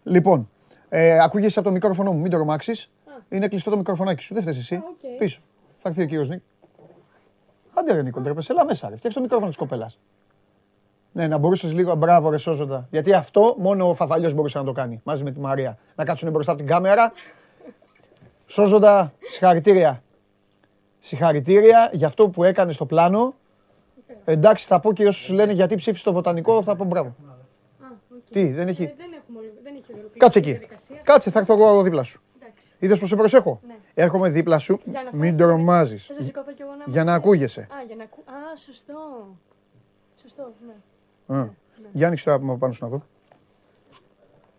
[0.03, 0.49] Λοιπόν,
[0.95, 2.91] ε, ακούγεσαι από το μικρόφωνο μου, μην το ρομάξεις.
[3.29, 4.81] Είναι κλειστό το μικροφωνάκι σου, δεν θες εσύ.
[5.17, 5.39] Πίσω.
[5.77, 6.41] Θα έρθει ο κύριος Νίκ.
[7.73, 8.95] Άντε ρε Νίκο, ντρέπεσαι, έλα μέσα ρε.
[8.95, 9.99] Φτιάξε το μικρόφωνο της κοπέλας.
[11.11, 11.95] Ναι, να μπορούσες λίγο.
[11.95, 12.87] Μπράβο, ρε σώζοντα.
[12.91, 15.77] Γιατί αυτό μόνο ο Φαφαλιός μπορούσε να το κάνει μαζί με τη Μαρία.
[15.95, 17.13] Να κάτσουν μπροστά από την κάμερα.
[18.45, 20.03] Σώζοντα, συγχαρητήρια.
[20.99, 23.33] Συγχαρητήρια για αυτό που έκανες στο πλάνο.
[24.25, 27.15] Εντάξει, θα πω και όσους λένε γιατί ψήφισε το βοτανικό, θα πω μπράβο.
[28.31, 28.83] Τι, δεν έχει.
[28.83, 28.93] Ε,
[30.17, 30.59] Κάτσε εκεί.
[31.03, 32.21] Κάτσε, θα έρθω εγώ δίπλα σου.
[32.79, 33.75] Είδες πώ σε προσέχω; Ναι.
[33.93, 34.79] Έρχομαι δίπλα σου.
[35.11, 36.09] Μην τρομάζεις.
[36.85, 37.67] Για να ακούγεσαι.
[38.25, 39.27] Α, σωστό.
[40.21, 41.35] Σωστό, ναι.
[41.37, 41.49] Ναι.
[41.91, 43.03] Για άνοιξε το άπημα πάνω σου να δω.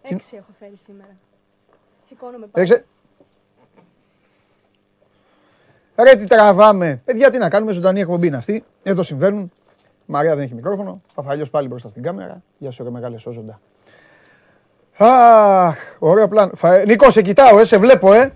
[0.03, 1.17] Έξι έχω φέρει σήμερα.
[2.07, 2.67] Σηκώνομαι πάνω.
[2.67, 2.85] Έξι.
[5.97, 7.03] Ρε τι τραβάμε.
[7.05, 8.65] Παιδιά τι να κάνουμε, ζωντανή εκπομπή είναι αυτή.
[8.83, 9.53] Εδώ συμβαίνουν.
[10.07, 11.01] Μαρία δεν έχει μικρόφωνο.
[11.15, 12.43] Παφαλιός πάλι μπροστά στην κάμερα.
[12.59, 13.61] Γεια σου ρε μεγάλε σώζοντα.
[14.97, 16.53] Αχ, ωραίο πλάνο.
[16.87, 18.35] Νίκο, σε κοιτάω, ε, σε βλέπω, ε.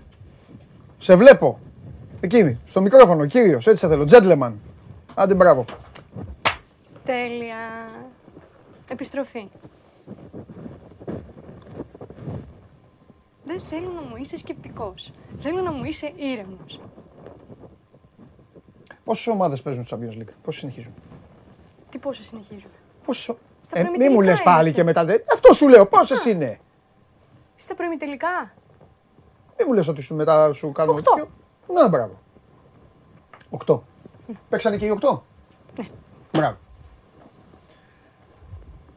[0.97, 1.59] Σε βλέπω.
[2.19, 4.05] Εκεί, στο μικρόφωνο, κύριος, έτσι σε θέλω.
[4.09, 4.53] Gentleman.
[5.15, 5.65] Άντε μπράβο.
[7.05, 7.57] Τέλεια.
[8.87, 9.49] Επιστροφή.
[13.43, 15.11] Δεν θέλω να μου είσαι σκεπτικός.
[15.41, 16.79] Θέλω να μου είσαι ήρεμος.
[19.03, 20.93] Πόσες ομάδες παίζουν στο Champions League, πόσες συνεχίζουν;
[21.89, 22.71] Τι πόσες συνεχίζουν;
[23.69, 23.87] Πόσες...
[23.87, 25.05] Ε, μη μου λες πάλι και μετά.
[25.33, 26.59] Αυτό σου λέω, πόσες είναι;
[27.55, 28.53] Στα προημιτελικά.
[29.59, 30.95] Μη μου λες ότι σου μετά σου κάνουν.
[30.95, 31.27] Οκτώ.
[31.73, 32.19] Να, μπράβο.
[33.49, 33.83] Οκτώ.
[34.49, 35.23] Παίξανε και οι οκτώ.
[35.77, 35.87] Ναι.
[36.31, 36.57] Μπράβο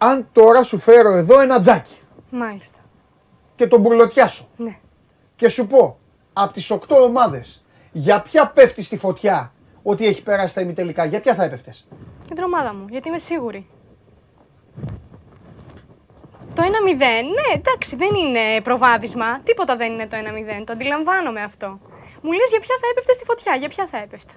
[0.05, 1.99] αν τώρα σου φέρω εδώ ένα τζάκι.
[2.31, 2.79] Μάλιστα.
[3.55, 4.49] Και τον μπουρλωτιάσω.
[4.57, 4.79] Ναι.
[5.37, 5.99] Και σου πω,
[6.33, 11.21] από τις 8 ομάδες, για ποια πέφτει στη φωτιά ότι έχει περάσει τα ημιτελικά, για
[11.21, 11.87] ποια θα έπεφτες;
[12.27, 13.69] Την τρομάδα μου, γιατί είμαι σίγουρη.
[16.55, 16.97] Το 1-0,
[17.37, 19.41] ναι, εντάξει, δεν είναι προβάδισμα.
[19.45, 20.17] Τίποτα δεν είναι το
[20.61, 20.65] 1-0.
[20.67, 21.67] Το αντιλαμβάνομαι αυτό.
[22.23, 24.33] Μου λες για ποια θα έπεφτε στη φωτιά, για ποια θα έπεφτε;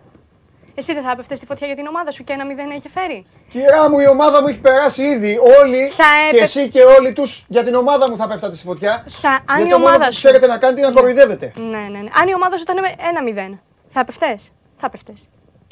[0.75, 3.25] Εσύ δεν θα έπεφτε στη φωτιά για την ομάδα σου και ένα μηδέν έχει φέρει.
[3.49, 5.39] Κυρία μου, η ομάδα μου έχει περάσει ήδη.
[5.61, 5.91] Όλοι
[6.31, 9.05] και εσύ και όλοι τους για την ομάδα μου θα πέφτατε στη φωτιά.
[9.21, 10.17] Θα, αν γιατί η ομάδα μόνο σου.
[10.17, 11.51] ξέρετε να κάνετε είναι να κοροϊδεύετε.
[11.55, 12.09] Ναι, ναι, ναι.
[12.21, 12.77] Αν η ομάδα σου ήταν
[13.09, 15.29] ένα μηδέν, θα έπεφτες; Θα έπεφτες.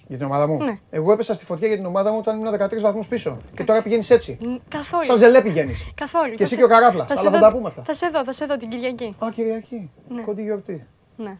[0.07, 0.57] Για την ομάδα μου.
[0.63, 0.77] Ναι.
[0.89, 3.37] Εγώ έπεσα στη φωτιά για την ομάδα μου όταν ήμουν 13 βαθμούς πίσω.
[3.55, 4.59] Και τώρα πηγαίνεις έτσι.
[4.67, 5.05] Καθόλου.
[5.05, 5.91] Σαν ζελέ πηγαίνεις.
[5.95, 6.33] Καθόλου.
[6.33, 7.07] Και εσύ και ο Καράφλα.
[7.09, 7.83] Αλλά θα τα πούμε αυτά.
[7.83, 9.13] Θα σε δω, θα σε δω την Κυριακή.
[9.25, 9.91] Α, Κυριακή.
[10.09, 10.21] Ναι.
[10.21, 10.87] Κοντή γιορτή.
[11.17, 11.37] Ναι.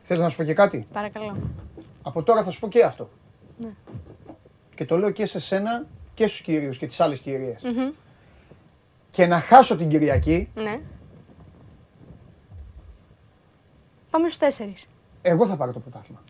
[0.00, 1.36] Θέλεις να σου πω και κάτι; Παρακαλώ.
[2.02, 3.10] Από τώρα θα σου πω και αυτό.
[3.58, 3.70] Ναι.
[4.74, 7.62] Και το λέω και σε σένα και στους κυρίους και τις άλλες κυρίες.
[7.64, 7.94] Mm-hmm.
[9.10, 10.48] Και να χάσω την Κυριακή.
[10.54, 10.80] Ναι.
[14.10, 14.84] Πάμε στους τέσσερις.
[15.22, 16.22] Εγώ θα πάρω το πρωτάθλημα.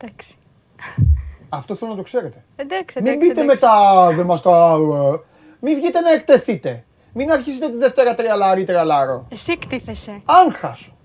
[0.00, 0.34] Εντάξει.
[1.48, 2.44] Αυτό θέλω να το ξέρετε.
[2.56, 4.76] Εντάξει, Μην μπείτε μετά, δεν μας τα...
[5.60, 6.84] Μην βγείτε να εκτεθείτε.
[7.12, 9.26] Μην αρχίσετε τη Δευτέρα τριαλάρι, τριαλάρο.
[9.30, 10.20] Εσύ εκτίθεσαι.
[10.24, 10.96] Αν χάσω.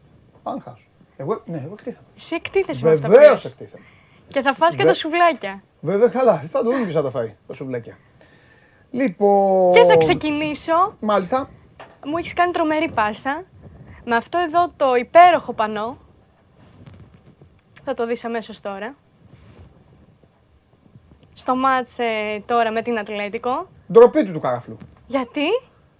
[0.43, 0.87] Αν χάσω.
[1.17, 2.05] Εγώ, ναι, εγώ εκτίθεμαι.
[2.17, 3.85] Εσύ εκτίθεσαι με αυτό Βεβαίως εκτίθεμαι.
[4.27, 5.63] Και θα φας και τα σουβλάκια.
[5.81, 6.39] Βέβαια, καλά.
[6.39, 7.97] Θα το δούμε ποιος θα το φάει, τα σουβλάκια.
[8.91, 9.73] Λοιπόν...
[9.73, 10.95] Και θα ξεκινήσω.
[10.99, 11.49] Μάλιστα.
[12.05, 13.43] Μου έχεις κάνει τρομερή πάσα.
[14.03, 15.97] Με αυτό εδώ το υπέροχο πανό.
[17.83, 18.95] Θα το δεις αμέσως τώρα
[21.39, 21.95] στο μάτς
[22.45, 23.67] τώρα με την Ατλέτικο.
[23.91, 24.77] Ντροπή του του Καραφλού.
[25.07, 25.47] Γιατί;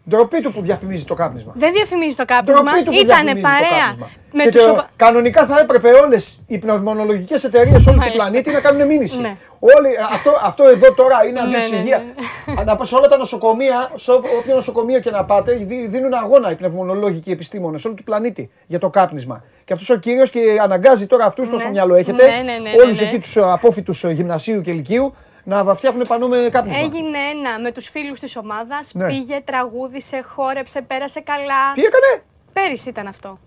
[0.10, 1.53] Ντροπή του που διαφημίζει το κάπνισμα.
[1.56, 2.72] Δεν διαφημίζει το κάπνισμα.
[3.02, 4.10] Ήτανε παρέα.
[4.32, 4.64] Με και τους...
[4.64, 9.20] το, κανονικά θα έπρεπε όλες οι πνευμονολογικές εταιρείες όλου του πλανήτη να κάνουν μήνυση.
[9.20, 9.36] Ναι.
[9.60, 12.64] Όλοι, αυτό, αυτό εδώ τώρα είναι αντί ναι, ναι, ναι.
[12.64, 15.53] Να σε όλα τα νοσοκομεία, σε όποιο νοσοκομείο και να πάτε,
[15.88, 19.44] δίνουν αγώνα οι πνευμονολόγοι και οι επιστήμονες όλου του πλανήτη για το κάπνισμα.
[19.66, 21.60] Και αυτός ο κύριος και αναγκάζει τώρα αυτούς, ναι.
[21.60, 25.14] στο μυαλό έχετε, ναι, ναι, ναι, όλους εκεί τους απόφοιτους γυμνασίου και ηλικίου,
[25.44, 26.82] να φτιάχνουν πανό με κάπνισμα.
[26.82, 28.94] Έγινε ένα με τους φίλους της ομάδας.
[28.94, 29.07] Ναι.
[29.07, 31.72] Πήγε, τραγούδισε, χόρεψε, πέρασε καλά.
[31.74, 33.40] Τι έκανε; Πέρυσι ήταν αυτό.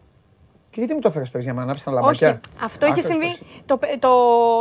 [0.70, 2.28] Και γιατί μου το έφερες πέρυσι για να ανάψει τα λαμπάκια.
[2.28, 3.38] Όχι, αυτό είχε συμβεί.
[3.66, 4.08] Το, το,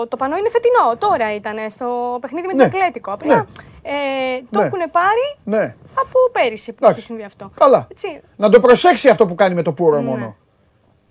[0.08, 0.98] το, πανό είναι φετινό.
[0.98, 2.60] Τώρα ήταν στο παιχνίδι με ναι.
[2.60, 3.12] το Ατλέτικο.
[3.12, 3.42] Απλά ναι.
[3.82, 4.66] ε, το ναι.
[4.66, 5.76] έχουν πάρει ναι.
[5.94, 7.52] από πέρυσι που είχε συμβεί αυτό.
[7.56, 7.88] Καλά.
[7.92, 8.22] Έτσι.
[8.36, 10.02] Να το προσέξει αυτό που κάνει με το πουρο ναι.
[10.02, 10.36] μόνο.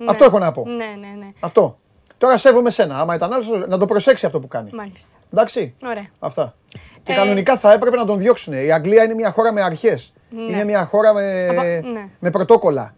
[0.07, 0.65] Αυτό έχω να πω.
[0.67, 1.33] Ναι, ναι, ναι.
[1.41, 1.79] Αυτό.
[2.21, 2.99] Τώρα σέβομαι σένα.
[2.99, 4.71] Άμα ήταν άλλος, να το προσέξει αυτό που κάνει.
[4.73, 5.15] Μάλιστα.
[5.33, 5.75] Εντάξει.
[5.85, 6.07] Ωραία.
[6.19, 6.55] Αυτά.
[7.03, 7.15] Και ε...
[7.15, 8.53] κανονικά θα έπρεπε να τον διώξουν.
[8.53, 10.13] Η Αγγλία είναι μια χώρα με αρχές.
[10.31, 10.43] Ναι.
[10.43, 11.47] Είναι μια χώρα με,
[11.81, 12.09] ναι.
[12.19, 12.95] με πρωτόκολλα.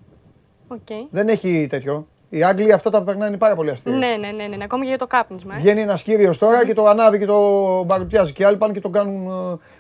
[0.69, 1.07] Okay.
[1.11, 2.07] Δεν έχει τέτοιο.
[2.29, 3.93] Οι Άγγλοι αυτά τα περνάνε πάρα πολύ αστεία.
[3.93, 5.55] Ναι, ναι, ναι, ναι, ακόμη και για το κάπνισμα.
[5.55, 5.59] Ε.
[5.59, 8.33] Βγαίνει ένας κύριος τώρα και το ανάβει και το μπαρουτιάζει.
[8.33, 9.27] Και άλλοι πάνε και το κάνουν.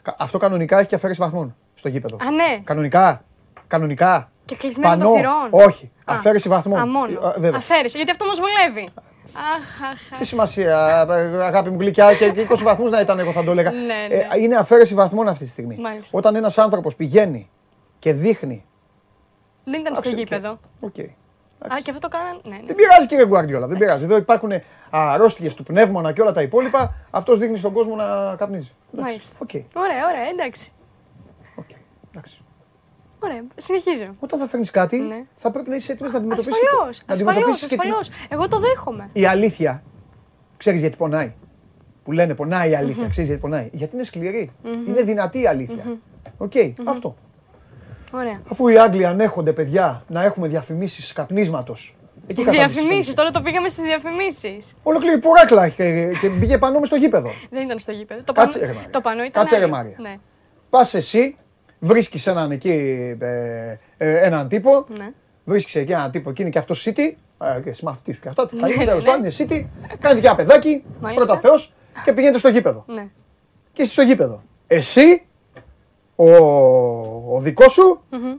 [0.06, 2.16] Ε, αυτό κανονικά έχει και αφαίρεση βαθμών στο γήπεδο.
[2.16, 2.60] Α, ναι.
[2.64, 3.24] Κανονικά.
[3.66, 4.30] Κανονικά.
[4.44, 5.48] Και κλεισμένο των θυρών.
[5.50, 5.90] Όχι.
[6.04, 6.80] Αφαίρεση βαθμών.
[6.80, 7.18] Α, μόνο.
[7.54, 8.88] Αφαίρεση, γιατί αυτό μας βολεύει.
[9.26, 11.00] Αχ, αχ, Τι σημασία,
[11.42, 13.70] αγάπη μου γλυκιά και 20 βαθμούς να ήταν, εγώ θα το έλεγα.
[13.70, 14.14] Ναι, ναι.
[14.14, 15.76] Ε, είναι αφαίρεση βαθμών αυτή τη στιγμή.
[15.80, 16.18] Μάλιστα.
[16.18, 17.50] Όταν ένας άνθρωπος πηγαίνει
[17.98, 18.64] και δείχνει.
[19.64, 20.58] Δεν ήταν στο γήπεδο.
[20.80, 21.08] Okay.
[21.58, 22.40] Α, και αυτό το κάνανε.
[22.44, 22.62] Ναι, ναι.
[22.66, 24.04] Δεν πειράζει κύριε Γκουαρδιόλα, δεν πειράζει.
[24.04, 24.50] Εδώ υπάρχουν
[24.90, 26.94] αρρώστιες του πνεύμονα και όλα τα υπόλοιπα.
[27.10, 28.72] Αυτός δείχνει στον κόσμο να καπνίζει.
[28.90, 29.36] Μάλιστα.
[29.38, 29.62] Okay.
[29.74, 30.70] Ωραία, ωραία, εντάξει.
[31.60, 31.76] Okay.
[32.10, 32.41] εντάξει.
[33.24, 34.14] Ωραία, συνεχίζω.
[34.18, 35.24] Όταν θα φέρνεις κάτι, ναι.
[35.34, 36.60] θα πρέπει να είσαι έτοιμος να αντιμετωπίσεις.
[37.06, 38.10] Ασφαλώς, ασφαλώς.
[38.28, 39.08] Εγώ το δέχομαι.
[39.12, 39.82] Η αλήθεια,
[40.56, 41.32] ξέρεις γιατί πονάει;
[42.02, 43.10] Που λένε πονάει η αλήθεια, mm-hmm.
[43.10, 44.50] ξέρεις γιατί πονάει; Γιατί είναι σκληρή.
[44.64, 44.88] Mm-hmm.
[44.88, 45.98] Είναι δυνατή η αλήθεια.
[46.36, 46.84] Οκ, okay, mm-hmm.
[46.84, 47.16] αυτό.
[48.12, 48.40] Ωραία.
[48.50, 51.96] Αφού οι Άγγλοι ανέχονται, παιδιά, να έχουμε διαφημίσεις καπνίσματος.
[52.26, 54.72] Διαφημίσεις, τώρα το πήγαμε στις διαφημίσεις.
[54.82, 57.30] Ολόκληρη πουράκλα και, και πήγε πάνω μες στο γήπεδο.
[57.50, 58.22] Δεν ήταν στο γήπεδο.
[58.22, 59.30] Το, Κάτσε, πανό, το πανό ήταν.
[59.30, 59.96] Κάτσε, ρε Μάρια.
[59.98, 60.16] Ναι.
[60.70, 61.36] Πας εσύ,
[61.84, 62.70] βρίσκεις έναν εκεί
[63.20, 64.86] ε, ε, έναν τύπο.
[64.88, 65.12] Ναι.
[65.44, 67.12] Βρίσκεις εκεί έναν τύπο και είναι και αυτός City.
[67.66, 68.48] Ε, Συμμαθητής σου και αυτά.
[68.48, 69.66] Τι θα είναι, τέλος πάντων είναι City.
[69.98, 70.84] Κάνετε και ένα παιδάκι.
[71.14, 71.72] Πρώτα Θεός
[72.04, 72.84] και πηγαίνετε στο γήπεδο.
[72.86, 73.08] Ναι.
[73.72, 74.42] Και είσαι στο γήπεδο.
[74.66, 75.22] Εσύ,
[76.16, 76.30] ο,
[77.34, 78.38] ο δικός σου mm-hmm.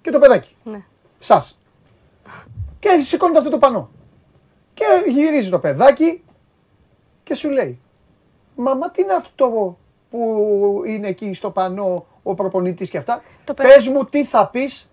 [0.00, 0.56] και το παιδάκι.
[0.64, 0.82] Ναι.
[1.18, 1.58] Σας.
[2.78, 3.90] Και σηκώνεται αυτό το πανό.
[4.74, 6.24] Και γυρίζει το παιδάκι
[7.22, 7.80] και σου λέει
[8.56, 9.78] «Μαμά, τι είναι αυτό
[10.10, 13.22] που είναι εκεί στο πανό ο προπονητής και αυτά.
[13.44, 14.91] Το Πες μου τι θα πεις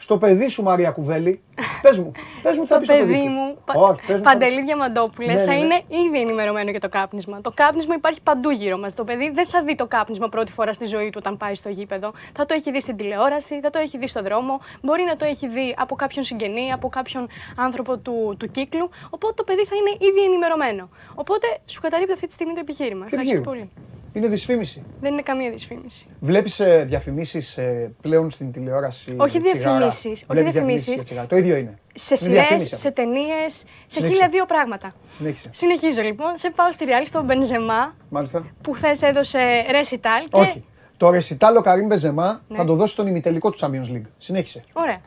[0.00, 1.40] στο παιδί σου, Μαρία Κουβέλη,
[1.82, 2.12] πες μου,
[2.42, 3.58] πες μου τι θα πεις στο παιδί μου.
[3.74, 5.56] Όχι, Παντελή Διαμαντόπουλε, ναι, θα ναι, ναι.
[5.56, 7.40] είναι ήδη ενημερωμένο για το κάπνισμα.
[7.40, 8.94] Το κάπνισμα υπάρχει παντού γύρω μας.
[8.94, 11.68] Το παιδί δεν θα δει το κάπνισμα πρώτη φορά στη ζωή του όταν πάει στο
[11.68, 12.12] γήπεδο.
[12.32, 15.24] Θα το έχει δει στην τηλεόραση, θα το έχει δει στον δρόμο, μπορεί να το
[15.24, 18.90] έχει δει από κάποιον συγγενή, από κάποιον άνθρωπο του, του κύκλου.
[19.10, 20.88] Οπότε το παιδί θα είναι ήδη ενημερωμένο.
[21.14, 23.04] Οπότε σου καταρρύπτει αυτή τη στιγμή το επιχείρημα.
[23.04, 23.70] Ευχαριστώ πολύ.
[24.12, 24.82] Είναι δυσφήμιση.
[25.00, 26.06] Δεν είναι καμία δυσφήμιση.
[26.20, 29.16] Βλέπεις ε, διαφημίσεις ε, πλέον στην τηλεόραση.
[29.18, 29.89] Όχι διαφημίσεις.
[30.26, 31.02] Όχι διαφημίσεις.
[31.28, 31.78] Το ίδιο είναι.
[31.94, 34.94] Σε σειρές, σε ταινίες, σε χίλια δύο πράγματα.
[35.16, 35.50] Συνέχισε.
[35.52, 36.36] Συνεχίζω λοιπόν.
[36.36, 37.94] Σε πάω στη Ριάλ στον Μπενζεμά.
[38.08, 38.46] Μάλιστα.
[38.62, 39.38] Που χθες έδωσε
[39.70, 40.26] ρεσιτάλ.
[40.30, 40.64] Όχι.
[40.96, 42.56] Το ρεσιτάλο Καρύμ Μπεζεμά ναι.
[42.56, 44.08] θα το δώσει στον ημιτελικό του Champions League.
[44.18, 44.64] Συνέχισε.
[44.72, 45.00] Ωραία.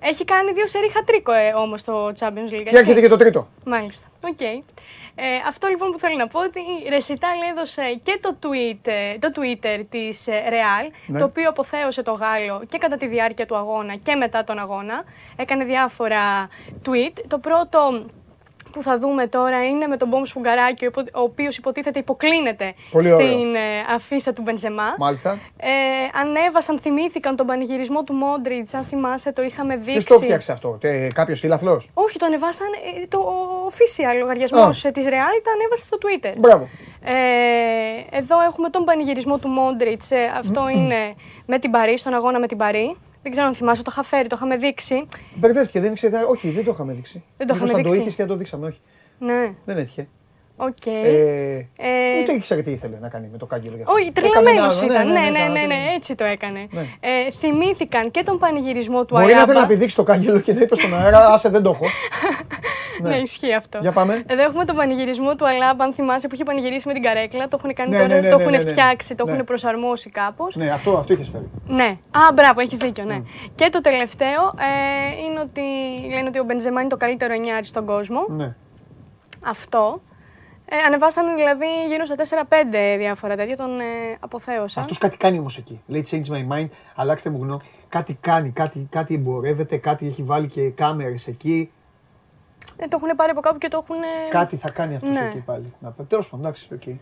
[0.00, 2.68] Έχει κάνει δύο σερί χατ τρικ ο ε, όμως το Champions League.
[2.70, 3.48] Και έρχεται και το τρίτο.
[3.64, 4.06] Μάλιστα.
[4.20, 4.36] Οκ.
[4.38, 4.62] Okay.
[5.18, 9.18] Ε, αυτό λοιπόν που θέλω να πω ότι η Ρεσιτάλ έδωσε και το, tweet, ε,
[9.18, 11.18] το Twitter της ε, Real, ναι.
[11.18, 15.04] το οποίο αποθέωσε το Γάλλο και κατά τη διάρκεια του αγώνα και μετά τον αγώνα.
[15.36, 16.48] Έκανε διάφορα
[16.86, 17.22] tweet.
[17.28, 18.06] Το πρώτο
[18.76, 23.94] που θα δούμε τώρα είναι με τον Μπομπ Σφουγγαράκη, ο οποίος υποτίθεται υποκλίνεται στην ε,
[23.94, 24.94] αφίσα του Μπενζεμά.
[24.98, 25.38] Μάλιστα.
[25.56, 25.70] Ε,
[26.20, 28.74] ανέβασαν, θυμήθηκαν τον πανηγυρισμό του Μόντριτ.
[28.74, 29.92] Αν θυμάσαι, το είχαμε δείξει.
[29.92, 30.78] Ποιος το φτιάξε αυτό,
[31.14, 32.66] κάποιος φίλαθλος; Όχι, το ανεβάσαν.
[33.02, 33.18] Ε, το
[33.68, 36.34] official λογαριασμός της Real το ανέβασε στο Twitter.
[36.36, 36.68] Μπράβο.
[37.04, 40.02] Ε, εδώ έχουμε τον πανηγυρισμό του Μόντριτ.
[40.38, 41.14] αυτό είναι
[41.46, 42.96] με την Παρή, στον αγώνα με την Παρή.
[43.26, 45.06] Δεν ξέρω αν θυμάσαι, το είχα φέρει, το είχαμε δείξει.
[45.34, 46.16] Μπερδεύτηκε, δεν ήξερε.
[46.28, 47.24] Όχι, δεν το είχαμε δείξει.
[47.36, 47.94] Δεν το είχαμε δείξει.
[47.94, 48.80] το είχες και το δείξαμε, όχι.
[49.18, 49.54] Ναι.
[49.64, 50.08] Δεν έτυχε.
[50.58, 51.04] Okay.
[51.04, 53.76] Ε, ε, ούτε ήξερε τι ήθελε να κάνει με το κάγκελο.
[53.84, 55.06] Όχι, τρελαμένος ήταν.
[55.06, 56.66] Ναι, ναι, ναι, ναι, έτσι το έκανε.
[56.70, 56.80] Ναι.
[56.80, 60.52] Ε, θυμήθηκαν και τον πανηγυρισμό του Μπορεί Μπορεί να θέλει να πηδήξει το κάγκελο και
[60.52, 61.84] να είπε στον αέρα, άσε δεν το έχω.
[63.02, 63.08] ναι.
[63.08, 63.78] ναι, ισχύει αυτό.
[63.80, 64.22] Για πάμε.
[64.26, 67.48] Εδώ έχουμε τον πανηγυρισμό του Αλάμπα, αν θυμάσαι, που είχε πανηγυρίσει με την καρέκλα.
[67.48, 70.56] Το έχουν κάνει ναι, τώρα, ναι, το έχουν φτιάξει, το έχουν προσαρμόσει κάπως.
[70.56, 71.50] Ναι, αυτό, αυτό είχες φέρει.
[71.66, 71.96] Ναι.
[72.10, 73.22] Α, μπράβο, έχεις δίκιο, ναι.
[73.54, 75.60] Και το τελευταίο ε, είναι ότι
[76.14, 78.26] λένε ότι ο Μπενζεμά είναι το καλύτερο εννιάρι στον κόσμο.
[78.28, 78.54] Ναι.
[79.44, 80.00] Αυτό.
[80.68, 83.84] Ε, ανεβάσαν δηλαδή γύρω στα 4-5 διάφορα τέτοια, τον ε,
[84.20, 84.80] αποθέωσα.
[84.80, 85.82] Αυτός κάτι κάνει όμως εκεί.
[85.86, 87.60] Λέει change my mind, αλλάξτε μου γνώμη.
[87.88, 91.70] Κάτι κάνει, κάτι, κάτι εμπορεύεται, κάτι έχει βάλει και κάμερες εκεί.
[92.76, 94.02] Ε, το έχουν πάρει από κάπου και το έχουν.
[94.30, 95.26] Κάτι θα κάνει αυτός ναι.
[95.26, 95.74] εκεί πάλι.
[96.08, 96.80] Τέλος πάντων, εντάξει, OK.
[96.86, 96.96] Okay.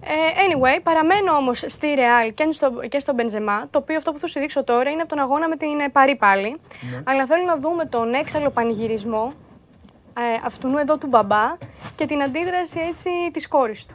[0.00, 0.14] Ε,
[0.46, 4.26] anyway, παραμένω όμως στη Real και στο, και στο Μπενζεμά, το οποίο αυτό που θα
[4.26, 6.60] σου δείξω τώρα είναι από τον αγώνα με την Παρί πάλι.
[6.90, 7.02] Ναι.
[7.04, 9.45] Αλλά θέλω να δούμε τον έξαλλο πανηγυρισμό ε,
[10.44, 11.56] αυτού εδώ του μπαμπά
[11.94, 13.94] και την αντίδραση έτσι της κόρης του.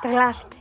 [0.00, 0.56] Τρελάθηκε.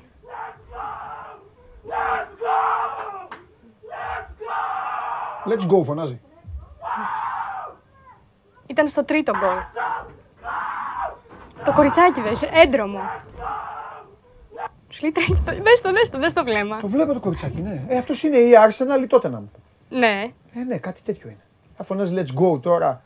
[5.45, 6.21] Let's go, φωνάζει.
[8.65, 9.57] Ήταν στο τρίτο γκολ.
[11.63, 12.99] Το κοριτσάκι δες, έντρομο.
[14.89, 15.13] Σου λέει,
[15.61, 16.79] δες το, δες το, δες το βλέμμα.
[16.79, 17.85] Το βλέπω το κοριτσάκι, ναι.
[17.87, 19.51] Ε, αυτός είναι η Arsenal ή τότε να μου.
[19.89, 20.31] Ναι.
[20.53, 21.41] Ε, ναι, κάτι τέτοιο είναι.
[21.81, 23.03] Θα φωνάζει let's go τώρα.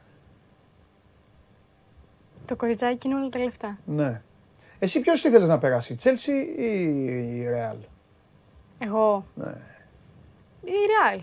[2.45, 3.77] Το κοριτσάκι είναι όλα τα λεφτά.
[3.85, 4.21] Ναι.
[4.79, 6.63] Εσύ ποιος ήθελες να περάσει, η Chelsea ή
[7.03, 7.77] η Real;
[8.77, 9.25] Εγώ.
[9.35, 9.53] Ναι.
[10.63, 11.19] Η Real.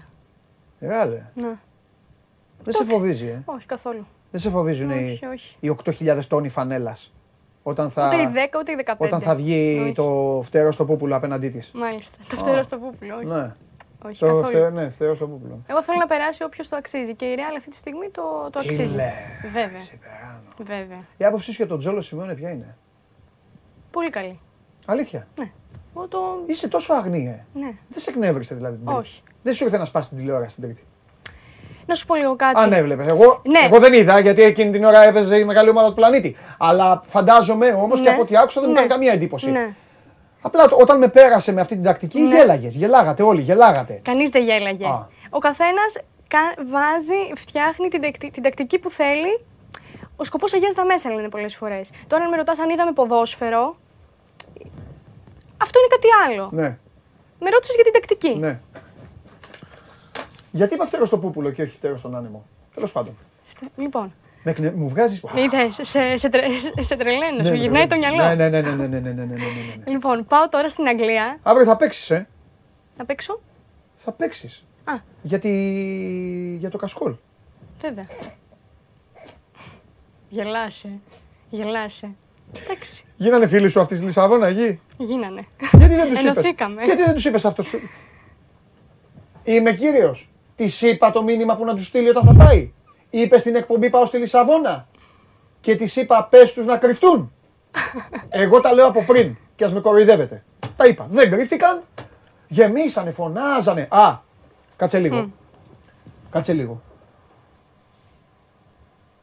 [0.79, 1.59] Η Real, ε; Ναι.
[2.63, 4.07] Δεν σε φοβίζει, ε; Όχι καθόλου.
[4.31, 5.21] Δεν σε φοβίζουν οι,
[5.61, 7.13] οι 8.000 τόνοι φανέλας.
[7.63, 8.95] Όταν θα, ούτε οι 10 ούτε οι 15.
[8.99, 11.71] Όταν θα βγει το φτερό στο πούπουλο απέναντι της.
[11.75, 12.17] Μάλιστα.
[12.29, 13.27] Το φτερό στο πούπουλο, όχι.
[13.27, 13.55] Ναι.
[14.05, 14.71] Όχι, το καθόλου.
[14.75, 15.63] ναι, φτερό στο πούπουλο.
[15.67, 18.61] Εγώ θέλω να περάσει όποιος το αξίζει και η Real αυτή τη στιγμή το, το
[18.65, 18.97] αξίζει.
[19.43, 19.81] Βέβαια.
[20.59, 21.05] Βέβαια.
[21.17, 22.77] Η άποψή σου για τον Τζόλο Σιμεώνε ποια είναι;
[23.91, 24.41] Πολύ καλή.
[24.87, 25.51] Αλήθεια; Ναι.
[26.09, 26.43] το...
[26.47, 27.59] Είσαι τόσο αγνή, ε.
[27.59, 27.73] Ναι.
[27.89, 29.01] Δεν σε εκνεύρισε δηλαδή την τρίτη.
[29.01, 29.23] Όχι.
[29.43, 30.85] Δεν σου ήρθε να σπάσει την τηλεόραση την τρίτη.
[31.87, 32.61] Να σου πω λίγο κάτι.
[32.61, 33.07] Αν έβλεπες.
[33.07, 33.67] Εγώ, ναι.
[33.67, 36.37] εγώ δεν είδα γιατί εκείνη την ώρα έπαιζε η μεγάλη ομάδα του πλανήτη.
[36.59, 38.05] Αλλά φαντάζομαι όμως ναι.
[38.05, 38.87] και από ό,τι άκουσα δεν μου ναι.
[38.87, 39.51] καμία εντύπωση.
[39.51, 39.75] Ναι.
[40.43, 42.37] Απλά όταν με πέρασε με αυτή την τακτική ναι.
[42.37, 42.77] γέλαγες.
[42.77, 44.01] Γελάγατε όλοι, γελάγατε.
[44.03, 44.87] Κανείς δεν γέλαγε.
[45.31, 45.97] Ο καθένας
[46.71, 49.41] βάζει, φτιάχνει την, την τακτική που θέλει
[50.17, 51.91] ο σκοπός αγιάζει τα μέσα, λένε πολλές φορές.
[52.07, 53.75] Τώρα, αν με ρωτάς αν είδαμε ποδόσφαιρο,
[55.57, 56.49] αυτό είναι κάτι άλλο.
[56.53, 56.79] Ναι.
[57.41, 58.39] Με ρώτησες για την τακτική.
[58.39, 58.61] Ναι.
[60.51, 62.45] Γιατί είπα φτερός στο πούπουλο και όχι φτερός στον άνεμο.
[62.75, 63.17] Τέλος πάντων.
[63.77, 64.13] Λοιπόν
[64.75, 65.21] μου βγάζει.
[65.35, 65.71] Είδε,
[66.83, 68.35] σε, τρελαίνω, σου γυρνάει το μυαλό.
[68.35, 69.37] Ναι, ναι, ναι, ναι, ναι, ναι,
[69.87, 71.39] Λοιπόν, πάω τώρα στην Αγγλία.
[71.43, 72.27] Αύριο θα παίξει, ε.
[72.97, 73.41] Θα παίξω.
[73.97, 74.65] Θα παίξει.
[75.23, 76.57] Γιατί.
[76.59, 77.15] για το κασκόλ.
[77.81, 78.07] Βέβαια.
[80.29, 81.01] Γελάσε.
[81.51, 82.11] Γελάσε.
[82.65, 83.05] Εντάξει.
[83.17, 84.81] Γίνανε φίλοι σου αυτή τη Λισαβόνα, γη.
[84.97, 85.47] Γίνανε.
[85.73, 86.85] Γιατί δεν του είπε.
[86.85, 87.65] Γιατί δεν του είπε αυτό.
[89.43, 90.17] Είμαι κύριο.
[90.55, 92.73] Τη είπα το μήνυμα που να του στείλει όταν θα πάει.
[93.15, 94.87] Είπε στην εκπομπή πάω στη Λισαβόνα.
[95.61, 97.33] Και της είπα πες τους να κρυφτούν.
[98.29, 100.45] Εγώ τα λέω από πριν και ας με κοροϊδεύετε.
[100.77, 101.07] Τα είπα.
[101.09, 101.83] Δεν κρύφτηκαν.
[102.49, 103.89] Γεμίσανε, φωνάζανε.
[103.91, 104.19] Α,
[104.77, 105.31] κάτσε λίγο.
[106.31, 106.83] Κάτσε λίγο.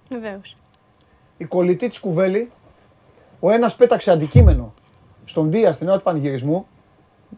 [0.10, 0.56] Βεβαίως.
[1.38, 2.52] Η κολλητή της κουβέλη,
[3.40, 4.74] ο ένας πέταξε αντικείμενο
[5.26, 6.68] στον Ντίας την ώρα του πανηγυρισμού,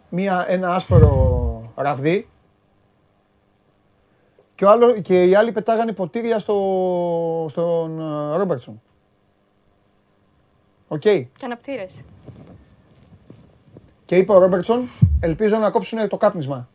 [0.09, 2.27] μία, ένα άσπρο ραβδί,
[4.61, 8.81] και, άλλο, και οι άλλοι πετάγανε ποτήρια στο, στον ε, Ρόμπερτσον.
[10.87, 11.01] OK.
[11.05, 11.25] Okay.
[11.37, 12.03] Και αναπτήρες.
[14.05, 14.89] Και είπε ο Ρόμπερτσον,
[15.19, 16.69] ελπίζω να κόψουν το κάπνισμα.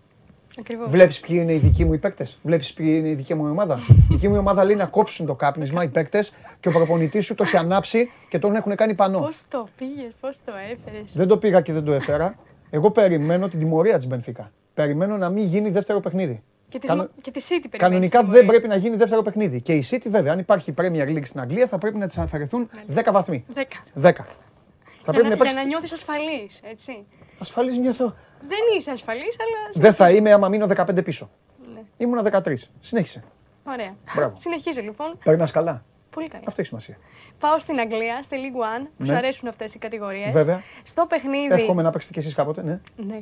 [0.86, 3.78] Βλέπεις ποιοι είναι οι δικοί μου οι παίκτες; Βλέπεις ποιοι είναι η δική μου ομάδα;
[3.88, 7.34] η δική μου ομάδα λέει να κόψουν το κάπνισμα οι παίκτες και ο προπονητής σου
[7.34, 9.18] το έχει ανάψει και τον έχουν κάνει πανό.
[9.18, 12.34] Πώς το πήγες, πώς το έφερες; Δεν το πήγα και δεν το έφερα.
[12.70, 14.52] Εγώ περιμένω την τιμωρία της Μπενφίκα.
[14.74, 16.42] Περιμένω να μην γίνει δεύτερο παιχνίδι.
[16.68, 17.08] Και τη Κανο...
[17.32, 19.60] City Κανονικά δεν πρέπει να γίνει δεύτερο παιχνίδι.
[19.60, 22.70] Και η City, βέβαια, αν υπάρχει Premier League στην Αγγλία, θα πρέπει να της αφαιρεθούν
[22.94, 23.44] 10 βαθμοί.
[23.54, 23.58] 10.
[23.58, 23.62] 10.
[23.94, 27.06] Θα για, πρέπει να, να, για να νιώθεις ασφαλής, έτσι.
[27.38, 28.14] Ασφαλής νιώθω.
[28.40, 29.84] Δεν είσαι ασφαλής, αλλά.
[29.84, 31.30] Δεν θα είμαι άμα μείνω 15 πίσω.
[31.74, 31.80] Ναι.
[31.96, 32.54] Ήμουνα 13.
[32.80, 33.24] Συνέχισε.
[33.64, 33.94] Ωραία.
[34.14, 34.36] Μπράβο.
[34.44, 35.18] Συνεχίζω λοιπόν.
[35.24, 35.84] Περνάς καλά.
[36.10, 36.42] Πολύ καλά.
[36.46, 36.98] Αυτό έχει σημασία.
[37.38, 39.06] Πάω στην Αγγλία, στη League One, που ναι.
[39.06, 40.32] σου αρέσουν αυτές οι κατηγορίες.
[40.32, 40.62] Βέβαια.
[40.82, 41.54] Στο παιχνίδι.
[41.54, 42.80] Εύχομαι να παίξετε κι εσείς κάποτε, ναι.
[42.96, 43.18] Ναι.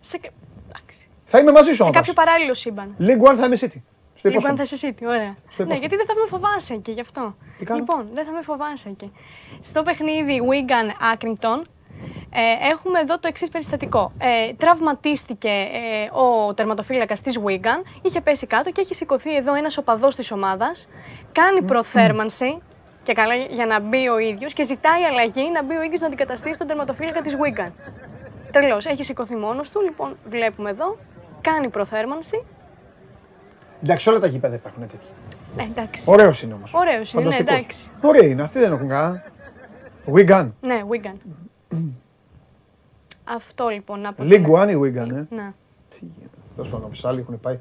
[0.00, 0.20] Σε...
[0.68, 1.07] Εντάξει.
[1.30, 2.96] Θα είμαι μαζί σου Σε κάποιο παράλληλο σύμπαν.
[3.00, 3.80] League One θα είμαι City.
[4.14, 5.36] Στο λοιπόν, θα είσαι City, ωραία.
[5.56, 7.36] ναι, γιατί δεν θα με φοβάσαι και γι' αυτό.
[7.58, 9.06] Λοιπόν, δεν θα με φοβάσαι και.
[9.60, 11.62] Στο παιχνίδι Wigan Accrington,
[12.30, 14.12] ε, έχουμε εδώ το εξής περιστατικό.
[14.18, 19.78] Ε, τραυματίστηκε ε, ο τερματοφύλακας της Wigan, είχε πέσει κάτω και έχει σηκωθεί εδώ ένας
[19.78, 20.88] οπαδός της ομάδας.
[21.32, 22.58] Κάνει προθέρμανση
[23.02, 26.06] και καλά για να μπει ο ίδιος και ζητάει αλλαγή να μπει ο ίδιος να
[26.06, 27.72] αντικαταστήσει τον τερματοφύλακα της Wigan.
[28.52, 28.86] Τρελός.
[28.86, 30.96] Έχει σηκωθεί μόνος του, λοιπόν, βλέπουμε εδώ.
[31.40, 32.44] Κάνει προθέρμανση.
[33.82, 35.06] Εντάξει, όλα τα γήπεδα υπάρχουν τέτοιοι.
[35.56, 36.02] Ναι, εντάξει.
[36.06, 36.74] Ωραίος είναι όμως.
[36.74, 37.90] Ωραίος είναι, ναι, εντάξει.
[38.00, 39.22] Ωραία είναι, αυτοί δεν έχουν κανένα.
[40.12, 40.50] Wigan.
[40.60, 41.16] Ναι, Wigan.
[43.24, 45.52] Αυτό λοιπόν από League One η Wigan, ε; Ναι.
[45.88, 46.36] Τι γίνεται.
[46.56, 47.58] Τέλος πάντων, άλλοι έχουν πάει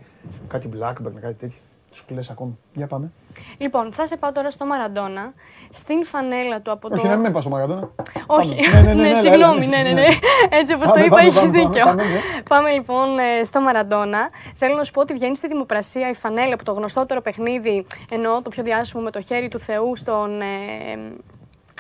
[0.48, 1.60] κάτι Blackburn, κάτι τέτοιο.
[1.98, 2.58] Τους κλε ακόμη.
[2.74, 3.12] Για πάμε.
[3.58, 5.34] Λοιπόν, θα σε πάω τώρα στο Μαραντόνα.
[5.70, 6.96] Στην φανέλα του από το.
[6.96, 7.90] Όχι, να μην πάω στο Μαραντόνα.
[8.26, 10.06] Όχι, ναι, ναι, ναι, ναι, συγγνώμη, ναι, ναι, ναι.
[10.50, 11.96] Έτσι όπως το είπα, έχεις δίκιο.
[12.50, 14.30] Πάμε λοιπόν ε, στο Μαραντόνα.
[14.54, 18.42] Θέλω να σου πω ότι βγαίνει στη δημοπρασία η φανέλα από το γνωστότερο παιχνίδι, εννοώ
[18.42, 20.46] το πιο διάσημο με το χέρι του Θεού στον ε,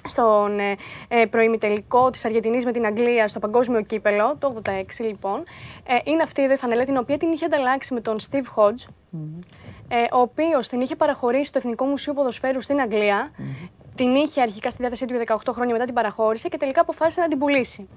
[0.07, 0.75] στον ε,
[1.07, 5.43] ε, προημιτελικό της Αργεντινής με την Αγγλία στο παγκόσμιο κύπελο, το 86 λοιπόν.
[5.83, 8.85] Ε, είναι αυτή εδώ η φανελά την οποία την είχε ανταλλάξει με τον Steve Hodge,
[9.87, 13.31] ε, ο οποίος την είχε παραχωρήσει στο Εθνικό Μουσείο Ποδοσφαίρου στην Αγγλία.
[13.95, 17.21] Την είχε αρχικά στη διάθεσή του για 18 χρόνια, μετά την παραχώρησε και τελικά αποφάσισε
[17.21, 17.87] να την πουλήσει.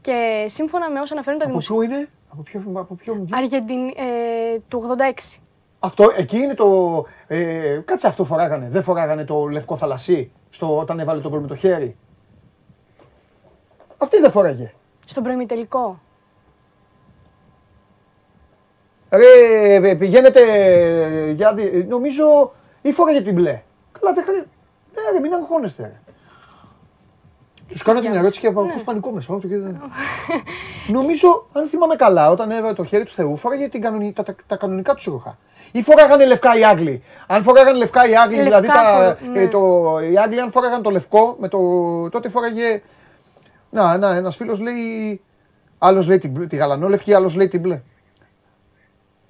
[0.00, 2.08] Και σύμφωνα με όσα αναφέρουν τα δημοσιογραφικά.
[2.28, 3.26] Από πού είναι, από ποιο, από ποιο...
[3.30, 4.96] Αργεντινή, ε, του
[5.34, 5.38] 86.
[5.78, 7.04] Αυτό, εκεί είναι το.
[7.26, 8.68] Ε, κάτσε αυτό φοράγανε.
[8.68, 11.96] Δεν φοράγανε το λευκό θαλασσί στο, όταν έβαλε τον γκολ με το χέρι;
[13.98, 14.72] Αυτή δεν φοράγε.
[15.04, 16.00] Στον προημιτελικό.
[19.16, 20.40] Ρε, πηγαίνετε
[21.34, 21.54] για
[21.88, 22.52] Νομίζω
[22.82, 23.62] ή φοράγε την μπλε.
[24.00, 24.48] Καλά, δεν χρειάζεται.
[24.94, 25.82] Ναι, ρε, μην αγχώνεστε.
[25.82, 26.00] Ρε.
[27.68, 28.74] Τους κάνω την ερώτηση και ακούω ναι.
[28.84, 29.38] πανικό μέσα.
[30.96, 33.68] Νομίζω, αν θυμάμαι καλά, όταν έβαλε το χέρι του Θεού, φοράγε
[34.12, 35.38] τα, τα, τα κανονικά του ρούχα.
[35.72, 37.02] Ή φοράγανε λευκά οι Άγγλοι.
[37.26, 39.40] Αν φοράγανε λευκά οι Άγγλοι, δηλαδή τα, ναι.
[39.40, 39.58] ε, το,
[40.12, 41.58] οι Άγγλοι, αν φοράγανε το λευκό, με το,
[42.08, 42.82] τότε φοράγε.
[43.70, 45.20] Να, να ένας φίλος λέει.
[45.78, 47.82] Άλλος λέει τη, τη γαλανόλευκη, άλλος λέει την μπλε.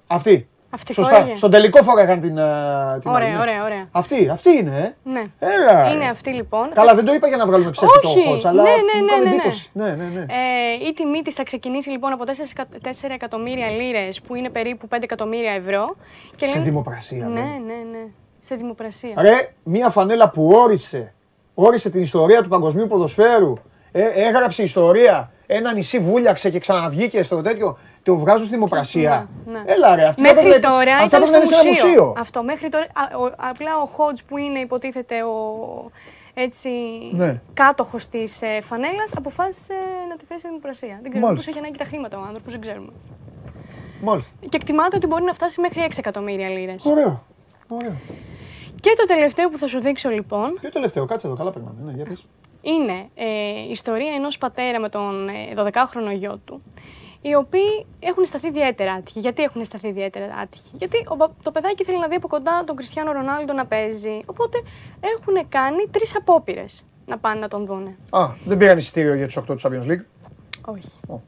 [0.07, 0.47] Αυτή.
[0.69, 1.13] Αυτή Σωστά.
[1.15, 1.35] Φοράγε.
[1.35, 2.37] Στον τελικό φοράγαν την.
[2.37, 3.87] Ε, την ωραία, ωραία, ωραία.
[3.91, 4.95] Αυτή, αυτή είναι.
[5.05, 5.09] Ε.
[5.09, 5.23] Ναι.
[5.39, 5.91] Έλα.
[5.91, 6.69] Είναι αυτή λοιπόν.
[6.73, 9.69] Καλά, δεν το είπα για να βγάλουμε ψεύτικο χώτς, αλλά ναι, ναι, ναι, ναι, εντύπωση.
[9.73, 10.21] Ναι, ναι, ναι.
[10.21, 14.87] Ε, η τιμή της θα ξεκινήσει λοιπόν από 4, 4 εκατομμύρια λίρες, που είναι περίπου
[14.95, 15.95] 5 εκατομμύρια ευρώ.
[16.35, 16.65] Και Σε λένε...
[16.65, 17.27] δημοπρασία.
[17.27, 18.05] Ναι, ναι, ναι.
[18.39, 19.13] Σε δημοπρασία.
[19.17, 21.13] Ρε, μία φανέλα που όρισε,
[21.53, 23.53] όρισε την ιστορία του παγκοσμίου ποδοσφαίρου.
[23.91, 25.31] Ε, έγραψε ιστορία.
[25.49, 27.77] Ένα νησί βούλιαξε και ξαναβγήκε στο τέτοιο
[28.07, 29.29] το βγάζουν στη δημοπρασία.
[29.45, 29.63] Ναι, ναι.
[29.65, 31.67] Έλα ρε, αυτή μέχρι θα τώρα αυτά ήταν στο μουσείο.
[31.67, 32.13] μουσείο.
[32.17, 35.35] Αυτό, μέχρι τώρα, α, ο, απλά ο Χότζ που είναι υποτίθεται ο
[36.33, 36.69] έτσι,
[37.11, 37.41] ναι.
[37.53, 39.73] κάτοχος της ε, φανέλας αποφάσισε
[40.09, 40.99] να τη θέσει στη δημοπρασία.
[41.01, 42.91] Δεν ξέρω πώς έχει ανάγκη τα χρήματα ο άνθρωπος, δεν ξέρουμε.
[44.01, 44.31] Μάλιστα.
[44.49, 46.85] Και εκτιμάται ότι μπορεί να φτάσει μέχρι 6 εκατομμύρια λίρες.
[46.85, 47.23] Ωραίο.
[47.67, 47.95] Ωραίο.
[48.79, 50.57] Και το τελευταίο που θα σου δείξω λοιπόν.
[50.61, 51.75] Ποιο τελευταίο, κάτσε εδώ, καλά περνάμε.
[51.83, 52.25] Ναι, για πες.
[52.61, 53.25] Είναι ε,
[53.67, 56.61] η ιστορία ενός πατέρα με τον 12χρονο ε, γιο του,
[57.21, 59.19] οι οποίοι έχουν σταθεί ιδιαίτερα άτυχοι.
[59.19, 61.07] Γιατί έχουν σταθεί ιδιαίτερα άτυχοι, Γιατί
[61.43, 64.21] το παιδάκι θέλει να δει από κοντά τον Κριστιανό Ρονάλντο να παίζει.
[64.25, 64.57] Οπότε
[64.99, 67.97] έχουν κάνει τρεις απόπειρες να πάνε να τον δούνε.
[68.09, 70.03] Α, δεν πήγαν εισιτήριο για τους 8 του Champions League;
[70.65, 70.89] Όχι.
[71.07, 71.19] Oh.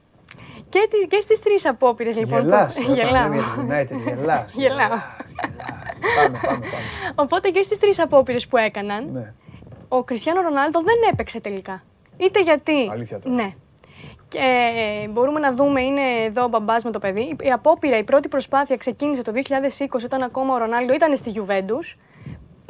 [0.69, 0.79] Και,
[1.09, 2.41] και στις τρεις απόπειρες λοιπόν.
[2.41, 2.93] Γελάς, που...
[2.93, 3.31] Γελάω.
[3.31, 4.87] United, γελάς, Γελάω.
[4.87, 6.85] πάμε, πάμε, πάμε.
[7.15, 9.33] Οπότε και στις τρεις απόπειρες που έκαναν, ναι.
[9.87, 11.83] ο Κριστιανό Ρονάλντο δεν έπαιξε τελικά.
[12.17, 12.89] Είτε γιατί.
[12.91, 13.35] Αλήθεια τώρα.
[13.35, 13.53] Ναι.
[14.29, 14.71] Και
[15.03, 17.35] ε, μπορούμε να δούμε, είναι εδώ ο μπαμπάς με το παιδί.
[17.41, 19.39] Η απόπειρα, η πρώτη προσπάθεια ξεκίνησε το 2020
[20.03, 21.97] όταν ακόμα ο Ρονάλντο ήταν στη Γιουβέντους.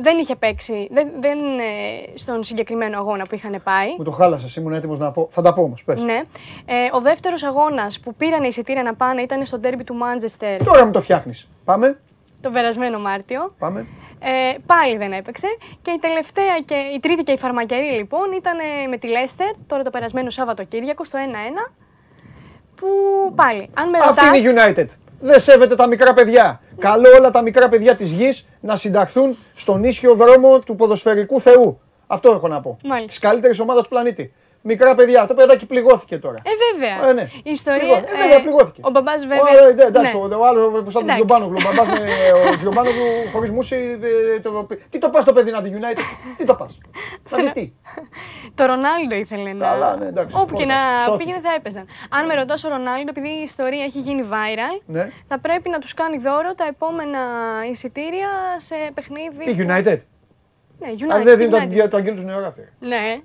[0.01, 3.87] Δεν είχε παίξει δεν, δεν, ε, στον συγκεκριμένο αγώνα που είχαν πάει.
[3.97, 5.27] Μου το χάλασες, ήμουν έτοιμος να πω.
[5.31, 5.83] Θα τα πω όμως.
[5.85, 6.21] Ναι.
[6.65, 10.63] Ε, ο δεύτερος αγώνας που πήραν εισιτήρια να πάνε ήταν στο τέρμπι του Μάντζεστερ.
[10.63, 11.47] Τώρα μου το φτιάχνεις.
[11.65, 11.99] Πάμε.
[12.41, 13.53] Το περασμένο Μάρτιο.
[13.59, 13.87] Πάμε.
[14.19, 15.47] Ε, πάλι δεν έπαιξε.
[15.81, 18.57] Και η τελευταία και η τρίτη και η φαρμακερή λοιπόν ήταν
[18.89, 21.19] με τη Λέστερ, τώρα το περασμένο Σάββατο Κύριακο, στο
[21.67, 21.71] 1-1.
[22.75, 22.87] Που
[23.35, 24.17] πάλι, αν με ρωτάς...
[24.17, 24.87] Αυτή είναι United.
[25.19, 26.61] δεν σέβεται τα μικρά παιδιά.
[26.77, 31.79] Καλό όλα τα μικρά παιδιά της γης να συνταχθούν στον ίσιο δρόμο του ποδοσφαιρικού θεού.
[32.07, 32.77] Αυτό έχω να πω.
[33.05, 34.33] Της καλύτερης ομάδας του πλανήτη.
[34.61, 35.27] Μικρά παιδιά.
[35.27, 36.35] Το παιδάκι πληγώθηκε τώρα.
[36.43, 37.09] Ε, βέβαια.
[37.09, 37.29] Ε, ναι.
[37.43, 37.97] Η ιστορία.
[37.97, 38.81] Ε, βέβαια, ε, πληγώθηκε.
[38.83, 39.39] Ο μπαμπάς βέβαια.
[39.39, 40.35] Ο, ε, εντάξει, ναι.
[40.35, 41.57] ο άλλος που σαν τον Τζιομπάνογλου.
[41.59, 42.05] Ο μπαμπάς με
[42.53, 43.99] ο Τζιομπάνογλου χωρίς μουσι.
[44.35, 44.39] Ε,
[44.89, 45.99] τι το πας το παιδί να δει United;
[46.37, 46.77] Τι το πας;
[47.29, 47.71] Να δει τι;
[48.55, 49.65] Το Ρονάλντο ήθελε να.
[49.65, 50.35] Καλά, ναι, εντάξει.
[50.39, 50.75] Όπου και να
[51.17, 51.85] πήγαινε θα έπαιζαν.
[52.09, 55.11] Αν με ρωτάς ο Ρονάλντο, επειδή η ιστορία έχει γίνει viral, ναι.
[55.27, 57.19] θα πρέπει να τους κάνει δώρο τα επόμενα
[57.69, 59.43] εισιτήρια σε παιχνίδι.
[59.43, 59.99] Τι United;
[60.79, 61.11] Ναι, United.
[61.11, 61.49] Αν δεν δίνει
[61.87, 62.69] το αγγέλιο τους νεογράφτη.
[62.79, 63.21] Ναι.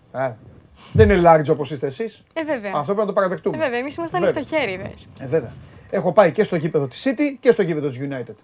[0.96, 2.22] Δεν είναι large όπως είστε εσείς.
[2.32, 2.70] Ε, βέβαια.
[2.74, 3.56] Αυτό πρέπει να το παραδεχτούμε.
[3.56, 4.90] Ε, βέβαια, εμείς είμαστε ανοιχτοχέριδε.
[5.20, 5.52] Ε, βέβαια.
[5.90, 8.34] Έχω πάει και στο γήπεδο της City και στο γήπεδο της United.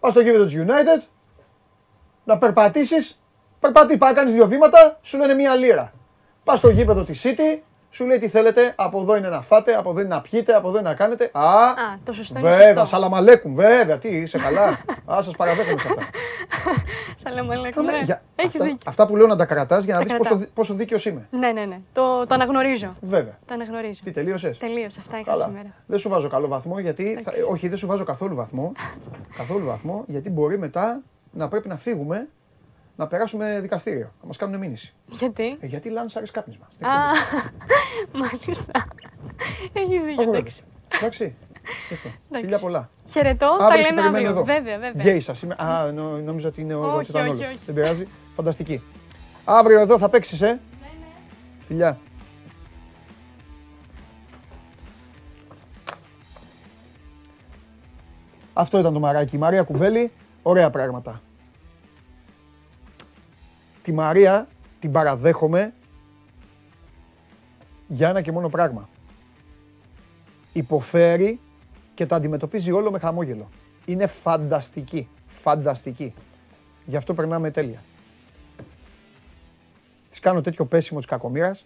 [0.00, 1.08] Πας στο γήπεδο της United,
[2.24, 3.22] να περπατήσεις,
[3.60, 5.92] περπατεί, πάει, κάνεις δύο βήματα, σου λένε μία λίρα.
[6.44, 7.60] Πας στο γήπεδο της City,
[7.96, 10.68] σου λέει τι θέλετε, από εδώ είναι να φάτε, από εδώ είναι να πιείτε, από
[10.68, 11.30] εδώ είναι να κάνετε.
[11.32, 11.74] Α, Α
[12.04, 12.84] το σωστό είναι βέβαια, σωστό.
[12.86, 14.80] σαλαμαλέκουμ, βέβαια, τι, είσαι καλά.
[15.12, 16.02] Α, σας παραδέχομαι σε αυτά.
[17.24, 18.00] σαλαμαλέκουμ, ναι.
[18.04, 21.04] Για, Έχεις αυτά, αυτά που λέω να τα κρατάς για να δεις πόσο, πόσο δίκαιος
[21.06, 21.28] είμαι.
[21.30, 21.80] Ναι, ναι, ναι.
[21.92, 22.88] Το, το αναγνωρίζω.
[23.00, 23.38] Βέβαια.
[23.46, 24.00] Το αναγνωρίζω.
[24.04, 25.68] Τι τελείωσες; Τελείωσε, αυτά είχα σήμερα.
[25.86, 27.18] Δεν σου βάζω καλό βαθμό γιατί.
[27.22, 28.72] Θα, όχι, δεν σου βάζω καθόλου βαθμό.
[29.38, 31.02] καθόλου βαθμό γιατί μπορεί μετά
[31.32, 32.28] να πρέπει να φύγουμε
[32.96, 34.12] να περάσουμε δικαστήριο.
[34.20, 34.94] Να μας κάνουν μήνυση.
[35.06, 36.66] Γιατί; Ε, γιατί λάνσαρε κάπνισμα.
[36.80, 36.90] Α,
[38.20, 38.86] μάλιστα.
[39.72, 40.62] Έχεις δίκιο, εντάξει.
[40.88, 41.34] Εντάξει.
[42.30, 42.90] Φιλιά πολλά.
[43.10, 44.28] Χαιρετώ, τα λέμε αύριο.
[44.28, 44.44] Εδώ.
[44.44, 45.02] Βέβαια, βέβαια.
[45.02, 45.54] Γκέι σας είμαι.
[45.58, 45.92] Α,
[46.24, 47.58] νόμιζα ότι είναι ο όχι, όχι, όχι.
[47.66, 48.06] Δεν πειράζει.
[48.34, 48.82] Φανταστική.
[49.44, 50.46] Αύριο εδώ θα παίξεις, ε.
[50.46, 51.06] Ναι, ναι.
[51.60, 51.98] Φιλιά.
[58.52, 59.36] Αυτό ήταν το μαράκι.
[59.36, 60.12] Η Μαρία Κουβέλη,
[60.42, 61.20] ωραία πράγματα
[63.86, 64.48] τη Μαρία
[64.80, 65.72] την παραδέχομαι
[67.88, 68.88] για ένα και μόνο πράγμα.
[70.52, 71.40] Υποφέρει
[71.94, 73.48] και τα αντιμετωπίζει όλο με χαμόγελο.
[73.84, 75.08] Είναι φανταστική.
[75.26, 76.14] Φανταστική.
[76.86, 77.82] Γι' αυτό περνάμε τέλεια.
[80.10, 81.64] Της κάνω τέτοιο πέσιμο της κακομήρας.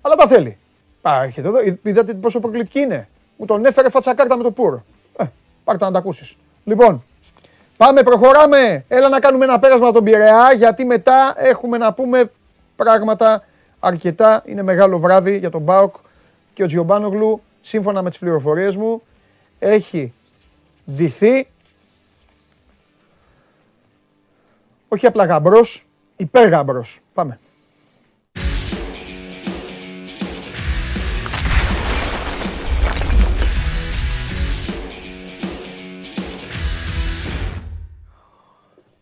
[0.00, 0.58] Αλλά τα θέλει.
[1.02, 1.58] Α, έρχεται εδώ.
[1.82, 3.08] Είδατε πόσο προκλητική είναι.
[3.36, 4.80] Μου τον έφερε φατσακάρτα με το πουρ.
[5.16, 5.24] Ε,
[5.64, 6.36] πάρτε να τα ακούσεις.
[6.64, 7.04] Λοιπόν,
[7.84, 8.84] Πάμε, προχωράμε.
[8.88, 12.30] Έλα να κάνουμε ένα πέρασμα τον Πειραιά, γιατί μετά έχουμε να πούμε
[12.76, 13.44] πράγματα
[13.80, 14.42] αρκετά.
[14.44, 15.94] Είναι μεγάλο βράδυ για τον Μπάουκ
[16.54, 19.02] και ο Τζιομπάνογλου, σύμφωνα με τις πληροφορίες μου,
[19.58, 20.12] έχει
[20.90, 21.48] ντυθεί
[24.88, 25.86] όχι απλά γαμπρός,
[26.16, 27.00] υπέργαμπρος.
[27.14, 27.38] Πάμε.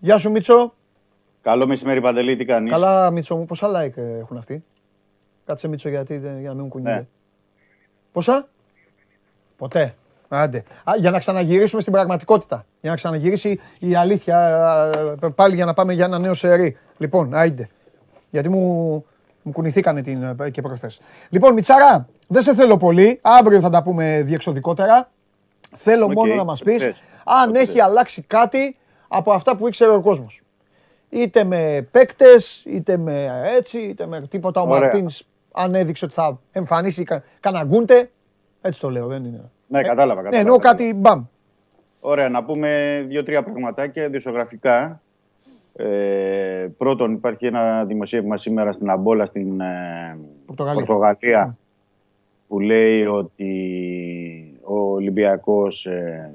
[0.04, 0.74] Γεια σου Μίτσο.
[1.42, 4.64] Καλό μεσημέρι Παντελή, τι κάνεις; Καλά Μίτσο μου, πόσα like έχουν αυτοί;
[5.46, 6.94] Κάτσε Μίτσο γιατί, για να μην μου κουνιούνται.
[6.94, 7.06] Ναι.
[8.12, 8.48] Πόσα;
[9.56, 9.94] Ποτέ.
[10.28, 10.64] Άντε.
[10.84, 12.66] Α, για να ξαναγυρίσουμε στην πραγματικότητα.
[12.80, 14.90] Για να ξαναγυρίσει η αλήθεια.
[15.34, 16.76] Πάλι για να πάμε για ένα νέο σερί.
[16.98, 17.68] Λοιπόν, άιντε.
[18.30, 19.04] Γιατί μου,
[19.42, 21.00] μου κουνηθήκανε την, και προχθές.
[21.28, 23.18] Λοιπόν, Μιτσάρα, δεν σε θέλω πολύ.
[23.22, 25.10] Αύριο θα τα πούμε διεξοδικότερα.
[25.76, 26.92] Θέλω μόνο να μας πεις
[27.24, 28.76] αν έχει αλλάξει κάτι
[29.14, 30.42] από αυτά που ήξερε ο κόσμος.
[31.08, 34.60] Είτε με παίκτες, είτε με έτσι, είτε με τίποτα.
[34.60, 35.22] Ο Μαρτίνς
[35.52, 38.10] αν έδειξε ότι θα εμφανίσει κα, κανένα γκούντε.
[38.60, 39.50] Έτσι το λέω, δεν είναι.
[39.66, 40.22] Ναι, κατάλαβα.
[40.22, 41.24] κατάλαβα ναι, εννοώ κάτι μπαμ.
[42.00, 45.00] Ωραία, να πούμε δύο-τρία πραγματάκια δισογραφικά.
[45.76, 51.54] Ε, πρώτον, υπάρχει ένα δημοσίευμα σήμερα στην Αμπόλα στην ε, Πορτογαλία, ναι.
[52.48, 56.32] που λέει ότι ο Ολυμπιακός ε,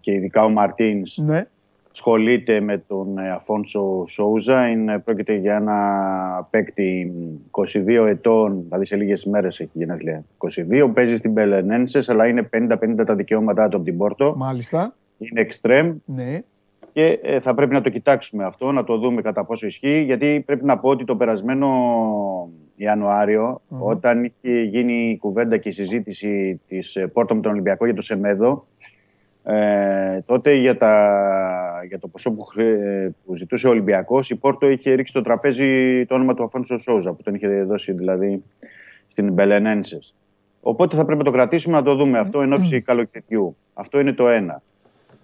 [0.00, 1.46] και ειδικά ο Μαρτίνς ναι
[1.92, 4.68] ασχολείται με τον ε, Αφόνσο Σόουζα.
[4.68, 7.12] Είναι, πρόκειται για ένα παίκτη
[7.50, 10.24] 22 ετών, δηλαδή σε λίγες μέρες έχει γενέθλια.
[10.38, 14.34] 22, παίζει στην Πελενένσες, αλλά είναι 50-50 τα δικαιώματά του από την Πόρτο.
[14.36, 14.94] Μάλιστα.
[15.18, 15.96] Είναι εξτρέμ.
[16.04, 16.42] Ναι.
[16.92, 20.42] Και ε, θα πρέπει να το κοιτάξουμε αυτό, να το δούμε κατά πόσο ισχύει, γιατί
[20.46, 21.68] πρέπει να πω ότι το περασμένο
[22.76, 27.84] ιανουαριο όταν είχε γίνει η κουβέντα και η συζήτηση της ε, Πόρτο με τον Ολυμπιακό
[27.84, 28.66] για το Σεμέδο,
[29.50, 32.46] ε, τότε για, τα, για το ποσό που,
[33.24, 37.12] που ζητούσε ο Ολυμπιακός η Πόρτο είχε ρίξει στο τραπέζι το όνομα του Αφόνσο Σόουζα
[37.12, 38.42] που τον είχε δώσει δηλαδή
[39.06, 40.14] στην Μπελενένσες.
[40.60, 43.56] Οπότε θα πρέπει να το κρατήσουμε να το δούμε αυτό εν ώψη καλοκαιριού.
[43.74, 44.62] Αυτό είναι το ένα.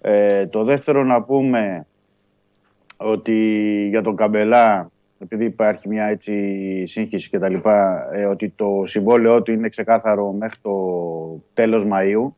[0.00, 1.86] Ε, το δεύτερο να πούμε
[2.96, 3.36] ότι
[3.90, 6.32] για τον Καμπελά επειδή υπάρχει μια έτσι
[6.86, 10.74] σύγχυση και τα λοιπά, ε, ότι το συμβόλαιό του είναι ξεκάθαρο μέχρι το
[11.54, 12.32] τέλος Μαΐου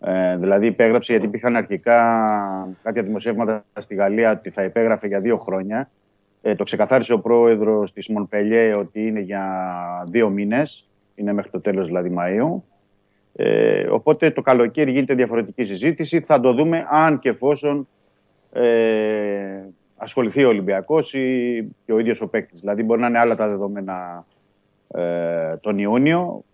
[0.00, 1.98] ε, δηλαδή υπέγραψε γιατί υπήρχαν αρχικά
[2.82, 5.90] κάποια δημοσιεύματα στη Γαλλία ότι θα υπέγραφε για δύο χρόνια.
[6.42, 9.44] Ε, το ξεκαθάρισε ο πρόεδρος της Μονπελιέ ότι είναι για
[10.10, 12.62] δύο μήνες, είναι μέχρι το τέλος δηλαδή Μαΐου.
[13.40, 16.20] Ε, οπότε το καλοκαίρι γίνεται διαφορετική συζήτηση.
[16.20, 17.88] Θα το δούμε αν και εφόσον
[18.52, 19.62] ε,
[19.96, 22.60] ασχοληθεί ο Ολυμπιακός ή και ο ίδιος ο παίκτης.
[22.60, 24.26] Δηλαδή, μπορεί να είναι άλλα τα δεδομένα
[24.88, 26.44] ε, τον Ιούνιο.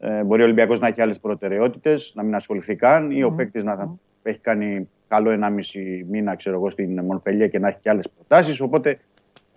[0.00, 3.64] Ε, μπορεί ο Ολυμπιακός να έχει άλλες προτεραιότητες, να μην ασχοληθεί καν, ή ο παίκτης
[3.64, 8.08] να έχει κάνει καλό 1,5 μήνα ξέρω εγώ, στην Μονπελιέ και να έχει και άλλες
[8.08, 8.60] προτάσεις.
[8.60, 8.98] Οπότε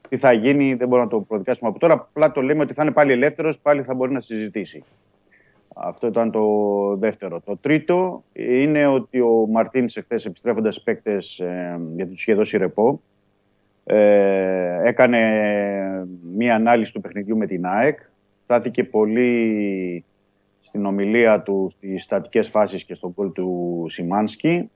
[0.09, 1.93] τι θα γίνει δεν μπορούμε να το προδικάσουμε από τώρα.
[1.93, 4.83] Απλά το λέμε ότι θα είναι πάλι ελεύθερος, πάλι θα μπορεί να συζητήσει.
[5.75, 6.45] Αυτό ήταν το
[6.95, 7.41] δεύτερο.
[7.45, 13.01] Το τρίτο είναι ότι ο Μαρτίνς εχθές επιστρέφοντας παίκτες, ε, γιατί τους είχε δώσει ρεπό,
[13.83, 15.19] ε, έκανε
[16.35, 17.99] μία ανάλυση του παιχνιδιού με την ΑΕΚ.
[18.43, 20.05] Στάθηκε πολύ
[20.71, 24.69] στην ομιλία του στις στατικές φάσεις και στον κόλ του Σιμάνσκι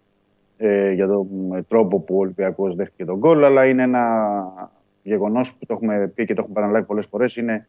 [0.57, 1.27] ε, για τον
[1.67, 4.03] τρόπο που ο Ολυμπιακός δέχτηκε τον κόλ, αλλά είναι ένα
[5.03, 7.67] γεγονός που το έχουμε πει και το έχουμε παραλάβει πολλές φορές, είναι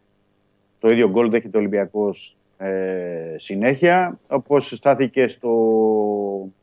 [0.78, 5.50] το ίδιο γκολ δέχεται ο Ολυμπιακός ε, συνέχεια, όπως στάθηκε στο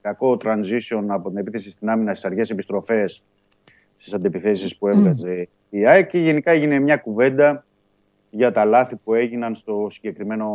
[0.01, 3.23] κακό transition από την επίθεση στην άμυνα στις αργές επιστροφές
[3.97, 7.65] στις αντιπιθέσεις που έβγαζε η ΑΕΚ και γενικά έγινε μια κουβέντα
[8.35, 10.49] για τα λάθη που έγιναν στο συγκεκριμένο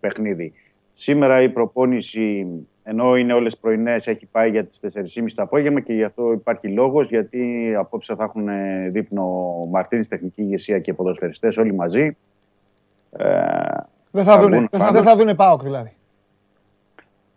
[0.00, 0.52] παιχνίδι.
[0.94, 2.46] Σήμερα η προπόνηση,
[2.82, 6.68] ενώ είναι όλες πρωινές, έχει πάει για τις 4.30 το απόγευμα και γι' αυτό υπάρχει
[6.68, 8.48] λόγος, γιατί απόψε θα έχουν
[8.90, 9.24] δείπνο
[9.70, 12.16] Μαρτίνης, τεχνική ηγεσία και ποδοσφαιριστές όλοι μαζί.
[13.10, 13.26] Ε,
[14.10, 15.92] δεν θα, δούνε, δεν θα δούνε ΠΑΟΚ δηλαδή.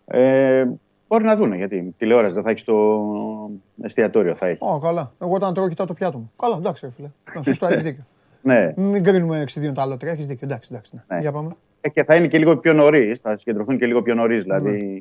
[0.06, 0.66] Ε,
[1.08, 3.50] μπορεί να δούνε, γιατί τηλεόραση δεν θα έχεις στο
[3.82, 4.36] εστιατόριο.
[4.36, 4.58] Θα έχει.
[4.62, 5.12] Ω, καλά.
[5.22, 6.32] Εγώ όταν τρώω κοιτάω το πιάτο μου.
[6.38, 7.10] Καλά, εντάξει, φίλε.
[7.44, 8.04] Σωστά, έχει δίκιο.
[8.42, 8.74] Ναι.
[8.76, 10.48] Μην κρίνουμε εξιδίων τα άλλα Έχεις δίκιο.
[10.48, 10.96] Εντάξει, εντάξει.
[10.96, 11.16] Ναι.
[11.16, 11.22] ναι.
[11.22, 11.56] Για πάμε.
[11.82, 13.20] Ε, και θα είναι και λίγο πιο νωρίς.
[13.20, 14.44] Θα συγκεντρωθούν και λίγο πιο νωρίς.
[14.44, 15.00] Δηλαδή, ναι.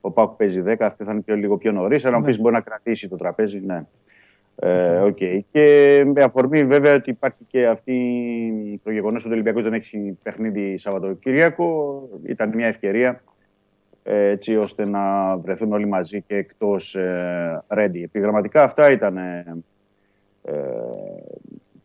[0.00, 2.04] ο Πάκου παίζει 10, αυτή θα είναι πιο, λίγο πιο νωρίς.
[2.04, 2.36] Αλλά ναι.
[2.36, 3.60] μπορεί να κρατήσει το τραπέζι.
[3.66, 3.84] Ναι.
[4.56, 5.40] Ε, okay.
[5.52, 10.18] Και με αφορμή βέβαια ότι υπάρχει και αυτή το γεγονός ότι ο Ολυμπιακός δεν έχει
[10.22, 12.08] παιχνίδι Σαββατοκύριακο.
[12.26, 13.22] Ήταν μια ευκαιρία
[14.02, 18.02] έτσι ώστε να βρεθούν όλοι μαζί και εκτός ε, ready.
[18.02, 19.44] Επιγραμματικά αυτά ήταν ε,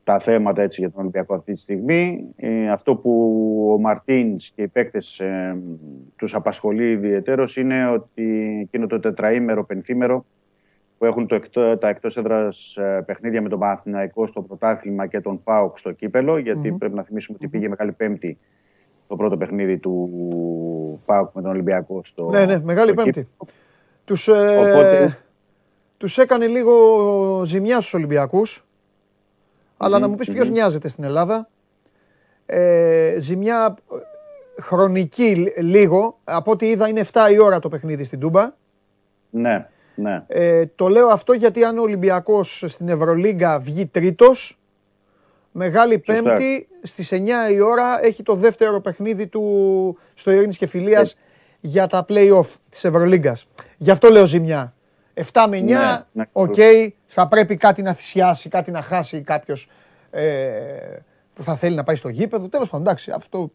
[0.07, 2.27] τα θέματα έτσι, για τον Ολυμπιακό αυτή τη στιγμή.
[2.35, 3.11] Ε, αυτό που
[3.73, 5.57] ο Μαρτίνς και οι παίκτες ε,
[6.15, 10.25] τους απασχολεί ιδιαίτερος είναι ότι εκείνο το τετραήμερο, πενθήμερο
[10.97, 15.21] που έχουν το εκτό, τα εκτός έδρας ε, παιχνίδια με τον Παναθηναϊκό στο πρωτάθλημα και
[15.21, 18.37] τον ΠΑΟΚ στο κύπελο, γιατί πρέπει να θυμίσουμε ότι πήγε Μεγάλη Πέμπτη
[19.07, 20.09] το πρώτο παιχνίδι του
[21.05, 23.27] ΠΑΟΚ με τον Ολυμπιακό στο Ναι, ναι, Μεγάλη Πέμπτη.
[24.05, 25.17] Τους, ε,
[25.97, 26.73] τους έκανε λίγο
[27.45, 28.66] ζημιά στους Ολυμπιακούς
[29.77, 31.49] αλλά να μου πεις ποιος νοιάζεται στην Ελλάδα.
[32.45, 36.19] Ε, ζημιά ε, χρονική λίγο.
[36.23, 38.53] Από ό,τι είδα είναι 7 η ώρα το παιχνίδι στην Τούμπα.
[39.29, 40.23] Ναι, ναι.
[40.27, 44.59] Ε, το λέω αυτό γιατί αν ο Ολυμπιακός στην Ευρωλίγκα βγει τρίτος,
[45.51, 51.11] Μεγάλη Πέμπτη στις 9 η ώρα έχει το δεύτερο παιχνίδι του στο Ειρήνης και Φιλίας
[51.11, 51.15] ε.
[51.59, 53.47] για τα play-off της Ευρωλίγκας.
[53.77, 54.73] Γι' αυτό λέω ζημιά.
[55.17, 55.75] 7 με 9, ναι,
[56.11, 56.55] ναι, οκ,
[57.05, 59.69] θα πρέπει κάτι να θυσιάσει, κάτι να χάσει κάποιος
[60.09, 60.23] ε,
[61.33, 62.47] που θα θέλει να πάει στο γήπεδο.
[62.47, 63.51] Τέλος πάντων, εντάξει, αυτό.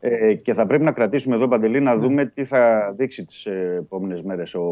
[0.00, 2.00] Ε, και θα πρέπει να κρατήσουμε εδώ, Παντελή, να ναι.
[2.00, 3.46] δούμε τι θα δείξει τις
[3.78, 4.62] επόμενες μέρες ο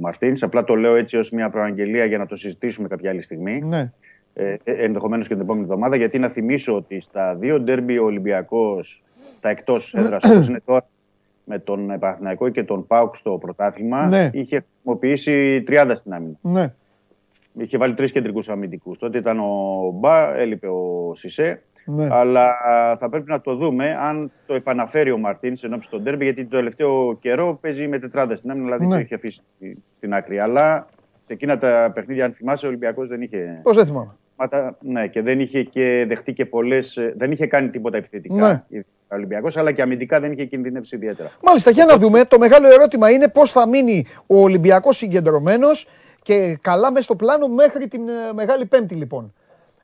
[0.00, 0.42] Μαρτίνς.
[0.42, 3.60] Απλά το λέω έτσι ως μια προαγγελία για να το συζητήσουμε κάποια άλλη στιγμή.
[3.60, 3.92] Ναι.
[4.34, 5.96] Ε, ε Ενδεχομένως και την επόμενη εβδομάδα.
[5.96, 9.02] Γιατί να θυμίσω ότι στα δύο ντέρμπι ο Ολυμπιακός,
[9.40, 10.86] τα εκτός έδρας όπως είναι τώρα,
[11.48, 14.30] με τον Παναθηναϊκό και τον Πάουκ στο πρωτάθλημα, ναι.
[14.32, 16.36] είχε χρησιμοποιήσει 30 στην άμυνα.
[16.40, 16.74] Ναι.
[17.58, 18.98] Είχε βάλει τρεις κεντρικούς αμυντικούς.
[18.98, 21.62] Τότε ήταν ο Μπα, έλειπε ο Σισε.
[21.84, 22.08] Ναι.
[22.10, 22.56] Αλλά
[22.98, 26.56] θα πρέπει να το δούμε αν το επαναφέρει ο Μαρτίνς ενώπιση στον τέρμπι, γιατί το
[26.56, 28.94] τελευταίο καιρό παίζει με τετράδε στην άμυνα, δηλαδή ναι.
[28.94, 29.42] το είχε αφήσει
[29.96, 30.38] στην άκρη.
[30.38, 30.86] Αλλά
[31.22, 33.60] σε εκείνα τα παιχνίδια, αν θυμάσαι, ο Ολυμπιακός δεν είχε.
[33.62, 34.16] Πώς δεν θυμάμαι.
[34.80, 36.98] Ναι, και δεν είχε και δεχτεί και πολλές.
[37.16, 38.66] Δεν είχε κάνει τίποτα επιθετικά.
[38.68, 38.82] Ναι.
[39.08, 41.30] Ολυμπιακός, αλλά και αμυντικά δεν είχε κινδυνεύσει ιδιαίτερα.
[41.42, 42.24] Μάλιστα, για να δούμε.
[42.24, 45.86] Το μεγάλο ερώτημα είναι πώς θα μείνει ο Ολυμπιακός συγκεντρωμένος
[46.22, 49.34] και καλά μέσα στο πλάνο μέχρι την ε, Μεγάλη Πέμπτη, λοιπόν.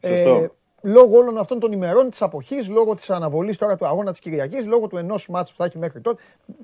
[0.01, 0.47] Ε,
[0.83, 4.67] λόγω όλων αυτών των ημερών της αποχής, λόγω της αναβολής τώρα του αγώνα της Κυριακής,
[4.67, 6.23] λόγω του ενός μάτς που θα έχει μέχρι τότε.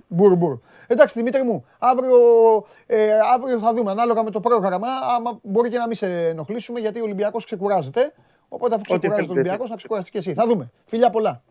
[0.08, 0.58] Μπουρ, μπουρ.
[0.86, 2.16] Εντάξει, Δημήτρη μου, αύριο,
[2.86, 4.88] ε, αύριο θα δούμε ανάλογα με το πρόγραμμα.
[5.16, 8.12] Άμα μπορεί και να μην σε ενοχλήσουμε, γιατί ο Ολυμπιακός ξεκουράζεται.
[8.48, 10.34] Οπότε αφού ξεκουράζεται ο Ολυμπιακό, να ξεκουραστεί και εσύ.
[10.34, 10.70] Θα δούμε.
[10.84, 11.42] Φιλιά πολλά.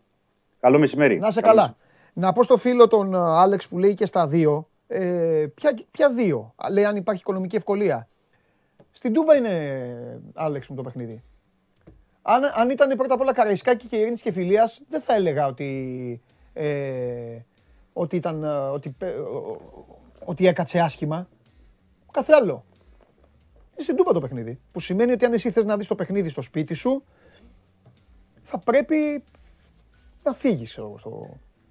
[0.60, 1.18] Καλό μεσημέρι.
[1.18, 1.76] Να σε καλά.
[2.12, 4.68] Να πω στο φίλο τον ε, Άλεξ που λέει και στα δύο.
[4.86, 8.08] Ε, ποια, ποια δύο, λέει αν υπάρχει οικονομική ευκολία.
[8.90, 11.22] Στην Τούμπα είναι, Άλεξ μου, το παιχνίδι.
[12.22, 16.22] Αν, αν ήταν πρώτα απ' όλα Καραϊσκάκη και Ειρήνης και Φιλίας, δεν θα έλεγα ότι,
[16.52, 17.38] ε,
[17.92, 18.96] ότι, ήταν, ε, ότι,
[20.24, 21.28] ότι έκατσε άσχημα.
[22.10, 22.64] Κάθε άλλο.
[23.72, 24.60] Είναι στην Τούμπα το παιχνίδι.
[24.72, 27.04] Που σημαίνει ότι αν εσύ θες να δεις το παιχνίδι στο σπίτι σου,
[28.40, 29.24] θα πρέπει
[30.28, 30.94] να φύγεις στο,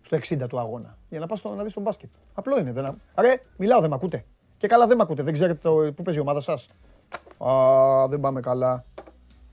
[0.02, 0.98] στο 60 του αγώνα.
[1.10, 2.10] Για να πας να δεις τον μπάσκετ.
[2.34, 2.72] Απλό είναι.
[2.72, 3.02] Δεν...
[3.20, 4.26] Ρε, μιλάω, δεν με ακούτε.
[4.58, 5.24] Και καλά δεν με ακούτε.
[5.24, 5.94] Δεν ξέρετε το...
[5.96, 6.68] πού παίζει η ομάδα σας.
[7.38, 8.86] Α, δεν πάμε καλά.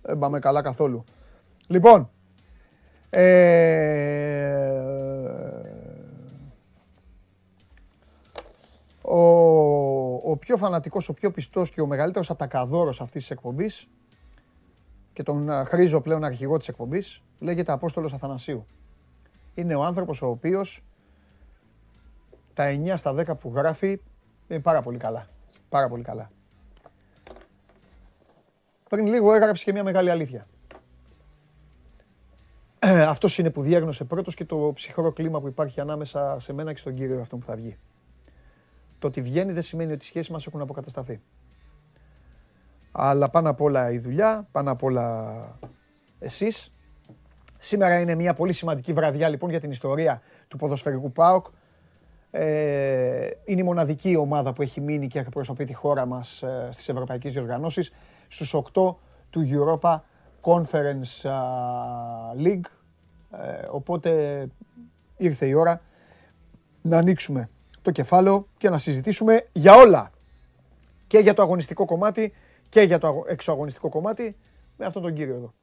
[0.03, 1.05] Δεν πάμε καλά καθόλου.
[1.67, 2.11] Λοιπόν,
[3.11, 4.45] ε...
[9.03, 9.19] ο,
[10.31, 13.89] ο πιο φανατικός, ο πιο πιστός και ο μεγαλύτερος ατακαδόρος αυτής της εκπομπής
[15.13, 18.67] και τον χρήζω πλέον αρχηγό της εκπομπής, λέγεται Απόστολος Αθανασίου.
[19.55, 20.85] Είναι ο άνθρωπος ο οποίος
[22.55, 24.01] τα 9 στα 10 που γράφει
[24.49, 25.27] είναι πάρα πολύ καλά.
[25.69, 26.31] Πάρα πολύ καλά.
[28.89, 30.47] Πριν λίγο έγραψε και μια μεγάλη αλήθεια.
[33.15, 36.79] Αυτός είναι που διέγνωσε πρώτος και το ψυχρό κλίμα που υπάρχει ανάμεσα σε μένα και
[36.79, 37.79] στον κύριο αυτό που θα βγει.
[38.99, 41.21] Το ότι βγαίνει δεν σημαίνει ότι οι σχέσεις μας έχουν αποκατασταθεί.
[42.93, 45.59] Αλλά πάνω απ' όλα η δουλειά, πάνω απ' όλα
[46.19, 46.74] εσείς.
[47.65, 51.47] Σήμερα είναι μια πολύ σημαντική βραδιά λοιπόν για την ιστορία του ποδοσφαιρικού ΠΑΟΚ.
[52.31, 56.89] Ε, είναι η μοναδική ομάδα που έχει μείνει και εκπροσωπεί τη χώρα μας ε, στις
[56.89, 57.93] ευρωπαϊκές διοργανώσεις
[58.29, 58.95] στους 8
[59.31, 60.01] του Europa
[60.41, 61.31] Conference
[62.45, 62.67] League.
[63.31, 64.47] Ε, οπότε
[65.17, 65.81] ήρθε η ώρα
[66.83, 67.49] να ανοίξουμε
[67.83, 70.11] το κεφάλαιο και να συζητήσουμε για όλα.
[71.07, 72.33] Και για το αγωνιστικό κομμάτι
[72.69, 74.37] και για το εξωαγωνιστικό κομμάτι
[74.77, 75.55] με αυτόν τον κύριο εδώ.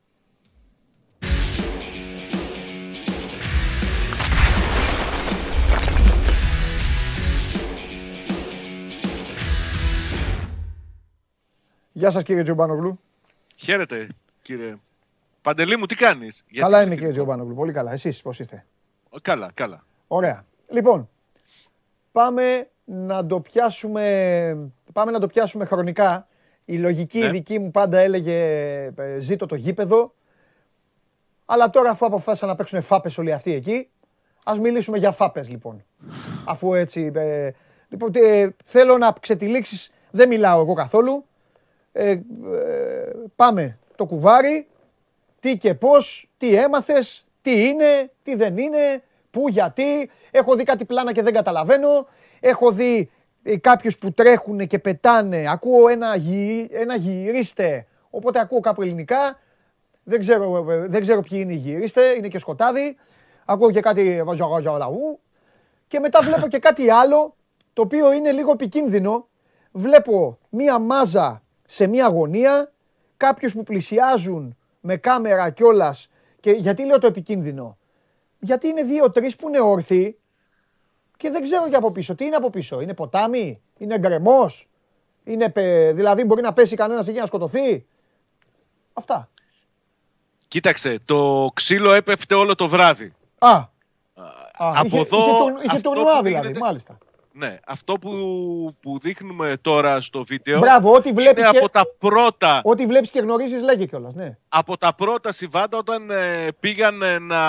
[11.93, 12.99] Γεια σας κύριε Τζομπάνογλου.
[13.55, 14.07] Χαίρετε
[14.41, 14.75] κύριε.
[15.41, 17.91] Παντελή μου τι κάνεις; Καλά είμαι κύριε Τζομπάνογλου, πολύ καλά.
[17.91, 18.65] Εσείς πώς είστε;
[19.21, 19.83] Καλά, καλά.
[20.07, 20.45] Ωραία.
[20.69, 21.09] Λοιπόν,
[22.11, 26.27] πάμε να το πιάσουμε, πάμε να το πιάσουμε χρονικά.
[26.65, 27.29] Η λογική ναι.
[27.29, 28.41] δική μου πάντα έλεγε
[28.95, 30.13] ε, ζήτω το γήπεδο.
[31.45, 33.89] Αλλά τώρα αφού αποφάσισαν να παίξουν φάπες όλοι αυτοί εκεί,
[34.43, 35.83] ας μιλήσουμε για φάπες λοιπόν.
[36.45, 37.11] Αφού έτσι...
[37.15, 37.51] Ε,
[37.89, 41.25] λοιπόν, ε, θέλω να ξετυλίξεις, δεν μιλάω εγώ καθόλου.
[41.91, 42.19] Ε,
[43.35, 44.67] πάμε το κουβάρι,
[45.39, 50.09] τι και πώς, τι έμαθες, τι είναι, τι δεν είναι, πού, γιατί.
[50.31, 52.07] Έχω δει κάτι πλάνα και δεν καταλαβαίνω.
[52.39, 53.11] Έχω δει
[53.43, 55.45] ε, κάποιους που τρέχουν και πετάνε.
[55.49, 59.39] Ακούω ένα, γυ, ένα γυρίστε, οπότε ακούω κάπου ελληνικά.
[60.03, 62.97] Δεν ξέρω, ε, δεν ξέρω ποιοι είναι οι γυρίστε, είναι και σκοτάδι.
[63.45, 64.23] Ακούω και κάτι
[65.87, 67.35] και μετά βλέπω και κάτι άλλο,
[67.73, 69.27] το οποίο είναι λίγο επικίνδυνο.
[69.71, 71.41] Βλέπω μία μάζα
[71.71, 72.71] σε μία γωνία,
[73.17, 76.09] κάποιους που πλησιάζουν με κάμερα κιόλας.
[76.39, 77.77] Και γιατί λέω το επικίνδυνο;
[78.39, 80.19] Γιατί είναι δύο-τρει που είναι όρθιοι
[81.17, 82.15] και δεν ξέρω για από πίσω.
[82.15, 84.69] Τι είναι από πίσω, Είναι ποτάμι, Είναι γκρεμός,
[85.23, 85.51] είναι,
[85.93, 87.85] δηλαδή μπορεί να πέσει κανένας εκεί να σκοτωθεί;
[88.93, 89.29] Αυτά.
[90.47, 93.13] Κοίταξε, το ξύλο έπεφτε όλο το βράδυ.
[93.39, 93.65] Α,
[94.57, 95.49] από είχε, εδώ.
[95.49, 96.97] Είχε, είχε τουρνουά δηλαδή, μάλιστα.
[97.33, 98.11] Ναι, αυτό που,
[98.79, 102.61] που δείχνουμε τώρα στο βίντεο Μπράβο, ό,τι βλέπεις είναι από τα πρώτα...
[102.63, 104.37] Ό,τι βλέπεις και γνωρίζεις λέγε κιόλας, ναι.
[104.49, 107.41] Από τα πρώτα συμβάντα όταν ε, πήγαν να,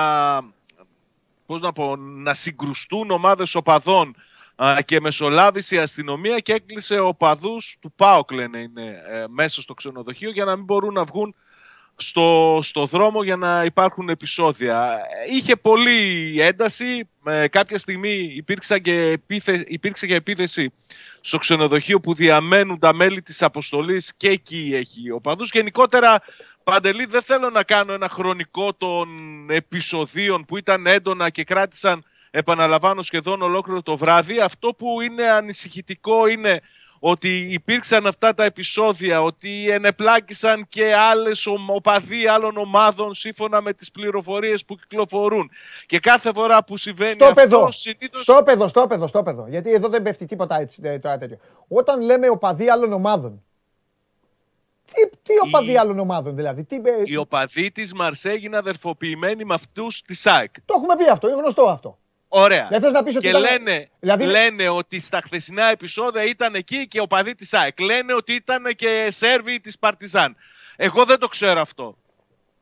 [1.46, 4.14] πώς να, πω, να συγκρουστούν ομάδες οπαδών
[4.84, 10.30] και μεσολάβησε η αστυνομία και έκλεισε οπαδούς του ΠΑΟΚ λένε είναι ε, μέσα στο ξενοδοχείο
[10.30, 11.34] για να μην μπορούν να βγουν
[11.96, 14.98] στο, στο δρόμο για να υπάρχουν επεισόδια.
[15.32, 17.08] Είχε πολύ ένταση.
[17.24, 20.72] Ε, κάποια στιγμή υπήρξε και, επίθε, υπήρξε και επίθεση
[21.20, 25.50] στο ξενοδοχείο που διαμένουν τα μέλη της αποστολής και εκεί έχει ο παδούς.
[25.50, 26.22] Γενικότερα,
[26.64, 29.08] Παντελή, δεν θέλω να κάνω ένα χρονικό των
[29.50, 34.40] επεισοδίων που ήταν έντονα και κράτησαν, επαναλαμβάνω, σχεδόν ολόκληρο το βράδυ.
[34.40, 36.60] Αυτό που είναι ανησυχητικό είναι
[37.04, 43.90] ότι υπήρξαν αυτά τα επεισόδια, ότι ενεπλάκησαν και άλλες οπαδοί άλλων ομάδων σύμφωνα με τις
[43.90, 45.50] πληροφορίες που κυκλοφορούν.
[45.86, 47.70] Και κάθε φορά που συμβαίνει στο αυτό, παιδό.
[47.70, 48.22] συνήθως...
[48.22, 49.46] Στο παιδό, στο παιδό, στο παιδό.
[49.48, 51.38] Γιατί εδώ δεν πέφτει τίποτα έτσι, ε, τώρα τέτοιο.
[51.68, 53.42] Όταν λέμε οπαδοί άλλων ομάδων,
[54.92, 56.64] τι, τι οπαδοί άλλων ομάδων δηλαδή.
[56.64, 60.54] Τι, ε, οι οπαδοί της Μαρσέ είναι αδερφοποιημένοι με αυτούς της ΣΑΕΚ.
[60.64, 61.98] Το έχουμε πει αυτό, είναι γνωστό αυτό.
[62.34, 62.66] Ωραία.
[62.70, 63.40] Δεν θες να πεις ότι και ήταν...
[63.40, 64.24] λένε, δηλαδή...
[64.24, 67.80] λένε ότι στα χθεσινά επεισόδια ήταν εκεί και ο παδί της ΑΕΚ.
[67.80, 70.36] Λένε ότι ήταν και Σέρβοι της Παρτιζάν.
[70.76, 71.96] Εγώ δεν το ξέρω αυτό.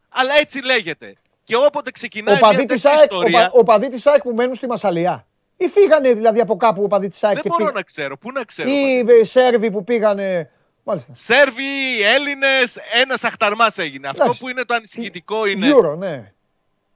[0.09, 1.15] Αλλά έτσι λέγεται.
[1.45, 3.51] Και όποτε ξεκινάει ο μια τέτοια ΑΕΚ, ιστορία...
[3.55, 5.27] Ο, ο παδί της ΑΕΚ που μένουν στη Μασαλία.
[5.57, 7.35] Ή φύγανε δηλαδή από κάπου ο παδί της ΑΕΚ.
[7.35, 7.71] Δεν μπορώ πήγα...
[7.75, 8.17] να ξέρω.
[8.19, 8.69] Πού να ξέρω.
[8.71, 10.51] Ή Σέρβοι που πήγανε...
[10.83, 11.13] Μάλιστα.
[11.15, 14.09] Σέρβοι, Έλληνες, ένας αχταρμάς έγινε.
[14.09, 15.73] Αυτό που είναι το ανησυχητικό είναι.
[15.73, 16.33] Euro, ναι.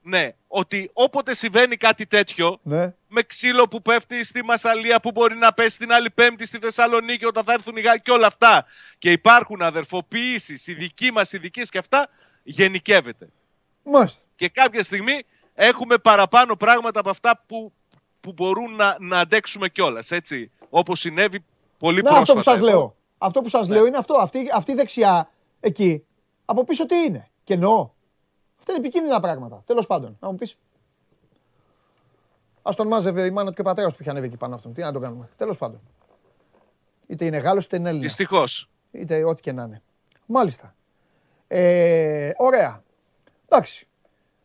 [0.07, 2.95] Ναι, ότι όποτε συμβαίνει κάτι τέτοιο, ναι.
[3.09, 7.25] με ξύλο που πέφτει στη Μασαλία, που μπορεί να πέσει την άλλη Πέμπτη στη Θεσσαλονίκη,
[7.25, 8.65] όταν θα έρθουν οι Γάλλοι και όλα αυτά,
[8.99, 12.09] και υπάρχουν αδερφοποιήσεις, οι δικοί μας, οι δικοί και αυτά,
[12.43, 13.29] γενικεύεται.
[13.83, 14.21] Μάλιστα.
[14.37, 15.23] Και κάποια στιγμή
[15.55, 17.73] έχουμε παραπάνω πράγματα από αυτά που,
[18.21, 20.11] που μπορούν να, να αντέξουμε κιόλας.
[20.11, 20.51] Έτσι.
[20.71, 21.45] Όπως συνέβη
[21.79, 22.33] πολύ να, πρόσφατα.
[22.33, 22.97] Αυτό που σας λέω.
[23.19, 23.75] Αυτό που σας ναι.
[23.75, 24.15] λέω είναι αυτό.
[24.15, 26.05] Αυτή, αυτή η δεξιά εκεί.
[26.45, 27.94] Από πίσω τι είναι; Κενό;
[28.67, 29.63] Αυτά είναι επικίνδυνα πράγματα.
[29.67, 30.17] Τέλος πάντων.
[30.21, 30.57] Να μου πεις.
[32.63, 34.75] Α τον μάζευε η μάνα του και ο πατέρας που είχε ανέβει εκεί πάνω αυτόν.
[34.75, 35.29] Τι να το κάνουμε.
[35.37, 35.81] Τέλος πάντων.
[37.07, 38.07] Είτε είναι Γάλλος είτε είναι Έλληνας.
[38.17, 38.71] Δυστυχώς.
[38.91, 39.83] Είτε ό,τι και να είναι.
[40.27, 40.75] Μάλιστα.
[41.49, 42.83] Ε, ωραία.
[43.49, 43.87] Εντάξει.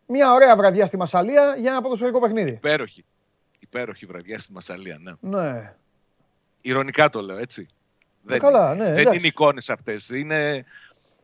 [0.06, 2.52] Μια ωραία βραδιά στη Μασαλία για ένα ποδοσφαιρικό παιχνίδι.
[2.52, 3.06] Υπέροχη.
[3.60, 5.12] Υπέροχη βραδιά στη Μασαλία, ναι.
[5.20, 5.76] Ναι.
[6.62, 7.68] Ηρωνικά το λέω, έτσι.
[7.72, 7.74] Ε,
[8.22, 10.10] δεν, καλά, ναι, δεν είναι εικόνες αυτές.
[10.10, 10.66] Είναι.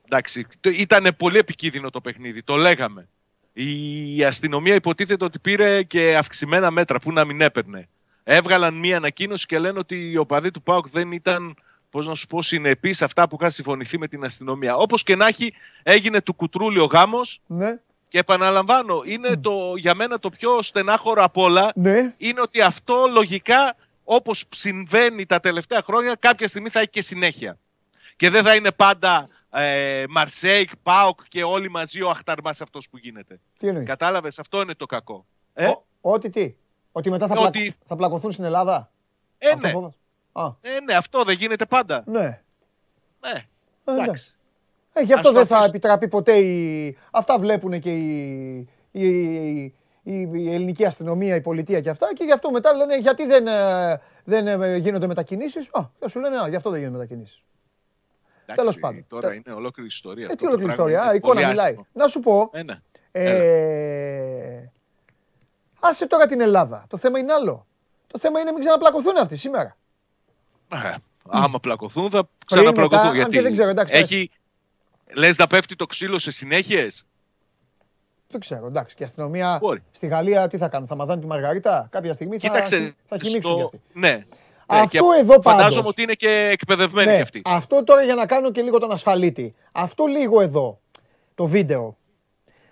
[0.05, 3.07] Εντάξει, ήταν πολύ επικίνδυνο το παιχνίδι, το λέγαμε.
[3.53, 7.87] Η αστυνομία υποτίθεται ότι πήρε και αυξημένα μέτρα που να μην έπαιρνε.
[8.23, 11.55] Έβγαλαν μία ανακοίνωση και λένε ότι οι οπαδοί του ΠΑΟΚ δεν ήταν
[11.89, 14.75] πώς να σου πω, συνεπεί αυτά που είχαν συμφωνηθεί με την αστυνομία.
[14.75, 15.53] Όπως και να έχει,
[15.83, 17.41] έγινε του κουτρούλι ο γάμος.
[17.45, 17.79] Ναι.
[18.07, 22.13] Και επαναλαμβάνω, είναι το, για μένα το πιο στενάχωρο απ' όλα ναι.
[22.17, 27.57] είναι ότι αυτό λογικά όπως συμβαίνει τα τελευταία χρόνια, κάποια στιγμή θα έχει και συνέχεια.
[28.15, 32.97] Και δεν θα είναι πάντα ε, Μαρσέικ, Πάοκ και όλοι μαζί ο αχταρμά αυτός που
[32.97, 33.39] γίνεται.
[33.59, 35.25] Τι εννοείς; Κατάλαβες, αυτό είναι το κακό.
[35.53, 35.71] Ε;
[36.01, 36.55] ότι τι;
[36.91, 37.75] Ότι μετά θα, ότι...
[37.87, 38.91] θα πλακωθούν στην Ελλάδα;
[39.37, 39.87] Ε, αυτό ναι.
[40.41, 40.53] Α.
[40.61, 42.03] Ε, ναι, αυτό δεν γίνεται πάντα.
[42.05, 42.41] Ναι.
[43.21, 43.45] Ε, ε
[43.85, 44.01] ναι.
[44.01, 44.37] εντάξει.
[44.93, 46.97] Ε, γι' αυτό δεν θα επιτραπεί ποτέ οι...
[47.11, 48.69] Αυτά βλέπουν και οι...
[48.91, 49.01] οι...
[50.03, 54.01] η ελληνική αστυνομία, η πολιτεία και αυτά και γι' αυτό μετά λένε γιατί δεν, ε,
[54.23, 57.43] δεν ε, γίνονται μετακινήσεις; Α, και σου λένε α, γι' αυτό δεν γίνονται μετακινήσεις.
[58.53, 59.05] Τέλος πάντων.
[59.07, 60.27] Τώρα είναι ολόκληρη ιστορία.
[60.31, 61.75] Ε, τι ολόκληρη ιστορία; Α, η εικόνα μιλάει.
[61.93, 62.49] Να σου πω.
[62.53, 62.81] Ε, ναι.
[63.11, 64.71] ε,
[65.79, 66.85] άσε τώρα την Ελλάδα.
[66.89, 67.65] Το θέμα είναι άλλο.
[68.07, 69.77] Το θέμα είναι μην ξαναπλακωθούν αυτοί σήμερα.
[70.73, 70.95] Ε,
[71.29, 73.15] άμα πλακωθούν θα ξαναπλακωθούν.
[73.15, 74.31] γιατί δεν ξέρω, εντάξει, έχει...
[75.13, 77.05] Λες να πέφτει το ξύλο σε συνέχειες;
[78.27, 78.95] Δεν ξέρω, εντάξει.
[78.95, 79.61] Και η αστυνομία
[79.91, 83.61] στη Γαλλία τι θα κάνουν, θα μαδάνε τη Μαργαρίτα; Κάποια στιγμή, Κοίταξε, θα, θα στο...
[83.63, 83.81] αυτή.
[83.93, 84.25] Ναι.
[84.65, 87.41] Αυτό ναι, εδώ πάντως, Φαντάζομαι ότι είναι και εκπαιδευμένοι ναι, κι αυτοί.
[87.45, 89.55] Αυτό τώρα για να κάνω και λίγο τον ασφαλίτη.
[89.73, 90.79] Αυτό λίγο εδώ,
[91.35, 91.97] το βίντεο.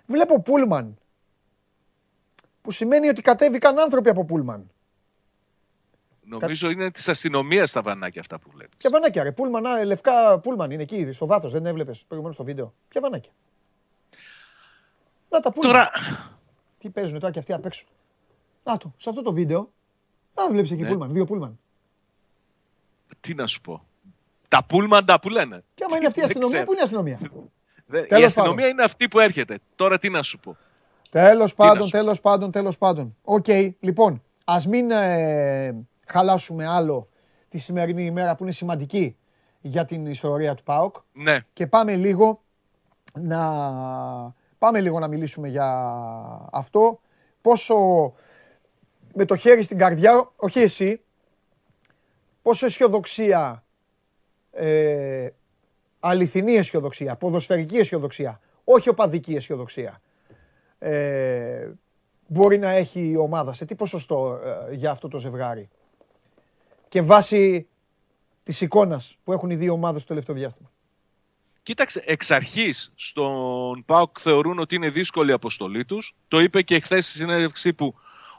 [0.06, 0.98] Βλέπω πούλμαν.
[2.62, 4.70] Που σημαίνει ότι κατέβηκαν άνθρωποι από πούλμαν.
[6.26, 8.76] Νομίζω είναι της αστυνομίας τα βανάκια αυτά που βλέπεις.
[8.76, 9.32] Ποια βανάκια, ρε.
[9.32, 11.52] Πούλμαν, λευκά πούλμαν είναι εκεί, στο βάθος.
[11.52, 12.74] Δεν έβλεπες προηγουμένως το βίντεο.
[12.88, 13.30] Ποια βανάκια.
[15.28, 15.72] Να τα πούλμαν.
[15.72, 15.90] Τώρα.
[16.78, 17.84] Τι παίζουν τώρα και αυτοί απ' έξω.
[18.64, 19.72] Να το, σε αυτό το βίντεο.
[20.34, 20.88] Να βλέπεις εκεί ναι.
[20.88, 21.58] πούλμαν, δύο πούλμαν.
[23.24, 23.82] Τι να σου πω.
[24.48, 25.64] Τα πούλμαν τα που λένε.
[25.74, 27.18] Και άμα είναι αυτή η αστυνομία, πού είναι η αστυνομία;
[28.20, 29.58] η αστυνομία είναι αυτή που έρχεται.
[29.74, 30.56] Τώρα τι να σου πω.
[31.10, 33.16] Τέλος πάντων, τέλος πάντων, τέλος πάντων.
[33.22, 33.46] Οκ,
[33.80, 37.08] λοιπόν, ας μην ε, χαλάσουμε άλλο
[37.48, 39.16] τη σημερινή ημέρα που είναι σημαντική
[39.60, 40.96] για την ιστορία του ΠΑΟΚ.
[41.12, 41.38] Ναι.
[41.52, 42.42] Και πάμε λίγο
[43.20, 43.40] να,
[44.58, 45.68] πάμε λίγο να μιλήσουμε για
[46.52, 47.00] αυτό.
[47.40, 47.74] Πόσο
[49.14, 51.00] με το χέρι στην καρδιά, όχι εσύ,
[52.44, 53.64] πόσο αισιοδοξία,
[54.50, 55.28] ε,
[56.00, 60.00] αληθινή αισιοδοξία, ποδοσφαιρική αισιοδοξία, όχι οπαδική αισιοδοξία,
[60.78, 61.70] ε,
[62.26, 64.40] μπορεί να έχει η ομάδα, σε τι ποσοστό
[64.70, 65.68] ε, για αυτό το ζευγάρι;
[66.88, 67.68] Και βάσει
[68.42, 70.70] της εικόνας που έχουν οι δύο ομάδες στο τελευταίο διάστημα.
[71.62, 76.14] Κοίταξε, εξ αρχής στον ΠΑΟΚ θεωρούν ότι είναι δύσκολη η αποστολή τους.
[76.28, 77.94] Το είπε και χθες στη συνέντευξη που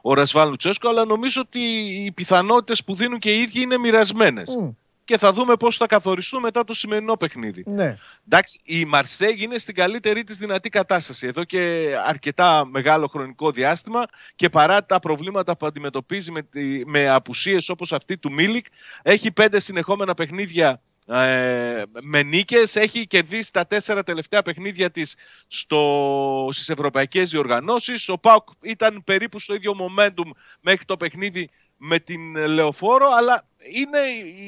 [0.07, 1.59] ο Ρασβάλ Λουτσέσκο, αλλά νομίζω ότι
[2.05, 4.57] οι πιθανότητες που δίνουν και οι ίδιοι είναι μοιρασμένες
[5.03, 7.63] και θα δούμε πώς θα καθοριστούν μετά το σημερινό παιχνίδι.
[7.67, 7.97] Ναι.
[8.27, 14.03] Εντάξει, η Μαρσέγ είναι στην καλύτερη της δυνατή κατάσταση εδώ και αρκετά μεγάλο χρονικό διάστημα
[14.35, 16.47] και παρά τα προβλήματα που αντιμετωπίζει με,
[16.85, 18.65] με απουσίες όπως αυτή του Μίλικ
[19.03, 25.15] έχει πέντε συνεχόμενα παιχνίδια ε, με νίκες, έχει κερδίσει τα τέσσερα τελευταία παιχνίδια της
[25.47, 28.09] στο, στις ευρωπαϊκές διοργανώσεις.
[28.09, 30.29] Ο Πάουκ ήταν περίπου στο ίδιο momentum
[30.61, 33.99] μέχρι το παιχνίδι με την Λεωφόρο, αλλά είναι,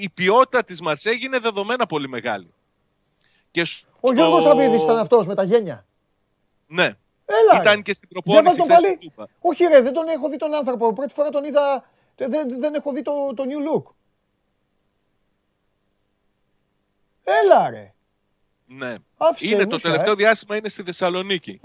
[0.01, 2.53] η ποιότητα της Μαρσέγ είναι δεδομένα πολύ μεγάλη.
[3.51, 3.87] Και στο...
[3.99, 5.85] Ο Γιώργος Αβίδης ήταν αυτός με τα γένια.
[6.67, 6.95] Ναι.
[7.25, 9.11] Έλα, ήταν και στην προπόνηση τον πάλι...
[9.39, 10.93] Όχι ρε, δεν τον έχω δει τον άνθρωπο.
[10.93, 13.93] Πρώτη φορά τον είδα, δεν, δεν έχω δει το, το new look.
[17.43, 17.93] Έλα ρε.
[18.65, 18.95] Ναι.
[19.39, 20.15] είναι το τελευταίο ε.
[20.15, 21.59] διάστημα είναι στη Θεσσαλονίκη.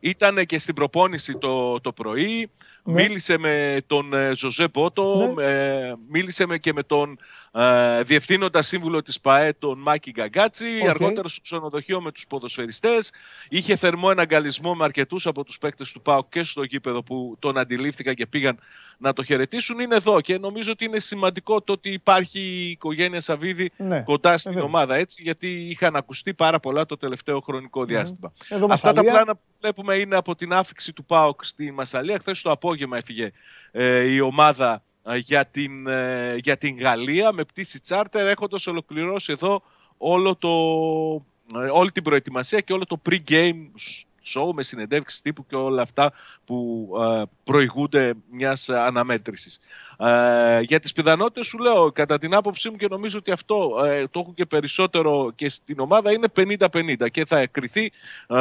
[0.00, 2.50] Ήταν και στην προπόνηση το, το πρωί.
[2.84, 3.02] Ναι.
[3.02, 5.32] Μίλησε με τον ε, Ζωζέ Μπότο.
[5.36, 5.44] Ναι.
[5.44, 7.18] Ε, μίλησε με και με τον
[7.52, 10.88] ε, διευθύνοντας σύμβουλο της ΠαΕ τον Μάκη Γκαγκάτσι, okay.
[10.88, 13.12] αργότερα στο ξενοδοχείο με τους ποδοσφαιριστές.
[13.48, 17.58] Είχε θερμό εναγκαλισμό με αρκετούς από τους παίκτες του ΠΑΟ και στο γήπεδο που τον
[17.58, 18.58] αντιλήφθηκαν και πήγαν
[18.98, 19.78] να το χαιρετήσουν.
[19.78, 24.00] Είναι εδώ και νομίζω ότι είναι σημαντικό το ότι υπάρχει η οικογένεια Σαββίδη ναι.
[24.00, 28.32] κοντά στην ομάδα έτσι, γιατί είχαν ακουστεί πάρα πολλά το τελευταίο χρονικό διάστημα.
[28.68, 32.18] Αυτά τα πλάνα που βλέπουμε είναι από την άφηξη του ΠΑΟΚ στη Μασαλία.
[32.18, 33.30] Χθες το απόγευμα έφυγε
[33.70, 39.32] ε, η ομάδα ε, για την, ε, για την Γαλλία με πτήση τσάρτερ έχοντας ολοκληρώσει
[39.32, 39.62] εδώ
[39.98, 40.48] όλο το,
[41.60, 43.66] ε, όλη την προετοιμασία και όλο το pre-game
[44.34, 46.12] show με συνεντεύξεις τύπου και όλα αυτά
[46.44, 46.88] που
[47.44, 49.58] προηγούνται μιας αναμέτρησης.
[50.62, 53.68] για τις πιθανότητες σου λέω, κατά την άποψή μου και νομίζω ότι αυτό
[54.10, 57.92] το έχω και περισσότερο και στην ομάδα είναι 50-50 και θα εκκριθεί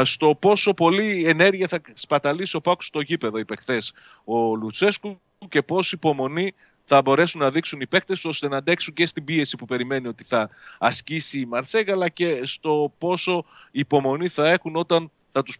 [0.03, 5.19] στο πόσο πολύ ενέργεια θα σπαταλήσει ο Πάκος στο γήπεδο, είπε χθες ο Λουτσέσκου
[5.49, 6.53] και πόση υπομονή
[6.83, 10.23] θα μπορέσουν να δείξουν οι παίκτες ώστε να αντέξουν και στην πίεση που περιμένει ότι
[10.23, 10.49] θα
[10.79, 15.59] ασκήσει η Μαρσέγα αλλά και στο πόσο υπομονή θα έχουν όταν θα τους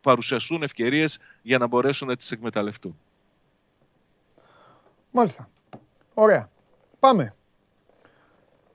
[0.00, 2.98] παρουσιαστούν ευκαιρίες για να μπορέσουν να τις εκμεταλλευτούν.
[5.10, 5.48] Μάλιστα.
[6.14, 6.50] Ωραία.
[6.98, 7.34] Πάμε.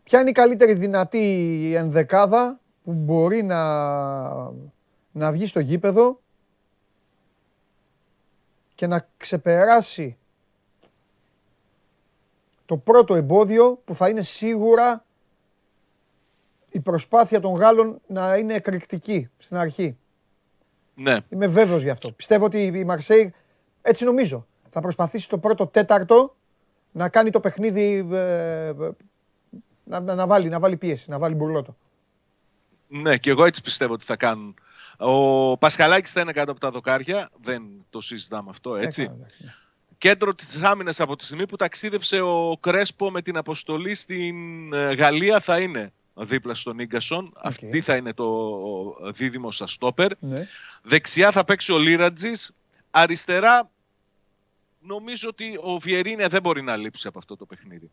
[0.04, 3.62] Ποια είναι η καλύτερη δυνατή ενδεκάδα που μπορεί να,
[5.12, 6.22] να βγει στο γήπεδο
[8.76, 10.18] και να ξεπεράσει
[12.70, 15.06] το πρώτο εμπόδιο που θα είναι σίγουρα
[16.70, 19.98] η προσπάθεια των Γάλλων να είναι εκρηκτική στην αρχή.
[20.94, 21.18] Ναι.
[21.30, 22.12] Είμαι βέβαιος γι' αυτό.
[22.12, 23.34] Πιστεύω ότι η Μαρσέη,
[23.82, 26.36] έτσι νομίζω, θα προσπαθήσει το πρώτο τέταρτο
[26.92, 28.74] να κάνει το παιχνίδι, ε,
[29.84, 31.76] να, να, βάλει, να βάλει πίεση, να βάλει μπουρλότο.
[32.88, 34.56] Ναι, και εγώ έτσι πιστεύω ότι θα κάνουν.
[34.98, 39.02] Ο Πασχαλάκης θα είναι κάτω από τα δοκάρια, δεν το συζητάμε αυτό, έτσι.
[39.02, 39.26] ναι
[40.00, 44.94] κέντρο της άμυνας από τη στιγμή που ταξίδεψε ο Κρέσπο με την αποστολή στην ε,
[44.94, 47.34] Γαλλία θα είναι δίπλα στον Ίγκασον.
[47.38, 50.12] Αυτή θα είναι το δίδυμο στα στόπερ.
[50.20, 50.48] Ναι.
[50.82, 52.52] Δεξιά θα παίξει ο Λίρατζης.
[52.92, 53.70] Αριστερά
[54.80, 57.92] νομίζω ότι ο Βιερίνια δεν μπορεί να λείψει από αυτό το παιχνίδι.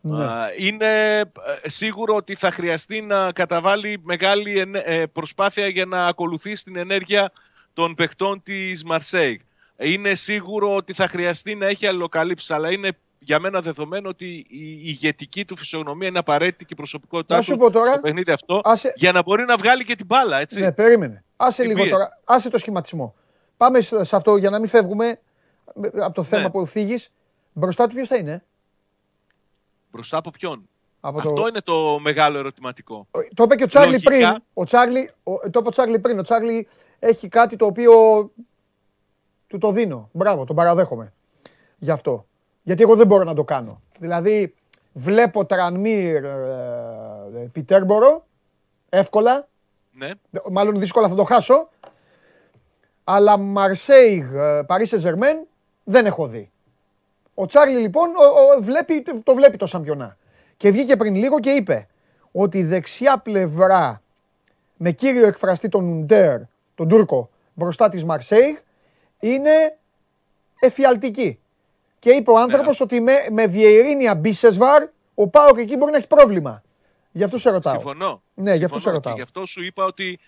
[0.00, 0.26] Ναι.
[0.58, 6.76] Είναι ε, σίγουρο ότι θα χρειαστεί να καταβάλει μεγάλη ε, προσπάθεια για να ακολουθεί την
[6.76, 7.32] ενέργεια
[7.74, 9.40] των παιχτών της Μαρσέιγ
[9.78, 12.88] είναι σίγουρο ότι θα χρειαστεί να έχει αλληλοκαλύψεις, αλλά είναι
[13.18, 17.86] για μένα δεδομένο ότι η ηγετική του φυσιογνωμία είναι απαραίτητη και η προσωπικότητά του τώρα,
[17.86, 18.60] στο παιχνίδι αυτό
[18.94, 20.40] για να μπορεί να βγάλει και την μπάλα.
[20.40, 20.60] Έτσι.
[20.60, 21.24] Ναι, περίμενε.
[21.36, 22.20] Άσε λίγο τώρα.
[22.24, 23.14] Άσε το σχηματισμό.
[23.56, 25.20] Πάμε σε αυτό για να μην φεύγουμε
[25.94, 26.50] από το θέμα ναι.
[26.50, 26.98] που φύγει.
[27.52, 28.44] Μπροστά του ποιος θα είναι;
[29.90, 30.68] Μπροστά από ποιον;
[31.00, 31.46] Από Αυτό το...
[31.46, 33.06] είναι το μεγάλο ερωτηματικό.
[33.34, 34.36] Το είπε και ο Τσάρλι πριν.
[34.54, 36.18] Ο Τσάρλι, ο, το είπε ο Τσάρλι πριν.
[36.18, 36.68] Ο Τσάρλι
[36.98, 37.92] έχει κάτι το οποίο
[39.54, 40.08] του το δίνω.
[40.12, 41.12] Μπράβο, τον παραδέχομαι.
[41.78, 42.26] Γι' αυτό.
[42.62, 43.80] Γιατί εγώ δεν μπορώ να το κάνω.
[43.98, 44.54] Δηλαδή,
[44.92, 46.28] βλέπω Τρανμίρ, ε,
[47.34, 48.24] ε, Πιτέρμπορο,
[48.88, 49.48] εύκολα.
[49.92, 50.10] Ναι.
[50.50, 51.68] Μάλλον δύσκολα θα το χάσω.
[53.04, 54.24] Αλλά Μαρσέιγ,
[54.66, 55.46] Παρί Σεζερμέν
[55.84, 56.50] δεν έχω δει.
[57.34, 60.16] Ο Τσάρλι λοιπόν ο, ο, βλέπει, το βλέπει το Σαμπιονά.
[60.56, 61.88] Και βγήκε πριν λίγο και είπε
[62.32, 64.02] ότι η δεξιά πλευρά
[64.76, 66.40] με κύριο εκφραστή τον Ουντέρ,
[66.74, 68.56] τον Τούρκο, μπροστά της Μαρσέιγ,
[69.28, 69.78] είναι
[70.60, 71.38] εφιαλτική.
[71.98, 72.84] Και είπε ο άνθρωπος ναι.
[72.84, 74.82] ότι με, με Βιερίνια Μπίσεσβαρ
[75.14, 76.62] ο Πάοκ εκεί μπορεί να έχει πρόβλημα.
[77.12, 77.72] Γι' αυτό σε ρωτάω.
[77.72, 78.22] Συμφωνώ.
[78.34, 79.12] Ναι, γι' αυτό σε ρωτάω.
[79.12, 80.18] Και γι' αυτό σου είπα ότι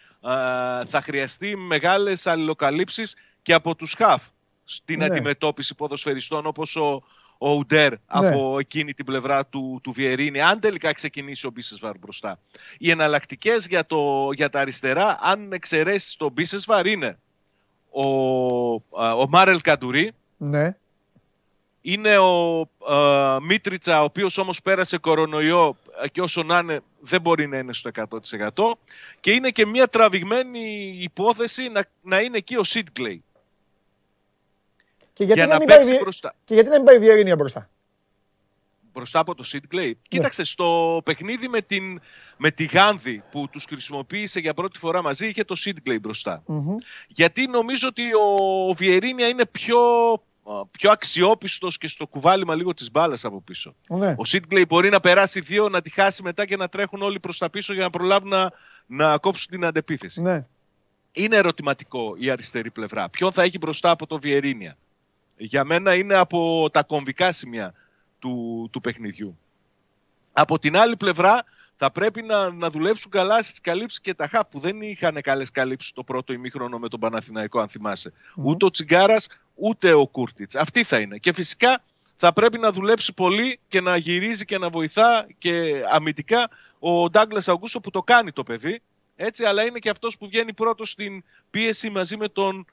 [0.86, 4.22] θα χρειαστεί μεγάλες αλληλοκαλύψεις και από τους ΧΑΦ
[4.64, 5.04] στην ναι.
[5.04, 7.02] αντιμετώπιση ποδοσφαιριστών όπως ο,
[7.38, 7.98] ο Ουντέρ ναι.
[8.06, 12.38] από εκείνη την πλευρά του, του Βιερίνη, αν τελικά ξεκινήσει ο Μπίσεσβαρ μπροστά.
[12.78, 13.86] Οι εναλλακτικές για,
[14.34, 17.18] για τα αριστερά, αν εξαιρέσεις τον Μπίσεσβαρ, είναι
[17.96, 18.74] ο,
[19.20, 20.12] ο Μάρελ Καντουρί.
[20.36, 20.76] Ναι.
[21.80, 22.60] Είναι ο
[22.92, 25.76] α, Μίτριτσα, ο οποίος όμως πέρασε κορονοϊό
[26.12, 27.90] και όσο να είναι δεν μπορεί να είναι στο
[28.54, 28.72] 100%.
[29.20, 33.22] Και είναι και μια τραβηγμένη υπόθεση να, να είναι εκεί ο Σίτκλεϊ.
[35.12, 36.34] Και γιατί, για να, να μην πάει, μπροστά.
[36.44, 37.68] και γιατί να μην πάει η Βιερίνια μπροστά;
[38.96, 39.86] Μπροστά από το Sid Clay.
[39.86, 39.92] Ναι.
[40.08, 42.00] Κοίταξε, στο παιχνίδι με, την,
[42.36, 46.42] με τη Γάνδη που τους χρησιμοποίησε για πρώτη φορά μαζί είχε το Sid Clay μπροστα
[47.08, 48.02] Γιατί νομίζω ότι
[48.68, 49.78] ο Βιερίνια είναι πιο,
[50.70, 53.74] πιο αξιόπιστος και στο κουβάλιμα λίγο της μπάλας από πίσω.
[53.88, 54.10] Ναι.
[54.10, 57.20] Ο Sid Clay μπορεί να περάσει δύο, να τη χάσει μετά και να τρέχουν όλοι
[57.20, 58.52] προς τα πίσω για να προλάβουν να,
[58.86, 60.22] να κόψουν την αντεπίθεση.
[60.22, 60.46] Ναι.
[61.12, 63.08] Είναι ερωτηματικό η αριστερή πλευρά.
[63.08, 64.76] Ποιον θα έχει μπροστά από το Βιερίνια;
[65.36, 67.74] Για μένα είναι από τα κομβικά σημεία
[68.26, 69.38] του, του παιχνιδιού.
[70.32, 71.44] Από την άλλη πλευρά
[71.74, 75.50] θα πρέπει να, να δουλέψουν καλά στις καλύψεις και τα ΧΑΠ που δεν είχαν καλές
[75.50, 78.12] καλύψεις το πρώτο ημίχρονο με τον Παναθηναϊκό αν θυμάσαι.
[78.36, 80.54] Ούτε ο Τσιγκάρας ούτε ο Κούρτιτς.
[80.54, 81.18] Αυτή θα είναι.
[81.18, 81.82] Και φυσικά
[82.16, 86.48] θα πρέπει να δουλέψει πολύ και να γυρίζει και να βοηθά και αμυντικά
[86.78, 88.80] ο Ντάγκλας Αγκούστο που το κάνει το παιδί.
[89.16, 92.66] Έτσι, αλλά είναι και αυτός που βγαίνει πρώτος στην πίεση μαζί με τον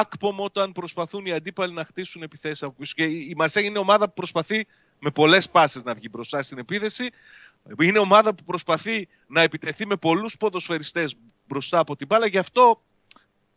[0.00, 2.92] Άκπομ όταν προσπαθούν οι αντίπαλοι να χτίσουν επιθέσεις από πίσω.
[2.96, 4.66] Και η Μαρσέγ είναι ομάδα που προσπαθεί
[5.04, 7.10] με πολλές πάσες να βγει μπροστά στην επίθεση.
[7.82, 11.14] Είναι ομάδα που προσπαθεί να επιτεθεί με πολλούς ποδοσφαιριστές
[11.48, 12.26] μπροστά από την μπάλα.
[12.26, 12.82] Γι' αυτό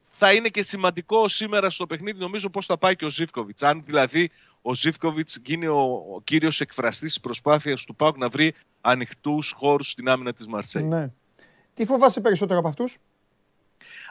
[0.08, 3.64] θα είναι και σημαντικό σήμερα στο παιχνίδι νομίζω πώς θα πάει και ο Ζίβκοβιτς.
[3.64, 5.80] Αν δηλαδή ο Ζίβκοβιτς γίνει ο,
[6.16, 10.84] ο κύριος εκφραστής της προσπάθειας του ΠΑΟΚ να βρει ανοιχτούς χώρους στην άμυνα της Μαρσέη.
[10.84, 11.10] Ναι.
[11.74, 12.98] Τι φοβάσαι περισσότερο από αυτούς;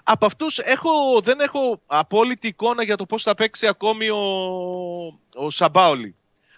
[0.02, 4.18] Από αυτούς έχω, δεν έχω απόλυτη εικόνα για το πώς θα παίξει ακόμη ο,
[5.34, 6.14] ο Σαμπάολη.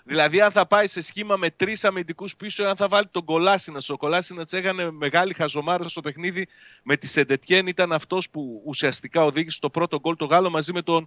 [0.09, 3.89] Δηλαδή, αν θα πάει σε σχήμα με τρεις αμυντικούς πίσω, αν θα βάλει τον Κολάσινας.
[3.89, 6.49] Ο Κολάσινας έκανε μεγάλη χαζομάρα στο παιχνίδι
[6.83, 7.67] με τη Σεντετιέν.
[7.67, 11.07] Ήταν αυτός που ουσιαστικά οδήγησε το πρώτο γκολ το Γάλλο μαζί με τον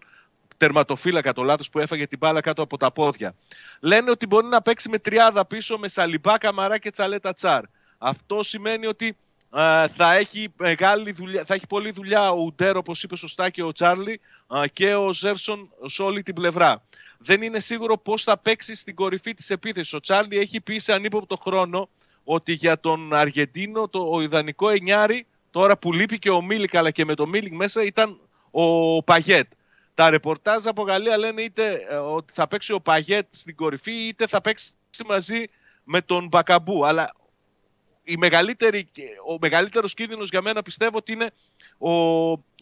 [0.58, 3.36] τερματοφύλακα το λάθος που έφαγε την μπάλα κάτω από τα πόδια.
[3.80, 7.64] Λένε ότι μπορεί να παίξει με τριάδα πίσω με Σαλιμπά, Καμαρά και Τσαλέτα Τσάρ.
[7.98, 9.18] Αυτό σημαίνει ότι
[9.96, 13.72] θα, έχει μεγάλη δουλειά, θα έχει πολλή δουλειά ο Ουντέρ, όπως είπε σωστά και ο
[13.72, 14.20] Τσάρλι,
[14.74, 16.84] και ο Ζέρσον σε όλη την πλευρά
[17.24, 19.94] δεν είναι σίγουρο πώς θα παίξει στην κορυφή της επίθεσης.
[19.94, 21.90] Ο Τσάρλι έχει πει σε ανύποπτο χρόνο
[22.24, 26.92] ότι για τον Αργεντίνο το, ο ιδανικό εννιάρι, τώρα που λείπει και ο Μίλικ, αλλά
[26.92, 28.20] και με το Μίλικ μέσα, ήταν
[28.52, 29.52] ο Παγέτ.
[29.94, 34.28] Τα ρεπορτάζ από Γαλλία λένε είτε ε, ότι θα παίξει ο Παγέτ στην κορυφή, είτε
[34.28, 34.72] θα παίξει
[35.08, 35.44] μαζί
[35.84, 36.86] με τον Μπακαμπού.
[36.86, 37.12] Αλλά
[38.04, 38.90] η μεγαλύτερη,
[39.28, 41.32] ο μεγαλύτερος κίνδυνος για μένα πιστεύω ότι είναι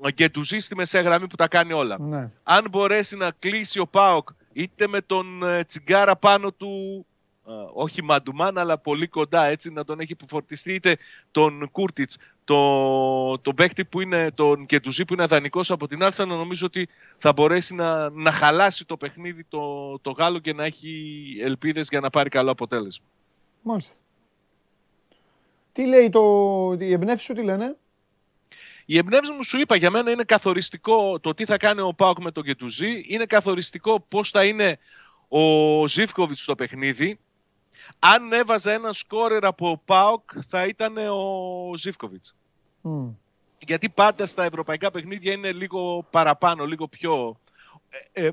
[0.02, 2.00] ο Γκεντουζή στη μεσαία γραμμή που τα κάνει όλα.
[2.00, 2.32] Ναι.
[2.44, 4.30] Αν μπορέσει να κλείσει ο Πάοκ
[4.62, 7.06] είτε με τον ε, Τσιγκάρα πάνω του,
[7.48, 10.98] ε, όχι Μαντουμάν, αλλά πολύ κοντά έτσι να τον έχει φορτιστεί, είτε
[11.32, 16.26] τον Κούρτιτς, το, το παίκτη που είναι τον Κετουζή που είναι αδανικός από την Άρσα,
[16.26, 21.16] νομίζω ότι θα μπορέσει να, να χαλάσει το παιχνίδι το, το Γάλλο και να έχει
[21.42, 23.06] ελπίδες για να πάρει καλό αποτέλεσμα.
[23.62, 23.96] Μάλιστα.
[25.72, 26.22] Τι λέει το,
[26.80, 27.78] η εμπνεύση σου, τι λένε;
[28.92, 32.20] Η εμπνεύση μου σου είπα για μένα είναι καθοριστικό το τι θα κάνει ο Πάουκ
[32.20, 33.04] με τον Κετουζή.
[33.08, 34.80] Είναι καθοριστικό πώς θα είναι
[35.28, 37.20] ο Ζήφκοβιτς στο παιχνίδι.
[38.00, 42.36] Αν έβαζε ένα σκόρερ από Πάουκ θα ήταν ο Ζήφκοβιτς.
[43.66, 47.40] Γιατί πάντα στα ευρωπαϊκά παιχνίδια είναι λίγο παραπάνω, λίγο πιο.
[48.12, 48.32] Ε, ε,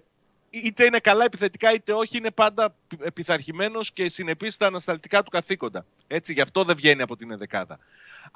[0.64, 5.86] είτε είναι καλά επιθετικά είτε όχι, είναι πάντα επιθαρχημένο και συνεπεί στα ανασταλτικά του καθήκοντα.
[6.06, 7.78] Έτσι, γι' αυτό δεν βγαίνει από την εδεκάδα.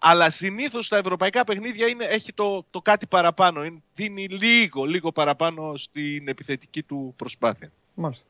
[0.01, 3.65] Αλλά συνήθως στα ευρωπαϊκά παιχνίδια είναι, έχει το, το κάτι παραπάνω.
[3.65, 7.73] Είναι, δίνει λίγο, λίγο παραπάνω στην επιθετική του προσπάθεια.
[7.95, 8.27] Μάλιστα.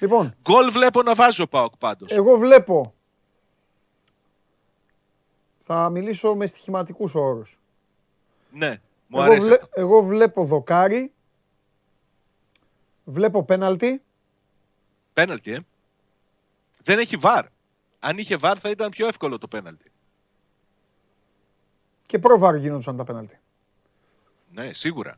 [0.00, 0.34] Λοιπόν.
[0.42, 2.10] Γκολ βλέπω να βάζει ο Πάοκ πάντως.
[2.10, 2.94] Εγώ βλέπω.
[5.58, 7.58] Θα μιλήσω με στοιχηματικούς όρους.
[8.50, 9.58] Ναι, μου εγώ αρέσει.
[9.70, 11.12] εγώ βλέπω δοκάρι.
[13.04, 14.02] Βλέπω πέναλτι.
[15.12, 15.58] Πέναλτι, ε.
[16.82, 17.46] Δεν έχει βάρ.
[18.00, 19.90] Αν είχε βάρ θα ήταν πιο εύκολο το πέναλτι.
[22.06, 23.38] Και προ-βάρ γίνονταν τα πέναλτι.
[24.52, 25.16] Ναι, σίγουρα.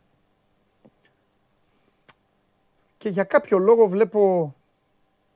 [2.99, 4.55] Και για κάποιο λόγο βλέπω.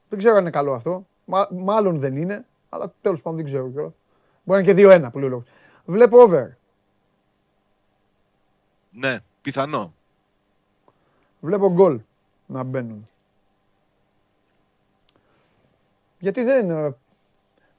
[0.08, 1.06] Δεν ξέρω αν είναι καλό αυτό.
[1.50, 3.92] μάλλον δεν είναι, αλλά τέλος πάντων δεν ξέρω κιόλας.
[4.44, 5.46] Μπορεί να είναι και 2-1 που λέει ο λόγος.
[5.84, 6.48] Βλέπω over.
[8.90, 9.94] Ναι, πιθανό.
[11.40, 12.00] Βλέπω γκολ
[12.48, 13.06] να μπαίνουν.
[16.18, 16.70] Γιατί δεν.
[16.70, 16.96] Ε,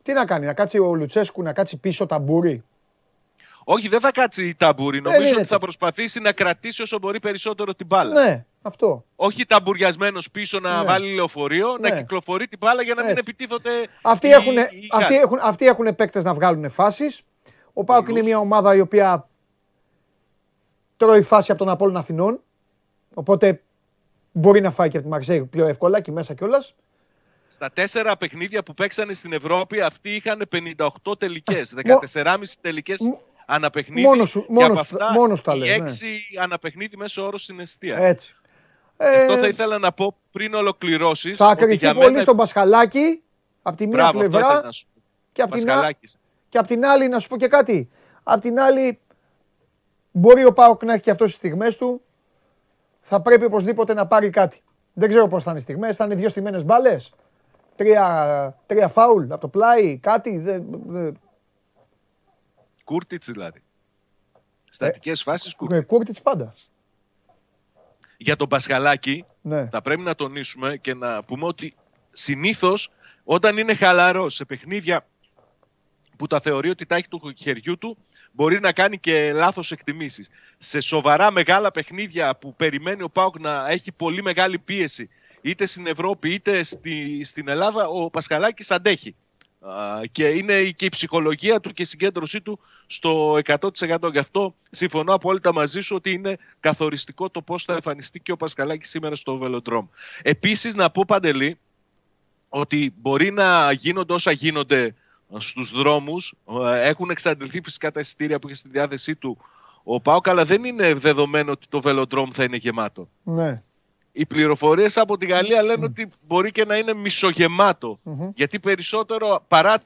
[0.01, 2.63] τι να κάνει, να κάτσει ο Λουτσέσκου να κάτσει πίσω ταμπούρι;
[3.63, 5.01] Όχι, δεν θα κάτσει η ταμπούρι.
[5.01, 8.25] Νομίζω ότι θα προσπαθήσει να κρατήσει όσο μπορεί περισσότερο την μπάλα.
[8.25, 9.05] Ναι, αυτό.
[9.15, 10.83] Όχι ταμπουριασμένος πίσω να ναι.
[10.83, 11.95] βάλει λεωφορείο, να ναι.
[11.97, 13.71] κυκλοφορεί την μπάλα για να μην επιτίθονται.
[14.01, 14.55] Αυτοί, οι, έχουν,
[14.91, 17.21] αυτοί, έχουν, αυτοί έχουν παίκτες να βγάλουν φάσεις.
[17.73, 19.29] Ο Πάοκ είναι μια ομάδα η οποία
[20.97, 22.41] τρώει φάση από τον Απόλλων Αθηνών.
[23.13, 23.61] Οπότε
[24.31, 26.76] μπορεί να φάει και από τη Μαρσέη πιο εύκολα και μέσα κιόλας.
[27.47, 31.73] Στα τέσσερα παιχνίδια που παίξανε στην Ευρώπη, αυτοί είχαν 58 τελικές.
[31.76, 32.99] 14,5 τελικές
[33.45, 34.07] αναπαιχνίδι.
[34.07, 35.69] Μόνος σου, μόνος, και αυτά, μόνος τα λέει.
[35.69, 36.41] Έξι ναι.
[36.43, 37.97] αναπαιχνίδι μέσω όρο στην αιστεία.
[37.97, 38.35] Έτσι.
[38.97, 41.38] Ε, Αυτό θα ήθελα να πω πριν ολοκληρώσεις.
[41.38, 42.22] Θα κρυφτεί πολύ μένα...
[42.22, 43.22] στον Πασχαλάκη
[43.61, 44.69] από τη μία πλευρά
[45.31, 45.65] και από, την
[46.49, 47.89] και από την άλλη να σου πω και κάτι.
[48.23, 48.99] Από την άλλη
[50.11, 52.01] μπορεί ο Πάοκ να έχει και αυτός τις στιγμές του.
[53.01, 54.61] Θα πρέπει οπωσδήποτε να πάρει κάτι.
[54.93, 55.95] Δεν ξέρω πώς θα είναι οι στιγμές.
[55.95, 57.13] Θα είναι δύο στιγμένε μπάλες.
[57.76, 60.38] Τρία, τρία φάουλ από το πλάι, κάτι.
[60.38, 61.11] Δε, δε,
[62.84, 63.63] Κούρτιτς δηλαδή.
[64.69, 65.85] Στατικές ε, φάσει Κούρτιτς.
[65.85, 66.53] Κούρτιτς πάντα.
[68.17, 69.67] Για τον Πασχαλάκη ναι.
[69.71, 71.73] θα πρέπει να τονίσουμε και να πούμε ότι
[72.11, 72.91] συνήθως
[73.23, 75.07] όταν είναι χαλαρός σε παιχνίδια
[76.17, 77.97] που τα θεωρεί ότι τα έχει του χεριού του,
[78.40, 80.30] μπορεί να κάνει και λάθος εκτιμήσεις.
[80.57, 85.10] Σε σοβαρά μεγάλα παιχνίδια που περιμένει ο Πάουκ να έχει πολύ μεγάλη πίεση
[85.41, 89.16] είτε στην Ευρώπη είτε στη, στην Ελλάδα, ο Πασχαλάκης αντέχει.
[90.11, 94.11] Και είναι και η ψυχολογία του και η συγκέντρωσή του στο 100%.
[94.11, 98.38] Γι' αυτό συμφωνώ απόλυτα μαζί σου ότι είναι καθοριστικό το πώς θα εμφανιστεί και ο
[98.38, 99.88] Πασχαλάκης σήμερα στο Βελοντρόμ.
[100.22, 101.60] Επίσης να πω Παντελή
[102.49, 104.94] ότι μπορεί να γίνονται όσα γίνονται
[105.38, 106.34] στους δρόμους.
[106.76, 109.38] Έχουν εξαντληθεί φυσικά τα εισιτήρια που έχει στη διάθεσή του
[109.84, 113.10] ο Πάοκ, αλλά δεν είναι δεδομένο ότι το Βελοντρόμ θα είναι γεμάτο.
[113.23, 113.64] Ναι
[114.11, 116.93] οι πληροφορίες από τη Γαλλία λένε ότι μπορεί και να είναι
[118.35, 119.84] Γιατί περισσότερο παρά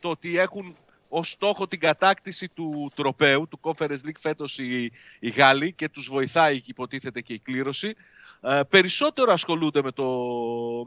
[0.00, 0.76] το ότι έχουν
[1.08, 6.08] ως στόχο την κατάκτηση του τροπέου, του Conference League φέτος οι, οι Γάλλοι και τους
[6.08, 7.94] βοηθάει υποτίθεται και η κλήρωση,
[8.40, 10.06] ε, περισσότερο ασχολούνται με, το,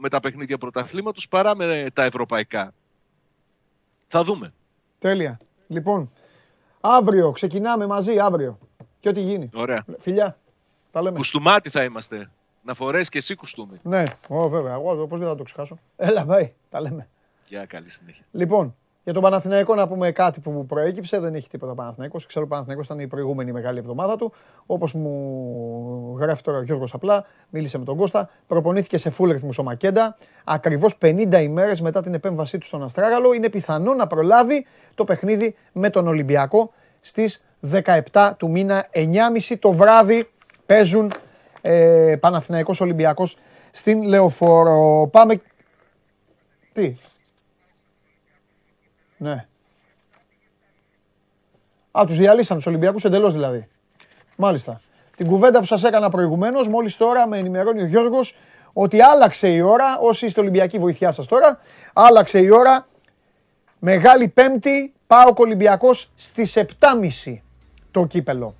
[0.00, 2.74] με τα παιχνίδια πρωταθλήματος παρά με τα ευρωπαϊκά.
[4.14, 4.52] Θα δούμε.
[4.98, 5.38] Τέλεια.
[5.66, 6.12] Λοιπόν,
[6.80, 8.58] αύριο ξεκινάμε μαζί, αύριο.
[9.00, 9.50] Και ό,τι γίνει.
[9.54, 9.84] Ωραία.
[9.98, 10.38] Φιλιά.
[10.90, 11.16] Τα λέμε.
[11.16, 12.30] Κουστούμάτι θα είμαστε.
[12.62, 13.80] Να φορέσεις και εσύ κουστούμι.
[13.82, 14.72] Ναι, Ω, βέβαια.
[14.72, 15.78] Εγώ πώ δεν θα το ξεχάσω.
[15.96, 16.52] Έλα, πάει.
[16.70, 17.08] Τα λέμε.
[17.46, 18.24] Για καλή συνέχεια.
[18.30, 21.18] Λοιπόν, για τον Παναθηναϊκό να πούμε κάτι που μου προέκυψε.
[21.18, 22.26] Δεν έχει τίποτα Παναθηναϊκός.
[22.26, 24.32] Ξέρω ο Παναθηναϊκός ήταν η προηγούμενη μεγάλη εβδομάδα του.
[24.66, 28.30] Όπως μου γράφει τώρα ο Γιώργος απλά, μίλησε με τον Κώστα.
[28.46, 30.16] Προπονήθηκε σε full ρυθμού ο Μακέντα.
[30.44, 33.32] Ακριβώς 50 ημέρες μετά την επέμβασή του στον Αστράγαλο.
[33.32, 37.44] Είναι πιθανό να προλάβει το παιχνίδι με τον Ολυμπιακό στις
[38.12, 40.30] 17 του μήνα 9.30 το βράδυ
[40.66, 41.12] παίζουν
[41.60, 43.36] ε, Παναθηναϊκός Ολυμπιακός
[43.70, 45.08] στην Λεωφόρο.
[45.12, 45.40] Πάμε...
[46.72, 46.96] Τι;
[49.16, 49.46] Ναι.
[51.90, 53.68] Α, τους διαλύσαμε τους Ολυμπιακούς εντελώς δηλαδή.
[54.36, 54.80] Μάλιστα.
[55.16, 58.36] Την κουβέντα που σας έκανα προηγουμένως, μόλις τώρα με ενημερώνει ο Γιώργος
[58.72, 61.58] ότι άλλαξε η ώρα, όσοι είστε Ολυμπιακοί βοηθιά σας τώρα,
[61.92, 62.86] άλλαξε η ώρα,
[63.78, 67.42] Μεγάλη Πέμπτη, πάω Ολυμπιακός στις 7.30
[67.90, 68.54] το κύπελο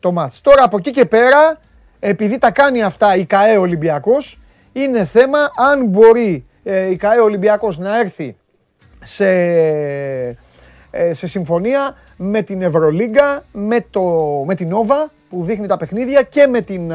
[0.00, 0.40] το μάτς.
[0.40, 1.58] Τώρα από εκεί και πέρα,
[2.00, 4.40] επειδή τα κάνει αυτά η ΚαΕ Ολυμπιακός,
[4.72, 8.36] είναι θέμα αν μπορεί ε, η ΚαΕ Ολυμπιακός να έρθει
[9.02, 9.28] σε,
[10.90, 14.02] ε, σε συμφωνία με την Ευρωλίγκα, με, το,
[14.46, 16.92] με την Νόβα που δείχνει τα παιχνίδια και με την,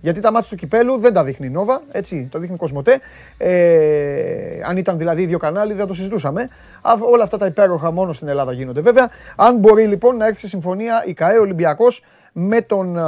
[0.00, 3.00] γιατί τα μάτια του κυπέλου δεν τα δείχνει η Νόβα, έτσι, το δείχνει Κοσμοτέ.
[3.36, 6.48] Ε, αν ήταν δηλαδή ίδιο κανάλι, δεν το συζητούσαμε.
[7.12, 8.80] όλα αυτά τα υπέροχα μόνο στην Ελλάδα γίνονται.
[8.80, 12.02] Βέβαια, αν μπορεί λοιπόν να έρθει σε συμφωνία η ΚαΕ Ολυμπιακός
[12.32, 12.98] με, τον,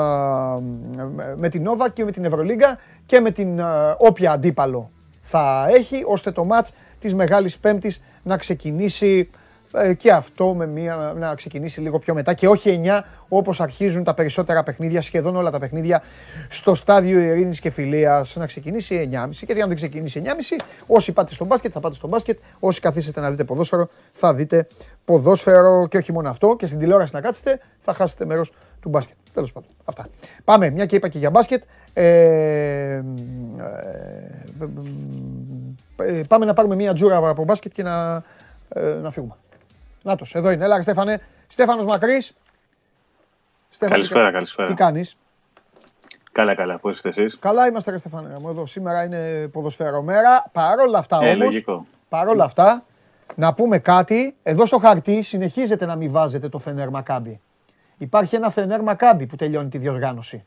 [1.36, 3.60] με την Νόβα και με την Ευρωλίγκα και με την
[3.98, 4.90] όποια αντίπαλο
[5.22, 6.74] θα έχει, ώστε το μάτς
[7.04, 9.30] της Μεγάλης Πέμπτης να ξεκινήσει
[9.74, 14.04] ε, και αυτό με μία, να ξεκινήσει λίγο πιο μετά και όχι 9 όπως αρχίζουν
[14.04, 16.02] τα περισσότερα παιχνίδια, σχεδόν όλα τα παιχνίδια
[16.48, 20.30] στο στάδιο ειρήνης και φιλίας να ξεκινήσει 9.30 και αν δεν ξεκινήσει 9.30
[20.86, 24.66] όσοι πάτε στο μπάσκετ θα πάτε στο μπάσκετ, όσοι καθίσετε να δείτε ποδόσφαιρο θα δείτε
[25.04, 29.16] ποδόσφαιρο και όχι μόνο αυτό και στην τηλεόραση να κάτσετε θα χάσετε μέρος του μπάσκετ.
[29.34, 29.70] Τέλος πάντων.
[29.84, 30.06] Αυτά.
[30.44, 31.62] Πάμε, μια και είπα και για μπάσκετ.
[31.92, 33.02] Ε, ε, ε,
[36.28, 38.22] πάμε να πάρουμε μια τζούρα από μπάσκετ και να,
[38.68, 39.34] ε, να φύγουμε.
[40.04, 40.64] Νάτος, εδώ είναι.
[40.64, 41.20] Έλα, Στέφανε.
[41.46, 42.34] Στέφανος Μακρύς.
[43.78, 44.68] καλησπέρα, καλησπέρα.
[44.68, 45.16] Τι κάνεις;
[46.32, 46.78] Καλά, καλά.
[46.78, 48.34] Πώς είστε εσείς; Καλά είμαστε, ρε Στέφανε.
[48.48, 50.44] Εδώ σήμερα είναι ποδοσφαίρο μέρα.
[50.52, 51.86] Παρόλα αυτά ε, όμως, λογικό.
[52.08, 52.84] παρόλα αυτά,
[53.34, 54.36] να πούμε κάτι.
[54.42, 57.40] Εδώ στο χαρτί συνεχίζετε να μην βάζετε το Φενέρ Μακάμπι.
[57.98, 60.44] Υπάρχει ένα Φενέρ Μακάμπι που τελειώνει τη διοργάνωση.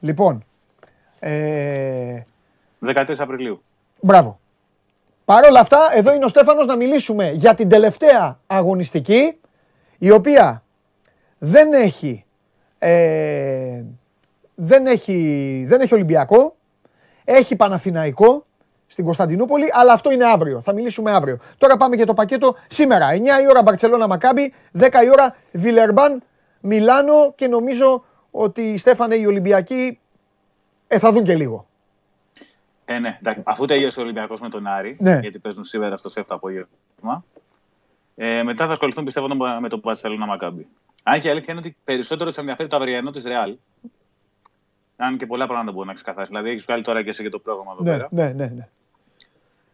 [0.00, 0.44] Λοιπόν.
[1.18, 2.20] Ε...
[2.86, 3.60] 13 Απριλίου.
[4.00, 4.38] Μπράβο.
[5.26, 9.40] Παρ' όλα αυτά, εδώ είναι ο Στέφανος να μιλήσουμε για την τελευταία αγωνιστική,
[9.98, 10.62] η οποία
[11.38, 12.24] δεν έχει,
[12.78, 13.82] ε,
[14.54, 16.56] δεν έχει, δεν έχει Ολυμπιακό,
[17.24, 18.46] έχει Παναθηναϊκό
[18.86, 20.60] στην Κωνσταντινούπολη, αλλά αυτό είναι αύριο.
[20.60, 21.38] Θα μιλήσουμε αύριο.
[21.58, 23.08] Τώρα πάμε για το πακέτο σήμερα.
[23.12, 26.22] 9 η ώρα Μπαρτσελώνα Μακάμπι, 10 η ώρα Βιλερμπάν
[26.60, 29.98] Μιλάνο και νομίζω ότι Στέφανε οι Ολυμπιακοί
[30.86, 31.66] ε, θα δουν και λίγο.
[32.88, 35.18] Ε, ναι, Αφού τελείωσε ο Ολυμπιακός με τον Άρη, ναι.
[35.22, 37.24] γιατί παίζουν σήμερα στο ΣΕΦ το απόγευμα,
[38.14, 39.28] ε, μετά θα ασχοληθούν πιστεύω
[39.60, 40.66] με τον Παρσελόνα Μακάμπι.
[41.02, 43.56] Αν και η αλήθεια είναι ότι περισσότερο σε ενδιαφέρει το αυριανό της Ρεάλ.
[44.96, 46.30] Αν και πολλά πράγματα μπορεί να ξεκαθαρίσει.
[46.32, 48.08] Δηλαδή, έχεις βγάλει τώρα και εσύ και το πρόγραμμα εδώ ναι, πέρα.
[48.10, 48.68] Ναι, ναι, ναι.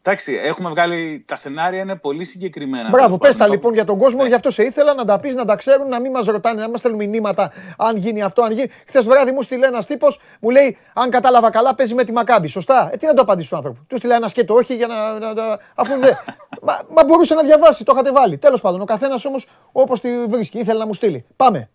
[0.04, 2.88] Εντάξει, έχουμε βγάλει τα σενάρια, είναι πολύ συγκεκριμένα.
[2.88, 4.28] Μπράβο, πες τα λοιπόν για τον κόσμο, ναι.
[4.28, 6.68] γι' αυτό σε ήθελα να τα πεις, να τα ξέρουν, να μην μας ρωτάνε, να
[6.68, 8.70] μας στέλνουν μηνύματα αν γίνει αυτό, αν γίνει.
[8.86, 12.48] Χθες βράδυ μου στείλε ένας τύπος, μου λέει, αν κατάλαβα καλά, παίζει με τη Μακάμπη.
[12.48, 12.90] Σωστά.
[12.92, 13.84] Ε, τι να το απαντήσει του άνθρωπου.
[13.86, 15.18] Του στείλε ένα σκέτο, όχι για να.
[15.18, 16.16] να, να αφού δεν.
[16.66, 18.38] μα, μα μπορούσε να διαβάσει, το είχατε βάλει.
[18.38, 21.24] Τέλος πάντων, ο καθένας όμως όπως τη βρίσκει, ήθελε να μου στείλει.
[21.36, 21.70] Πάμε.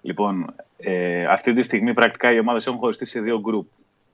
[0.00, 3.66] Λοιπόν, ε, αυτή τη στιγμή πρακτικά οι ομάδες έχουν χωριστεί σε δύο γκρουπ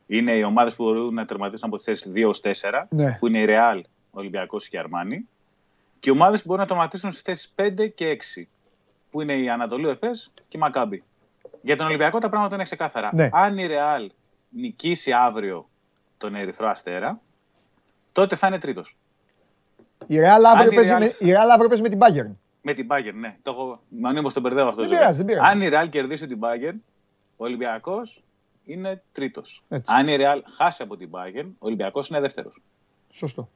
[0.09, 2.53] είναι οι ομάδες που μπορούν να τερματίσουν από τη θέση 2 4,
[2.91, 3.17] ναι.
[3.21, 3.81] που είναι η Real,
[4.11, 5.29] Ολυμπιακός και η Αρμάνι.
[6.01, 8.43] Και οι ομάδες που μπορούν να τερματίσουν στις θέσεις 5 και 6,
[9.11, 11.03] που είναι η Ανατολή Εφές και η Μακάμπη.
[11.63, 13.11] Για τον Ολυμπιακό τα πράγματα είναι ξεκάθαρα.
[13.13, 13.29] Ναι.
[13.33, 14.07] Αν η Real
[14.49, 15.69] νικήσει αύριο
[16.19, 17.21] τον Ερυθρό Αστέρα,
[18.13, 18.97] τότε θα είναι τρίτος.
[20.07, 20.45] Η Real
[21.53, 22.31] αύριο παίζει με την Bayern.
[22.63, 23.37] Με την Bayern, ναι.
[23.43, 24.81] Το έχω μονίμω τον μπερδεύω αυτό.
[24.81, 25.51] Δεν πειράζει, δεν πειράζει.
[25.51, 26.77] Αν η Real κερδίσει την Bayern,
[27.37, 28.23] ο Ολυμπιακός
[28.69, 29.63] είναι τρίτος.
[29.87, 32.61] Αν η Real χάσει από την Bayern, ο Ολυμπιακός είναι δεύτερος.
[33.11, 33.49] Σωστό.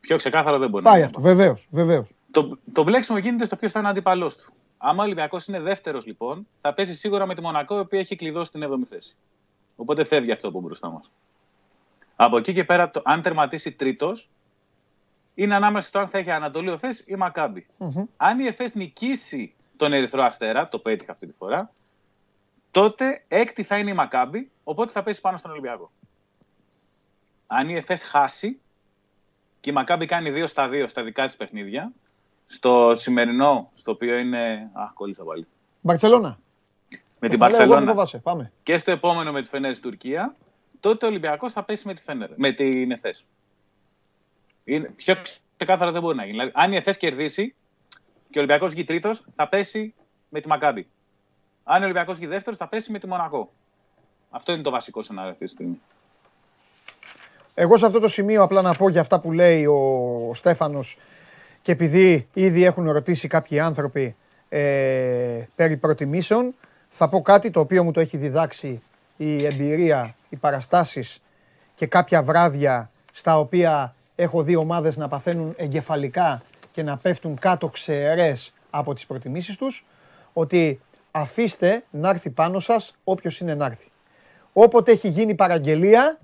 [0.00, 1.66] Πιο ξεκάθαρο δεν μπορεί Πάει να αυτό, βεβαίως.
[1.70, 2.08] Βεβαίως.
[2.30, 4.52] Το, το μπλέξιμο γίνεται στο ποιος θα είναι αντίπαλό του.
[4.78, 8.16] Άμα ο Ολυμπιακός είναι δεύτερος, λοιπόν, θα πέσει σίγουρα με τη Μονακό, η οποία έχει
[8.16, 9.16] κλειδώσει την 7η θέση.
[9.76, 11.10] Οπότε φεύγει αυτό από μπροστά μας.
[12.16, 14.28] Από εκεί και πέρα, το, αν τερματίσει τρίτος,
[15.34, 17.66] είναι ανάμεσα στο αν θα έχει Ανατολή Εφές ή Μακάμπι.
[17.78, 18.04] Mm-hmm.
[18.16, 21.72] Αν η Εφές νικήσει τον Ερυθρό Αστέρα, το πέτυχα αυτή τη φορά,
[22.70, 25.90] τότε έκτη θα είναι η Μακάμπι, οπότε θα πέσει πάνω στον Ολυμπιακό.
[27.46, 28.60] Αν η Εφές χάσει
[29.60, 31.92] και η Μακάμπι κάνει 2 στα 2 στα δικά της παιχνίδια,
[32.46, 34.70] στο σημερινό, στο οποίο είναι.
[34.72, 35.46] Α, κόλλησα πάλι.
[35.80, 36.38] Μπαρσελόνα.
[37.18, 38.10] Με την Μπαρσελόνα.
[38.62, 40.36] Και στο επόμενο με τη Φενέρ Τουρκία,
[40.80, 43.24] τότε ο Ολυμπιακός θα πέσει με, τη Φενέρ, με την ΕΦΕΣ.
[44.64, 45.14] Είναι, πιο
[45.56, 46.32] ξεκάθαρα δεν μπορεί να γίνει.
[46.32, 47.54] Δηλαδή, αν η ΕΦΕΣ κερδίσει
[48.30, 49.94] και ο Ολυμπιακός βγει τρίτος, θα πέσει
[50.28, 50.88] με τη Μακάμπη.
[51.72, 53.52] Αν ο Ολυμπιακός βγει δεύτερος, θα πέσει με τη Μονακό.
[54.30, 55.80] Αυτό είναι το βασικό σενάριο αυτή τη στιγμή.
[57.54, 59.74] Εγώ σε αυτό το σημείο απλά να πω για αυτά που λέει ο,
[60.28, 60.98] ο Στέφανος
[61.62, 64.16] και επειδή ήδη έχουν ρωτήσει κάποιοι άνθρωποι
[64.48, 66.54] ε, περί προτιμήσεων,
[66.88, 68.82] θα πω κάτι το οποίο μου το έχει διδάξει
[69.16, 71.22] η εμπειρία, οι παραστάσεις
[71.74, 76.42] και κάποια βράδια στα οποία έχω δει ομάδες να παθαίνουν εγκεφαλικά
[76.72, 79.84] και να πέφτουν κάτω ξερές από τις προτιμήσεις τους,
[80.32, 80.80] ότι
[81.10, 83.90] αφήστε να έρθει πάνω σας όποιος είναι να έρθει.
[84.52, 86.18] Όποτε έχει γίνει παραγγελία,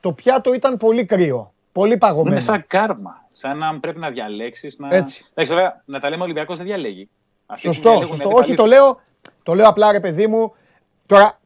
[0.00, 1.52] το πιάτο ήταν πολύ κρύο.
[1.72, 2.30] Πολύ παγωμένο.
[2.30, 3.26] Είναι σαν κάρμα.
[3.32, 4.78] Σαν να πρέπει να διαλέξεις.
[4.78, 4.88] Να...
[4.90, 5.24] Έτσι.
[5.30, 7.08] Εντάξει, βέβαια, να τα λέμε ο Ολυμπιακός δεν διαλέγει.
[7.56, 8.30] Σωστό, σωστό.
[8.30, 9.00] Όχι, το λέω,
[9.42, 10.54] το λέω απλά ρε παιδί μου.
[11.06, 11.38] Τώρα,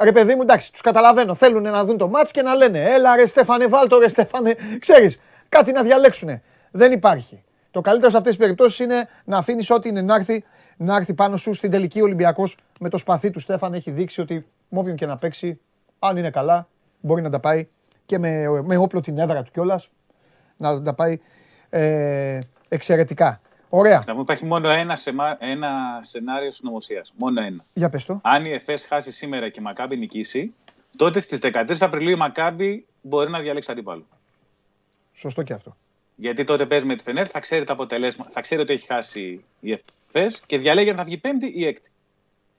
[0.00, 1.34] ρε παιδί μου, εντάξει, τους καταλαβαίνω.
[1.34, 4.56] Θέλουν να δουν το μάτς και να λένε Έλα, ρε Στέφανε, βάλτο, ρε Στέφανε.
[4.78, 6.40] Ξέρεις, κάτι να διαλέξουν.
[6.70, 7.44] Δεν υπάρχει.
[7.70, 10.44] Το καλύτερο σε αυτές τις περιπτώσεις είναι να αφήνεις ό,τι είναι να έρθει,
[10.76, 13.74] να έρθει πάνω σου στην τελική Ολυμπιακός με το σπαθί του Στέφαν.
[13.74, 15.60] Έχει δείξει ότι με όποιον και να παίξει,
[15.98, 16.68] αν είναι καλά,
[17.00, 17.68] μπορεί να τα πάει
[18.06, 19.90] και με, με όπλο την έδρα του κιόλας.
[20.56, 21.20] Να τα πάει
[21.70, 22.38] ε,
[22.68, 23.40] εξαιρετικά.
[23.68, 24.02] Ωραία.
[24.06, 27.04] Να μου υπάρχει μόνο ένα, σεμα, ένα σενάριο συνωμοσία.
[27.16, 27.64] Μόνο ένα.
[27.72, 28.20] Για πες το.
[28.22, 30.54] Αν η ΕΦΕΣ χάσει σήμερα και η Μακάμπη νικήσει,
[30.96, 34.06] τότε στις 13 Απριλίου η Μακάμπη μπορεί να διαλέξει αντίπαλο.
[35.12, 35.76] Σωστό και αυτό.
[36.14, 39.44] Γιατί τότε παίζει με τη Φενέρ, θα ξέρει τα αποτελέσματα, θα ξέρει ότι έχει χάσει
[39.60, 39.95] η ΕΦΕΣ
[40.46, 41.90] και διαλέγει αν θα βγει πέμπτη ή έκτη.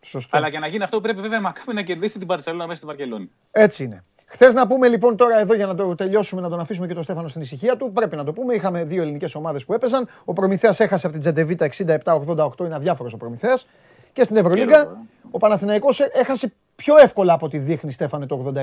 [0.02, 0.38] Σωστό.
[0.38, 2.88] Αλλά για να γίνει αυτό πρέπει βέβαια η Μακάμπη να κερδίσει την Παρσελόνα μέσα στην
[2.88, 3.30] Βαρκελόνη.
[3.52, 4.04] Έτσι είναι.
[4.26, 7.04] Χθες να πούμε λοιπόν τώρα εδώ για να το τελειώσουμε, να τον αφήσουμε και τον
[7.04, 7.92] Στέφανο στην ησυχία του.
[7.92, 8.54] Πρέπει να το πούμε.
[8.54, 10.08] Είχαμε δύο ελληνικές ομάδες που έπαιζαν.
[10.26, 13.68] Ο Προμηθέας έχασε από την Τζεντεβίτα 67-88, είναι αδιάφορος ο Προμηθέας.
[14.14, 18.54] Και στην Ευρωλίγκα ο Παναθηναϊκός έχασε πιο εύκολα από ό,τι δείχνει Στέφανε το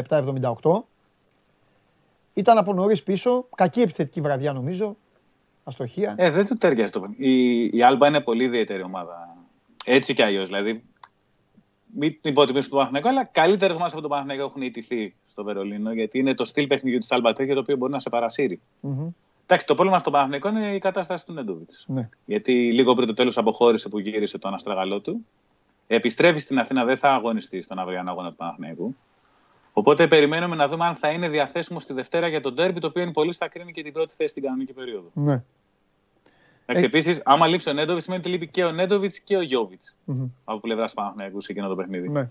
[0.63, 0.85] 87-78.
[2.35, 3.47] Ήταν από νωρίς πίσω.
[3.55, 4.97] Κακή επιθετική βραδιά νομίζω.
[5.65, 6.15] Αστοχία.
[6.19, 9.37] Ε, δεν του ταιριάζει το η, η Άλμπα είναι πολύ ιδιαίτερη ομάδα.
[9.85, 10.47] Έτσι κι αλλιώς.
[10.47, 10.83] Δηλαδή
[11.97, 15.93] μην την υποτιμήσουμε τον Παναθηναϊκό, αλλά καλύτερες ομάδες από τον Παναθηναϊκό έχουν ιτηθεί στο Βερολίνο,
[15.93, 18.61] γιατί είναι το στυλ παιχνιδιού της Αλμπατέ για το οποίο μπορεί να σε παρασύρει.
[18.83, 19.13] Mm-hmm.
[19.45, 21.85] Εντάξει, το πρόβλημα στον Παναθηναϊκό είναι η κατάσταση του Νέντοβιτς.
[21.89, 22.09] Ναι.
[22.25, 25.27] Γιατί λίγο πριν το τέλος αποχώρησε που γύρισε το αναστραγαλό του.
[25.87, 28.97] Επιστρέφει στην Αθήνα, δεν θα αγωνιστεί στον αυριανό αγώνα του Παναθηναϊκού.
[29.73, 33.03] Οπότε περιμένουμε να δούμε αν θα είναι διαθέσιμο στη Δευτέρα για τον Τέρμπι, το οποίο
[33.03, 35.11] είναι πολύ θα κρίνει και την πρώτη θέση στην κανονική περίοδο.
[35.13, 35.43] Ναι.
[36.67, 36.87] Εντάξει, ε...
[36.87, 40.31] Επίσης, άμα λείψει ο Νέντοβιτς, σημαίνει ότι λείπει και ο Νέντοβιτς και ο Γιώβιτς mm-hmm.
[40.45, 42.09] από πλευράς Παναθηναϊκού σε εκείνο το παιχνίδι.
[42.09, 42.29] Ναι.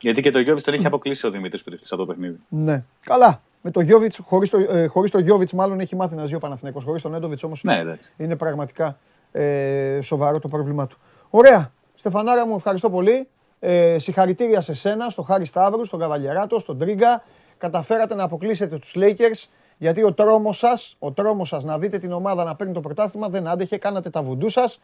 [0.00, 2.38] Γιατί και το Γιώβιτς τον είχε αποκλείσει ο Δημήτρης που από το παιχνίδι.
[2.48, 2.84] Ναι.
[3.00, 3.42] Καλά.
[3.62, 6.38] Με το Γιώβιτς, χωρίς το, ε, χωρίς το Γιώβιτς, μάλλον έχει μάθει να ζει ο
[6.38, 6.84] Παναθηναϊκός.
[6.84, 8.98] Χωρίς τον Νέντοβιτς όμως ναι, είναι πραγματικά
[9.32, 10.98] ε, σοβαρό το πρόβλημά του.
[11.30, 11.72] Ωραία.
[11.94, 13.28] Στεφανάρα μου, ευχαριστώ πολύ.
[13.60, 17.24] Ε, συγχαρητήρια σε σένα, στον Χάρη Σταύρου, στον Καβαλιαράτο, στον Τρίγκα.
[17.58, 19.48] Καταφέρατε να αποκλείσετε τους Lakers.
[19.78, 23.28] Γιατί ο τρόμος σας, ο τρόμος σας να δείτε την ομάδα να παίρνει το πρωτάθλημα
[23.28, 24.80] δεν άντεχε, κάνατε τα βουντού σας.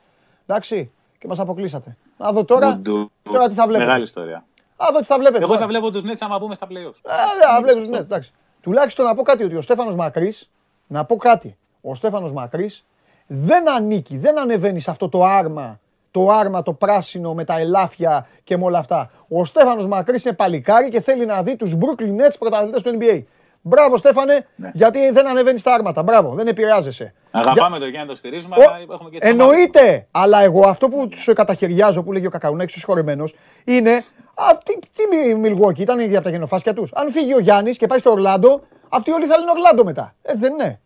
[0.47, 1.97] Εντάξει, και μας αποκλείσατε.
[2.19, 3.11] Να δω τώρα, Βουντού.
[3.23, 3.85] τώρα τι θα βλέπετε.
[3.85, 4.45] Μεγάλη ιστορία.
[4.77, 5.45] Α, δω τι θα βλέπετε.
[5.45, 7.11] Εγώ θα βλέπω τους Νέτ άμα πούμε στα playoffs.
[7.57, 8.33] Α, βλέπω τους Νέτ, εντάξει.
[8.61, 10.51] Τουλάχιστον να πω κάτι ότι ο Στέφανος Μακρύς,
[10.87, 11.57] να πω κάτι.
[11.81, 12.85] Ο Στέφανος Μακρύς
[13.27, 15.81] δεν ανήκει, δεν ανεβαίνει σε αυτό το άρμα,
[16.11, 19.11] το άρμα το πράσινο με τα ελάφια και με όλα αυτά.
[19.29, 23.23] Ο Στέφανος Μακρύς είναι παλικάρι και θέλει να δει τους Brooklyn Nets πρωταθλητές του NBA.
[23.67, 24.71] Μπράβο, Στέφανε, ναι.
[24.75, 26.03] γιατί δεν ανεβαίνει τα άρματα.
[26.03, 27.15] Μπράβο, δεν επηρεάζεσαι.
[27.31, 27.91] Αγαπάμε Για...
[27.91, 32.13] το να το στηρίζουμε, αλλά έχουμε και Εννοείται, αλλά εγώ αυτό που του καταχαιριάζω, που
[32.13, 33.35] λέγει ο Κακαουνέκη, ο συγχωρεμένος,
[33.65, 34.05] είναι.
[34.35, 36.93] Αυτή, τι Μιλγόκι ήταν για τα γενοφάσκια τους.
[36.95, 40.13] Αν φύγει ο Γιάννης και πάει στο Ορλάντο, αυτοί όλοι θα λένε Ορλάντο μετά.
[40.23, 40.81] Έτσι δεν είναι.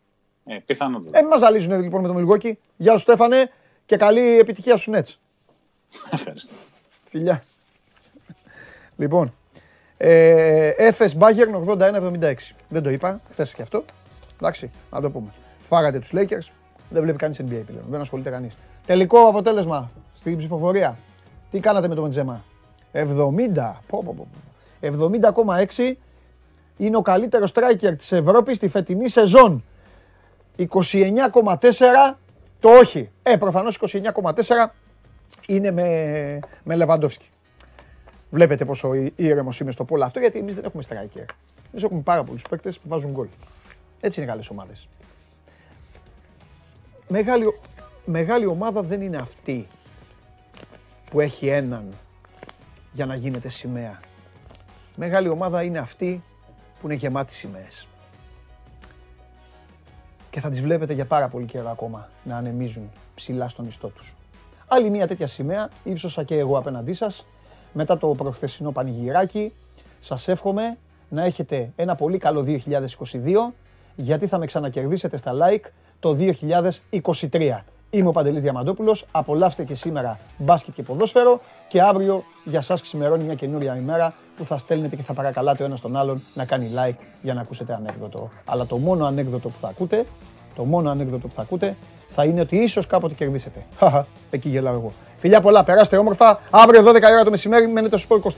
[0.44, 1.00] Ε, πιθανό.
[1.10, 2.58] Ε, μας ζαλίζουν λοιπόν με τον Μιλγόκι.
[2.76, 3.50] Γεια σου, Στέφανε,
[3.86, 5.06] και καλή επιτυχία στους Νέτ.
[6.10, 6.54] Ευχαριστώ.
[7.10, 7.42] Φιλιά.
[8.96, 9.34] Λοιπόν,
[10.00, 12.34] Ε, Έφες Μπάγκερν 81-76.
[12.68, 13.84] Δεν το είπα, χθες και αυτό.
[14.40, 15.28] Εντάξει, να το πούμε.
[15.60, 16.52] Φάγατε τους Lakers.
[16.90, 17.84] Δεν βλέπει κανείς NBA πλέον.
[17.88, 18.56] Δεν ασχολείται κανείς.
[18.86, 20.98] Τελικό αποτέλεσμα στην ψηφοφορία.
[21.50, 22.44] Τι κάνατε με το Μεντζέμα.
[22.92, 23.82] 70.
[24.80, 25.92] 70,6
[26.76, 29.64] είναι ο καλύτερος striker της Ευρώπης στη φετινή σεζόν.
[30.56, 32.18] 29,4
[32.60, 33.10] το όχι.
[33.22, 34.74] Ε, προφανώς 29,4
[35.46, 37.28] είναι με, με Λεβαντόφσκι.
[38.30, 41.24] Βλέπετε πόσο ήρεμος είμαι στο πόλο αυτό, γιατί εμείς δεν έχουμε striker.
[41.70, 43.26] Εμείς έχουμε πάρα πολλούς παίκτες που βάζουν γκολ.
[44.00, 44.88] Έτσι είναι καλές ομάδες.
[47.08, 47.44] Μεγάλη,
[48.04, 49.66] μεγάλη ομάδα δεν είναι αυτή
[51.10, 51.88] που έχει έναν
[52.92, 54.00] για να γίνεται σημαία.
[54.96, 56.22] Μεγάλη ομάδα είναι αυτή
[56.80, 57.86] που είναι γεμάτη σημαίες.
[60.30, 64.16] Και θα τις βλέπετε για πάρα πολύ καιρό ακόμα να ανεμίζουν ψηλά στον ιστό τους.
[64.66, 67.26] Άλλη μια τέτοια σημαία ύψωσα και εγώ απέναντί σας
[67.78, 69.52] μετά το προχθεσινό πανηγυράκι.
[70.00, 70.78] Σας εύχομαι
[71.08, 73.52] να έχετε ένα πολύ καλό 2022
[73.96, 75.64] γιατί θα με ξανακερδίσετε στα like
[76.00, 76.16] το
[77.30, 77.58] 2023.
[77.90, 83.24] Είμαι ο Παντελής Διαμαντόπουλος, απολαύστε και σήμερα μπάσκετ και ποδόσφαιρο και αύριο για σας ξημερώνει
[83.24, 86.70] μια καινούρια ημέρα που θα στέλνετε και θα παρακαλάτε ο ένας τον άλλον να κάνει
[86.76, 88.30] like για να ακούσετε ανέκδοτο.
[88.44, 90.06] Αλλά το μόνο ανέκδοτο που θα ακούτε,
[90.58, 91.76] το μόνο ανέκδοτο που θα ακούτε
[92.08, 93.62] θα είναι ότι ίσως κάποτε κερδίσετε.
[93.78, 94.92] Χαχα, εκεί γελάω εγώ.
[95.16, 96.40] Φιλιά πολλά, περάστε όμορφα.
[96.50, 98.30] Αύριο 12 ώρα το μεσημέρι μένετε στο 24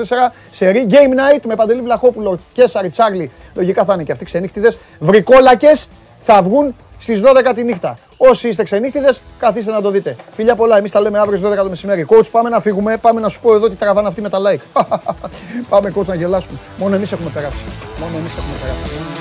[0.51, 3.31] σε Game Night με Παντελή Βλαχόπουλο και Σαρι Τσάρλι.
[3.55, 4.79] Λογικά θα είναι και αυτοί ξενύχτιδες.
[4.99, 5.89] Βρικόλακες
[6.19, 7.99] θα βγουν στις 12 τη νύχτα.
[8.17, 10.17] Όσοι είστε ξενύχτιδες, καθίστε να το δείτε.
[10.33, 12.07] Φιλιά πολλά, εμείς τα λέμε αύριο στις 12 το μεσημέρι.
[12.09, 14.83] Coach, πάμε να φύγουμε, πάμε να σου πω εδώ τι τραβάνε αυτοί με τα like.
[15.71, 16.59] πάμε coach να γελάσουμε.
[16.79, 17.63] Μόνο εμείς έχουμε περάσει.
[18.01, 19.20] Μόνο εμείς έχουμε περάσει.